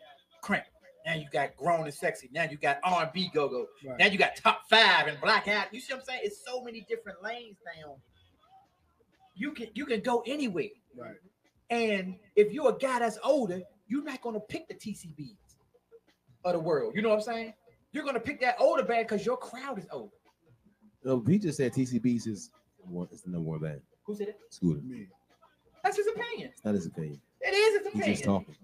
crank. 0.42 0.64
Now 1.06 1.14
you 1.14 1.26
got 1.32 1.56
grown 1.56 1.84
and 1.84 1.94
sexy. 1.94 2.28
Now 2.32 2.44
you 2.44 2.58
got 2.58 2.78
R 2.84 3.04
and 3.04 3.12
B 3.12 3.30
go 3.32 3.48
go. 3.48 3.66
Right. 3.86 3.98
Now 3.98 4.06
you 4.06 4.18
got 4.18 4.36
top 4.36 4.68
five 4.68 5.06
and 5.06 5.18
black 5.20 5.46
hat. 5.46 5.68
You 5.72 5.80
see 5.80 5.94
what 5.94 6.00
I'm 6.00 6.06
saying? 6.06 6.20
It's 6.24 6.44
so 6.44 6.62
many 6.62 6.84
different 6.88 7.22
lanes 7.22 7.56
now. 7.64 7.96
You 9.34 9.52
can 9.52 9.68
you 9.74 9.86
can 9.86 10.00
go 10.00 10.22
anywhere. 10.26 10.68
Right. 10.96 11.14
And 11.70 12.16
if 12.36 12.52
you're 12.52 12.70
a 12.70 12.78
guy 12.78 12.98
that's 12.98 13.18
older, 13.24 13.62
you're 13.86 14.04
not 14.04 14.20
gonna 14.20 14.40
pick 14.40 14.68
the 14.68 14.74
TCBs 14.74 15.36
of 16.44 16.52
the 16.52 16.58
world. 16.58 16.94
You 16.94 17.02
know 17.02 17.10
what 17.10 17.16
I'm 17.16 17.22
saying? 17.22 17.54
You're 17.92 18.04
gonna 18.04 18.20
pick 18.20 18.40
that 18.42 18.56
older 18.58 18.82
band 18.82 19.08
because 19.08 19.24
your 19.24 19.36
crowd 19.36 19.78
is 19.78 19.86
older. 19.90 20.12
No, 21.04 21.22
he 21.26 21.38
just 21.38 21.56
said 21.56 21.72
TCB's 21.72 22.26
is 22.26 22.50
one. 22.80 23.08
It's 23.12 23.22
the 23.22 23.30
number 23.30 23.48
one 23.48 23.60
band. 23.60 23.80
Who 24.04 24.14
said 24.14 24.28
it? 24.28 24.40
Scooter. 24.50 24.82
That's 25.82 25.96
his 25.96 26.06
opinion. 26.08 26.52
That's 26.62 26.76
his 26.76 26.86
opinion. 26.86 27.20
It 27.40 27.54
is 27.54 27.82
his 27.82 27.92
He's 27.92 28.16
just 28.16 28.24
talking. 28.24 28.56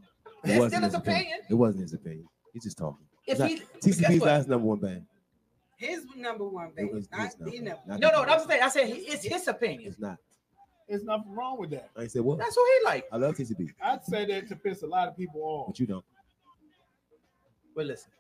That's 0.45 0.67
still 0.69 0.83
his 0.83 0.95
opinion. 0.95 1.39
It 1.49 1.55
wasn't 1.55 1.83
his 1.83 1.95
opinion. 1.95 2.27
He's 2.53 2.65
just 2.65 2.79
talking. 2.79 3.07
If 3.27 3.33
It's 3.33 3.41
not- 3.41 3.49
he- 3.51 3.57
guess 3.57 3.69
TCB's 3.81 4.21
what? 4.21 4.27
not 4.27 4.37
his 4.39 4.47
number 4.49 4.67
one 4.67 4.79
band. 4.81 5.07
His 5.77 6.05
number 6.17 6.49
one 6.49 6.71
band, 6.73 6.91
was 6.93 7.11
not 7.11 7.19
number. 7.41 7.57
number. 7.57 7.81
Not 7.87 8.01
No, 8.01 8.09
the- 8.11 8.27
no, 8.27 8.33
I'm 8.33 8.47
saying 8.49 8.63
I 8.63 8.69
said 8.69 8.87
he- 8.89 8.95
it's 9.03 9.25
his 9.25 9.49
opinion. 9.49 9.91
It's 9.91 9.99
not. 9.99 10.19
There's 10.89 11.03
nothing 11.03 11.33
wrong 11.33 11.59
with 11.59 11.71
that. 11.71 11.89
I 11.97 12.07
said 12.07 12.23
what. 12.23 12.39
That's 12.39 12.57
what 12.57 12.79
he 12.81 12.85
like. 12.85 13.07
I 13.11 13.17
love 13.17 13.35
TCB, 13.37 13.71
I'd 13.83 14.05
say 14.05 14.27
that 14.27 14.49
to 14.49 14.57
piss 14.57 14.83
a 14.83 14.87
lot 14.87 15.09
of 15.09 15.17
people 15.17 15.41
off. 15.43 15.69
but 15.69 15.81
you 15.81 15.87
don't. 15.87 16.05
Well, 17.75 17.87
listen, 17.87 18.13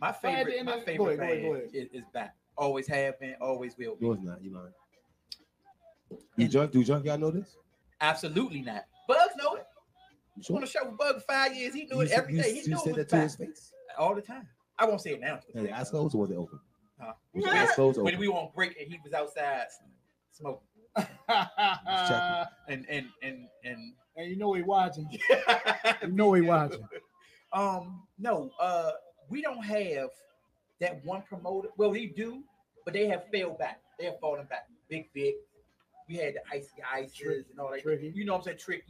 my 0.00 0.08
But 0.10 0.16
at 0.32 0.46
the 0.46 0.52
favorite, 0.52 0.64
my 0.64 0.72
of- 0.72 0.78
go 0.80 0.84
favorite 0.86 1.04
ahead, 1.06 1.18
go 1.18 1.24
ahead, 1.26 1.42
go 1.42 1.52
band 1.72 1.74
is, 1.74 1.88
is 1.92 2.04
back. 2.12 2.34
Always 2.56 2.86
have 2.88 3.20
been, 3.20 3.36
always 3.40 3.76
will 3.78 3.94
be. 3.94 4.06
No, 4.06 4.12
it's 4.12 4.22
not. 4.22 4.42
You 4.42 4.52
lying. 4.52 4.72
Do 6.36 6.48
junk? 6.48 6.72
Do 6.72 6.82
junk? 6.82 7.04
Y'all 7.04 7.18
know 7.18 7.30
this? 7.30 7.56
Absolutely 8.00 8.62
not. 8.62 8.84
Bugs 9.06 9.34
know 9.36 9.54
it. 9.54 9.66
You 10.48 10.54
On 10.54 10.60
sure? 10.60 10.60
the 10.60 10.66
show 10.66 10.88
with 10.88 10.98
Bug 10.98 11.22
five 11.26 11.54
years, 11.56 11.74
he 11.74 11.84
knew 11.84 11.96
You 11.96 12.00
it 12.02 12.08
said- 12.10 12.18
every 12.18 12.34
you- 12.34 12.42
day. 12.42 12.52
He 12.54 12.60
you 12.60 12.68
knew 12.68 12.78
said 12.78 12.86
it 12.86 12.96
was 12.96 13.06
that 13.06 13.08
to 13.08 13.16
his 13.22 13.36
face? 13.36 13.72
all 13.98 14.14
the 14.14 14.22
time. 14.22 14.48
I 14.78 14.84
won't 14.86 15.00
say 15.00 15.14
it 15.14 15.20
now. 15.20 15.40
Had 15.54 15.64
the 15.64 15.72
eyes 15.76 15.90
closed 15.90 16.14
or 16.14 16.18
was 16.18 16.30
it 16.30 16.36
open? 16.36 16.60
Huh? 17.00 17.12
Was 17.34 17.44
the 17.44 17.50
eyes 17.50 17.70
closed 17.72 17.98
When 17.98 18.06
open? 18.14 18.20
we 18.20 18.28
were 18.28 18.34
on 18.34 18.50
break 18.54 18.80
and 18.80 18.88
he 18.90 18.98
was 19.02 19.12
outside 19.12 19.66
smoking. 20.30 20.62
and 21.28 22.86
and 22.88 23.06
and 23.22 23.48
and 23.64 23.92
and 24.16 24.30
you 24.30 24.36
know 24.36 24.52
he 24.54 24.62
watching. 24.62 25.08
you 26.02 26.08
know 26.08 26.32
he 26.34 26.42
watching. 26.42 26.86
Um, 27.52 28.02
no, 28.18 28.50
uh, 28.60 28.92
we 29.28 29.42
don't 29.42 29.64
have 29.64 30.10
that 30.80 31.04
one 31.04 31.22
promoter. 31.22 31.68
Well, 31.76 31.90
we 31.90 32.06
do, 32.06 32.42
but 32.84 32.94
they 32.94 33.06
have 33.08 33.24
failed 33.32 33.58
back. 33.58 33.80
They 33.98 34.04
have 34.06 34.18
fallen 34.20 34.46
back. 34.46 34.68
Big 34.88 35.08
Vic. 35.12 35.34
We 36.08 36.16
had 36.16 36.34
the 36.34 36.40
Icy 36.52 36.82
Ices 36.92 37.46
and 37.50 37.58
all 37.60 37.70
that. 37.72 37.82
Tricky. 37.82 38.12
You 38.14 38.24
know 38.24 38.32
what 38.34 38.38
I'm 38.38 38.44
saying? 38.44 38.58
Tricky. 38.58 38.84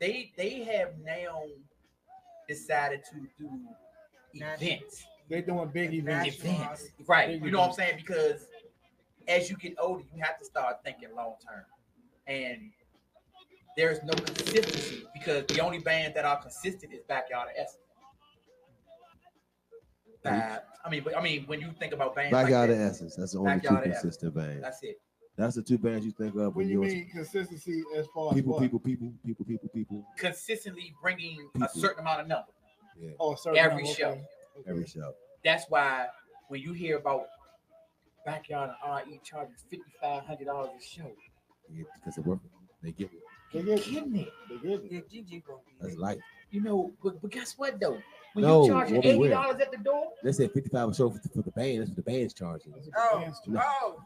They 0.00 0.32
they 0.36 0.62
have 0.64 0.92
now 1.04 1.42
decided 2.48 3.02
to 3.12 3.26
do 3.38 3.50
events. 4.34 5.04
They're 5.28 5.42
doing 5.42 5.68
big 5.68 5.92
events. 5.94 6.36
Events. 6.42 6.88
Right. 7.06 7.28
Big 7.28 7.44
You 7.44 7.50
know 7.50 7.60
what 7.60 7.70
I'm 7.70 7.74
saying? 7.74 7.96
Because 7.98 8.46
as 9.26 9.50
you 9.50 9.56
get 9.56 9.74
older, 9.78 10.04
you 10.14 10.22
have 10.22 10.38
to 10.38 10.44
start 10.44 10.82
thinking 10.84 11.08
long 11.14 11.34
term. 11.46 11.64
And 12.26 12.70
there's 13.76 14.02
no 14.02 14.12
consistency 14.14 15.04
because 15.12 15.46
the 15.46 15.60
only 15.60 15.78
band 15.78 16.14
that 16.14 16.24
are 16.24 16.40
consistent 16.40 16.92
is 16.92 17.00
Backyard 17.08 17.48
Essence. 17.56 17.82
That 20.24 20.66
I 20.84 20.90
mean, 20.90 21.02
but 21.04 21.16
I 21.16 21.22
mean, 21.22 21.44
when 21.46 21.60
you 21.60 21.70
think 21.78 21.92
about 21.92 22.14
bands, 22.14 22.32
like 22.32 22.46
Backyard 22.46 22.70
that, 22.70 22.74
of 22.74 22.80
Essence. 22.80 23.14
That's 23.16 23.32
the 23.32 23.38
only 23.38 23.52
two 23.54 23.60
Backyard 23.60 23.84
of 23.86 23.90
Essence. 23.92 24.02
consistent 24.02 24.34
bands. 24.34 24.62
That's 24.62 24.82
it. 24.82 25.00
That's 25.38 25.54
the 25.54 25.62
two 25.62 25.78
bands 25.78 26.04
you 26.04 26.10
think 26.10 26.34
of 26.34 26.56
When 26.56 26.66
when 26.66 26.68
you 26.68 26.82
you 26.84 26.90
mean 26.90 27.08
consistency 27.10 27.82
as 27.96 28.06
far 28.12 28.30
as 28.30 28.34
people, 28.34 28.58
people, 28.58 28.80
people, 28.80 29.12
people, 29.24 29.44
people, 29.44 29.68
people. 29.72 30.04
Consistently 30.16 30.92
bringing 31.00 31.48
a 31.62 31.68
certain 31.68 32.00
amount 32.00 32.22
of 32.22 32.26
number 32.26 32.48
Yeah, 33.00 33.10
Oh, 33.20 33.34
a 33.46 33.56
every 33.56 33.84
number, 33.84 33.94
show. 33.98 34.08
okay. 34.08 34.22
every 34.66 34.86
show. 34.86 35.14
That's 35.44 35.64
why 35.68 36.06
when 36.48 36.60
you 36.60 36.72
hear 36.72 36.98
about 36.98 37.26
Backyard 38.26 38.70
and 38.84 39.06
RE 39.10 39.20
charging 39.24 39.54
fifty 39.70 39.92
five 40.02 40.24
hundred 40.24 40.46
dollars 40.46 40.70
a 40.78 40.82
show, 40.84 41.10
Yeah, 41.72 41.84
because 41.94 42.16
they're 42.16 42.24
working. 42.24 42.50
They 42.82 42.90
get 42.90 43.12
it. 43.12 43.20
They 43.52 43.60
you 43.60 43.66
get 43.66 43.82
kidding 43.82 44.12
me? 44.12 44.28
They 44.50 44.56
get 44.56 44.84
it. 44.84 44.92
Yeah, 44.92 45.00
Gigi 45.08 45.42
gonna 45.46 45.60
be 45.64 45.72
That's 45.80 45.96
light. 45.96 46.18
You 46.50 46.62
know, 46.62 46.92
but, 47.02 47.22
but 47.22 47.30
guess 47.30 47.54
what 47.56 47.78
though? 47.80 47.98
When 48.34 48.44
No, 48.44 48.64
you 48.64 48.70
charging 48.70 48.96
what 48.96 49.04
we 49.04 49.10
eighty 49.12 49.28
dollars 49.28 49.60
at 49.60 49.70
the 49.70 49.78
door, 49.78 50.08
They 50.24 50.32
said 50.32 50.50
55 50.52 50.88
a 50.88 50.94
show 50.94 51.10
for, 51.10 51.20
for 51.32 51.42
the 51.42 51.50
band. 51.52 51.80
That's 51.80 51.90
what 51.90 51.96
the 51.96 52.02
band's 52.02 52.34
charging. 52.34 52.74
Oh, 52.96 53.32
No. 53.46 53.62
oh. 53.64 54.02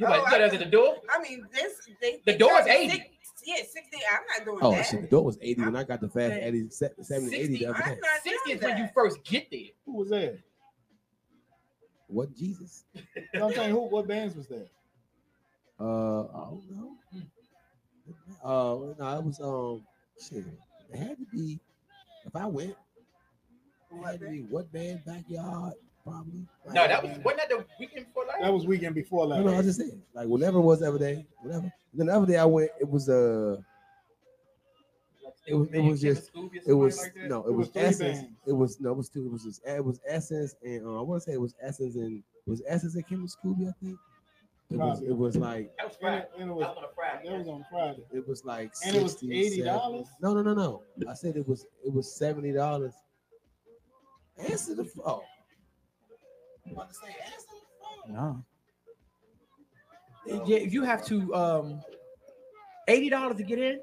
You 0.00 0.06
Oh, 0.06 0.10
like 0.10 0.20
you 0.24 0.30
got 0.30 0.40
I- 0.40 0.44
us 0.44 0.52
at 0.54 0.58
the 0.60 0.64
door. 0.66 0.96
I 1.14 1.22
mean, 1.22 1.46
this 1.52 1.72
they 2.00 2.12
The 2.24 2.32
they 2.32 2.38
door 2.38 2.58
is 2.60 2.66
80. 2.66 2.90
six- 2.90 3.04
yeah, 3.46 3.56
sixty. 3.56 3.98
I'm 4.10 4.20
not 4.38 4.44
doing 4.44 4.58
Oh 4.62 4.72
that. 4.72 4.82
shit, 4.86 5.02
the 5.02 5.06
door 5.08 5.24
was 5.24 5.38
80 5.40 5.62
when 5.62 5.76
I 5.76 5.84
got 5.84 6.00
the 6.00 6.08
fast 6.08 6.30
Man. 6.34 6.42
80, 6.42 6.68
se- 6.70 6.90
70, 7.00 7.36
80 7.36 7.56
the 7.58 7.66
other 7.66 7.82
I'm 7.82 7.94
day. 7.94 8.00
not 8.00 8.22
Sixty 8.22 8.38
doing 8.50 8.56
is 8.58 8.62
when 8.64 8.76
you 8.78 8.88
first 8.94 9.24
get 9.24 9.50
there. 9.50 9.60
Who 9.86 9.96
was 9.96 10.10
there? 10.10 10.38
What 12.08 12.34
Jesus? 12.36 12.84
You 12.94 13.02
know 13.34 13.46
what 13.46 13.50
I'm 13.52 13.56
saying? 13.56 13.70
Who? 13.70 13.80
What 13.88 14.08
bands 14.08 14.34
was 14.36 14.48
there? 14.48 14.66
Uh, 15.78 16.22
I 16.24 16.50
don't 16.50 16.70
know. 16.70 16.96
Uh, 18.42 18.94
no, 18.98 19.18
it 19.18 19.24
was 19.24 19.40
um, 19.40 19.86
shit. 20.20 20.44
It 20.92 20.96
had 20.98 21.16
to 21.18 21.26
be. 21.32 21.60
If 22.26 22.34
I 22.36 22.46
went, 22.46 22.70
it 23.92 24.04
had 24.04 24.20
to 24.20 24.28
be 24.28 24.40
what 24.42 24.70
band 24.72 25.02
backyard 25.06 25.74
probably. 26.04 26.46
No, 26.72 26.86
that 26.88 27.02
was 27.02 27.18
wasn't 27.24 27.36
that 27.42 27.48
the 27.48 27.64
weekend 27.78 28.06
before 28.06 28.24
last? 28.26 28.40
That 28.40 28.52
was 28.52 28.66
weekend 28.66 28.94
before 28.94 29.26
No, 29.26 29.36
last. 29.36 29.44
no, 29.46 29.54
I 29.58 29.62
just 29.62 29.78
said 29.78 30.00
like 30.14 30.28
whenever 30.28 30.58
it 30.58 30.62
was 30.62 30.82
every 30.82 30.98
day, 30.98 31.26
whatever. 31.42 31.72
Then 31.94 32.06
the 32.06 32.14
other 32.16 32.26
day 32.26 32.36
I 32.38 32.44
went, 32.44 32.70
it 32.80 32.88
was 32.88 33.08
uh, 33.08 33.56
it 35.46 35.54
was 35.54 35.68
it 35.72 35.80
was 35.80 36.00
just 36.00 36.30
it 36.66 36.72
was 36.72 37.08
no, 37.16 37.42
it 37.44 37.48
It 37.48 37.52
was 37.52 37.68
was 37.68 37.76
essence. 37.76 38.18
bands. 38.18 38.32
It 38.46 38.52
was 38.52 38.80
no, 38.80 38.90
it 38.92 38.96
was 38.96 39.08
two. 39.08 39.24
It 39.26 39.32
was 39.32 39.44
just 39.44 39.60
it 39.66 39.84
was 39.84 40.00
essence 40.06 40.54
and 40.62 40.86
uh, 40.86 40.98
I 40.98 41.02
want 41.02 41.22
to 41.22 41.30
say 41.30 41.34
it 41.34 41.40
was 41.40 41.54
essence 41.62 41.96
and 41.96 42.22
was 42.46 42.62
essence 42.66 42.94
and 42.94 43.06
Kim 43.06 43.26
Scooby. 43.26 43.68
I 43.68 43.72
think 43.82 43.98
it 44.70 44.76
was 44.76 45.02
it 45.02 45.16
was 45.16 45.36
like 45.36 45.72
That 45.78 45.86
was 45.88 45.96
And 46.02 46.14
it, 46.14 46.30
and 46.38 46.42
it 46.42 46.46
That 46.46 46.54
was 46.54 46.66
was 46.68 46.76
on 46.76 46.84
a 46.84 46.94
Friday. 46.94 47.28
that 47.28 47.38
was 47.38 47.48
on 47.48 47.64
Friday. 47.70 48.02
it 48.12 48.28
was 48.28 48.44
like 48.44 48.72
And 48.84 48.96
it 48.96 49.02
was 49.02 49.16
$80? 49.22 50.06
No, 50.22 50.34
no, 50.34 50.42
no, 50.42 50.54
no. 50.54 50.82
I 51.08 51.14
said 51.14 51.36
it 51.36 51.48
was 51.48 51.66
it 51.84 51.92
was 51.92 52.14
seventy 52.14 52.52
dollars. 52.52 52.94
Answer 54.38 54.74
the 54.74 54.84
phone. 54.84 55.20
I'm 55.22 55.39
No. 58.08 58.44
Yeah, 60.46 60.58
you 60.58 60.82
have 60.84 61.04
to 61.06 61.34
um 61.34 61.80
eighty 62.88 63.08
dollars 63.08 63.36
to 63.38 63.42
get 63.42 63.58
in. 63.58 63.80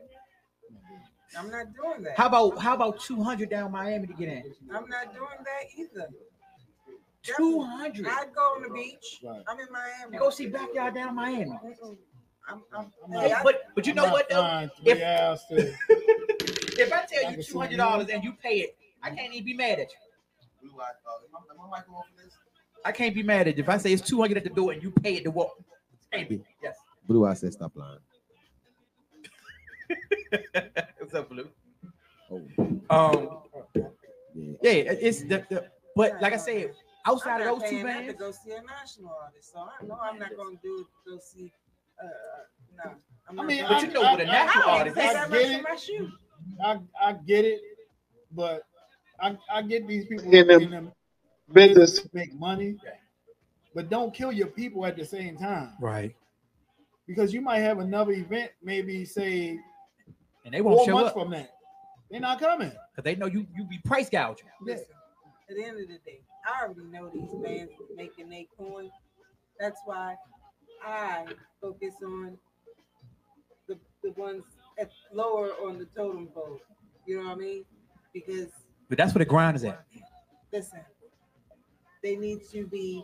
I'm 1.38 1.50
not 1.52 1.66
doing 1.74 2.04
that. 2.04 2.18
How 2.18 2.28
about 2.28 2.58
how 2.60 2.74
about 2.76 3.00
two 3.00 3.22
hundred 3.24 3.50
down 3.50 3.72
Miami 3.72 4.08
to 4.08 4.14
get 4.14 4.30
in? 4.30 4.44
I'm 4.74 4.88
not 4.88 5.14
doing 5.14 5.28
that 5.44 5.64
either. 5.78 6.08
Two 7.24 7.62
hundred. 7.62 8.08
I 8.08 8.26
go 8.34 8.42
on 8.42 8.64
the 8.64 8.70
beach. 8.70 9.20
Right. 9.24 9.42
I'm 9.48 9.60
in 9.60 9.68
Miami. 9.72 10.14
You 10.14 10.20
go 10.20 10.30
see 10.30 10.48
backyard 10.48 10.94
down 10.96 11.16
Miami. 11.16 11.52
I'm, 12.50 12.64
I'm, 12.74 12.92
I'm 13.04 13.12
hey, 13.22 13.30
not- 13.30 13.44
But 13.44 13.64
but 13.76 13.86
you 13.86 13.92
I'm 13.92 13.96
know 13.98 14.10
what 14.12 14.30
though? 14.30 14.70
If- 14.86 14.98
to- 15.50 15.74
If 16.80 16.94
I 16.94 17.06
tell 17.06 17.26
I 17.28 17.32
you 17.32 17.44
two 17.44 17.60
hundred 17.60 17.78
dollars 17.78 18.08
and 18.10 18.24
you 18.24 18.34
pay 18.34 18.60
it, 18.60 18.78
I 19.02 19.10
can't 19.10 19.34
even 19.34 19.46
be 19.46 19.54
mad 19.56 19.80
at 19.80 19.90
you. 19.92 20.72
I 20.80 20.92
can't 22.92 23.14
be 23.16 23.24
mad 23.24 23.48
at 23.48 23.58
you 23.58 23.64
if 23.64 23.70
I 23.70 23.78
say 23.78 23.92
it's 23.94 24.08
two 24.08 24.20
hundred 24.20 24.38
at 24.38 24.44
the 24.44 24.50
door 24.50 24.72
and 24.72 24.82
you 24.84 24.92
pay 24.92 25.16
it 25.16 25.24
to 25.24 25.32
walk. 25.32 25.54
Can't 26.12 26.30
be. 26.30 26.42
Yes. 26.64 26.76
Blue, 27.08 27.26
I 27.26 27.34
said 27.34 27.54
stop 27.54 27.72
lying. 27.76 28.00
What's 31.00 31.14
up, 31.14 31.30
Blue? 31.30 31.48
Oh, 32.30 32.42
Um, 32.90 33.40
yeah. 33.74 33.84
yeah, 34.62 34.72
it's 34.72 35.22
the, 35.22 35.46
the 35.50 35.66
but 35.96 36.22
like 36.22 36.34
I 36.34 36.38
said, 36.38 36.74
outside 37.06 37.42
I'm 37.42 37.54
of 37.54 37.60
those 37.62 37.70
two 37.70 37.76
paying 37.78 37.86
that 37.86 37.94
bands, 38.00 38.14
to 38.14 38.20
go 38.20 38.32
see 38.32 38.52
a 38.52 38.62
national 38.62 39.16
artist, 39.24 39.54
so 39.54 39.60
I 39.60 39.86
know 39.86 39.98
I'm 40.02 40.20
not 40.20 40.36
going 40.36 40.58
to 40.58 40.62
do 40.62 40.80
it 40.82 40.88
to 41.12 41.12
go 41.16 41.20
see. 41.24 41.52
Uh, 42.04 42.08
no, 42.86 42.92
I'm 43.30 43.40
I 43.40 43.46
mean, 43.46 43.66
But 43.68 43.82
you 43.82 43.88
know 43.94 44.02
I, 44.04 44.12
what 44.12 44.22
a 44.22 44.26
national 44.26 44.70
I- 44.70 44.78
artist 44.78 44.96
pay 44.98 45.08
I 45.16 45.28
get 45.30 45.46
it. 45.50 45.66
I, 46.64 46.80
I 47.02 47.14
get 47.14 47.46
it, 47.46 47.62
but 48.34 48.64
I, 49.20 49.38
I 49.52 49.62
get 49.62 49.88
these 49.88 50.06
people 50.06 50.26
In 50.32 50.48
the 50.48 50.60
in 50.60 50.70
the 50.72 50.92
Business. 51.54 52.02
to 52.02 52.10
make 52.14 52.34
money, 52.34 52.76
but 53.74 53.90
don't 53.90 54.14
kill 54.14 54.32
your 54.32 54.48
people 54.48 54.86
at 54.86 54.98
the 54.98 55.06
same 55.06 55.38
time 55.38 55.74
right? 55.80 56.14
because 57.08 57.34
you 57.34 57.42
might 57.42 57.60
have 57.60 57.80
another 57.80 58.12
event, 58.12 58.52
maybe 58.62 59.06
say 59.06 59.58
And 60.46 60.54
they 60.54 60.62
won't 60.62 60.78
four 60.80 60.86
show 60.86 60.94
months 60.96 61.08
up 61.10 61.14
from 61.14 61.30
that. 61.32 61.52
They're 62.12 62.20
not 62.22 62.40
coming. 62.40 62.72
because 62.92 63.04
they 63.04 63.16
know 63.16 63.28
you 63.28 63.46
you 63.56 63.64
be 63.66 63.80
price 63.86 64.10
gouging. 64.10 64.48
Listen, 64.62 64.86
at 65.50 65.56
the 65.56 65.64
end 65.64 65.80
of 65.82 65.88
the 65.88 66.00
day, 66.06 66.20
I 66.46 66.64
already 66.66 66.84
know 66.92 67.10
these 67.14 67.32
bands 67.44 67.72
making 67.96 68.30
their 68.30 68.44
coin. 68.58 68.90
That's 69.60 69.80
why 69.86 70.16
I 70.86 71.26
focus 71.62 71.94
on 72.04 72.38
the, 73.68 73.78
the 74.04 74.12
ones 74.12 74.44
at 74.80 74.90
lower 75.14 75.50
on 75.66 75.80
the 75.80 75.86
totem 75.86 76.28
pole. 76.28 76.60
You 77.06 77.18
know 77.22 77.30
what 77.30 77.38
I 77.38 77.40
mean? 77.40 77.66
Because 78.14 78.48
But 78.90 78.98
that's 78.98 79.14
where 79.14 79.20
the 79.20 79.26
grind 79.30 79.56
is 79.58 79.64
at. 79.64 79.86
listen, 80.54 80.80
they 82.08 82.16
need 82.16 82.48
to 82.52 82.66
be 82.68 83.04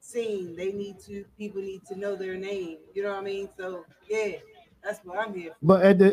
seen. 0.00 0.56
They 0.56 0.72
need 0.72 0.98
to 1.00 1.24
people 1.36 1.60
need 1.60 1.84
to 1.86 1.98
know 1.98 2.16
their 2.16 2.36
name. 2.36 2.78
You 2.94 3.02
know 3.02 3.10
what 3.10 3.18
I 3.18 3.24
mean? 3.24 3.48
So 3.56 3.84
yeah, 4.08 4.32
that's 4.82 5.00
what 5.04 5.18
I'm 5.18 5.34
here 5.34 5.50
for. 5.50 5.56
But 5.62 5.82
at 5.82 5.98
the, 5.98 6.08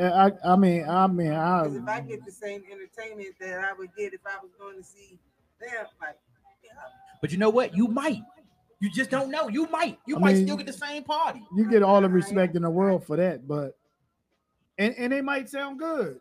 I, 0.00 0.26
I, 0.26 0.52
I 0.52 0.56
mean, 0.56 0.88
I 0.88 1.06
mean, 1.06 1.32
I, 1.32 1.62
Because 1.62 1.76
if 1.76 1.88
I 1.88 2.00
get 2.00 2.24
the 2.24 2.32
same 2.32 2.62
entertainment 2.70 3.36
that 3.40 3.60
I 3.60 3.72
would 3.78 3.90
get 3.96 4.12
if 4.12 4.20
I 4.26 4.42
was 4.42 4.50
going 4.58 4.76
to 4.78 4.84
see 4.84 5.18
Damn, 5.60 5.86
like 6.00 6.16
Yeah. 6.64 6.70
But 7.20 7.32
you 7.32 7.38
know 7.38 7.50
what? 7.50 7.76
You 7.76 7.88
might. 7.88 8.22
You 8.80 8.90
just 8.90 9.10
don't 9.10 9.30
know. 9.30 9.48
You 9.48 9.66
might. 9.68 9.98
You 10.06 10.16
I 10.16 10.20
might 10.20 10.34
mean- 10.34 10.46
still 10.46 10.56
get 10.56 10.66
the 10.66 10.72
same 10.72 11.04
party. 11.04 11.42
You 11.56 11.68
get 11.70 11.82
all 11.82 12.00
the 12.00 12.08
respect 12.08 12.56
in 12.56 12.62
the 12.62 12.70
world 12.70 13.04
for 13.04 13.16
that, 13.16 13.46
but 13.46 13.76
and, 14.78 14.94
and 14.96 15.12
they 15.12 15.20
might 15.20 15.48
sound 15.48 15.78
good, 15.80 16.20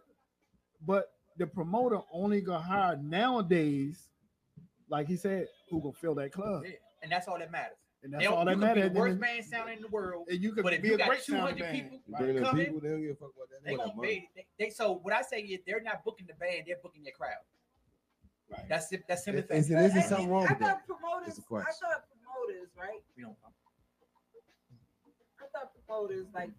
but 0.85 1.13
the 1.38 1.45
promoter 1.45 1.99
only 2.11 2.41
gonna 2.41 2.63
hire 2.63 2.97
nowadays, 2.97 4.09
like 4.89 5.07
he 5.07 5.15
said, 5.18 5.47
who 5.69 5.81
gonna 5.81 5.93
fill 5.93 6.15
that 6.15 6.31
club. 6.31 6.64
Yeah, 6.65 6.72
And 7.03 7.11
that's 7.11 7.27
all 7.27 7.38
that 7.39 7.51
matters. 7.51 7.77
And 8.03 8.14
that's 8.14 8.23
don't- 8.23 8.34
all 8.38 8.45
that 8.45 8.51
you 8.51 8.57
be 8.57 8.61
matters. 8.61 8.93
The 8.93 8.99
worst 8.99 9.11
And- 9.14 9.22
band 9.22 9.45
sound 9.45 9.69
in 9.72 9.81
the 9.81 9.88
world. 9.88 10.27
And 10.30 10.41
you 10.41 10.51
could 10.53 10.64
but 10.64 10.73
if 10.73 10.81
be 10.81 10.89
you 10.89 10.95
a 10.95 10.97
got 10.97 11.07
great 11.09 11.23
200 11.23 11.57
sounding 11.59 11.73
people 11.81 11.99
band. 12.07 12.18
Bringing 12.19 12.38
in 12.38 12.43
come 12.43 12.57
people, 12.57 12.77
in, 12.77 12.84
they 12.84 12.89
don't 12.89 13.01
give 13.01 13.11
a 13.11 13.15
fuck 13.15 13.31
about 13.35 13.49
that. 13.49 13.64
they 13.64 13.72
They 13.72 13.76
gonna 13.77 13.89
that 13.89 13.95
money. 13.97 14.07
pay. 14.07 14.30
They, 14.57 14.65
they 14.65 14.69
so 14.69 14.93
what 15.03 15.14
I 15.14 15.22
say 15.23 15.41
is 15.41 15.59
they're 15.65 15.81
not 15.81 16.03
booking 16.05 16.27
the 16.27 16.34
band, 16.35 16.64
they're 16.68 16.77
booking 16.81 17.03
their 17.03 17.14
crowd. 17.14 17.41
Right. 18.49 18.68
That's 18.69 18.91
it. 18.93 19.03
That's 19.07 19.23
simple. 19.26 19.43
Is- 19.43 19.65
is 19.65 19.72
it- 19.72 19.77
is 19.77 19.95
it 19.95 20.03
something 20.07 20.30
wrong 20.30 20.45
I 20.47 20.51
with 20.51 20.59
that? 20.59 20.88
thought 20.88 20.99
promoters. 20.99 21.27
It's 21.30 21.39
a 21.39 21.41
I 21.41 21.45
question. 21.47 21.73
thought 21.89 22.03
promoters, 22.23 22.69
right? 22.80 23.01
We 23.18 23.23
don't. 23.23 23.35
I 25.41 25.45
thought 25.53 25.72
promoters 25.85 26.27
like 26.34 26.51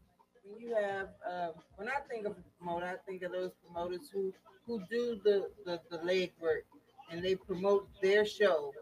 when 0.44 0.60
you 0.60 0.74
have 0.74 1.09
um, 1.28 1.52
when 1.76 1.88
I 1.88 2.00
think 2.10 2.26
of 2.26 2.32
a 2.32 2.42
promoter, 2.59 2.86
I 2.86 2.96
think 3.10 3.22
of 3.22 3.32
those 3.32 3.52
promoters 3.64 4.10
who 4.12 4.32
who 4.66 4.80
do 4.90 5.20
the 5.24 5.50
the, 5.64 5.80
the 5.90 5.98
leg 6.05 6.32
work 6.40 6.64
and 7.10 7.22
they 7.22 7.35
promote 7.35 7.89
their 8.02 8.24
show 8.24 8.72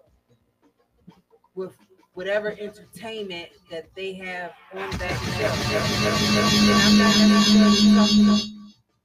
with 1.55 1.77
whatever 2.15 2.51
entertainment 2.59 3.49
that 3.71 3.87
they 3.95 4.15
have 4.15 4.53
on 4.75 4.91
that 4.93 5.17
show. 5.37 5.51
And 6.63 6.81
I'm 6.83 6.99
not 6.99 7.15
necessarily 7.29 7.95
talking, 7.95 8.57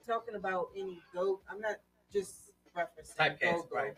talking 0.07 0.35
about 0.35 0.69
any 0.77 1.01
go. 1.13 1.39
I'm 1.49 1.59
not 1.59 1.77
just 2.11 2.51
referencing 2.75 3.17
Typecast, 3.17 3.71
right. 3.71 3.93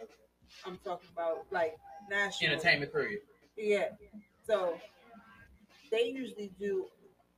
I'm 0.65 0.77
talking 0.83 1.09
about 1.13 1.45
like 1.51 1.75
national 2.09 2.51
Entertainment 2.51 2.91
period. 2.91 3.19
yeah. 3.57 3.89
So 4.45 4.75
they 5.91 6.05
usually 6.05 6.51
do 6.59 6.87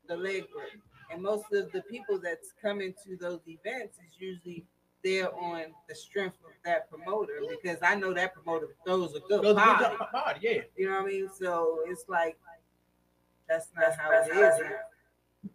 the 0.08 0.16
legwork. 0.16 0.80
And 1.12 1.22
most 1.22 1.46
of 1.54 1.72
the 1.72 1.82
people 1.84 2.20
that's 2.20 2.52
coming 2.62 2.94
to 3.06 3.16
those 3.18 3.42
events 3.48 3.98
is 4.00 4.20
usually 4.20 4.66
there 5.06 5.34
on 5.36 5.66
the 5.88 5.94
strength 5.94 6.36
of 6.44 6.52
that 6.66 6.90
promoter 6.90 7.34
because 7.48 7.78
I 7.84 7.94
know 7.96 8.12
that 8.14 8.34
promoter 8.34 8.70
throws 8.86 9.14
a 9.14 9.20
good 9.20 9.42
Throws 9.42 9.52
a 9.52 9.54
good 9.54 9.98
party. 10.00 10.06
party, 10.12 10.40
yeah. 10.42 10.62
You 10.76 10.88
know 10.90 10.96
what 10.96 11.04
I 11.04 11.06
mean? 11.06 11.30
So 11.38 11.82
it's 11.86 12.06
like 12.10 12.38
that's 13.48 13.68
not 13.78 13.96
how 13.98 14.12
it 14.12 14.28
is. 14.32 14.60
now. 14.60 15.52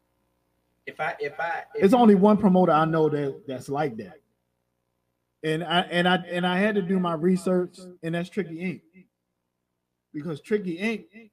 If 0.86 1.00
I 1.00 1.16
if 1.18 1.38
I 1.40 1.64
if 1.74 1.84
It's 1.84 1.94
only 1.94 2.14
one 2.14 2.36
promoter 2.36 2.70
I 2.72 2.84
know 2.84 3.08
that 3.08 3.42
that's 3.48 3.68
like 3.68 3.96
that. 3.96 4.20
And 5.42 5.64
I 5.64 5.80
and 5.80 6.06
I 6.06 6.16
and 6.16 6.46
I 6.46 6.58
had 6.58 6.76
to 6.76 6.82
do 6.82 7.00
my 7.00 7.14
research, 7.14 7.78
and 8.02 8.14
that's 8.14 8.28
Tricky 8.28 8.56
Inc. 8.56 8.82
Because 10.14 10.40
Tricky 10.40 10.78
Inc. 10.78 11.30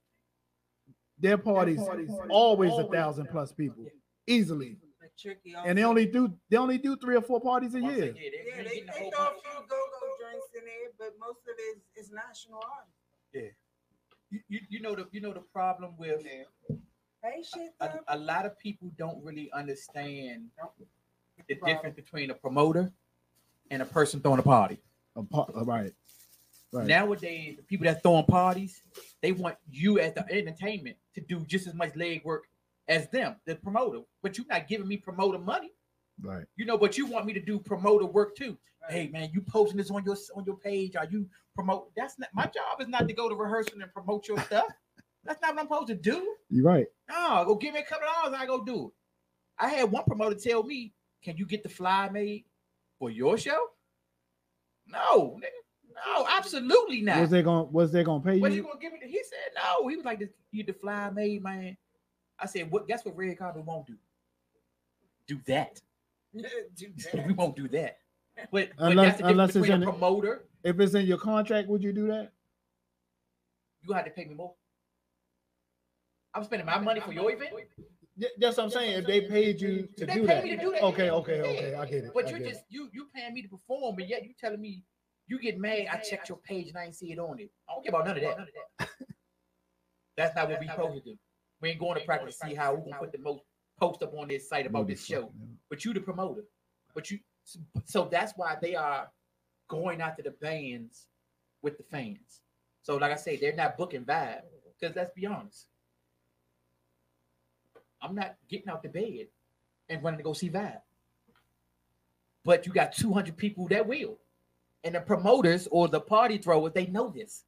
Their 1.20 1.38
parties 1.38 1.82
always 2.30 2.72
a 2.74 2.88
thousand 2.88 3.28
plus 3.32 3.52
people, 3.52 3.86
easily. 4.28 4.78
But 5.18 5.22
tricky 5.22 5.56
And 5.66 5.78
they 5.78 5.84
only 5.84 6.06
do 6.06 6.34
they 6.50 6.58
only 6.58 6.78
do 6.78 6.96
three 6.98 7.16
or 7.16 7.22
four 7.22 7.42
parties 7.42 7.76
a 7.76 7.82
year. 7.82 7.90
yeah, 7.90 8.12
they, 8.14 8.64
they 8.64 8.80
throw 8.82 9.08
a 9.10 9.32
few 9.32 9.60
go-go 9.68 10.08
drinks 10.20 10.48
in 10.56 10.66
there, 10.66 10.92
but 10.98 11.14
most 11.20 11.40
of 11.42 11.56
it 11.58 11.62
is, 11.62 12.06
is 12.06 12.12
national 12.12 12.60
artists. 12.60 12.96
yeah. 13.34 13.42
You, 14.30 14.40
you, 14.50 14.60
you 14.70 14.82
know 14.82 14.94
the 14.94 15.08
you 15.12 15.22
know 15.22 15.34
the 15.34 15.40
problem 15.40 15.94
with 15.98 16.22
Hey, 17.24 17.44
shit, 17.44 17.74
a, 17.80 17.88
though. 17.88 18.00
a 18.10 18.18
lot 18.18 18.46
of 18.46 18.60
people 18.60 18.92
don't 18.98 19.24
really 19.24 19.50
understand 19.54 20.48
the 21.48 21.56
Problem. 21.56 21.76
difference 21.76 21.96
between 21.96 22.30
a 22.32 22.34
promoter 22.34 22.92
and 23.72 23.82
a 23.82 23.86
person 23.86 24.20
throwing 24.20 24.40
a 24.40 24.44
party. 24.44 24.80
A 25.16 25.24
par- 25.24 25.48
uh, 25.56 25.64
right. 25.64 25.94
Right. 26.74 26.86
Nowadays, 26.88 27.56
the 27.58 27.64
people 27.64 27.86
that 27.86 28.04
throwing 28.04 28.26
parties, 28.26 28.82
they 29.22 29.32
want 29.32 29.56
you 29.72 30.00
as 30.00 30.14
the 30.14 30.26
entertainment 30.30 30.98
to 31.16 31.22
do 31.22 31.40
just 31.46 31.66
as 31.66 31.74
much 31.74 31.96
leg 31.96 32.24
work 32.26 32.44
as 32.88 33.10
them, 33.10 33.36
the 33.46 33.56
promoter. 33.56 34.00
But 34.24 34.38
you're 34.38 34.48
not 34.48 34.68
giving 34.68 34.88
me 34.88 34.98
promoter 34.98 35.38
money, 35.40 35.72
Right. 36.22 36.46
you 36.56 36.66
know. 36.66 36.78
But 36.78 36.98
you 36.98 37.06
want 37.06 37.26
me 37.26 37.34
to 37.34 37.40
do 37.42 37.60
promoter 37.60 38.06
work 38.06 38.36
too. 38.36 38.58
Hey 38.90 39.08
man, 39.10 39.30
you 39.34 39.42
posting 39.42 39.78
this 39.78 39.92
on 39.92 40.04
your 40.06 40.16
on 40.36 40.46
your 40.46 40.56
page? 40.58 40.96
Are 40.96 41.06
you 41.12 41.28
promote? 41.56 41.92
That's 41.96 42.18
not 42.20 42.30
my 42.34 42.46
job. 42.46 42.80
Is 42.80 42.88
not 42.88 43.08
to 43.08 43.14
go 43.14 43.28
to 43.28 43.36
rehearsal 43.36 43.82
and 43.82 43.92
promote 43.94 44.28
your 44.28 44.40
stuff. 44.42 44.68
That's 45.26 45.42
not 45.42 45.56
what 45.56 45.60
I'm 45.62 45.66
supposed 45.68 45.88
to 45.88 45.96
do. 45.96 46.36
You're 46.50 46.64
right. 46.64 46.88
No, 47.10 47.44
go 47.46 47.56
give 47.56 47.74
me 47.74 47.82
a 47.82 47.84
couple 47.84 48.08
of 48.08 48.32
dollars. 48.32 48.40
I 48.42 48.46
go 48.46 48.64
do 48.64 48.88
it. 48.88 48.94
I 49.60 49.68
had 49.70 49.92
one 49.92 50.06
promoter 50.06 50.36
tell 50.36 50.64
me, 50.64 50.94
"Can 51.22 51.36
you 51.36 51.46
get 51.46 51.64
the 51.64 51.70
fly 51.70 52.08
made 52.10 52.46
for 52.98 53.10
your 53.10 53.38
show?" 53.38 53.68
No, 54.88 55.38
nigga. 55.38 55.96
no, 56.06 56.26
absolutely 56.30 57.02
not. 57.02 57.20
Was 57.20 57.30
they 57.30 57.42
gonna 57.44 57.66
was 57.66 57.92
they 57.92 58.04
gonna 58.04 58.24
pay 58.24 58.40
What 58.40 58.52
you 58.52 58.58
you? 58.58 58.64
gonna 58.64 58.80
give 58.80 58.94
me? 58.94 59.00
He 59.04 59.22
said 59.24 59.52
no. 59.56 59.88
He 59.90 59.96
was 59.98 60.06
like, 60.06 60.22
"You 60.52 60.64
the 60.64 60.74
fly 60.74 61.10
made 61.10 61.44
man." 61.44 61.76
I 62.40 62.46
said, 62.46 62.72
"What? 62.72 62.88
Guess 62.88 63.06
what? 63.06 63.16
Red 63.18 63.38
carpet 63.38 63.66
won't 63.66 63.88
do. 63.88 63.96
Do 65.28 65.40
that. 65.48 65.82
do 66.34 66.88
we 67.28 67.34
won't 67.34 67.56
do 67.56 67.68
that." 67.70 67.98
But, 68.52 68.52
but 68.52 68.70
Unless 68.78 69.08
that's 69.08 69.22
the 69.22 69.28
unless 69.28 69.56
it's 69.56 69.68
in 69.68 69.84
a 69.84 69.86
promoter. 69.86 70.46
If 70.64 70.80
it's 70.80 70.94
in 70.94 71.06
your 71.06 71.18
contract, 71.18 71.68
would 71.70 71.84
you 71.84 71.94
do 71.94 72.08
that? 72.08 72.32
You 73.82 73.94
had 73.94 74.06
to 74.06 74.12
pay 74.12 74.26
me 74.26 74.36
more. 74.36 74.54
I'm 76.34 76.44
spending 76.44 76.66
my 76.66 76.78
money 76.78 77.00
for 77.00 77.14
your 77.14 77.32
event. 77.32 77.52
Yeah, 78.16 78.30
That's 78.40 78.58
what 78.58 78.66
I'm 78.66 78.70
saying. 78.70 79.00
If 79.00 79.06
they 79.06 79.22
paid 79.22 79.62
you 79.62 79.88
to 79.98 80.06
do 80.06 80.26
that. 80.28 80.44
me 80.44 80.52
to 80.52 80.58
do 80.58 80.72
that. 80.72 80.84
Okay, 80.84 81.10
okay, 81.10 81.42
okay. 81.42 81.76
I 81.76 81.86
get 81.86 82.06
it. 82.06 82.12
But 82.14 82.30
you 82.30 82.40
just 82.40 82.62
you 82.70 82.90
you 82.94 83.08
paying 83.16 83.34
me 83.34 83.44
to 83.44 83.48
perform, 83.48 83.96
but 83.96 84.08
yet 84.08 84.24
you 84.24 84.34
telling 84.40 84.62
me 84.62 84.84
you 85.28 85.40
get 85.40 85.60
mad. 85.60 85.88
I 85.92 85.98
checked 85.98 86.30
your 86.30 86.40
page 86.40 86.68
and 86.70 86.78
I 86.78 86.86
ain't 86.86 86.96
see 86.96 87.12
it 87.12 87.20
on 87.20 87.40
it. 87.40 87.52
I 87.70 87.74
don't 87.74 87.84
care 87.84 87.90
about 87.90 88.06
none 88.08 88.18
of 88.18 88.24
that. 88.24 88.38
None 88.38 88.48
of 88.48 88.54
that. 88.80 88.90
That's 90.18 90.36
not 90.36 90.50
what 90.50 90.60
we 90.60 90.68
supposed 90.68 91.04
to 91.04 91.12
do. 91.12 91.18
We 91.62 91.70
ain't 91.70 91.80
going 91.80 92.00
to 92.00 92.06
practice 92.06 92.38
to 92.38 92.48
see 92.48 92.56
how 92.56 92.76
we 92.76 92.84
can 92.84 93.00
put 93.00 93.12
the 93.12 93.20
most 93.20 93.42
post 93.80 94.04
up 94.04 94.14
on 94.14 94.28
this 94.28 94.50
site 94.50 94.66
about 94.66 94.88
this 94.88 95.06
show. 95.06 95.32
But 95.70 95.86
you 95.86 95.94
the 95.94 96.00
promoter. 96.00 96.44
But 96.94 97.12
you 97.12 97.20
so 97.86 98.08
that's 98.12 98.34
why 98.36 98.58
they 98.62 98.76
are 98.76 99.10
going 99.70 100.02
after 100.02 100.22
the 100.22 100.32
bands 100.32 101.08
with 101.62 101.78
the 101.78 101.84
fans. 101.84 102.42
So 102.82 102.98
like 102.98 103.12
I 103.12 103.16
say, 103.16 103.38
they're 103.38 103.56
not 103.56 103.78
booking 103.78 104.06
vibe. 104.06 104.42
Because 104.80 104.96
let's 104.96 105.12
be 105.12 105.26
honest. 105.26 105.68
I'm 108.02 108.16
not 108.16 108.36
getting 108.50 108.70
out 108.70 108.84
the 108.84 108.90
bed 108.90 109.28
and 109.90 110.04
running 110.04 110.20
to 110.20 110.24
go 110.24 110.34
see 110.34 110.50
Vibe. 110.50 110.82
But 112.44 112.66
you 112.66 112.72
got 112.72 112.94
200 112.94 113.36
people 113.36 113.68
that 113.70 113.88
will. 113.88 114.18
And 114.84 114.96
the 114.96 115.02
promoters 115.02 115.68
or 115.72 115.88
the 115.88 116.00
party 116.00 116.38
throwers, 116.38 116.74
they 116.74 116.86
know 116.86 117.10
this. 117.10 117.44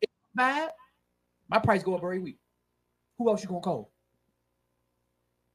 If 0.00 0.10
Vibe, 0.36 0.70
my 1.48 1.58
price 1.58 1.82
go 1.82 1.94
up 1.94 2.02
every 2.02 2.18
week. 2.18 2.39
Who 3.20 3.28
else 3.28 3.42
you 3.42 3.50
gonna 3.50 3.60
call? 3.60 3.90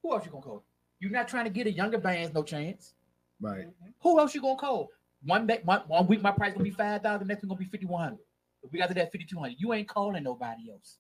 Who 0.03 0.13
else 0.13 0.23
you 0.23 0.29
gonna 0.29 0.43
call? 0.43 0.63
You're 0.99 1.09
not 1.09 1.27
trying 1.27 1.45
to 1.45 1.49
get 1.49 1.65
a 1.65 1.71
younger 1.71 1.97
bands 1.97 2.31
no 2.31 2.43
chance. 2.43 2.93
Right. 3.41 3.65
Who 4.03 4.19
else 4.19 4.35
you 4.35 4.41
gonna 4.41 4.55
call? 4.55 4.89
One, 5.23 5.47
ba- 5.47 5.61
one, 5.63 5.81
one 5.87 6.05
week 6.05 6.21
my 6.21 6.29
price 6.29 6.53
gonna 6.53 6.63
be 6.63 6.69
five 6.69 7.01
thousand. 7.01 7.27
Next 7.27 7.41
one 7.41 7.49
gonna 7.49 7.57
be 7.57 7.65
fifty 7.65 7.87
one 7.87 8.03
hundred. 8.03 8.19
If 8.61 8.71
we 8.71 8.77
got 8.77 8.83
after 8.83 8.93
that, 9.01 9.11
fifty 9.11 9.25
two 9.25 9.39
hundred. 9.39 9.55
You 9.57 9.73
ain't 9.73 9.87
calling 9.87 10.21
nobody 10.21 10.69
else. 10.71 10.99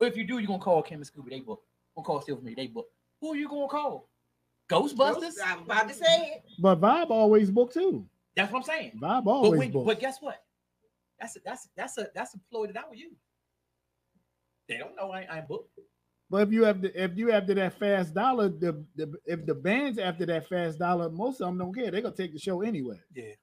But 0.00 0.08
if 0.08 0.16
you 0.16 0.26
do, 0.26 0.38
you 0.38 0.46
gonna 0.46 0.60
call 0.60 0.82
Kim 0.82 1.02
and 1.02 1.06
Scooby. 1.06 1.28
They 1.28 1.40
book. 1.40 1.60
Gonna 1.94 2.06
call 2.06 2.22
Silver 2.22 2.40
Me. 2.40 2.54
They 2.54 2.68
book. 2.68 2.86
Who 3.20 3.34
are 3.34 3.36
you 3.36 3.46
gonna 3.46 3.68
call? 3.68 4.08
Ghostbusters. 4.70 5.34
I'm 5.44 5.64
about 5.64 5.88
to 5.88 5.94
say 5.94 6.36
it. 6.36 6.44
But 6.58 6.80
Vibe 6.80 7.10
always 7.10 7.50
book 7.50 7.70
too. 7.70 8.06
That's 8.34 8.50
what 8.50 8.60
I'm 8.60 8.64
saying. 8.64 8.92
Vibe 8.98 9.24
But, 9.24 9.30
always 9.30 9.58
when, 9.58 9.72
book. 9.72 9.84
but 9.84 10.00
guess 10.00 10.22
what? 10.22 10.42
That's 11.20 11.36
a, 11.36 11.40
that's 11.44 11.66
a, 11.66 11.68
that's 11.76 11.98
a 11.98 12.06
that's 12.14 12.34
a 12.34 12.38
ploy 12.50 12.66
that 12.68 12.78
I 12.78 12.88
would 12.88 12.98
use. 12.98 13.18
They 14.68 14.78
don't 14.78 14.96
know 14.96 15.10
I, 15.10 15.20
ain't- 15.20 15.30
I 15.30 15.38
ain't 15.38 15.48
booked. 15.48 15.78
But 16.28 16.48
if 16.48 16.52
you 16.52 16.64
have 16.64 16.82
the 16.82 17.02
if 17.04 17.16
you 17.16 17.30
after 17.30 17.54
that 17.54 17.78
fast 17.78 18.12
dollar, 18.12 18.48
the, 18.48 18.84
the 18.96 19.14
if 19.26 19.46
the 19.46 19.54
bands 19.54 19.96
after 19.98 20.26
that 20.26 20.48
fast 20.48 20.78
dollar, 20.78 21.08
most 21.08 21.40
of 21.40 21.46
them 21.46 21.58
don't 21.58 21.72
care. 21.72 21.90
They're 21.90 22.00
gonna 22.02 22.16
take 22.16 22.32
the 22.32 22.38
show 22.40 22.62
anyway. 22.62 22.98
Yeah. 23.14 23.34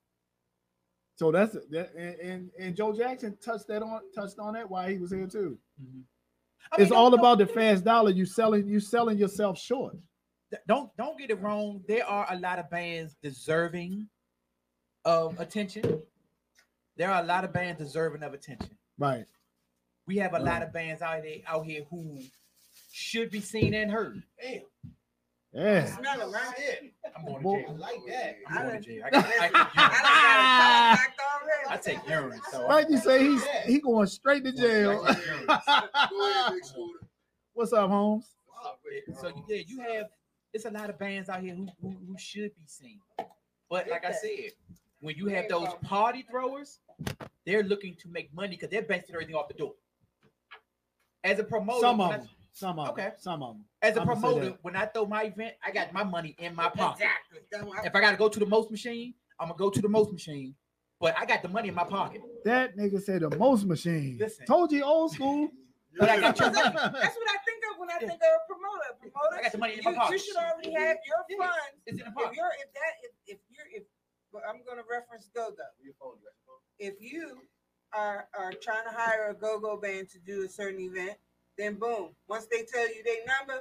So 1.16 1.32
that's 1.32 1.54
that, 1.70 1.94
and, 1.96 2.16
and 2.20 2.52
and 2.60 2.76
Joe 2.76 2.92
Jackson 2.94 3.38
touched 3.42 3.68
that 3.68 3.84
on 3.84 4.02
touched 4.14 4.38
on 4.38 4.56
that 4.56 4.70
while 4.70 4.90
he 4.90 4.98
was 4.98 5.12
here 5.12 5.28
too. 5.28 5.58
Mm-hmm. 5.82 6.82
it's 6.82 6.92
all 6.92 7.14
about 7.14 7.38
the 7.38 7.46
fast 7.48 7.86
dollar. 7.86 8.10
You 8.12 8.26
selling 8.26 8.68
you 8.68 8.82
selling 8.82 9.18
yourself 9.18 9.58
short. 9.58 9.96
Don't 10.68 10.90
don't 10.98 11.18
get 11.18 11.30
it 11.30 11.40
wrong. 11.40 11.82
There 11.88 12.06
are 12.06 12.28
a 12.30 12.38
lot 12.38 12.60
of 12.60 12.70
bands 12.70 13.16
deserving 13.24 14.10
of 15.06 15.40
attention. 15.40 16.02
There 16.98 17.10
are 17.10 17.24
a 17.24 17.26
lot 17.26 17.44
of 17.46 17.54
bands 17.54 17.80
deserving 17.80 18.24
of 18.24 18.34
attention. 18.34 18.78
Right. 18.98 19.26
We 20.08 20.18
have 20.18 20.34
a 20.34 20.40
lot 20.40 20.56
uh-huh. 20.58 20.66
of 20.66 20.74
bands 20.74 21.02
out 21.02 21.24
there 21.24 21.38
out 21.48 21.66
here 21.66 21.84
who 21.90 22.20
should 22.92 23.32
be 23.32 23.42
seen 23.42 23.74
and 23.74 23.92
heard. 23.92 24.24
Damn. 24.42 24.62
Yeah. 25.54 25.86
Smell 25.86 26.22
it, 26.22 26.34
right? 26.34 26.92
I'm 27.16 27.26
going 27.26 27.44
to 27.44 27.44
jail. 27.44 27.66
I 27.70 27.80
like 27.80 28.00
that. 28.08 28.38
I'm 28.50 28.58
I 28.58 28.62
going 28.64 28.82
to 28.82 28.90
jail. 28.90 29.04
I, 29.06 29.10
got, 29.12 29.26
I, 29.26 29.30
I 29.40 29.40
done 29.40 29.52
got 29.54 29.70
a 30.40 30.98
contact 30.98 31.22
already. 31.42 31.70
I 31.70 31.78
take 31.78 32.10
urine. 32.10 32.42
So 32.52 32.68
Right? 32.68 32.90
You 32.90 32.98
say 32.98 33.24
he's 33.24 33.44
he 33.66 33.80
going 33.80 34.08
straight 34.08 34.44
to 34.46 34.52
jail. 34.52 35.06
What's 37.54 37.72
up, 37.72 37.90
Holmes? 37.90 38.26
So 39.22 39.32
yeah, 39.48 39.62
you 39.68 39.80
have 39.82 40.08
it's 40.54 40.66
a 40.66 40.72
lot 40.72 40.90
of 40.90 40.98
bands 40.98 41.30
out 41.30 41.42
here 41.42 41.54
who 41.56 41.68
who, 41.82 41.96
who 42.08 42.18
should 42.18 42.56
be 42.56 42.66
seen. 42.66 43.00
But 43.70 43.88
like 43.90 44.06
I 44.06 44.12
said, 44.12 44.52
when 45.02 45.16
you 45.18 45.28
have 45.28 45.50
those 45.50 45.70
party 45.84 46.26
throwers, 46.30 46.80
they're 47.46 47.64
looking 47.64 47.96
to 48.02 48.08
make 48.08 48.34
money 48.34 48.56
because 48.56 48.70
they're 48.70 48.82
bouncing 48.82 49.14
everything 49.14 49.36
off 49.36 49.48
the 49.48 49.54
door. 49.54 49.74
As 51.24 51.40
a 51.40 51.44
promoter, 51.44 51.80
Some 51.82 51.98
when 52.00 52.08
of 52.08 52.14
I- 52.14 52.18
them. 52.18 52.30
Some 52.56 52.80
of 52.80 52.90
Okay. 52.90 53.02
them. 53.04 53.12
Some 53.18 53.42
of 53.44 53.56
them. 53.56 53.66
as 53.82 53.98
a 53.98 54.02
I'ma 54.02 54.14
say 54.16 54.22
promoter, 54.22 54.58
when 54.62 54.76
I 54.76 54.86
throw 54.86 55.06
my 55.06 55.24
event, 55.24 55.56
I 55.66 55.72
got 55.72 55.92
my 55.92 56.04
money 56.04 56.36
in 56.38 56.54
my 56.56 56.70
pocket. 56.70 57.04
Exactly. 57.04 57.40
That's 57.52 57.64
what 57.64 57.80
I- 57.80 57.86
If 57.88 57.96
I 57.96 58.00
got 58.02 58.12
to 58.12 58.18
go 58.18 58.30
to 58.30 58.40
the 58.40 58.46
most 58.46 58.70
machine, 58.70 59.16
I'm 59.40 59.48
gonna 59.48 59.58
go 59.58 59.70
to 59.72 59.82
the 59.82 59.90
most 59.90 60.12
machine, 60.12 60.56
but 61.00 61.18
I 61.18 61.26
got 61.26 61.42
the 61.42 61.48
money 61.50 61.70
in 61.70 61.76
my 61.76 61.84
pocket. 61.84 62.22
That 62.46 62.78
nigga 62.78 63.02
said 63.02 63.22
the 63.22 63.36
most 63.38 63.66
machine. 63.66 64.18
Listen. 64.20 64.46
Told 64.46 64.72
you 64.72 64.84
old 64.84 65.12
school. 65.12 65.50
But 65.96 66.10
I 66.10 66.20
got 66.20 66.40
your 66.40 66.50
That's 66.50 66.74
money. 66.74 66.98
that's 67.02 67.16
what 67.16 67.30
I 67.30 67.38
think 67.46 67.62
of 67.72 67.78
when 67.78 67.90
I 67.92 68.00
think 68.00 68.14
of 68.14 68.18
a 68.22 68.40
promoter. 68.50 68.82
A 68.90 68.96
promoter, 68.98 69.36
I 69.38 69.42
got 69.44 69.52
the 69.52 69.58
money 69.60 69.74
in 69.78 69.84
my 69.86 69.92
you, 69.92 69.96
pocket. 69.98 70.12
you 70.14 70.18
should 70.26 70.36
already 70.38 70.74
have 70.74 70.98
your 71.06 71.22
Yeah, 71.30 71.38
funds. 71.38 71.82
it's 71.86 72.00
in 72.00 72.06
the 72.06 72.12
pocket. 72.18 72.32
If 72.32 72.36
you're 72.38 72.54
if 72.66 72.74
that 72.74 72.94
if, 73.04 73.12
if 73.28 73.40
you're 73.54 73.68
if 73.78 73.84
but 74.34 74.42
I'm 74.50 74.64
gonna 74.66 74.82
reference 74.90 75.30
GoGo. 75.36 75.62
If 76.80 76.96
you 77.00 77.44
are 77.96 78.28
are 78.38 78.52
trying 78.62 78.84
to 78.86 78.92
hire 78.92 79.30
a 79.30 79.34
go-go 79.34 79.78
band 79.78 80.10
to 80.10 80.20
do 80.20 80.44
a 80.46 80.50
certain 80.50 80.80
event, 80.82 81.18
then 81.58 81.76
boom. 81.76 82.10
Once 82.28 82.48
they 82.48 82.64
tell 82.64 82.88
you 82.88 83.04
their 83.04 83.26
number, 83.40 83.54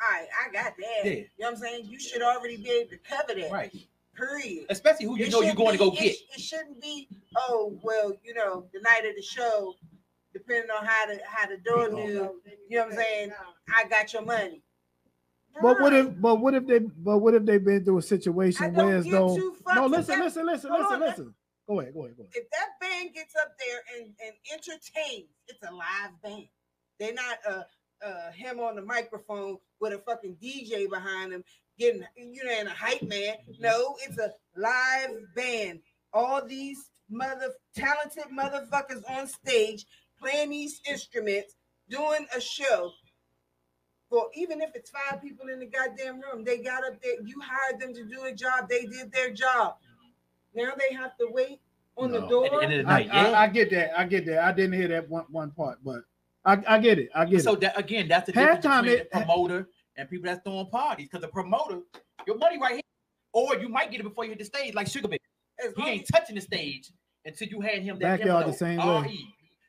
all 0.00 0.10
right, 0.10 0.26
I 0.46 0.52
got 0.52 0.74
that. 0.76 1.04
Yeah. 1.04 1.10
You 1.12 1.20
know 1.40 1.46
what 1.46 1.54
I'm 1.54 1.56
saying? 1.56 1.86
You 1.86 1.98
should 1.98 2.22
already 2.22 2.56
be 2.56 2.70
able 2.70 2.90
to 2.90 2.98
cover 2.98 3.34
that. 3.40 3.50
Right. 3.50 3.74
Period. 4.16 4.66
Especially 4.68 5.06
who 5.06 5.16
you 5.16 5.26
It 5.26 5.32
know 5.32 5.40
you're 5.40 5.50
shouldn't 5.50 5.58
going 5.58 5.72
to 5.72 5.78
go 5.78 5.90
be- 5.92 5.96
get. 5.96 6.06
It, 6.06 6.18
it 6.36 6.40
shouldn't 6.40 6.80
be, 6.82 7.08
oh 7.36 7.78
well, 7.82 8.12
you 8.24 8.34
know, 8.34 8.66
the 8.72 8.80
night 8.80 9.06
of 9.08 9.14
the 9.14 9.22
show, 9.22 9.74
depending 10.32 10.70
on 10.70 10.84
how 10.84 11.06
the 11.06 11.20
how 11.24 11.48
the 11.48 11.56
door 11.58 11.88
do, 11.88 11.96
you 12.68 12.78
know 12.78 12.84
what 12.84 12.92
I'm 12.92 12.96
saying? 12.98 13.32
I 13.76 13.84
got 13.88 14.12
your 14.12 14.22
money. 14.22 14.62
But 15.60 15.80
what 15.80 15.92
if? 15.92 16.20
But 16.20 16.36
what 16.36 16.54
if 16.54 16.66
they? 16.66 16.78
But 16.80 17.18
what 17.18 17.34
if 17.34 17.44
they've 17.44 17.64
been 17.64 17.84
through 17.84 17.98
a 17.98 18.02
situation 18.02 18.74
where 18.74 18.96
as 18.96 19.04
give 19.04 19.12
though? 19.12 19.36
No, 19.74 19.86
listen, 19.86 20.20
listen, 20.20 20.46
listen, 20.46 20.72
listen, 20.72 21.00
listen. 21.00 21.34
Go 21.68 21.80
ahead, 21.80 21.92
go 21.92 22.04
ahead, 22.04 22.16
go 22.16 22.22
ahead. 22.22 22.32
If 22.34 22.50
that 22.50 22.80
band 22.80 23.14
gets 23.14 23.34
up 23.36 23.52
there 23.58 23.80
and, 23.96 24.14
and 24.24 24.34
entertains, 24.52 25.28
it's 25.48 25.62
a 25.62 25.72
live 25.72 26.22
band. 26.22 26.48
They're 26.98 27.12
not 27.12 27.38
uh 27.48 27.62
uh 28.04 28.32
him 28.32 28.58
on 28.58 28.76
the 28.76 28.82
microphone 28.82 29.58
with 29.80 29.92
a 29.92 29.98
fucking 29.98 30.36
DJ 30.42 30.88
behind 30.88 31.32
him 31.32 31.44
getting 31.78 32.04
you 32.16 32.42
know 32.44 32.50
and 32.50 32.68
a 32.68 32.72
hype 32.72 33.02
man. 33.02 33.34
No, 33.60 33.96
it's 34.06 34.18
a 34.18 34.32
live 34.56 35.10
band. 35.36 35.80
All 36.12 36.44
these 36.46 36.90
mother 37.10 37.52
talented 37.76 38.24
motherfuckers 38.32 39.02
on 39.10 39.26
stage 39.26 39.84
playing 40.20 40.50
these 40.50 40.80
instruments, 40.88 41.54
doing 41.88 42.26
a 42.34 42.40
show. 42.40 42.92
For 44.08 44.28
even 44.34 44.62
if 44.62 44.70
it's 44.74 44.90
five 44.90 45.20
people 45.20 45.48
in 45.52 45.60
the 45.60 45.66
goddamn 45.66 46.20
room, 46.20 46.42
they 46.42 46.58
got 46.58 46.82
up 46.82 47.00
there. 47.02 47.20
You 47.22 47.40
hired 47.42 47.78
them 47.78 47.92
to 47.92 48.04
do 48.04 48.24
a 48.24 48.32
job. 48.32 48.68
They 48.68 48.86
did 48.86 49.12
their 49.12 49.30
job. 49.30 49.76
Now 50.58 50.72
they 50.78 50.94
have 50.94 51.16
to 51.18 51.28
wait 51.30 51.60
on 51.96 52.10
the 52.10 52.20
door. 52.26 52.46
At 52.46 52.52
the 52.52 52.58
end 52.62 52.72
of 52.74 52.86
the 52.86 52.92
I, 52.92 52.98
night, 52.98 53.08
I, 53.12 53.30
yeah. 53.30 53.40
I 53.40 53.46
get 53.48 53.70
that. 53.70 53.98
I 53.98 54.04
get 54.04 54.26
that. 54.26 54.38
I 54.44 54.52
didn't 54.52 54.72
hear 54.72 54.88
that 54.88 55.08
one 55.08 55.24
one 55.30 55.50
part, 55.52 55.78
but 55.84 56.02
I, 56.44 56.62
I 56.66 56.78
get 56.78 56.98
it. 56.98 57.08
I 57.14 57.24
get 57.24 57.42
So 57.42 57.54
it. 57.54 57.60
that 57.60 57.78
again, 57.78 58.08
that's 58.08 58.26
the 58.26 58.32
difference 58.32 58.64
Halftime 58.64 58.82
between 58.82 59.00
it- 59.00 59.10
the 59.12 59.18
promoter 59.18 59.68
and 59.96 60.08
people 60.10 60.26
that's 60.26 60.40
throwing 60.44 60.66
parties. 60.68 61.08
Because 61.10 61.22
the 61.22 61.28
promoter, 61.28 61.80
your 62.26 62.36
money 62.38 62.58
right 62.60 62.74
here, 62.74 62.82
or 63.32 63.56
you 63.56 63.68
might 63.68 63.90
get 63.90 64.00
it 64.00 64.04
before 64.04 64.24
you 64.24 64.30
hit 64.30 64.38
the 64.38 64.44
stage, 64.44 64.74
like 64.74 64.86
Sugar 64.88 65.08
Bear. 65.08 65.18
He 65.76 65.82
ain't 65.88 66.06
touching 66.12 66.34
the 66.36 66.40
stage 66.40 66.90
until 67.24 67.48
you 67.48 67.60
hand 67.60 67.84
him 67.84 67.98
that 67.98 68.18
Backyard 68.20 68.46
the 68.46 68.52
envelope, 68.52 68.56
same 68.56 68.78
way. 69.04 69.18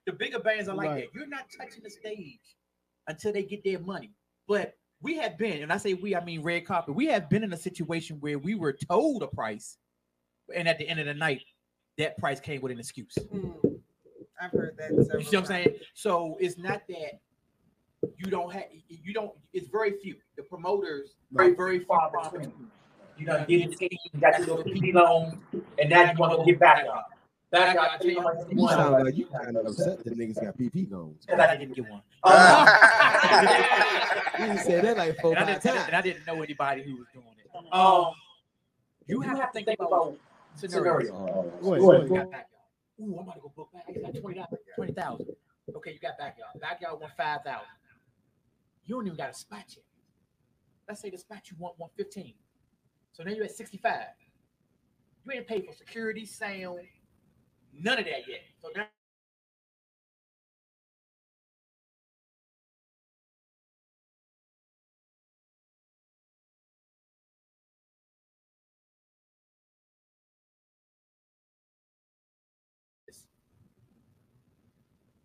The 0.05 0.13
bigger 0.13 0.39
bands 0.39 0.69
are 0.69 0.75
like 0.75 0.87
Right. 0.89 1.05
that. 1.11 1.13
You're 1.19 1.27
not 1.27 1.45
touching 1.55 1.83
the 1.83 1.89
stage 1.89 2.39
until 3.07 3.33
they 3.33 3.43
get 3.43 3.63
their 3.63 3.79
money. 3.79 4.11
But 4.47 4.75
we 5.01 5.17
have 5.17 5.37
been, 5.37 5.61
and 5.63 5.73
I 5.73 5.77
say 5.77 5.93
we, 5.95 6.15
I 6.15 6.23
mean 6.23 6.41
red 6.41 6.65
carpet. 6.65 6.95
We 6.95 7.05
have 7.07 7.29
been 7.29 7.43
in 7.43 7.53
a 7.53 7.57
situation 7.57 8.17
where 8.19 8.37
we 8.39 8.53
were 8.55 8.73
told 8.73 9.23
a 9.23 9.27
price, 9.27 9.77
and 10.55 10.67
at 10.67 10.77
the 10.77 10.87
end 10.87 10.99
of 10.99 11.05
the 11.05 11.13
night, 11.13 11.43
that 11.97 12.17
price 12.17 12.39
came 12.39 12.61
with 12.61 12.71
an 12.71 12.79
excuse. 12.79 13.17
I've 14.41 14.51
heard 14.51 14.77
that. 14.77 14.91
You 14.91 15.03
see 15.03 15.35
what 15.35 15.41
I'm 15.41 15.45
saying? 15.45 15.75
So 15.93 16.37
it's 16.39 16.57
not 16.57 16.81
that 16.87 17.19
you 18.17 18.31
don't 18.31 18.51
have 18.53 18.63
you 18.87 19.13
don't. 19.13 19.31
It's 19.53 19.67
very 19.67 19.99
few. 20.01 20.15
The 20.37 20.43
promoters 20.43 21.15
very 21.31 21.53
very 21.53 21.79
far 21.79 22.11
between. 22.23 22.53
You 23.17 23.25
know, 23.25 23.45
get 23.49 23.61
in 23.61 23.69
the 23.71 23.75
team, 23.75 23.89
you 24.13 24.19
got 24.21 24.39
your 24.39 24.47
little 24.47 24.63
PP 24.63 24.93
loan, 24.93 25.41
and 25.77 25.89
now 25.89 26.09
you 26.09 26.17
want 26.17 26.39
to 26.39 26.45
get 26.49 26.57
back 26.57 26.85
up. 26.85 27.09
Back 27.51 27.75
up. 27.75 27.91
I 27.95 27.97
tell 27.97 28.11
you 28.11 28.21
how 28.21 28.33
much 28.33 28.47
You 28.49 28.67
sound 28.69 29.03
like 29.03 29.17
you 29.17 29.25
kind 29.25 29.57
of 29.57 29.65
upset 29.65 30.05
that 30.05 30.17
niggas 30.17 30.41
got 30.41 30.57
PP 30.57 30.89
loans. 30.89 31.25
Because 31.25 31.41
I 31.41 31.57
didn't 31.57 31.75
get 31.75 31.85
one. 31.89 32.01
You 34.39 34.45
didn't 34.45 34.83
that 34.85 34.97
like 34.97 35.19
four, 35.19 35.31
and, 35.35 35.43
I 35.43 35.45
didn't, 35.45 35.63
times. 35.63 35.83
and 35.87 35.95
I 35.97 36.01
didn't 36.01 36.25
know 36.25 36.41
anybody 36.41 36.81
who 36.83 36.95
was 36.95 37.07
doing 37.13 37.25
it. 37.43 37.73
Um, 37.73 38.13
you 39.05 39.19
have 39.19 39.51
to 39.51 39.65
think 39.65 39.79
about 39.81 40.15
scenarios. 40.59 41.07
Scenario. 41.07 41.51
Go 41.61 41.73
ahead, 41.73 41.81
Ooh, 41.81 41.85
go 41.85 42.01
you 42.03 42.09
got 42.09 42.31
backyard. 42.31 42.45
Ooh, 43.01 43.17
I'm 43.17 43.23
about 43.23 43.35
to 43.35 43.41
go 43.41 43.53
book 43.55 43.69
back. 43.73 43.83
I 43.89 43.99
got 43.99 44.21
twenty 44.21 44.35
dollars, 44.35 44.59
twenty 44.75 44.93
thousand. 44.93 45.27
Okay, 45.75 45.93
you 45.93 45.99
got 45.99 46.17
backyard. 46.17 46.59
Backyard 46.59 46.99
want 46.99 47.13
five 47.15 47.41
thousand. 47.43 47.67
You 48.85 48.95
don't 48.95 49.05
even 49.05 49.17
got 49.17 49.29
a 49.29 49.33
spot 49.33 49.65
yet. 49.69 49.85
Let's 50.87 51.01
say 51.01 51.09
the 51.09 51.17
spot 51.17 51.39
you 51.49 51.55
want 51.59 51.75
one 51.77 51.89
fifteen. 51.95 52.33
So 53.11 53.23
now 53.23 53.31
you're 53.31 53.45
at 53.45 53.51
sixty 53.51 53.77
five. 53.77 54.07
You 55.25 55.33
ain't 55.33 55.47
paid 55.47 55.65
for 55.65 55.73
security, 55.73 56.25
sound, 56.25 56.79
none 57.73 57.99
of 57.99 58.05
that 58.05 58.27
yet. 58.27 58.41
So 58.61 58.69
now 58.75 58.85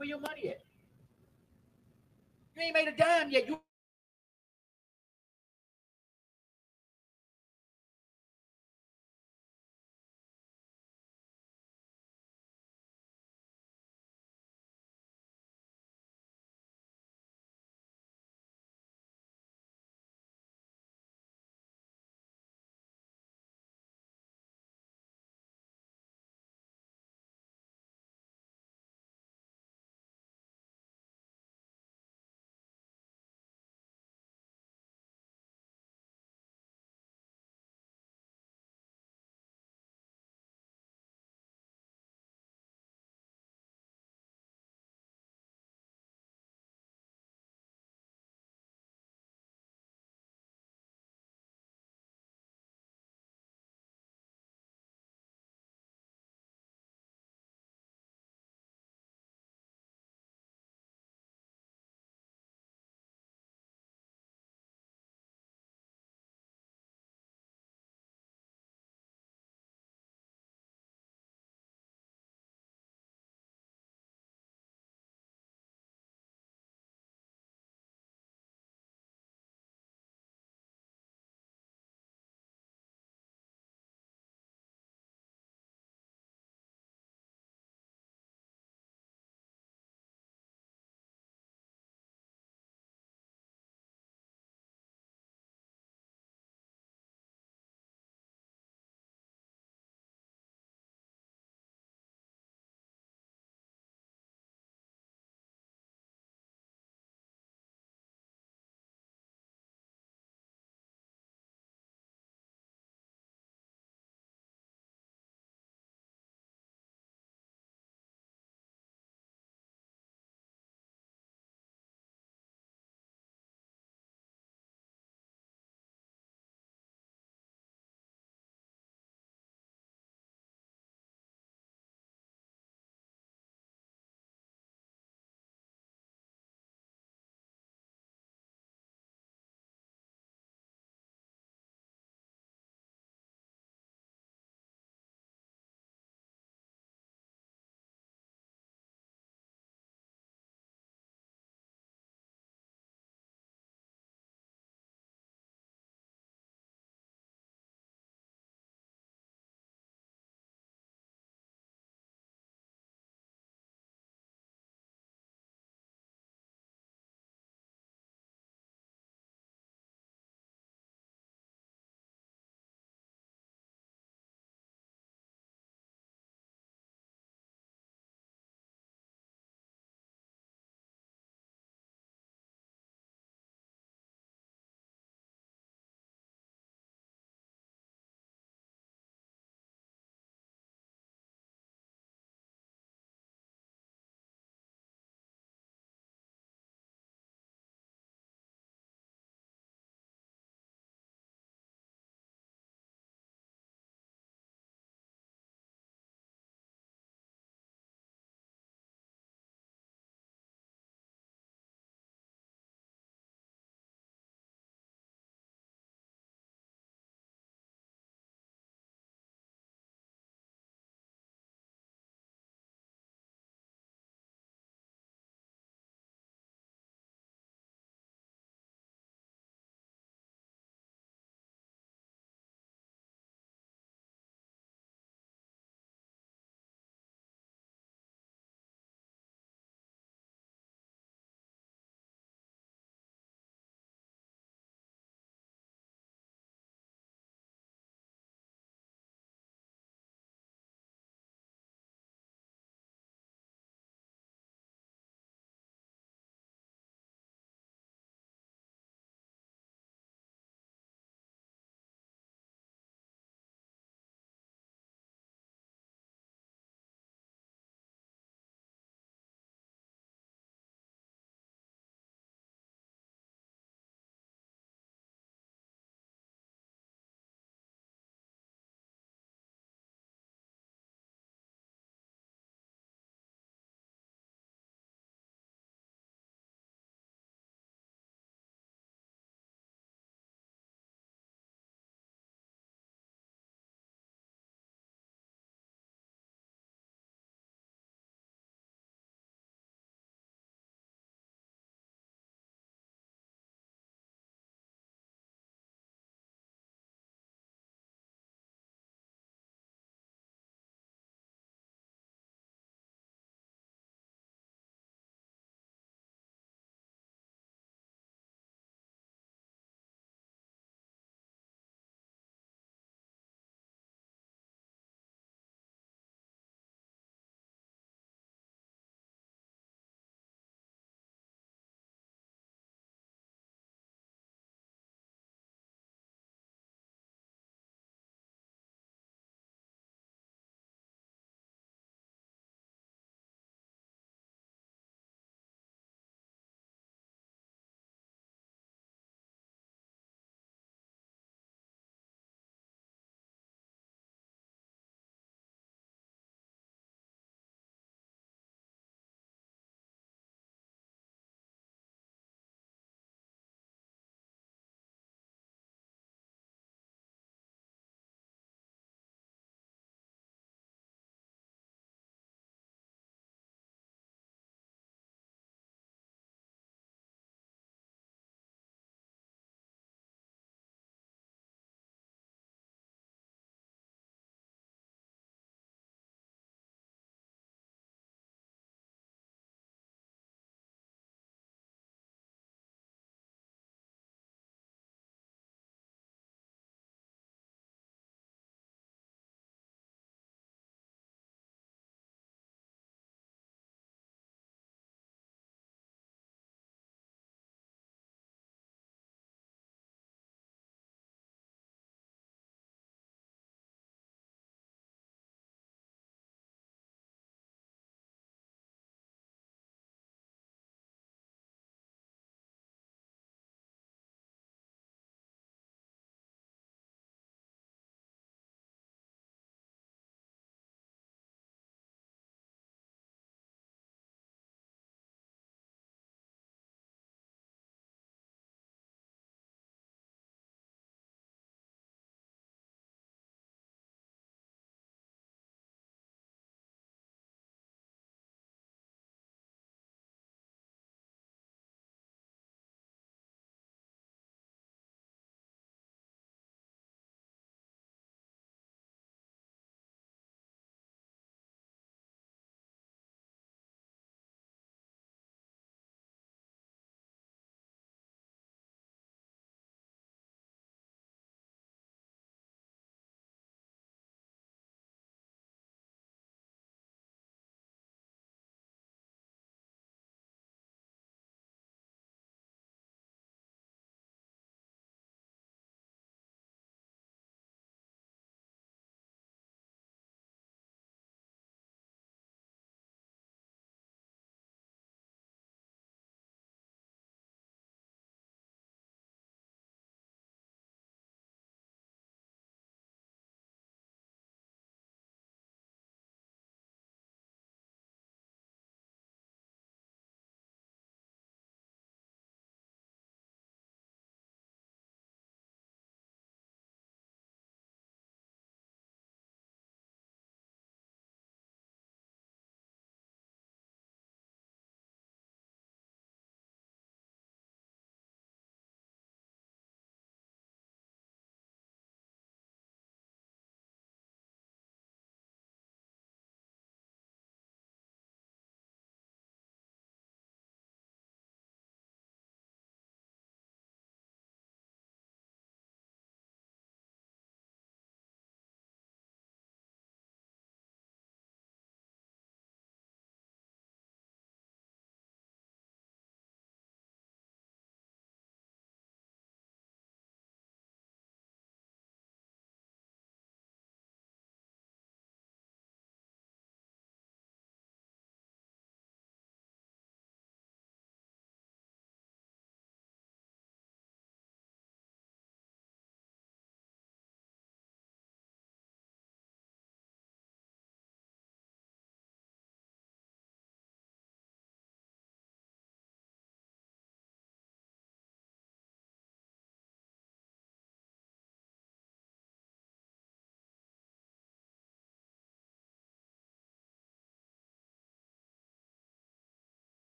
where 0.00 0.08
your 0.08 0.20
money 0.20 0.48
at? 0.48 0.62
You 2.56 2.62
ain't 2.62 2.72
made 2.72 2.88
a 2.88 2.96
dime 2.96 3.30
yet. 3.30 3.46
You 3.46 3.60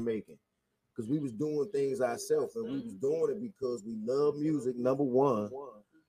making. 0.00 0.38
Because 0.94 1.08
we 1.08 1.18
was 1.18 1.32
doing 1.32 1.68
things 1.72 2.00
ourselves 2.00 2.56
and 2.56 2.64
we 2.64 2.80
was 2.80 2.94
doing 2.94 3.30
it 3.30 3.40
because 3.40 3.82
we 3.84 3.96
love 4.04 4.36
music, 4.36 4.76
number 4.76 5.04
one. 5.04 5.50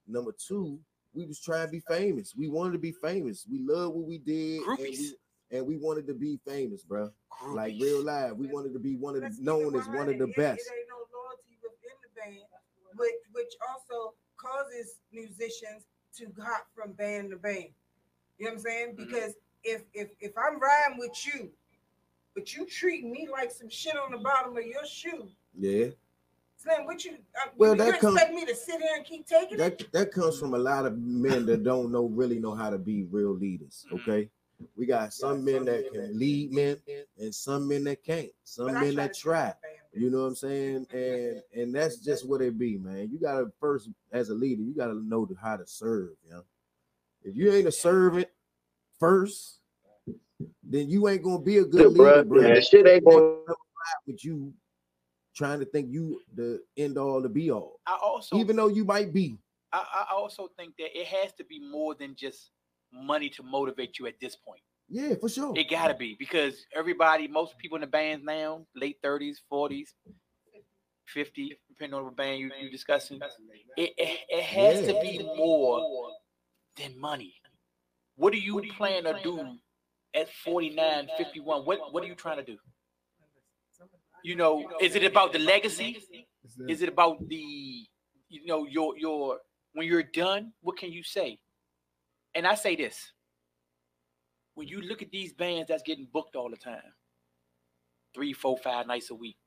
Number 0.08 0.34
two, 0.34 0.80
we 1.14 1.26
was 1.26 1.40
trying 1.40 1.68
to 1.68 1.72
be 1.72 1.82
famous. 1.82 2.34
We 2.36 2.50
wanted 2.50 2.74
to 2.74 2.80
be 2.80 2.92
famous. 2.92 3.45
We 3.50 3.60
love 3.60 3.94
what 3.94 4.08
we 4.08 4.18
did. 4.18 4.61
And 4.64 4.78
we, 4.80 5.16
and 5.52 5.68
we 5.68 5.78
wanted 5.78 6.08
to 6.08 6.14
be 6.14 6.40
famous, 6.48 6.84
bro. 6.84 7.11
Like 7.48 7.76
real 7.80 8.03
life. 8.03 8.34
We 8.34 8.48
wanted 8.48 8.74
to 8.74 8.80
be 8.80 8.95
one 8.95 9.16
of 9.16 9.22
the 9.22 9.36
known 9.40 9.76
as 9.76 9.88
one 9.88 10.10
of 10.10 10.18
the 10.18 10.28
best. 10.38 10.61
It 10.61 10.74
ain't 10.74 10.90
no 10.90 11.06
loyalty 11.14 11.58
within 11.61 11.98
the 12.03 12.20
band, 12.20 12.45
which 12.98 13.14
which 13.34 13.53
also 13.70 14.14
causes 14.38 15.00
musicians 15.11 15.86
to 16.18 16.28
hop 16.42 16.68
from 16.76 16.94
band 16.94 17.32
to 17.32 17.38
band. 17.38 17.70
You 18.38 18.45
know 18.45 18.52
what 18.52 18.53
I'm 18.53 18.60
saying? 18.60 18.88
Mm-hmm. 18.95 19.06
Because 19.06 19.34
if 19.64 19.84
if 19.94 20.10
if 20.20 20.32
I'm 20.38 20.60
riding 20.60 21.00
with 21.00 21.16
you, 21.26 21.52
but 22.35 22.56
you 22.56 22.66
treat 22.66 23.03
me 23.03 23.27
like 23.32 23.51
some 23.51 23.69
shit 23.69 23.95
on 23.98 24.11
the 24.11 24.18
bottom 24.18 24.56
of 24.58 24.64
your 24.66 24.85
shoe, 24.85 25.27
Yeah. 25.58 25.88
Slim, 26.58 26.85
what 26.85 27.03
you 27.03 27.14
uh, 27.14 27.50
Well, 27.58 27.72
you, 27.72 27.77
that 27.80 27.93
you 27.95 28.00
comes- 28.00 28.16
expect 28.18 28.35
me 28.35 28.45
to 28.45 28.56
sit 28.56 28.80
here 28.80 28.92
and 28.95 29.03
keep 29.06 29.26
taking 29.27 29.56
it? 29.56 29.58
that 29.58 29.92
that 29.93 30.11
comes 30.11 30.40
from 30.40 30.53
a 30.53 30.58
lot 30.60 30.85
of 30.85 30.95
men 31.00 31.45
that 31.48 31.64
don't 31.64 31.92
know 31.92 32.06
really 32.06 32.38
know 32.40 32.53
how 32.53 32.69
to 32.69 32.77
be 32.77 33.03
real 33.06 33.32
leaders. 33.34 33.84
Okay, 33.92 34.30
we 34.76 34.85
got 34.85 35.11
some 35.11 35.43
men 35.43 35.66
that 35.66 35.92
can 35.92 36.18
lead 36.19 36.51
men, 36.53 36.77
and 37.18 37.34
some 37.34 37.68
men 37.68 37.84
that 37.85 38.03
can't. 38.03 38.30
Some 38.43 38.68
But 38.68 38.74
men 38.76 38.93
try 38.93 39.03
that 39.08 39.18
try. 39.18 39.53
You 39.93 40.11
know 40.11 40.19
what 40.22 40.27
I'm 40.27 40.35
saying? 40.35 40.85
And 40.93 41.42
and 41.56 41.74
that's 41.74 41.98
just 41.98 42.27
what 42.30 42.42
it 42.43 42.60
be, 42.60 42.77
man. 42.77 43.10
You 43.11 43.18
gotta 43.19 43.51
first, 43.60 43.90
as 44.11 44.30
a 44.30 44.35
leader, 44.35 44.61
you 44.61 44.76
gotta 44.76 44.93
know 44.93 45.27
how 45.42 45.58
to 45.58 45.66
serve. 45.66 46.11
You 46.24 46.30
know, 46.34 46.43
if 47.24 47.35
you 47.35 47.51
ain't 47.51 47.68
a 47.68 47.72
servant 47.72 48.27
first, 49.00 49.60
then 50.64 50.90
you 50.90 51.08
ain't 51.08 51.24
gonna 51.24 51.42
be 51.42 51.58
a 51.58 51.66
good 51.66 51.82
Yeah, 51.95 52.06
leader, 52.06 52.24
bro. 52.24 52.42
Yeah, 52.42 52.60
shit 52.60 52.88
ain't 52.88 53.06
gonna- 53.06 53.38
with 54.08 54.24
you 54.24 54.53
trying 55.36 55.60
to 55.60 55.66
think 55.66 55.90
you 55.92 56.22
the 56.36 56.61
end 56.78 56.98
all, 56.98 57.22
the 57.22 57.30
be 57.30 57.52
all. 57.52 57.80
I 57.86 57.98
also 58.02 58.38
Even 58.38 58.56
though 58.56 58.68
you 58.68 58.84
might 58.86 59.14
be, 59.14 59.38
I, 59.72 60.06
I 60.10 60.14
also 60.14 60.50
think 60.58 60.76
that 60.78 60.98
it 60.98 61.08
has 61.08 61.34
to 61.34 61.45
be 61.45 61.60
more 61.60 61.95
than 61.95 62.16
just 62.16 62.52
money 62.92 63.30
to 63.30 63.44
motivate 63.44 63.98
you 64.00 64.08
at 64.08 64.20
this 64.20 64.36
point. 64.36 64.61
yeah, 64.90 65.16
for 65.16 65.30
sure. 65.30 65.53
It 65.56 65.70
gotta 65.70 65.94
be 65.94 66.16
because 66.20 66.66
everybody, 66.76 67.28
most 67.28 67.58
people 67.58 67.76
in 67.78 67.82
the 67.82 67.88
bands 67.88 68.24
now, 68.26 68.66
late 68.76 68.98
thirties, 69.02 69.42
forties, 69.50 69.94
fifty, 71.06 71.58
depending 71.70 71.98
on 71.98 72.06
what 72.06 72.16
band 72.16 72.40
you 72.40 72.52
you're 72.60 72.70
discussing, 72.70 73.20
it, 73.78 73.92
it 73.98 74.20
it 74.30 74.44
has 74.44 74.82
to 74.88 75.00
be 75.02 75.20
more 75.38 76.11
than 76.78 77.00
money. 77.00 77.34
What 78.16 78.34
do 78.34 78.40
you 78.40 78.61
plan 78.78 79.03
to 79.06 79.20
do 79.24 79.58
at 80.15 80.30
49, 80.43 81.07
51? 81.17 81.61
What 81.65 81.93
what 81.93 82.03
are 82.03 82.07
you 82.07 82.15
trying 82.15 82.38
to 82.38 82.43
do? 82.43 82.57
You 84.23 84.35
know, 84.35 84.69
is 84.80 84.95
it 84.95 85.03
about 85.03 85.33
the 85.33 85.40
legacy? 85.40 85.98
Is 86.67 86.81
it 86.81 86.90
about 86.90 87.27
the 87.27 87.85
you 88.30 88.45
know 88.45 88.65
your 88.65 88.98
your 88.98 89.40
when 89.73 89.88
you're 89.88 90.03
done? 90.03 90.53
What 90.61 90.77
can 90.77 90.91
you 90.91 91.03
say? 91.03 91.40
And 92.35 92.45
I 92.45 92.56
say 92.56 92.75
this: 92.75 93.14
when 94.56 94.67
you 94.67 94.81
look 94.81 95.01
at 95.01 95.11
these 95.11 95.33
bands 95.33 95.67
that's 95.69 95.83
getting 95.83 96.07
booked 96.11 96.35
all 96.35 96.49
the 96.49 96.57
time, 96.57 96.93
three, 98.14 98.33
four, 98.33 98.57
five 98.57 98.88
nights 98.88 99.09
a 99.09 99.15
week, 99.15 99.38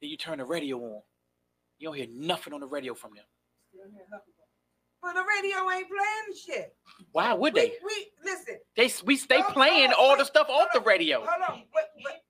then 0.00 0.10
you 0.10 0.16
turn 0.16 0.38
the 0.38 0.44
radio 0.44 0.78
on, 0.78 1.02
you 1.78 1.88
don't 1.88 1.96
hear 1.96 2.06
nothing 2.10 2.52
on 2.52 2.60
the 2.60 2.66
radio 2.66 2.94
from 2.94 3.12
them. 3.14 3.24
But 5.00 5.14
the 5.14 5.22
radio 5.22 5.70
ain't 5.70 5.86
playing 5.88 6.34
shit. 6.44 6.74
Why 7.12 7.32
would 7.32 7.54
We, 7.54 7.60
they? 7.60 7.72
we 7.84 8.10
listen. 8.24 8.58
They 8.76 8.90
we 9.04 9.16
stay 9.16 9.42
playing 9.42 9.92
all 9.92 10.16
the 10.16 10.24
stuff 10.24 10.48
off 10.50 10.68
the 10.74 10.80
radio. 10.80 11.18
Hold 11.24 11.42
on. 11.48 11.62
But, 11.72 11.90
but, 12.02 12.22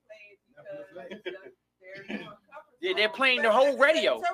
Yeah, 2.81 2.93
they're 2.95 3.09
playing 3.09 3.41
the 3.41 3.51
whole 3.51 3.75
radio. 3.77 4.21
Go 4.21 4.31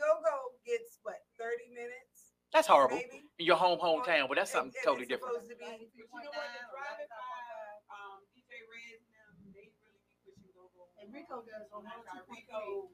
Go 0.00 0.36
gets 0.64 0.98
what 1.02 1.20
thirty 1.36 1.68
minutes. 1.74 2.32
That's 2.52 2.66
horrible 2.66 2.96
Maybe. 2.96 3.22
in 3.38 3.44
your 3.46 3.56
home 3.56 3.78
hometown, 3.78 4.26
but 4.26 4.36
that's 4.40 4.50
something 4.50 4.72
totally 4.82 5.04
different. 5.06 5.34
To 5.36 5.40
be. 5.46 5.54
But 5.60 5.76
you 5.84 6.08
know 6.08 6.32
what? 6.32 6.48
The 6.48 6.66
private 6.72 7.10
um, 7.92 8.24
DJ 8.32 8.64
Reds 8.72 9.04
they 9.06 9.20
really 9.44 9.70
be 9.76 10.00
pushing 10.24 10.48
Go 10.56 10.72
Go. 10.72 10.88
And 11.02 11.12
Rico 11.12 11.44
does 11.44 11.68
on 11.76 11.84
Rico. 12.32 12.88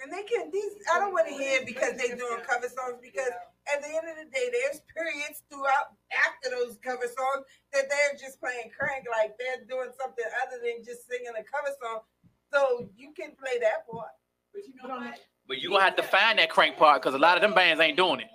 And 0.00 0.12
they 0.12 0.22
can 0.22 0.50
these 0.52 0.78
I 0.94 0.98
don't 1.02 1.12
want 1.12 1.26
to 1.26 1.34
hear 1.34 1.58
it 1.60 1.66
because 1.66 1.98
they're 1.98 2.14
doing 2.14 2.38
cover 2.46 2.70
songs 2.70 3.02
because 3.02 3.34
at 3.66 3.82
the 3.82 3.90
end 3.90 4.06
of 4.06 4.14
the 4.14 4.30
day 4.30 4.46
there's 4.46 4.80
periods 4.94 5.42
throughout 5.50 5.98
after 6.14 6.54
those 6.54 6.78
cover 6.78 7.10
songs 7.10 7.42
that 7.74 7.90
they're 7.90 8.14
just 8.14 8.38
playing 8.38 8.70
crank 8.70 9.10
like 9.10 9.34
they're 9.38 9.66
doing 9.66 9.90
something 9.98 10.28
other 10.46 10.62
than 10.62 10.86
just 10.86 11.08
singing 11.10 11.34
a 11.34 11.42
cover 11.42 11.74
song. 11.82 12.06
So 12.54 12.88
you 12.96 13.10
can 13.12 13.34
play 13.34 13.58
that 13.60 13.90
part. 13.90 14.14
But 14.54 14.62
you 14.66 14.74
know 14.78 14.94
what? 15.02 15.18
But 15.46 15.58
you 15.58 15.70
gonna 15.70 15.84
have 15.84 15.96
to 15.96 16.06
find 16.06 16.38
that 16.38 16.50
crank 16.50 16.76
part 16.76 17.02
because 17.02 17.14
a 17.14 17.18
lot 17.18 17.36
of 17.36 17.42
them 17.42 17.54
bands 17.54 17.80
ain't 17.80 17.96
doing 17.96 18.20
it. 18.20 18.30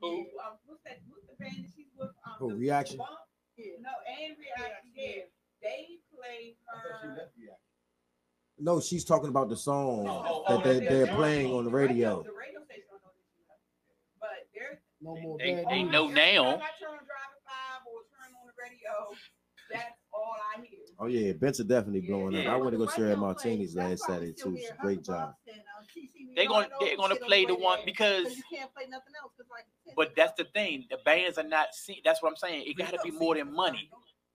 What's 0.00 0.82
that? 0.84 1.00
What's 1.08 1.26
the 1.26 1.36
band 1.40 1.66
she's 1.74 1.90
with? 1.98 2.10
Um, 2.26 2.36
Oh, 2.40 2.50
reaction. 2.50 2.98
No, 2.98 3.90
and 4.06 4.36
reaction. 4.36 4.90
Yeah, 4.94 5.24
they 5.62 5.98
play 6.12 6.56
her. 6.66 7.30
No, 8.58 8.80
she's 8.80 9.04
talking 9.04 9.28
about 9.28 9.48
the 9.48 9.56
song 9.56 10.06
Oh, 10.08 10.44
oh 10.46 10.58
that 10.62 10.66
oh, 10.66 10.72
they, 10.72 10.86
they're 10.86 11.14
playing 11.14 11.52
on 11.52 11.64
the 11.64 11.70
radio. 11.70 12.22
The 12.22 12.30
radio 12.30 12.62
station 12.64 12.84
don't 12.90 13.02
know 13.02 13.12
this. 13.18 14.20
But 14.20 14.28
they're 14.54 14.80
no 15.00 15.16
more 15.20 15.38
They, 15.38 15.54
bad 15.54 15.66
they 15.70 15.82
know 15.82 16.08
now. 16.08 16.14
I 16.14 16.70
turn 16.78 16.90
on 16.90 17.04
Drive 17.04 17.34
Five 17.44 17.82
or 17.86 18.00
turn 18.14 18.30
on 18.40 18.46
the 18.46 18.54
radio, 18.56 19.16
that's 19.70 19.98
all 20.12 20.36
I 20.56 20.60
hear. 20.60 20.78
Oh 20.98 21.06
yeah, 21.06 21.32
Ben's 21.32 21.60
are 21.60 21.64
definitely 21.64 22.02
blowing 22.02 22.36
up. 22.38 22.46
I 22.46 22.56
went 22.56 22.72
to 22.72 22.78
go 22.78 22.86
share 22.86 23.16
Martini's 23.16 23.74
last 23.74 24.04
Saturday 24.06 24.32
too. 24.32 24.56
Great 24.80 25.02
job. 25.02 25.30
Uh, 25.30 25.52
they're 26.36 26.48
gonna 26.48 26.68
they're 26.80 26.96
gonna 26.96 27.16
play 27.16 27.44
the 27.44 27.54
one 27.54 27.80
because 27.84 28.36
You 28.36 28.42
can't 28.58 28.72
play 28.74 28.84
nothing 28.88 29.12
else 29.20 29.32
like 29.50 29.96
but 29.96 30.14
that's 30.16 30.32
the 30.36 30.44
thing. 30.44 30.86
The 30.90 30.98
bands 31.04 31.38
are 31.38 31.46
not 31.46 31.74
see 31.74 32.00
that's 32.04 32.22
what 32.22 32.30
I'm 32.30 32.36
saying. 32.36 32.64
It 32.66 32.76
gotta 32.76 32.98
be 33.02 33.10
more 33.10 33.34
than 33.34 33.52
money. 33.52 33.90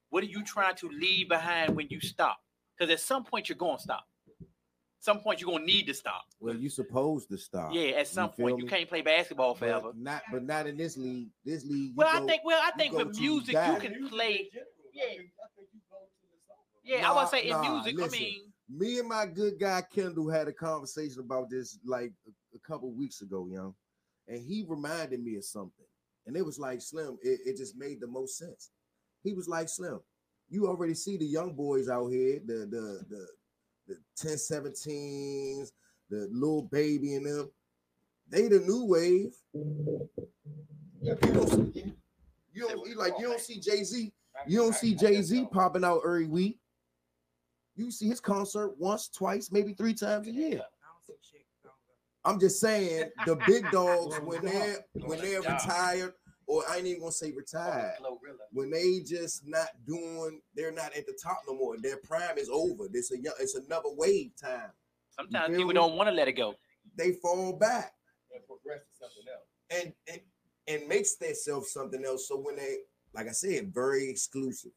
What 0.10 0.24
are 0.24 0.28
you 0.28 0.44
trying 0.44 0.76
to 0.76 0.90
leave 0.90 1.30
behind 1.30 1.76
when 1.76 1.88
you 1.90 2.02
stop? 2.02 2.38
Because 2.78 2.92
at 2.92 3.00
some 3.00 3.24
point 3.24 3.50
you're 3.50 3.58
gonna 3.58 3.80
stop. 3.80 4.06
Some 5.02 5.20
point 5.20 5.40
you're 5.40 5.50
gonna 5.50 5.66
need 5.66 5.88
to 5.88 5.94
stop. 5.94 6.24
Well, 6.42 6.56
you're 6.56 6.70
supposed 6.70 7.30
to 7.30 7.38
stop. 7.38 7.74
Yeah, 7.74 7.92
at 7.92 8.08
some 8.08 8.32
feel 8.32 8.48
point 8.48 8.60
you 8.60 8.68
can't 8.68 8.88
play 8.88 9.02
basketball 9.02 9.56
forever. 9.56 9.88
But 9.94 9.98
not, 9.98 10.22
but 10.32 10.44
not 10.44 10.68
in 10.68 10.76
this 10.76 10.98
league. 10.98 11.30
This 11.46 11.64
league. 11.64 11.92
you 11.92 11.94
Well, 11.96 12.10
I 12.12 12.20
think 12.26 12.42
well 12.44 12.62
I 12.62 12.72
think 12.72 12.92
go 12.92 13.06
with 13.06 13.18
music 13.18 13.56
you 13.56 13.80
can 13.80 14.10
play. 14.10 14.50
Yeah. 14.94 15.06
Yeah, 16.84 17.12
I 17.12 17.16
would 17.16 17.30
say 17.30 17.44
in 17.44 17.50
Nah, 17.50 17.74
music, 17.74 17.96
listen, 17.96 18.18
I 18.18 18.22
mean, 18.22 18.42
me 18.68 19.00
and 19.00 19.08
my 19.08 19.26
good 19.28 19.60
guy 19.60 19.84
Kendall 19.94 20.30
had 20.30 20.48
a 20.48 20.54
conversation 20.54 21.20
about 21.20 21.50
this 21.50 21.78
like 21.86 22.12
a, 22.28 22.56
a 22.56 22.60
couple 22.60 22.92
weeks 22.92 23.22
ago, 23.22 23.48
young, 23.50 23.76
and 24.28 24.40
he 24.44 24.66
reminded 24.68 25.24
me 25.24 25.36
of 25.36 25.46
something, 25.46 25.86
and 26.26 26.36
it 26.36 26.44
was 26.44 26.58
like 26.58 26.82
Slim. 26.82 27.18
It, 27.22 27.42
it 27.46 27.58
just 27.58 27.78
made 27.78 28.02
the 28.02 28.08
most 28.08 28.38
sense. 28.38 28.72
He 29.24 29.34
was 29.34 29.48
like 29.48 29.70
Slim. 29.70 30.00
You 30.50 30.68
already 30.68 30.96
see 30.96 31.16
the 31.16 31.26
young 31.26 31.54
boys 31.54 31.90
out 31.90 32.08
here, 32.08 32.40
the 32.44 32.66
the 32.66 33.06
the 33.08 33.28
the 33.90 33.98
10 34.18 34.34
17s, 34.34 35.72
the 36.10 36.30
little 36.32 36.64
baby 36.64 37.16
in 37.16 37.24
them. 37.24 37.50
They 38.30 38.48
the 38.48 38.60
new 38.60 38.86
wave. 38.86 39.34
You 39.54 41.18
don't 41.18 41.50
see, 41.50 41.94
you 42.54 42.68
don't 42.68 42.88
you 42.88 42.96
like 42.96 43.14
you 43.20 43.28
don't 43.28 43.40
see 43.40 43.60
Jay 43.60 43.84
Z. 43.84 44.14
You 44.48 44.58
don't 44.60 44.76
see 44.76 44.94
Jay 44.94 45.22
Z 45.22 45.48
popping 45.52 45.84
out 45.84 46.02
every 46.06 46.28
week. 46.28 46.60
You 47.76 47.92
see 47.92 48.08
his 48.08 48.20
concert 48.20 48.76
once, 48.78 49.10
twice, 49.10 49.52
maybe 49.52 49.74
three 49.74 49.94
times 49.94 50.28
a 50.28 50.32
year. 50.32 50.62
I'm 52.26 52.40
just 52.40 52.60
saying 52.60 53.10
the 53.26 53.38
big 53.48 53.70
dogs 53.72 54.20
when 54.20 54.44
they're 54.44 54.86
when 54.94 55.20
they're 55.20 55.42
retired, 55.42 56.14
or 56.50 56.64
I 56.68 56.78
ain't 56.78 56.88
even 56.88 57.02
gonna 57.02 57.12
say 57.12 57.32
retired, 57.32 57.94
when 58.52 58.72
they 58.72 59.02
just 59.06 59.48
not 59.48 59.68
doing, 59.86 60.42
they're 60.56 60.72
not 60.72 60.96
at 60.98 61.06
the 61.06 61.18
top 61.22 61.42
no 61.48 61.54
more. 61.56 61.78
Their 61.80 61.98
prime 61.98 62.40
is 62.40 62.50
over. 62.50 62.88
This 62.92 63.12
a 63.12 63.18
young, 63.20 63.36
it's 63.40 63.54
another 63.54 63.90
wave 63.96 64.32
time. 64.42 64.72
sometimes 65.12 65.48
feel 65.50 65.58
people 65.58 65.68
me? 65.70 65.74
don't 65.76 65.96
want 65.96 66.10
to 66.10 66.16
let 66.16 66.28
it 66.28 66.34
go. 66.34 66.56
They 66.98 67.12
fall 67.14 67.54
back 67.54 67.94
And 68.34 68.44
progress 68.48 68.80
to 68.82 68.98
something 68.98 69.26
else. 69.32 69.48
and 69.86 69.94
and 70.12 70.22
and 70.68 70.88
makes 70.90 71.16
themselves 71.18 71.72
something 71.72 72.04
else. 72.04 72.28
So 72.28 72.38
when 72.38 72.56
they, 72.56 72.78
like 73.14 73.28
I 73.28 73.32
said, 73.32 73.72
very 73.74 74.10
exclusive. 74.10 74.72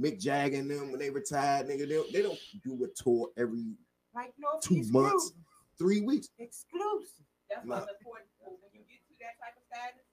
Mick 0.00 0.18
Jagger 0.18 0.56
and 0.56 0.70
them 0.70 0.90
when 0.90 0.98
they 0.98 1.10
retired, 1.10 1.68
nigga, 1.68 1.86
they, 1.86 2.00
they 2.12 2.22
don't 2.22 2.38
do 2.64 2.82
a 2.84 2.88
tour 3.02 3.28
every 3.36 3.76
like 4.14 4.32
Northeast 4.38 4.88
two 4.88 4.92
months, 4.98 5.32
three 5.78 6.00
weeks. 6.00 6.28
Exclusive. 6.38 7.26
That's 7.50 7.66
why 7.66 7.76
Nah. 7.76 7.82
it's 7.84 7.92
important 8.00 8.28
when 8.48 8.72
you 8.72 8.80
get 8.88 9.04
to 9.08 9.14
that 9.20 9.36
type 9.40 9.56
of 9.60 9.64
status 9.68 10.00
that 10.00 10.11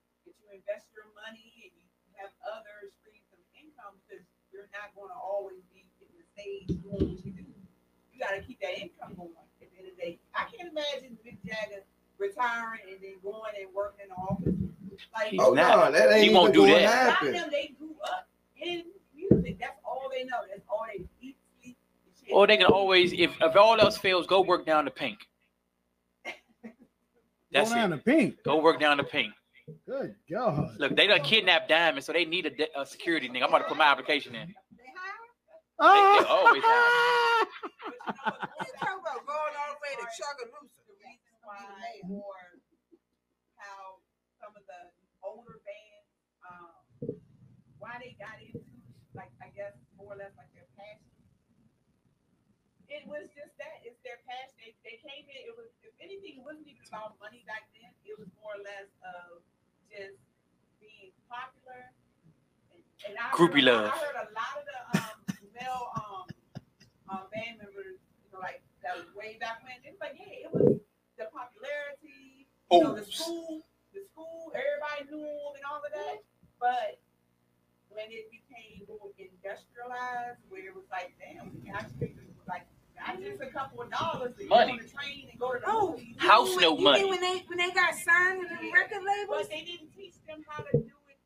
you 0.49 0.57
invest 0.57 0.89
your 0.97 1.05
money 1.13 1.69
and 1.69 1.71
you 1.77 1.85
have 2.17 2.33
other 2.49 2.89
streams 2.97 3.29
of 3.33 3.41
income 3.53 3.93
because 4.01 4.25
you're 4.49 4.69
not 4.73 4.89
going 4.97 5.13
to 5.13 5.19
always 5.21 5.61
be 5.69 5.85
in 6.01 6.09
the 6.17 6.25
stage 6.33 6.67
doing 6.81 7.13
what 7.13 7.21
you 7.25 7.31
do. 7.37 7.45
You 8.13 8.17
got 8.17 8.33
to 8.33 8.41
keep 8.41 8.57
that 8.65 8.81
income 8.81 9.13
going 9.13 9.37
at 9.37 9.69
the 9.69 9.77
end 9.77 9.87
of 9.87 9.93
the 9.95 10.01
day. 10.01 10.19
I 10.33 10.49
can't 10.49 10.73
imagine 10.73 11.17
Big 11.23 11.37
Jagger 11.45 11.85
retiring 12.17 12.81
and 12.89 12.97
then 13.01 13.21
going 13.23 13.53
and 13.61 13.69
working 13.73 14.09
in 14.09 14.09
the 14.09 14.17
office. 14.19 14.57
Like, 15.13 15.29
He's 15.29 15.39
Oh, 15.39 15.53
not. 15.53 15.69
no, 15.69 15.91
that 15.93 16.11
ain't 16.11 16.27
He 16.27 16.33
won't 16.33 16.53
do 16.53 16.65
that. 16.65 16.83
of 16.83 16.89
happen. 17.13 17.31
them, 17.33 17.49
they 17.53 17.71
grew 17.77 17.95
up 18.09 18.27
in 18.57 18.83
music. 19.15 19.57
That's 19.61 19.77
all 19.85 20.09
they 20.11 20.25
know. 20.25 20.41
That's 20.49 20.65
all 20.67 20.85
they 20.89 21.05
Or 22.33 22.45
they 22.47 22.57
can 22.57 22.65
always, 22.65 23.13
if 23.13 23.31
if 23.39 23.55
all 23.55 23.79
else 23.79 23.97
fails, 23.97 24.27
go 24.27 24.41
work 24.41 24.65
down 24.65 24.85
the 24.85 24.91
pink. 24.91 25.19
That's 27.51 27.69
Go 27.69 27.75
down 27.75 27.93
it. 27.93 27.97
to 27.97 28.03
pink. 28.03 28.43
Go 28.43 28.57
work 28.61 28.79
down 28.79 28.97
the 28.97 29.03
pink. 29.03 29.33
Good 29.85 30.15
God. 30.31 30.75
Look, 30.77 30.95
they 30.95 31.07
done 31.07 31.21
kidnapped 31.21 31.69
Diamond, 31.69 32.03
so 32.03 32.13
they 32.13 32.25
need 32.25 32.45
a, 32.45 32.49
de- 32.49 32.79
a 32.79 32.85
security 32.85 33.29
nigga. 33.29 33.43
I'm 33.43 33.49
about 33.49 33.59
to 33.59 33.69
put 33.69 33.77
my 33.77 33.85
application 33.85 34.35
in. 34.35 34.53
Oh. 35.79 35.87
They, 35.95 36.23
they 36.23 36.27
always 36.27 36.63
have. 36.63 37.47
You 38.59 38.71
talk 38.83 38.99
about 38.99 39.23
going 39.23 39.53
all 39.55 39.71
the 39.73 39.79
way 39.79 39.93
to 39.95 40.05
Chuckaloosa. 40.11 40.75
The 40.87 40.95
reason 40.99 41.33
why, 41.39 41.63
or 42.03 42.59
how 43.55 44.03
some 44.43 44.51
of 44.59 44.63
the 44.67 44.81
older 45.23 45.63
bands, 45.63 46.09
um, 46.43 47.15
why 47.79 47.95
they 48.03 48.15
got 48.19 48.43
into, 48.43 48.59
like, 49.15 49.31
I 49.39 49.55
guess 49.55 49.71
more 49.95 50.13
or 50.13 50.19
less 50.19 50.35
like 50.35 50.51
their 50.51 50.67
passion. 50.75 51.07
It 52.89 53.05
was 53.05 53.29
just 53.37 53.53
that, 53.61 53.85
it's 53.85 54.01
their 54.01 54.19
passion. 54.25 54.57
They, 54.59 54.73
they 54.81 54.97
came 54.99 55.23
in, 55.29 55.39
it 55.45 55.55
was, 55.55 55.69
if 55.85 55.93
anything, 56.01 56.41
it 56.41 56.43
wasn't 56.43 56.67
even 56.67 56.83
about 56.89 57.15
money 57.21 57.45
back 57.47 57.69
then. 57.71 57.93
It 58.03 58.17
was 58.17 58.27
more 58.41 58.57
or 58.57 58.63
less 58.65 58.89
of 59.05 59.45
just 59.89 60.17
being 60.79 61.11
popular. 61.29 61.91
And, 62.73 62.81
and 63.09 63.13
I 63.17 63.29
Groupie 63.35 63.65
heard, 63.65 63.73
love. 63.73 63.91
I 63.93 63.97
heard 63.97 64.19
a 64.23 64.29
lot 64.37 64.53
of 64.57 64.63
the 64.69 64.79
um, 64.97 65.17
male 65.57 65.85
um, 65.97 66.25
um, 67.09 67.23
band 67.33 67.57
members, 67.59 67.97
you 67.99 68.29
know, 68.33 68.39
like 68.39 68.61
that 68.83 68.95
was 68.97 69.07
way 69.15 69.37
back 69.41 69.61
when. 69.65 69.75
It 69.83 69.93
was 69.97 70.01
like, 70.01 70.15
yeah, 70.17 70.47
it 70.47 70.51
was 70.53 70.79
the 71.17 71.25
popularity, 71.33 72.47
you 72.71 72.79
know, 72.83 72.95
the 72.95 73.01
Oh. 73.03 73.09
school, 73.09 73.61
the 73.93 74.01
school, 74.13 74.53
everybody 74.53 75.09
knew 75.09 75.25
them 75.25 75.53
and 75.57 75.65
all 75.65 75.81
of 75.81 75.91
that. 75.93 76.21
But 76.59 76.99
when 77.89 78.07
it 78.13 78.29
became 78.29 78.85
more 78.87 79.09
industrialized, 79.17 80.39
where 80.49 80.67
it 80.69 80.75
was 80.75 80.85
like, 80.91 81.15
damn, 81.17 81.49
we 81.51 81.59
can 81.65 81.75
actually 81.75 82.15
like 82.47 82.65
not 82.99 83.19
just 83.21 83.41
a 83.41 83.47
couple 83.47 83.81
of 83.81 83.89
dollars 83.91 84.35
to 84.37 84.45
Money. 84.47 84.73
get 84.77 84.81
on 84.81 84.85
the 84.85 84.91
train 84.91 85.27
and 85.31 85.39
go 85.39 85.53
to 85.53 85.59
the 85.59 85.65
Oh. 85.67 85.99
House 86.17 86.49
You 86.49 86.61
know 86.61 86.75
note 86.75 86.79
what- 86.79 86.83
money. 86.83 86.99
You 86.99 87.05
mean 87.05 87.11
when 87.11 87.21
they 87.21 87.37
when 87.47 87.57
they 87.57 87.71
got 87.71 87.95
signed 87.95 88.41
to 88.43 88.55
the 88.55 88.71
record 88.71 89.03
labels, 89.03 89.47
but 89.47 89.49
they 89.49 89.63
didn't 89.63 89.91
teach 89.95 90.15
them 90.27 90.43
how 90.47 90.63
to 90.63 90.71
do 90.77 90.95
it, 91.07 91.19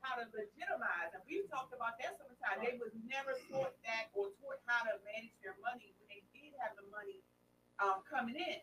how 0.00 0.16
to 0.16 0.24
legitimize. 0.32 1.10
And 1.14 1.22
we've 1.28 1.48
talked 1.50 1.72
about 1.74 1.98
that 2.00 2.16
sometimes. 2.18 2.60
They 2.62 2.76
was 2.78 2.92
never 3.08 3.32
taught 3.50 3.74
that 3.84 4.12
or 4.12 4.28
taught 4.40 4.60
how 4.66 4.84
to 4.90 4.96
manage 5.04 5.32
their 5.42 5.56
money 5.64 5.92
when 5.98 6.06
they 6.12 6.22
did 6.36 6.52
have 6.60 6.76
the 6.76 6.84
money 6.92 7.20
um, 7.80 8.02
coming 8.08 8.36
in. 8.36 8.60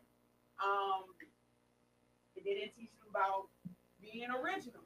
Um, 0.63 1.09
they 2.35 2.41
didn't 2.41 2.73
teach 2.77 2.93
them 3.01 3.09
about 3.09 3.49
being 3.99 4.29
original, 4.31 4.81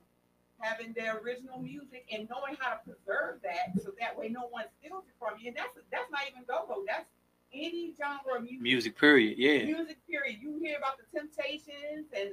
having 0.60 0.94
their 0.94 1.20
original 1.20 1.60
music, 1.60 2.08
and 2.12 2.28
knowing 2.30 2.56
how 2.60 2.74
to 2.76 2.80
preserve 2.84 3.42
that 3.44 3.76
so 3.84 3.92
that 4.00 4.18
way 4.18 4.30
no 4.30 4.48
one 4.48 4.66
steals 4.80 5.04
it 5.08 5.16
from 5.20 5.38
you. 5.40 5.50
And 5.50 5.58
that's 5.58 5.76
that's 5.92 6.10
not 6.10 6.22
even 6.32 6.44
go-go. 6.48 6.84
That's 6.88 7.06
any 7.54 7.94
genre 7.98 8.38
of 8.38 8.44
music. 8.44 8.62
Music, 8.62 8.98
period. 8.98 9.38
Yeah. 9.38 9.66
Music, 9.66 9.98
period. 10.10 10.38
You 10.42 10.58
hear 10.60 10.78
about 10.78 10.98
the 10.98 11.06
Temptations 11.18 12.08
and 12.16 12.32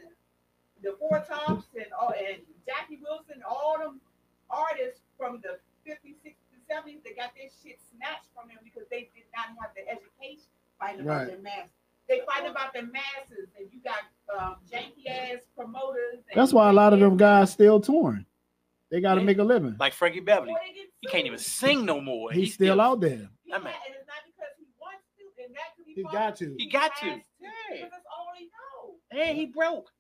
the 0.82 0.96
Four 0.98 1.24
Tops 1.28 1.66
and 1.74 1.86
all, 1.98 2.12
and 2.16 2.42
Jackie 2.66 2.98
Wilson, 3.02 3.42
all 3.48 3.78
them 3.78 4.00
artists 4.50 5.00
from 5.16 5.40
the 5.42 5.58
50s, 5.88 6.18
60s, 6.24 6.62
70s 6.70 7.02
that 7.04 7.16
got 7.16 7.34
their 7.34 7.50
shit 7.62 7.78
snatched 7.94 8.28
from 8.34 8.48
them 8.48 8.58
because 8.62 8.88
they 8.90 9.08
did 9.14 9.26
not 9.34 9.54
have 9.60 9.70
the 9.74 9.82
education 9.88 10.48
fighting 10.78 11.02
about 11.02 11.26
their 11.26 11.38
masses. 11.38 11.70
They 12.08 12.20
fight 12.26 12.48
about 12.48 12.72
their 12.72 12.86
masses, 12.86 13.48
and 13.58 13.68
you 13.72 13.80
got 13.82 14.02
um, 14.36 14.56
janky 14.70 15.08
ass 15.08 15.38
promoters. 15.56 16.20
And 16.30 16.34
That's 16.34 16.52
why 16.52 16.68
a 16.68 16.72
lot 16.72 16.92
of 16.92 17.00
them 17.00 17.16
guys 17.16 17.52
still 17.52 17.80
touring. 17.80 18.26
They 18.90 19.00
got 19.00 19.14
to 19.14 19.22
make 19.22 19.38
a 19.38 19.44
living. 19.44 19.76
Like 19.80 19.94
Frankie 19.94 20.20
Beverly. 20.20 20.52
He 21.00 21.08
can't 21.08 21.24
even 21.26 21.38
sing 21.38 21.86
no 21.86 21.98
more. 21.98 22.30
He's 22.30 22.52
still 22.52 22.78
out 22.78 23.00
there. 23.00 23.30
That 23.48 23.64
man. 23.64 23.72
And 23.72 23.96
it's 23.96 24.06
not 24.06 24.20
because 24.28 24.52
he 24.60 24.68
wants 24.76 25.08
to, 25.16 25.24
and 25.42 25.48
that 25.56 25.72
could 25.72 25.78
be 25.78 25.80
He 25.94 26.02
part 26.02 26.14
got 26.14 26.32
of 26.32 26.38
to. 26.38 26.54
He 26.58 26.66
got 26.68 26.92
has 26.92 27.00
to. 27.00 27.20
Because 27.40 27.90
that's 27.90 28.06
all 28.16 28.32
he. 28.36 28.48
And 29.18 29.36
he 29.36 29.46
broke. 29.46 29.90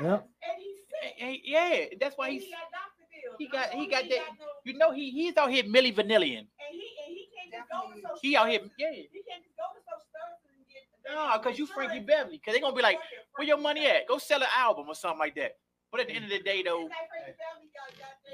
Yep. 0.00 0.28
And 0.42 0.62
he's 0.62 0.78
sick. 0.90 1.14
And- 1.20 1.36
yeah, 1.44 1.84
that's 2.00 2.16
why 2.16 2.26
And 2.28 2.34
he's 2.34 2.44
he 2.44 2.50
got 2.50 2.70
doctor 2.70 3.04
bills. 3.10 3.36
he 3.38 3.46
got 3.48 3.68
he 3.70 3.86
got 3.86 4.02
he 4.04 4.08
that. 4.10 4.26
got 4.26 4.38
no- 4.38 4.46
You 4.64 4.78
know 4.78 4.90
he 4.92 5.10
he's 5.10 5.36
out 5.36 5.50
here 5.50 5.64
Millie 5.64 5.92
Vanillion. 5.92 6.38
And 6.46 6.70
he 6.70 6.86
and 7.06 7.10
he 7.16 7.28
can't 7.34 7.50
just 7.52 7.68
go 7.70 7.90
to 7.90 8.00
social 8.00 8.18
He 8.22 8.36
out 8.36 8.48
here, 8.48 8.60
yeah. 8.78 8.90
He 8.90 9.22
can't 9.28 9.42
just 9.44 9.56
go 9.56 9.66
to 9.74 9.80
social 9.82 10.06
services 10.10 10.50
and 10.56 10.66
get 10.68 10.82
No, 11.14 11.38
cause 11.42 11.58
you 11.58 11.66
Frankie 11.66 12.00
Beverly. 12.00 12.38
Cause 12.38 12.52
they're 12.54 12.62
gonna 12.62 12.76
be 12.76 12.82
like, 12.82 12.98
where 13.36 13.46
your 13.46 13.58
money 13.58 13.86
at? 13.86 14.06
Go 14.08 14.18
sell 14.18 14.42
an 14.42 14.48
album 14.56 14.86
or 14.88 14.94
something 14.94 15.18
like 15.18 15.34
that. 15.36 15.56
But 15.90 16.00
at 16.02 16.06
the 16.08 16.14
end 16.14 16.24
of 16.24 16.30
the 16.30 16.40
day, 16.40 16.62
though, 16.62 16.88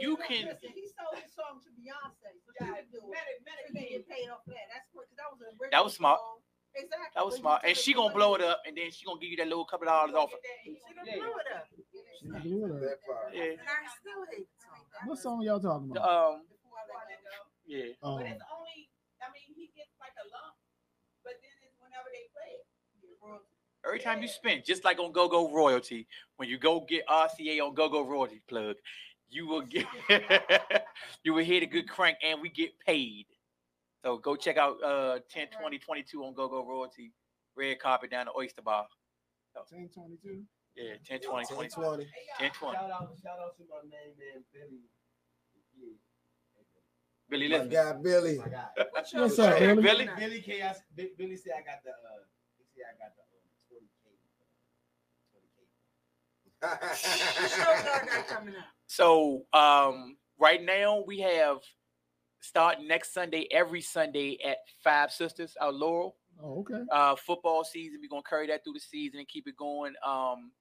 you 0.00 0.16
can. 0.16 0.46
He 0.62 0.86
sold 0.94 1.18
his 1.18 1.32
song 1.34 1.58
to 1.64 1.70
Beyonce, 1.74 2.30
so 2.46 2.52
she 2.54 2.64
could 2.70 2.86
do 2.92 2.98
it. 2.98 3.42
Medi- 3.42 3.72
So 3.74 3.78
he 3.80 3.88
get 3.98 4.08
paid 4.08 4.28
off 4.30 4.44
that. 4.46 4.66
That's 4.72 4.86
what, 4.94 5.08
'cause 5.10 5.16
that 5.18 5.30
was 5.32 5.40
a 5.42 5.70
That 5.70 5.84
was 5.84 5.94
smart. 5.94 6.20
Song. 6.78 6.84
Exactly. 6.84 7.12
That 7.14 7.24
was 7.26 7.34
But 7.34 7.40
smart. 7.40 7.62
And 7.66 7.76
she 7.76 7.94
gonna 7.94 8.14
blow 8.14 8.34
it 8.34 8.42
up, 8.42 8.62
and 8.66 8.76
then 8.76 8.90
she 8.90 9.04
gonna 9.04 9.20
give 9.20 9.30
you 9.30 9.36
that 9.38 9.48
little 9.48 9.64
couple 9.64 9.88
of 9.88 9.94
dollars 9.94 10.14
off. 10.14 10.30
it. 10.32 10.40
She 10.64 10.94
done 10.94 11.06
blew 11.20 11.34
it 11.38 11.46
up. 11.54 11.66
Yeah. 13.32 13.42
And 13.42 13.58
I 13.60 13.86
still 14.00 14.24
hate. 14.30 14.46
What 15.06 15.18
song 15.18 15.42
y'all 15.42 15.60
talking 15.60 15.90
about? 15.90 16.08
um. 16.08 16.42
Yeah. 17.66 17.92
Oh. 18.02 18.16
But 18.16 18.26
it's 18.26 18.42
only, 18.48 18.88
I 19.20 19.28
mean, 19.32 19.52
he 19.54 19.70
gets 19.76 19.92
like 20.00 20.16
a 20.16 20.26
lump, 20.32 20.56
but 21.22 21.34
then 21.42 21.52
it's 21.62 21.76
whenever 21.80 22.08
they 22.12 22.26
play 22.32 22.56
it. 22.56 22.64
Every 23.86 24.00
time 24.00 24.22
you 24.22 24.28
spend, 24.28 24.64
just 24.64 24.84
like 24.84 24.98
on 24.98 25.12
Go 25.12 25.28
Go 25.28 25.52
Royalty, 25.52 26.06
when 26.36 26.48
you 26.48 26.58
go 26.58 26.80
get 26.88 27.06
RCA 27.06 27.60
on 27.64 27.74
Go 27.74 27.88
Go 27.88 28.06
Royalty 28.06 28.40
plug, 28.48 28.76
you 29.30 29.46
will 29.46 29.62
get 29.62 29.86
you 31.22 31.34
will 31.34 31.44
hear 31.44 31.60
the 31.60 31.66
good 31.66 31.88
crank 31.88 32.18
and 32.22 32.40
we 32.40 32.48
get 32.48 32.70
paid. 32.86 33.26
So 34.08 34.16
go 34.16 34.36
check 34.36 34.56
out 34.56 34.82
uh 34.82 35.18
10 35.28 35.48
20 35.60 35.78
22 35.78 36.24
on 36.24 36.32
Go 36.32 36.48
Go 36.48 36.64
Royalty, 36.66 37.12
red 37.54 37.78
carpet 37.78 38.10
down 38.10 38.24
the 38.24 38.32
oyster 38.32 38.62
bar. 38.62 38.86
1022. 39.52 40.44
Yeah, 40.74 40.94
10 41.04 41.20
20 41.20 41.44
22. 41.44 41.76
10-20. 41.76 42.06
10 42.38 42.50
20. 42.50 42.74
Shout 42.74 42.90
out, 42.90 43.12
shout 43.22 43.38
out 43.38 43.54
to 43.58 43.64
my 43.68 43.84
main 43.84 44.16
man 44.16 44.44
Billy. 44.50 44.80
Billy 47.28 47.48
My 47.50 47.56
listen. 47.56 47.68
guy 47.68 47.92
Billy. 48.02 48.38
My 48.38 48.48
guy. 48.48 48.68
What's 49.12 49.38
up, 49.38 49.58
Billy? 49.58 49.82
Billy? 49.82 50.08
Billy 50.16 50.40
K. 50.40 50.62
I, 50.62 50.74
Bi- 50.96 51.10
Billy 51.18 51.36
said 51.36 51.52
I 51.58 51.60
got 51.60 51.84
the. 51.84 51.90
Uh, 51.90 52.24
he 52.56 52.64
said 52.64 52.84
I 52.88 52.96
got 52.96 53.12
the. 53.12 53.24
Um, 53.28 53.84
20K. 56.64 56.80
What 56.80 56.96
shows 56.96 57.84
y'all 57.84 58.06
got 58.06 58.26
coming 58.26 58.54
up? 58.56 58.64
So 58.86 59.44
um 59.52 60.16
right 60.38 60.62
now 60.64 61.04
we 61.06 61.18
have 61.18 61.58
starting 62.40 62.86
next 62.86 63.12
Sunday, 63.12 63.46
every 63.50 63.80
Sunday 63.80 64.38
at 64.44 64.58
Five 64.82 65.10
Sisters 65.10 65.54
out 65.60 65.74
Laurel. 65.74 66.16
Oh, 66.42 66.60
okay. 66.60 66.84
uh 66.92 67.16
football 67.16 67.64
season. 67.64 67.98
We're 68.00 68.08
gonna 68.08 68.22
carry 68.28 68.46
that 68.48 68.62
through 68.62 68.74
the 68.74 68.80
season 68.80 69.18
and 69.18 69.28
keep 69.28 69.48
it 69.48 69.56
going. 69.56 69.94
Um 70.06 70.52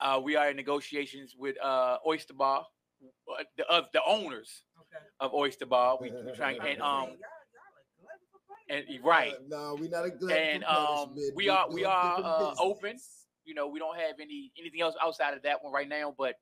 uh 0.00 0.20
we 0.22 0.36
are 0.36 0.50
in 0.50 0.56
negotiations 0.56 1.34
with 1.38 1.56
uh 1.62 1.98
Oyster 2.06 2.34
Bar, 2.34 2.64
uh, 3.30 3.42
the 3.58 3.66
of 3.66 3.86
the 3.92 4.00
owners 4.06 4.62
okay. 4.80 5.04
of 5.20 5.34
Oyster 5.34 5.66
Bar. 5.66 5.98
We 6.00 6.10
we 6.10 6.32
trying 6.36 6.60
and 6.60 6.80
um 6.80 7.10
and 8.70 8.84
right. 9.04 9.34
No, 9.46 9.76
we're 9.78 9.90
not 9.90 10.06
a 10.06 10.10
glutton 10.10 10.38
And 10.38 10.64
um 10.64 11.14
we 11.34 11.50
are 11.50 11.70
we 11.70 11.84
are 11.84 12.20
uh, 12.24 12.54
open. 12.58 12.96
You 13.44 13.54
know, 13.54 13.68
we 13.68 13.78
don't 13.78 13.98
have 13.98 14.14
any 14.18 14.50
anything 14.58 14.80
else 14.80 14.94
outside 15.02 15.34
of 15.34 15.42
that 15.42 15.62
one 15.62 15.74
right 15.74 15.88
now, 15.88 16.14
but 16.16 16.36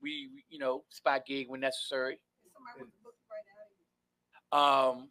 we 0.00 0.30
we, 0.34 0.44
you 0.48 0.58
know 0.58 0.84
spot 0.88 1.26
gig 1.26 1.50
when 1.50 1.60
necessary. 1.60 2.18
Um, 4.56 5.08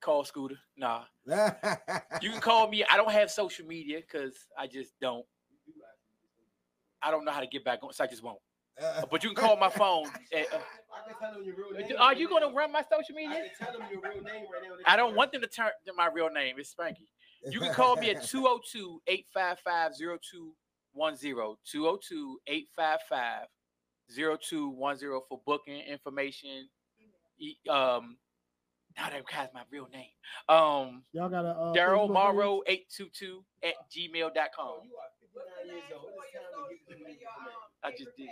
call 0.00 0.24
Scooter. 0.24 0.58
Nah, 0.76 1.02
you 2.22 2.30
can 2.30 2.40
call 2.40 2.68
me. 2.68 2.84
I 2.90 2.96
don't 2.96 3.10
have 3.10 3.30
social 3.30 3.66
media 3.66 4.00
because 4.00 4.34
I 4.58 4.66
just 4.66 4.92
don't. 5.00 5.24
I 7.02 7.10
don't 7.10 7.24
know 7.24 7.32
how 7.32 7.40
to 7.40 7.46
get 7.46 7.64
back 7.64 7.80
on, 7.82 7.92
so 7.92 8.04
I 8.04 8.06
just 8.06 8.22
won't. 8.22 8.38
But 9.10 9.22
you 9.22 9.30
can 9.30 9.36
call 9.36 9.56
my 9.56 9.68
phone. 9.68 10.06
at, 10.32 10.52
uh, 10.52 10.58
I 10.92 11.08
can 11.08 11.18
tell 11.20 11.32
them 11.34 11.44
your 11.44 11.54
real 11.56 11.72
name. 11.72 11.96
are 11.98 12.14
you 12.14 12.28
going 12.28 12.42
to 12.42 12.54
run 12.54 12.72
my 12.72 12.82
social 12.82 13.14
media? 13.14 13.36
I 13.36 13.40
can 13.40 13.50
tell 13.60 13.78
them 13.78 13.88
your 13.90 14.00
real 14.00 14.22
name 14.22 14.44
right 14.52 14.62
now. 14.62 14.76
I 14.86 14.96
don't 14.96 15.14
want 15.14 15.32
them 15.32 15.42
to 15.42 15.46
turn 15.46 15.70
to 15.86 15.92
my 15.92 16.08
real 16.12 16.30
name. 16.30 16.56
It's 16.58 16.74
Spanky. 16.74 17.06
You 17.50 17.60
can 17.60 17.74
call 17.74 17.96
me 17.96 18.10
at 18.10 18.24
202 18.26 19.02
855 19.06 19.92
0210. 19.98 21.56
202 21.70 22.38
855 22.46 23.46
0210 24.16 25.20
for 25.28 25.40
booking 25.46 25.80
information. 25.80 26.68
Um, 27.68 28.16
now 28.96 29.10
that 29.10 29.22
guy's 29.26 29.48
my 29.54 29.62
real 29.70 29.88
name. 29.92 30.10
Um, 30.48 31.02
Y'all 31.12 31.28
got 31.28 31.44
a 31.44 31.50
uh, 31.50 31.74
Daryl 31.74 32.08
Facebook? 32.08 32.12
Morrow 32.12 32.62
822 32.66 33.44
at 33.62 33.74
gmail.com. 33.90 34.80
I 37.82 37.90
just 37.90 38.16
did. 38.16 38.28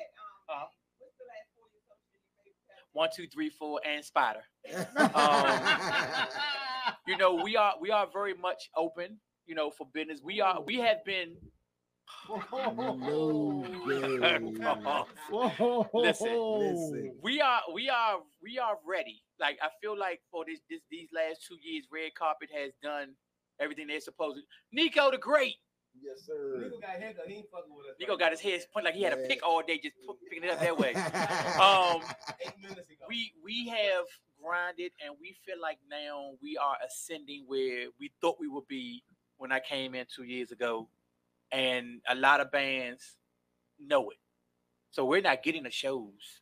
Uh, 0.49 0.65
one, 2.93 3.09
two, 3.15 3.27
three, 3.27 3.51
four, 3.51 3.81
and 3.85 4.05
Spider. 4.05 4.43
Um, 5.15 5.61
you 7.07 7.17
know, 7.17 7.35
we 7.35 7.57
are 7.57 7.75
we 7.81 7.91
are 7.91 8.07
very 8.13 8.35
much 8.35 8.71
open. 8.77 9.19
You 9.47 9.55
know, 9.55 9.71
for 9.71 9.87
business. 9.93 10.21
We 10.23 10.41
are 10.41 10.63
we 10.63 10.77
have 10.77 11.05
been. 11.05 11.37
Listen, 15.95 16.39
Listen. 16.39 17.15
we 17.23 17.41
are 17.41 17.61
we 17.75 17.89
are 17.89 18.19
we 18.43 18.59
are 18.59 18.79
ready. 18.87 19.23
Like 19.43 19.59
I 19.61 19.69
feel 19.83 19.99
like 19.99 20.21
for 20.31 20.45
this, 20.47 20.61
this 20.71 20.81
these 20.91 21.09
last 21.13 21.45
two 21.47 21.59
years, 21.61 21.85
red 21.93 22.15
carpet 22.15 22.49
has 22.55 22.73
done 22.83 23.15
everything 23.61 23.89
they're 23.89 24.01
supposed 24.01 24.37
to. 24.37 24.43
Nico 24.73 25.11
the 25.11 25.19
Great. 25.19 25.57
Yes, 26.01 26.25
sir. 26.25 26.63
Nico 26.63 26.81
got 26.81 26.97
a 26.97 27.01
haircut. 27.01 27.25
He 27.27 27.35
ain't 27.35 27.51
fucking 27.51 27.75
with 27.77 27.87
us. 27.87 27.97
Nico 28.01 28.17
got 28.17 28.31
his 28.31 28.41
head 28.41 28.65
point 28.73 28.87
like 28.87 28.95
he 28.95 29.03
had 29.03 29.13
a 29.13 29.29
pick 29.29 29.45
all 29.47 29.63
day, 29.63 29.79
just 29.83 29.95
picking 30.31 30.45
it 30.45 30.51
up 30.51 30.61
that 30.61 30.79
way. 30.79 30.95
um, 31.61 32.01
Eight 32.41 32.57
minutes 32.63 32.89
ago. 32.89 33.05
we 33.09 33.33
we 33.45 33.69
have 33.69 34.07
grinded 34.43 34.93
and 35.05 35.15
we 35.21 35.37
feel 35.45 35.61
like 35.61 35.79
now 35.91 36.31
we 36.43 36.57
are 36.57 36.77
ascending 36.87 37.45
where 37.47 37.89
we 38.01 38.11
thought 38.21 38.37
we 38.41 38.49
would 38.49 38.67
be 38.69 39.03
when 39.37 39.53
I 39.53 39.61
came 39.61 39.95
in 39.95 40.07
two 40.15 40.25
years 40.25 40.51
ago, 40.51 40.89
and 41.51 42.01
a 42.09 42.15
lot 42.15 42.41
of 42.41 42.51
bands 42.51 43.17
know 43.79 44.09
it. 44.11 44.19
So 44.93 45.05
we're 45.05 45.21
not 45.21 45.43
getting 45.43 45.65
the 45.65 45.71
shows 45.71 46.41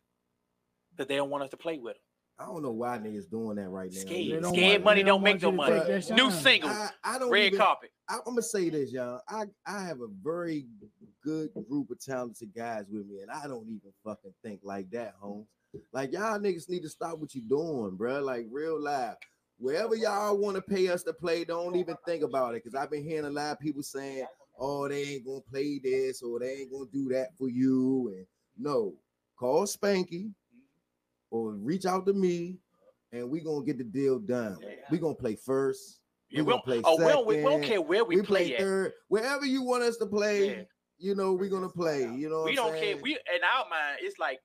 that 0.96 1.08
they 1.08 1.16
don't 1.16 1.30
want 1.30 1.44
us 1.44 1.50
to 1.50 1.56
play 1.56 1.78
with 1.78 1.94
them. 1.94 2.02
I 2.40 2.46
don't 2.46 2.62
know 2.62 2.70
why 2.70 2.96
niggas 2.96 3.28
doing 3.30 3.56
that 3.56 3.68
right 3.68 3.92
now. 3.92 4.00
Scared, 4.00 4.46
scared 4.46 4.82
money 4.82 5.02
don't, 5.02 5.22
make 5.22 5.42
no 5.42 5.52
money. 5.52 5.78
New 6.10 6.30
single, 6.30 6.70
I, 6.70 6.88
I 7.04 7.18
don't 7.18 7.30
red 7.30 7.48
even- 7.48 7.58
carpet. 7.58 7.90
I, 8.08 8.14
I'm 8.14 8.32
gonna 8.34 8.42
say 8.42 8.70
this, 8.70 8.92
y'all. 8.92 9.20
I 9.28 9.44
I 9.66 9.82
have 9.84 10.00
a 10.00 10.08
very 10.22 10.66
good 11.22 11.50
group 11.68 11.90
of 11.90 12.00
talented 12.00 12.54
guys 12.56 12.86
with 12.90 13.06
me, 13.06 13.20
and 13.20 13.30
I 13.30 13.46
don't 13.46 13.68
even 13.68 13.92
fucking 14.04 14.32
think 14.42 14.60
like 14.64 14.90
that, 14.92 15.14
Holmes. 15.20 15.48
Like 15.92 16.12
y'all 16.12 16.38
niggas 16.38 16.68
need 16.68 16.82
to 16.82 16.88
stop 16.88 17.18
what 17.18 17.34
you 17.34 17.42
doing, 17.42 17.96
bro. 17.96 18.20
Like 18.20 18.46
real 18.50 18.80
life. 18.80 19.16
Wherever 19.58 19.94
y'all 19.94 20.38
want 20.38 20.56
to 20.56 20.62
pay 20.62 20.88
us 20.88 21.02
to 21.02 21.12
play, 21.12 21.44
don't 21.44 21.76
even 21.76 21.94
think 22.06 22.22
about 22.24 22.54
it. 22.54 22.64
Cause 22.64 22.74
I've 22.74 22.90
been 22.90 23.04
hearing 23.04 23.26
a 23.26 23.30
lot 23.30 23.52
of 23.52 23.60
people 23.60 23.82
saying, 23.82 24.24
"Oh, 24.58 24.88
they 24.88 25.02
ain't 25.02 25.26
gonna 25.26 25.42
play 25.42 25.78
this 25.78 26.22
or 26.22 26.40
they 26.40 26.52
ain't 26.60 26.72
gonna 26.72 26.86
do 26.90 27.10
that 27.10 27.36
for 27.36 27.50
you." 27.50 28.14
And 28.16 28.26
no, 28.58 28.94
call 29.38 29.66
Spanky 29.66 30.32
or 31.30 31.52
reach 31.52 31.86
out 31.86 32.06
to 32.06 32.12
me, 32.12 32.58
and 33.12 33.28
we 33.30 33.40
gonna 33.40 33.64
get 33.64 33.78
the 33.78 33.84
deal 33.84 34.18
done. 34.18 34.58
We 34.90 34.98
gonna 34.98 35.14
play 35.14 35.36
first. 35.36 36.00
Yeah, 36.30 36.42
oh, 36.42 36.44
we 36.44 36.46
we 36.46 36.52
gonna 36.52 36.56
don't- 36.56 36.64
play 36.64 36.82
oh, 36.84 36.96
second. 36.98 37.12
don't- 37.12 37.26
we 37.26 37.36
don't 37.42 37.62
care 37.62 37.80
where 37.80 38.04
we 38.04 38.22
play 38.22 38.54
at. 38.54 38.60
third. 38.60 38.92
Wherever 39.08 39.44
you 39.46 39.62
want 39.62 39.82
us 39.82 39.96
to 39.98 40.06
play, 40.06 40.48
Yeah. 40.56 40.62
you 40.98 41.14
know, 41.14 41.32
we're 41.34 41.50
gonna 41.50 41.68
play. 41.68 42.02
You 42.14 42.28
know, 42.28 42.44
we 42.44 42.50
I'm 42.50 42.56
don't 42.56 42.72
care. 42.72 42.80
saying? 42.82 43.00
We 43.02 43.12
in 43.12 43.42
our 43.44 43.68
mind, 43.68 43.98
it's 44.02 44.18
like 44.18 44.38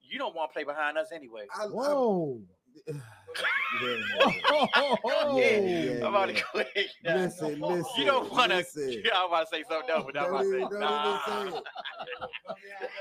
you 0.00 0.18
don't 0.18 0.34
want 0.34 0.50
to 0.50 0.54
play 0.54 0.64
behind 0.64 0.96
us 0.98 1.08
anyway. 1.12 1.46
Whoa. 1.68 2.40
yeah, 5.34 6.06
I'm 6.06 6.14
about 6.14 6.28
to 6.28 6.42
quit. 6.42 6.68
Listen, 7.04 7.60
listen. 7.60 7.86
You 7.96 8.04
don't 8.06 8.30
want 8.32 8.50
to. 8.52 8.64
I'm 9.14 9.28
about 9.28 9.50
to 9.50 9.56
say 9.56 9.64
something 9.68 9.90
else, 9.90 10.04
but 10.06 10.16
I'm 10.18 10.28
about 10.30 10.42
to 10.42 10.50
say, 10.50 10.58
Don't 10.58 10.66
even- 10.72 10.80
nah. 10.80 11.20
even 11.42 11.52
say 11.52 11.58
it. 11.58 11.64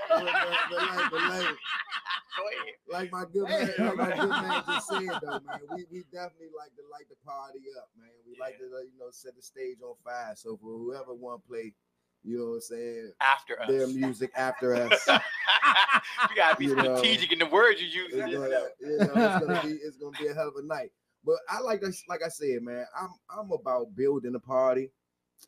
But, 0.09 0.23
but, 0.23 0.31
but 0.71 0.81
like, 0.81 1.09
but 1.11 1.21
like, 1.21 1.57
like 2.89 3.11
my 3.11 3.25
good 3.31 3.49
man, 3.49 3.69
like 3.79 3.97
my 3.97 4.15
good 4.15 4.29
man 4.29 4.63
just 4.67 4.87
said 4.87 5.09
though, 5.21 5.39
man, 5.45 5.59
we, 5.73 5.85
we 5.91 6.03
definitely 6.13 6.53
like 6.57 6.71
to 6.75 6.83
light 6.91 7.07
the 7.09 7.15
party 7.25 7.59
up, 7.81 7.89
man. 7.97 8.09
We 8.27 8.35
like 8.39 8.57
to 8.59 8.65
you 8.65 8.97
know 8.99 9.09
set 9.11 9.35
the 9.35 9.41
stage 9.41 9.77
on 9.83 9.95
fire. 10.03 10.33
So 10.35 10.57
for 10.57 10.77
whoever 10.77 11.13
want 11.13 11.41
to 11.43 11.47
play, 11.47 11.73
you 12.23 12.37
know 12.37 12.45
what 12.45 12.53
I'm 12.55 12.61
saying, 12.61 13.11
After 13.21 13.61
us. 13.61 13.69
their 13.69 13.87
music 13.87 14.31
after 14.35 14.75
us. 14.91 15.07
you 15.07 16.35
gotta 16.35 16.55
be 16.57 16.65
you 16.65 16.75
know, 16.75 16.97
strategic 16.97 17.31
in 17.31 17.39
the 17.39 17.45
words 17.45 17.81
you 17.81 17.87
use. 17.87 18.13
it's 18.13 18.21
gonna, 18.21 18.49
you 18.79 18.97
know, 18.97 19.11
it's 19.15 19.45
gonna 19.45 19.61
be 19.63 19.73
it's 19.73 19.97
gonna 19.97 20.17
be 20.19 20.27
a 20.27 20.33
hell 20.33 20.49
of 20.49 20.55
a 20.61 20.65
night. 20.65 20.91
But 21.25 21.37
I 21.49 21.59
like 21.59 21.81
to, 21.81 21.91
like 22.07 22.21
I 22.23 22.29
said, 22.29 22.61
man, 22.61 22.85
I'm 22.99 23.09
I'm 23.29 23.51
about 23.51 23.95
building 23.95 24.35
a 24.35 24.39
party. 24.39 24.89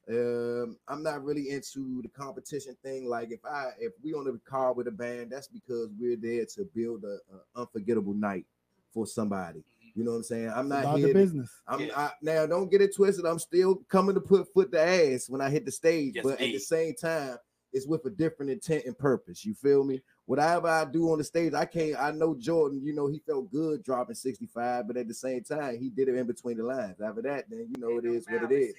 Um, 0.08 0.78
I'm 0.88 1.02
not 1.04 1.24
really 1.24 1.50
into 1.50 2.02
the 2.02 2.10
competition 2.10 2.76
thing. 2.84 3.08
Like 3.10 3.32
if 3.32 3.44
I 3.46 3.70
if 3.80 3.94
we 4.04 4.14
on 4.14 4.26
the 4.26 4.40
car 4.50 4.74
with 4.74 4.88
a 4.88 4.92
band, 4.92 5.32
that's 5.32 5.48
because 5.48 5.90
we're 6.00 6.16
there 6.18 6.46
to 6.56 6.66
build 6.76 7.04
a, 7.04 7.18
a 7.58 7.62
unforgettable 7.62 8.14
night 8.14 8.46
for 8.94 9.08
somebody. 9.08 9.64
You 9.96 10.04
know 10.04 10.12
what 10.12 10.18
I'm 10.18 10.24
saying? 10.24 10.52
I'm 10.56 10.70
not 10.70 10.84
about 10.84 10.98
here 10.98 11.08
the 11.08 11.14
to- 11.14 11.20
business. 11.20 11.50
I'm 11.68 11.90
I, 11.96 12.12
now 12.22 12.46
don't 12.46 12.72
get 12.72 12.82
it 12.82 12.96
twisted. 12.96 13.26
I'm 13.26 13.40
still 13.40 13.76
coming 13.90 14.16
to 14.16 14.22
put 14.22 14.52
foot 14.54 14.72
to 14.72 14.82
ass 14.82 15.30
when 15.30 15.42
I 15.42 15.50
hit 15.50 15.66
the 15.66 15.72
stage, 15.72 16.14
Yes, 16.16 16.24
but 16.24 16.34
at 16.34 16.40
the 16.40 16.60
same 16.60 16.96
time, 16.96 17.38
it's 17.72 17.88
with 17.88 18.06
a 18.06 18.10
different 18.10 18.52
intent 18.52 18.86
and 18.86 18.98
purpose. 18.98 19.46
You 19.46 19.54
feel 19.54 19.84
me? 19.84 20.02
Whatever 20.26 20.68
I 20.68 20.86
do 20.86 21.12
on 21.12 21.18
the 21.18 21.24
stage, 21.24 21.54
I 21.54 21.66
can't. 21.66 22.00
I 22.00 22.12
know 22.12 22.36
Jordan. 22.36 22.82
You 22.84 22.94
know 22.94 23.08
he 23.08 23.20
felt 23.26 23.52
good 23.52 23.84
dropping 23.84 24.16
65, 24.16 24.88
but 24.88 24.98
at 24.98 25.08
the 25.08 25.14
same 25.14 25.44
time, 25.44 25.78
he 25.80 25.90
did 25.90 26.08
it 26.08 26.16
in 26.16 26.26
between 26.26 26.58
the 26.58 26.64
lines. 26.64 27.02
After 27.02 27.22
that, 27.24 27.50
then 27.50 27.68
you 27.70 27.82
know 27.82 27.98
it 27.98 28.06
is 28.06 28.26
what 28.28 28.52
it 28.52 28.56
is. 28.56 28.76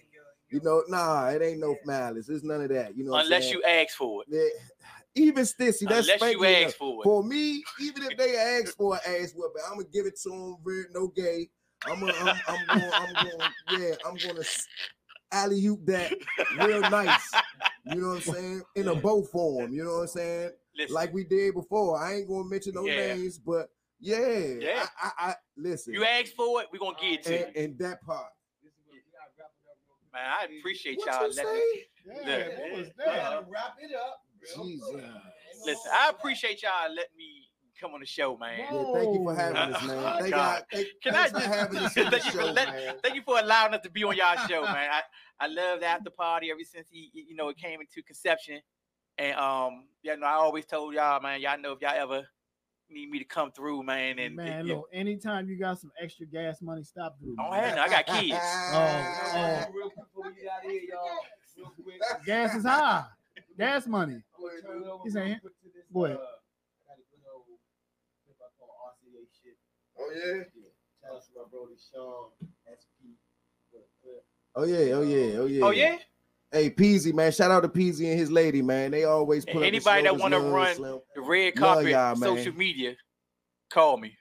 You 0.51 0.61
know, 0.65 0.83
nah, 0.89 1.29
it 1.29 1.43
ain't 1.43 1.61
no 1.61 1.77
malice. 1.85 2.29
It's 2.29 2.43
none 2.43 2.63
of 2.63 2.71
that. 2.71 2.97
You 2.97 3.05
know, 3.05 3.15
Unless 3.15 3.53
you 3.53 3.63
ask 3.63 3.97
for 3.97 4.25
it. 4.27 4.29
Yeah, 4.31 4.87
even 5.15 5.45
Stissy, 5.45 5.89
that's 5.89 6.09
Unless 6.09 6.33
you 6.33 6.45
ask 6.45 6.63
enough. 6.63 6.75
for 7.03 7.25
it. 7.25 7.27
me, 7.27 7.65
even 7.81 8.03
if 8.05 8.17
they 8.17 8.37
ask 8.37 8.77
for 8.77 8.95
an 8.95 9.01
ass 9.07 9.33
whooping, 9.35 9.63
I'm 9.69 9.79
gonna 9.79 9.89
give 9.93 10.07
it 10.07 10.19
to 10.23 10.29
them. 10.31 10.57
Real, 10.63 10.85
no 10.93 11.09
gay. 11.09 11.49
I'm 11.87 12.01
gonna, 12.01 12.13
I'm, 12.13 12.41
I'm 12.49 12.67
going, 12.73 12.93
I'm 12.97 13.15
going, 13.15 13.53
yeah, 13.69 13.95
I'm 14.07 14.19
gonna 14.21 14.43
alley 15.33 15.67
oop 15.67 15.85
that 15.87 16.13
real 16.59 16.83
nice. 16.91 17.35
You 17.85 18.01
know 18.03 18.09
what 18.09 18.15
I'm 18.17 18.21
saying? 18.35 18.63
In 18.77 18.89
a 18.89 18.95
bow 18.95 19.23
form. 19.25 19.73
You 19.73 19.85
know 19.85 19.95
what 19.97 20.01
I'm 20.03 20.07
saying? 20.09 20.51
Listen. 20.77 20.95
Like 20.95 21.13
we 21.13 21.25
did 21.25 21.55
before. 21.55 21.99
I 22.01 22.15
ain't 22.17 22.29
gonna 22.29 22.45
mention 22.45 22.75
no 22.75 22.87
Yeah. 22.87 23.15
names, 23.15 23.39
but 23.39 23.69
yeah, 24.01 24.19
Yeah. 24.61 24.87
I, 25.03 25.07
I, 25.19 25.31
I 25.31 25.35
listen. 25.57 25.95
You 25.95 26.05
ask 26.05 26.33
for 26.35 26.63
it, 26.63 26.69
we're 26.73 26.79
gonna 26.79 26.97
get 27.01 27.13
it 27.13 27.23
to 27.25 27.31
you. 27.39 27.45
and, 27.47 27.57
and 27.57 27.79
that 27.81 28.03
part. 28.03 28.27
Man, 30.13 30.23
I 30.27 30.47
appreciate 30.59 30.99
What 30.99 31.07
y'all 31.07 31.29
you 31.29 31.35
letting 31.35 31.53
say? 31.53 31.61
me. 31.73 31.83
Yeah, 32.27 32.37
Look, 32.37 32.59
what 32.59 32.79
was 32.79 32.89
yeah. 32.99 33.41
Wrap 33.49 33.77
it 33.81 33.95
up. 33.95 34.25
Jesus. 34.57 34.89
Listen, 35.65 35.93
I 35.93 36.11
appreciate 36.11 36.63
y'all 36.63 36.89
letting 36.89 37.17
me 37.17 37.49
come 37.81 37.95
on 37.95 38.01
the 38.01 38.07
show, 38.07 38.37
man. 38.37 38.59
Yeah, 38.59 38.85
thank 38.93 39.15
you 39.15 39.25
for 39.25 39.35
having 39.35 39.57
us, 39.75 39.83
man. 39.87 39.99
Oh, 39.99 40.19
Thank 40.19 40.35
God. 40.35 40.59
God. 40.59 40.65
Thank, 40.73 40.89
Can 41.03 41.15
I 41.15 41.29
just 41.29 41.47
having 41.47 41.79
us 41.79 41.95
thank 41.95 42.25
you 42.27 42.31
for 42.33 42.45
let- 42.45 42.69
man. 42.69 42.95
thank 43.03 43.15
you 43.15 43.23
for 43.23 43.39
allowing 43.39 43.75
us 43.75 43.81
to 43.83 43.91
be 43.91 44.05
on 44.05 44.17
y'all 44.17 44.37
show, 44.47 44.63
man. 44.63 44.91
I, 44.91 45.03
I 45.41 45.47
love 45.47 45.81
the 45.81 45.87
after 45.87 46.11
party 46.11 46.51
ever 46.51 46.61
since 46.63 46.89
he 46.91 47.11
you 47.13 47.35
know 47.35 47.49
it 47.49 47.57
came 47.57 47.81
into 47.81 48.03
conception. 48.03 48.61
And 49.19 49.37
um, 49.39 49.85
yeah, 50.03 50.15
no, 50.15 50.27
I 50.27 50.33
always 50.33 50.67
told 50.67 50.95
y'all, 50.95 51.21
man, 51.21 51.41
y'all 51.41 51.59
know 51.59 51.73
if 51.73 51.81
y'all 51.81 51.95
ever 51.95 52.27
need 52.91 53.11
me 53.11 53.19
to 53.19 53.25
come 53.25 53.53
through, 53.53 53.83
man, 53.83 54.19
and 54.19 54.37
Man, 54.37 54.67
yeah, 54.67 54.75
look, 54.75 54.89
anytime 54.93 55.49
you 55.49 55.57
got 55.59 55.79
some 55.79 55.93
extra 56.01 56.27
gas 56.27 56.61
money, 56.61 56.83
stop 56.83 57.19
through. 57.19 57.37
I 57.39 57.43
don't 57.43 57.51
man. 57.53 57.65
have 57.65 57.77
none. 57.77 57.89
I 57.89 58.03
got 58.03 58.07
kids. 58.07 58.39
Oh, 58.73 59.67
Real 59.75 59.91
quick 59.91 60.07
before 60.07 60.25
we 60.31 60.35
get 60.43 60.51
out 60.51 60.65
of 60.65 60.71
here, 60.71 60.81
y'all. 60.91 61.09
Real 61.57 61.73
quick. 61.83 62.01
oh, 62.03 62.17
gas 62.27 62.55
is 62.57 62.65
high. 62.65 63.05
Gas 63.59 63.87
money. 63.87 64.23
I'm 64.41 64.83
it 64.83 65.01
He's 65.05 65.13
saying, 65.13 65.39
quick 65.41 65.55
to 65.63 65.69
what? 65.93 66.11
I 66.11 66.15
got 66.15 66.97
a 66.97 67.05
good 67.13 67.25
old 67.29 67.45
clip 68.25 68.39
I 68.41 68.49
call 68.59 68.73
RCA 68.89 69.29
shit. 69.37 69.57
Oh 69.99 70.11
yeah. 70.11 70.45
Shout 71.01 71.17
out 71.17 71.23
to 71.25 71.31
my 71.37 71.45
brother 71.51 71.77
Sean 71.77 72.33
SP. 72.67 73.17
Oh 74.57 74.65
yeah, 74.65 74.95
oh 74.95 75.03
yeah, 75.03 75.39
oh 75.39 75.47
yeah. 75.47 75.65
Oh, 75.65 75.71
yeah? 75.71 75.97
Hey 76.51 76.71
Peasy, 76.71 77.15
man. 77.15 77.31
Shout 77.31 77.51
out 77.51 77.63
to 77.63 77.69
Peasy 77.69 78.11
and 78.11 78.19
his 78.19 78.31
lady, 78.31 78.63
man. 78.63 78.91
They 78.91 79.05
always 79.05 79.45
put 79.45 79.57
up 79.57 79.61
the 79.61 79.67
anybody 79.67 80.03
that 80.03 80.17
want 80.17 80.35
to 80.35 80.41
run 80.41 80.75
Slim. 80.75 81.01
the 81.15 81.21
red 81.21 81.57
Love 81.59 81.85
carpet 81.85 82.19
social 82.19 82.53
media, 82.55 82.97
call 83.71 83.97
me. 83.97 84.17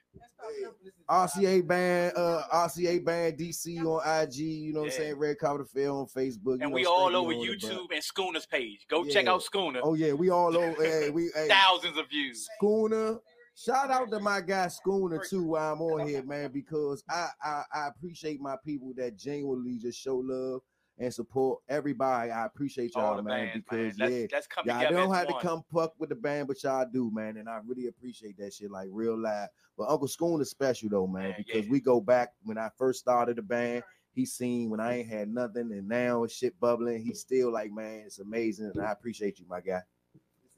RCA 1.08 1.66
band, 1.66 2.12
uh, 2.16 2.42
RCA 2.52 3.04
band 3.04 3.36
DC 3.38 3.78
on 3.84 4.22
IG. 4.22 4.36
You 4.36 4.72
know 4.72 4.80
what 4.80 4.86
I'm 4.86 4.92
saying? 4.92 5.16
Red 5.16 5.38
Carpet 5.38 5.66
Affair 5.66 5.90
on 5.90 6.06
Facebook. 6.06 6.54
And 6.54 6.60
know, 6.60 6.70
we 6.70 6.86
all 6.86 7.16
over 7.16 7.32
on 7.32 7.40
it. 7.40 7.60
YouTube 7.60 7.86
and 7.92 8.02
Schooner's 8.02 8.46
page. 8.46 8.86
Go 8.88 9.04
check 9.04 9.26
out 9.26 9.42
Schooner. 9.42 9.80
Oh 9.82 9.94
yeah, 9.94 10.12
we 10.12 10.30
all 10.30 10.56
over. 10.56 10.84
hey, 10.84 11.10
we 11.10 11.30
hey, 11.34 11.48
Thousands 11.48 11.98
of 11.98 12.08
views. 12.08 12.48
Schooner. 12.56 13.18
Shout 13.56 13.90
out 13.90 14.10
to 14.10 14.20
my 14.20 14.40
guy 14.40 14.68
Schooner 14.68 15.22
too 15.28 15.44
while 15.44 15.74
I'm 15.74 15.82
on 15.82 16.06
here, 16.06 16.22
man, 16.22 16.50
because 16.52 17.02
I, 17.10 17.28
I 17.42 17.62
I 17.74 17.88
appreciate 17.88 18.40
my 18.40 18.56
people 18.64 18.92
that 18.96 19.18
genuinely 19.18 19.76
just 19.78 20.00
show 20.00 20.16
love 20.16 20.62
and 21.00 21.12
support 21.12 21.60
everybody. 21.68 22.30
I 22.30 22.44
appreciate 22.44 22.94
y'all, 22.94 23.16
the 23.16 23.22
man, 23.22 23.46
bands, 23.46 23.64
because 23.64 23.98
man. 23.98 24.08
Let's- 24.10 24.20
yeah, 24.20 24.26
let's 24.32 24.48
y'all 24.66 24.78
together 24.80 24.96
don't 24.96 25.14
have 25.14 25.28
one. 25.30 25.40
to 25.40 25.48
come 25.48 25.64
fuck 25.72 25.94
with 25.98 26.10
the 26.10 26.14
band, 26.14 26.46
but 26.46 26.62
y'all 26.62 26.86
do, 26.92 27.10
man, 27.10 27.38
and 27.38 27.48
I 27.48 27.58
really 27.66 27.86
appreciate 27.86 28.36
that 28.38 28.52
shit, 28.52 28.70
like 28.70 28.88
real 28.92 29.18
live. 29.18 29.48
But 29.78 29.88
Uncle 29.88 30.08
Schoon 30.08 30.42
is 30.42 30.50
special 30.50 30.90
though, 30.90 31.06
man, 31.06 31.34
because 31.38 31.66
we 31.68 31.80
go 31.80 32.00
back 32.00 32.34
when 32.44 32.58
I 32.58 32.68
first 32.76 33.00
started 33.00 33.36
the 33.36 33.42
band. 33.42 33.82
He 34.12 34.26
seen 34.26 34.68
when 34.68 34.80
I 34.80 34.98
ain't 34.98 35.08
had 35.08 35.32
nothing, 35.32 35.72
and 35.72 35.88
now 35.88 36.24
it's 36.24 36.34
shit 36.34 36.58
bubbling. 36.60 37.02
He's 37.02 37.20
still 37.20 37.50
like, 37.50 37.72
man, 37.72 38.02
it's 38.06 38.18
amazing, 38.18 38.72
and 38.74 38.84
I 38.84 38.92
appreciate 38.92 39.38
you, 39.38 39.46
my 39.48 39.60
guy. 39.60 39.80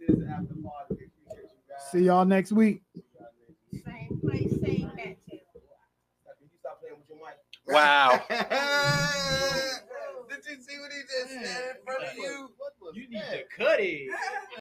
This 0.01 0.17
is 0.19 0.25
after 0.29 0.55
party. 0.55 0.57
We 0.91 1.05
appreciate 1.05 1.51
you 1.53 1.63
guys. 1.69 1.91
See 1.93 2.05
y'all 2.07 2.25
next 2.25 2.51
week. 2.51 2.83
Same 3.71 4.21
place, 4.21 4.51
same 4.61 4.91
match. 4.97 5.19
Can 5.29 5.39
you 6.41 6.49
stop 6.59 6.81
playing 6.81 6.97
with 6.99 7.09
your 7.09 7.19
mic? 7.19 7.37
Wow. 7.69 8.21
see 10.61 10.79
what 10.79 10.91
he 10.93 11.01
just 11.03 11.31
said 11.31 11.77
in 11.77 11.85
front 11.85 12.05
of 12.05 12.17
you. 12.17 12.51
You 12.95 13.09
need 13.09 13.23
to 13.31 13.45
cut 13.57 13.81
it. 13.81 14.11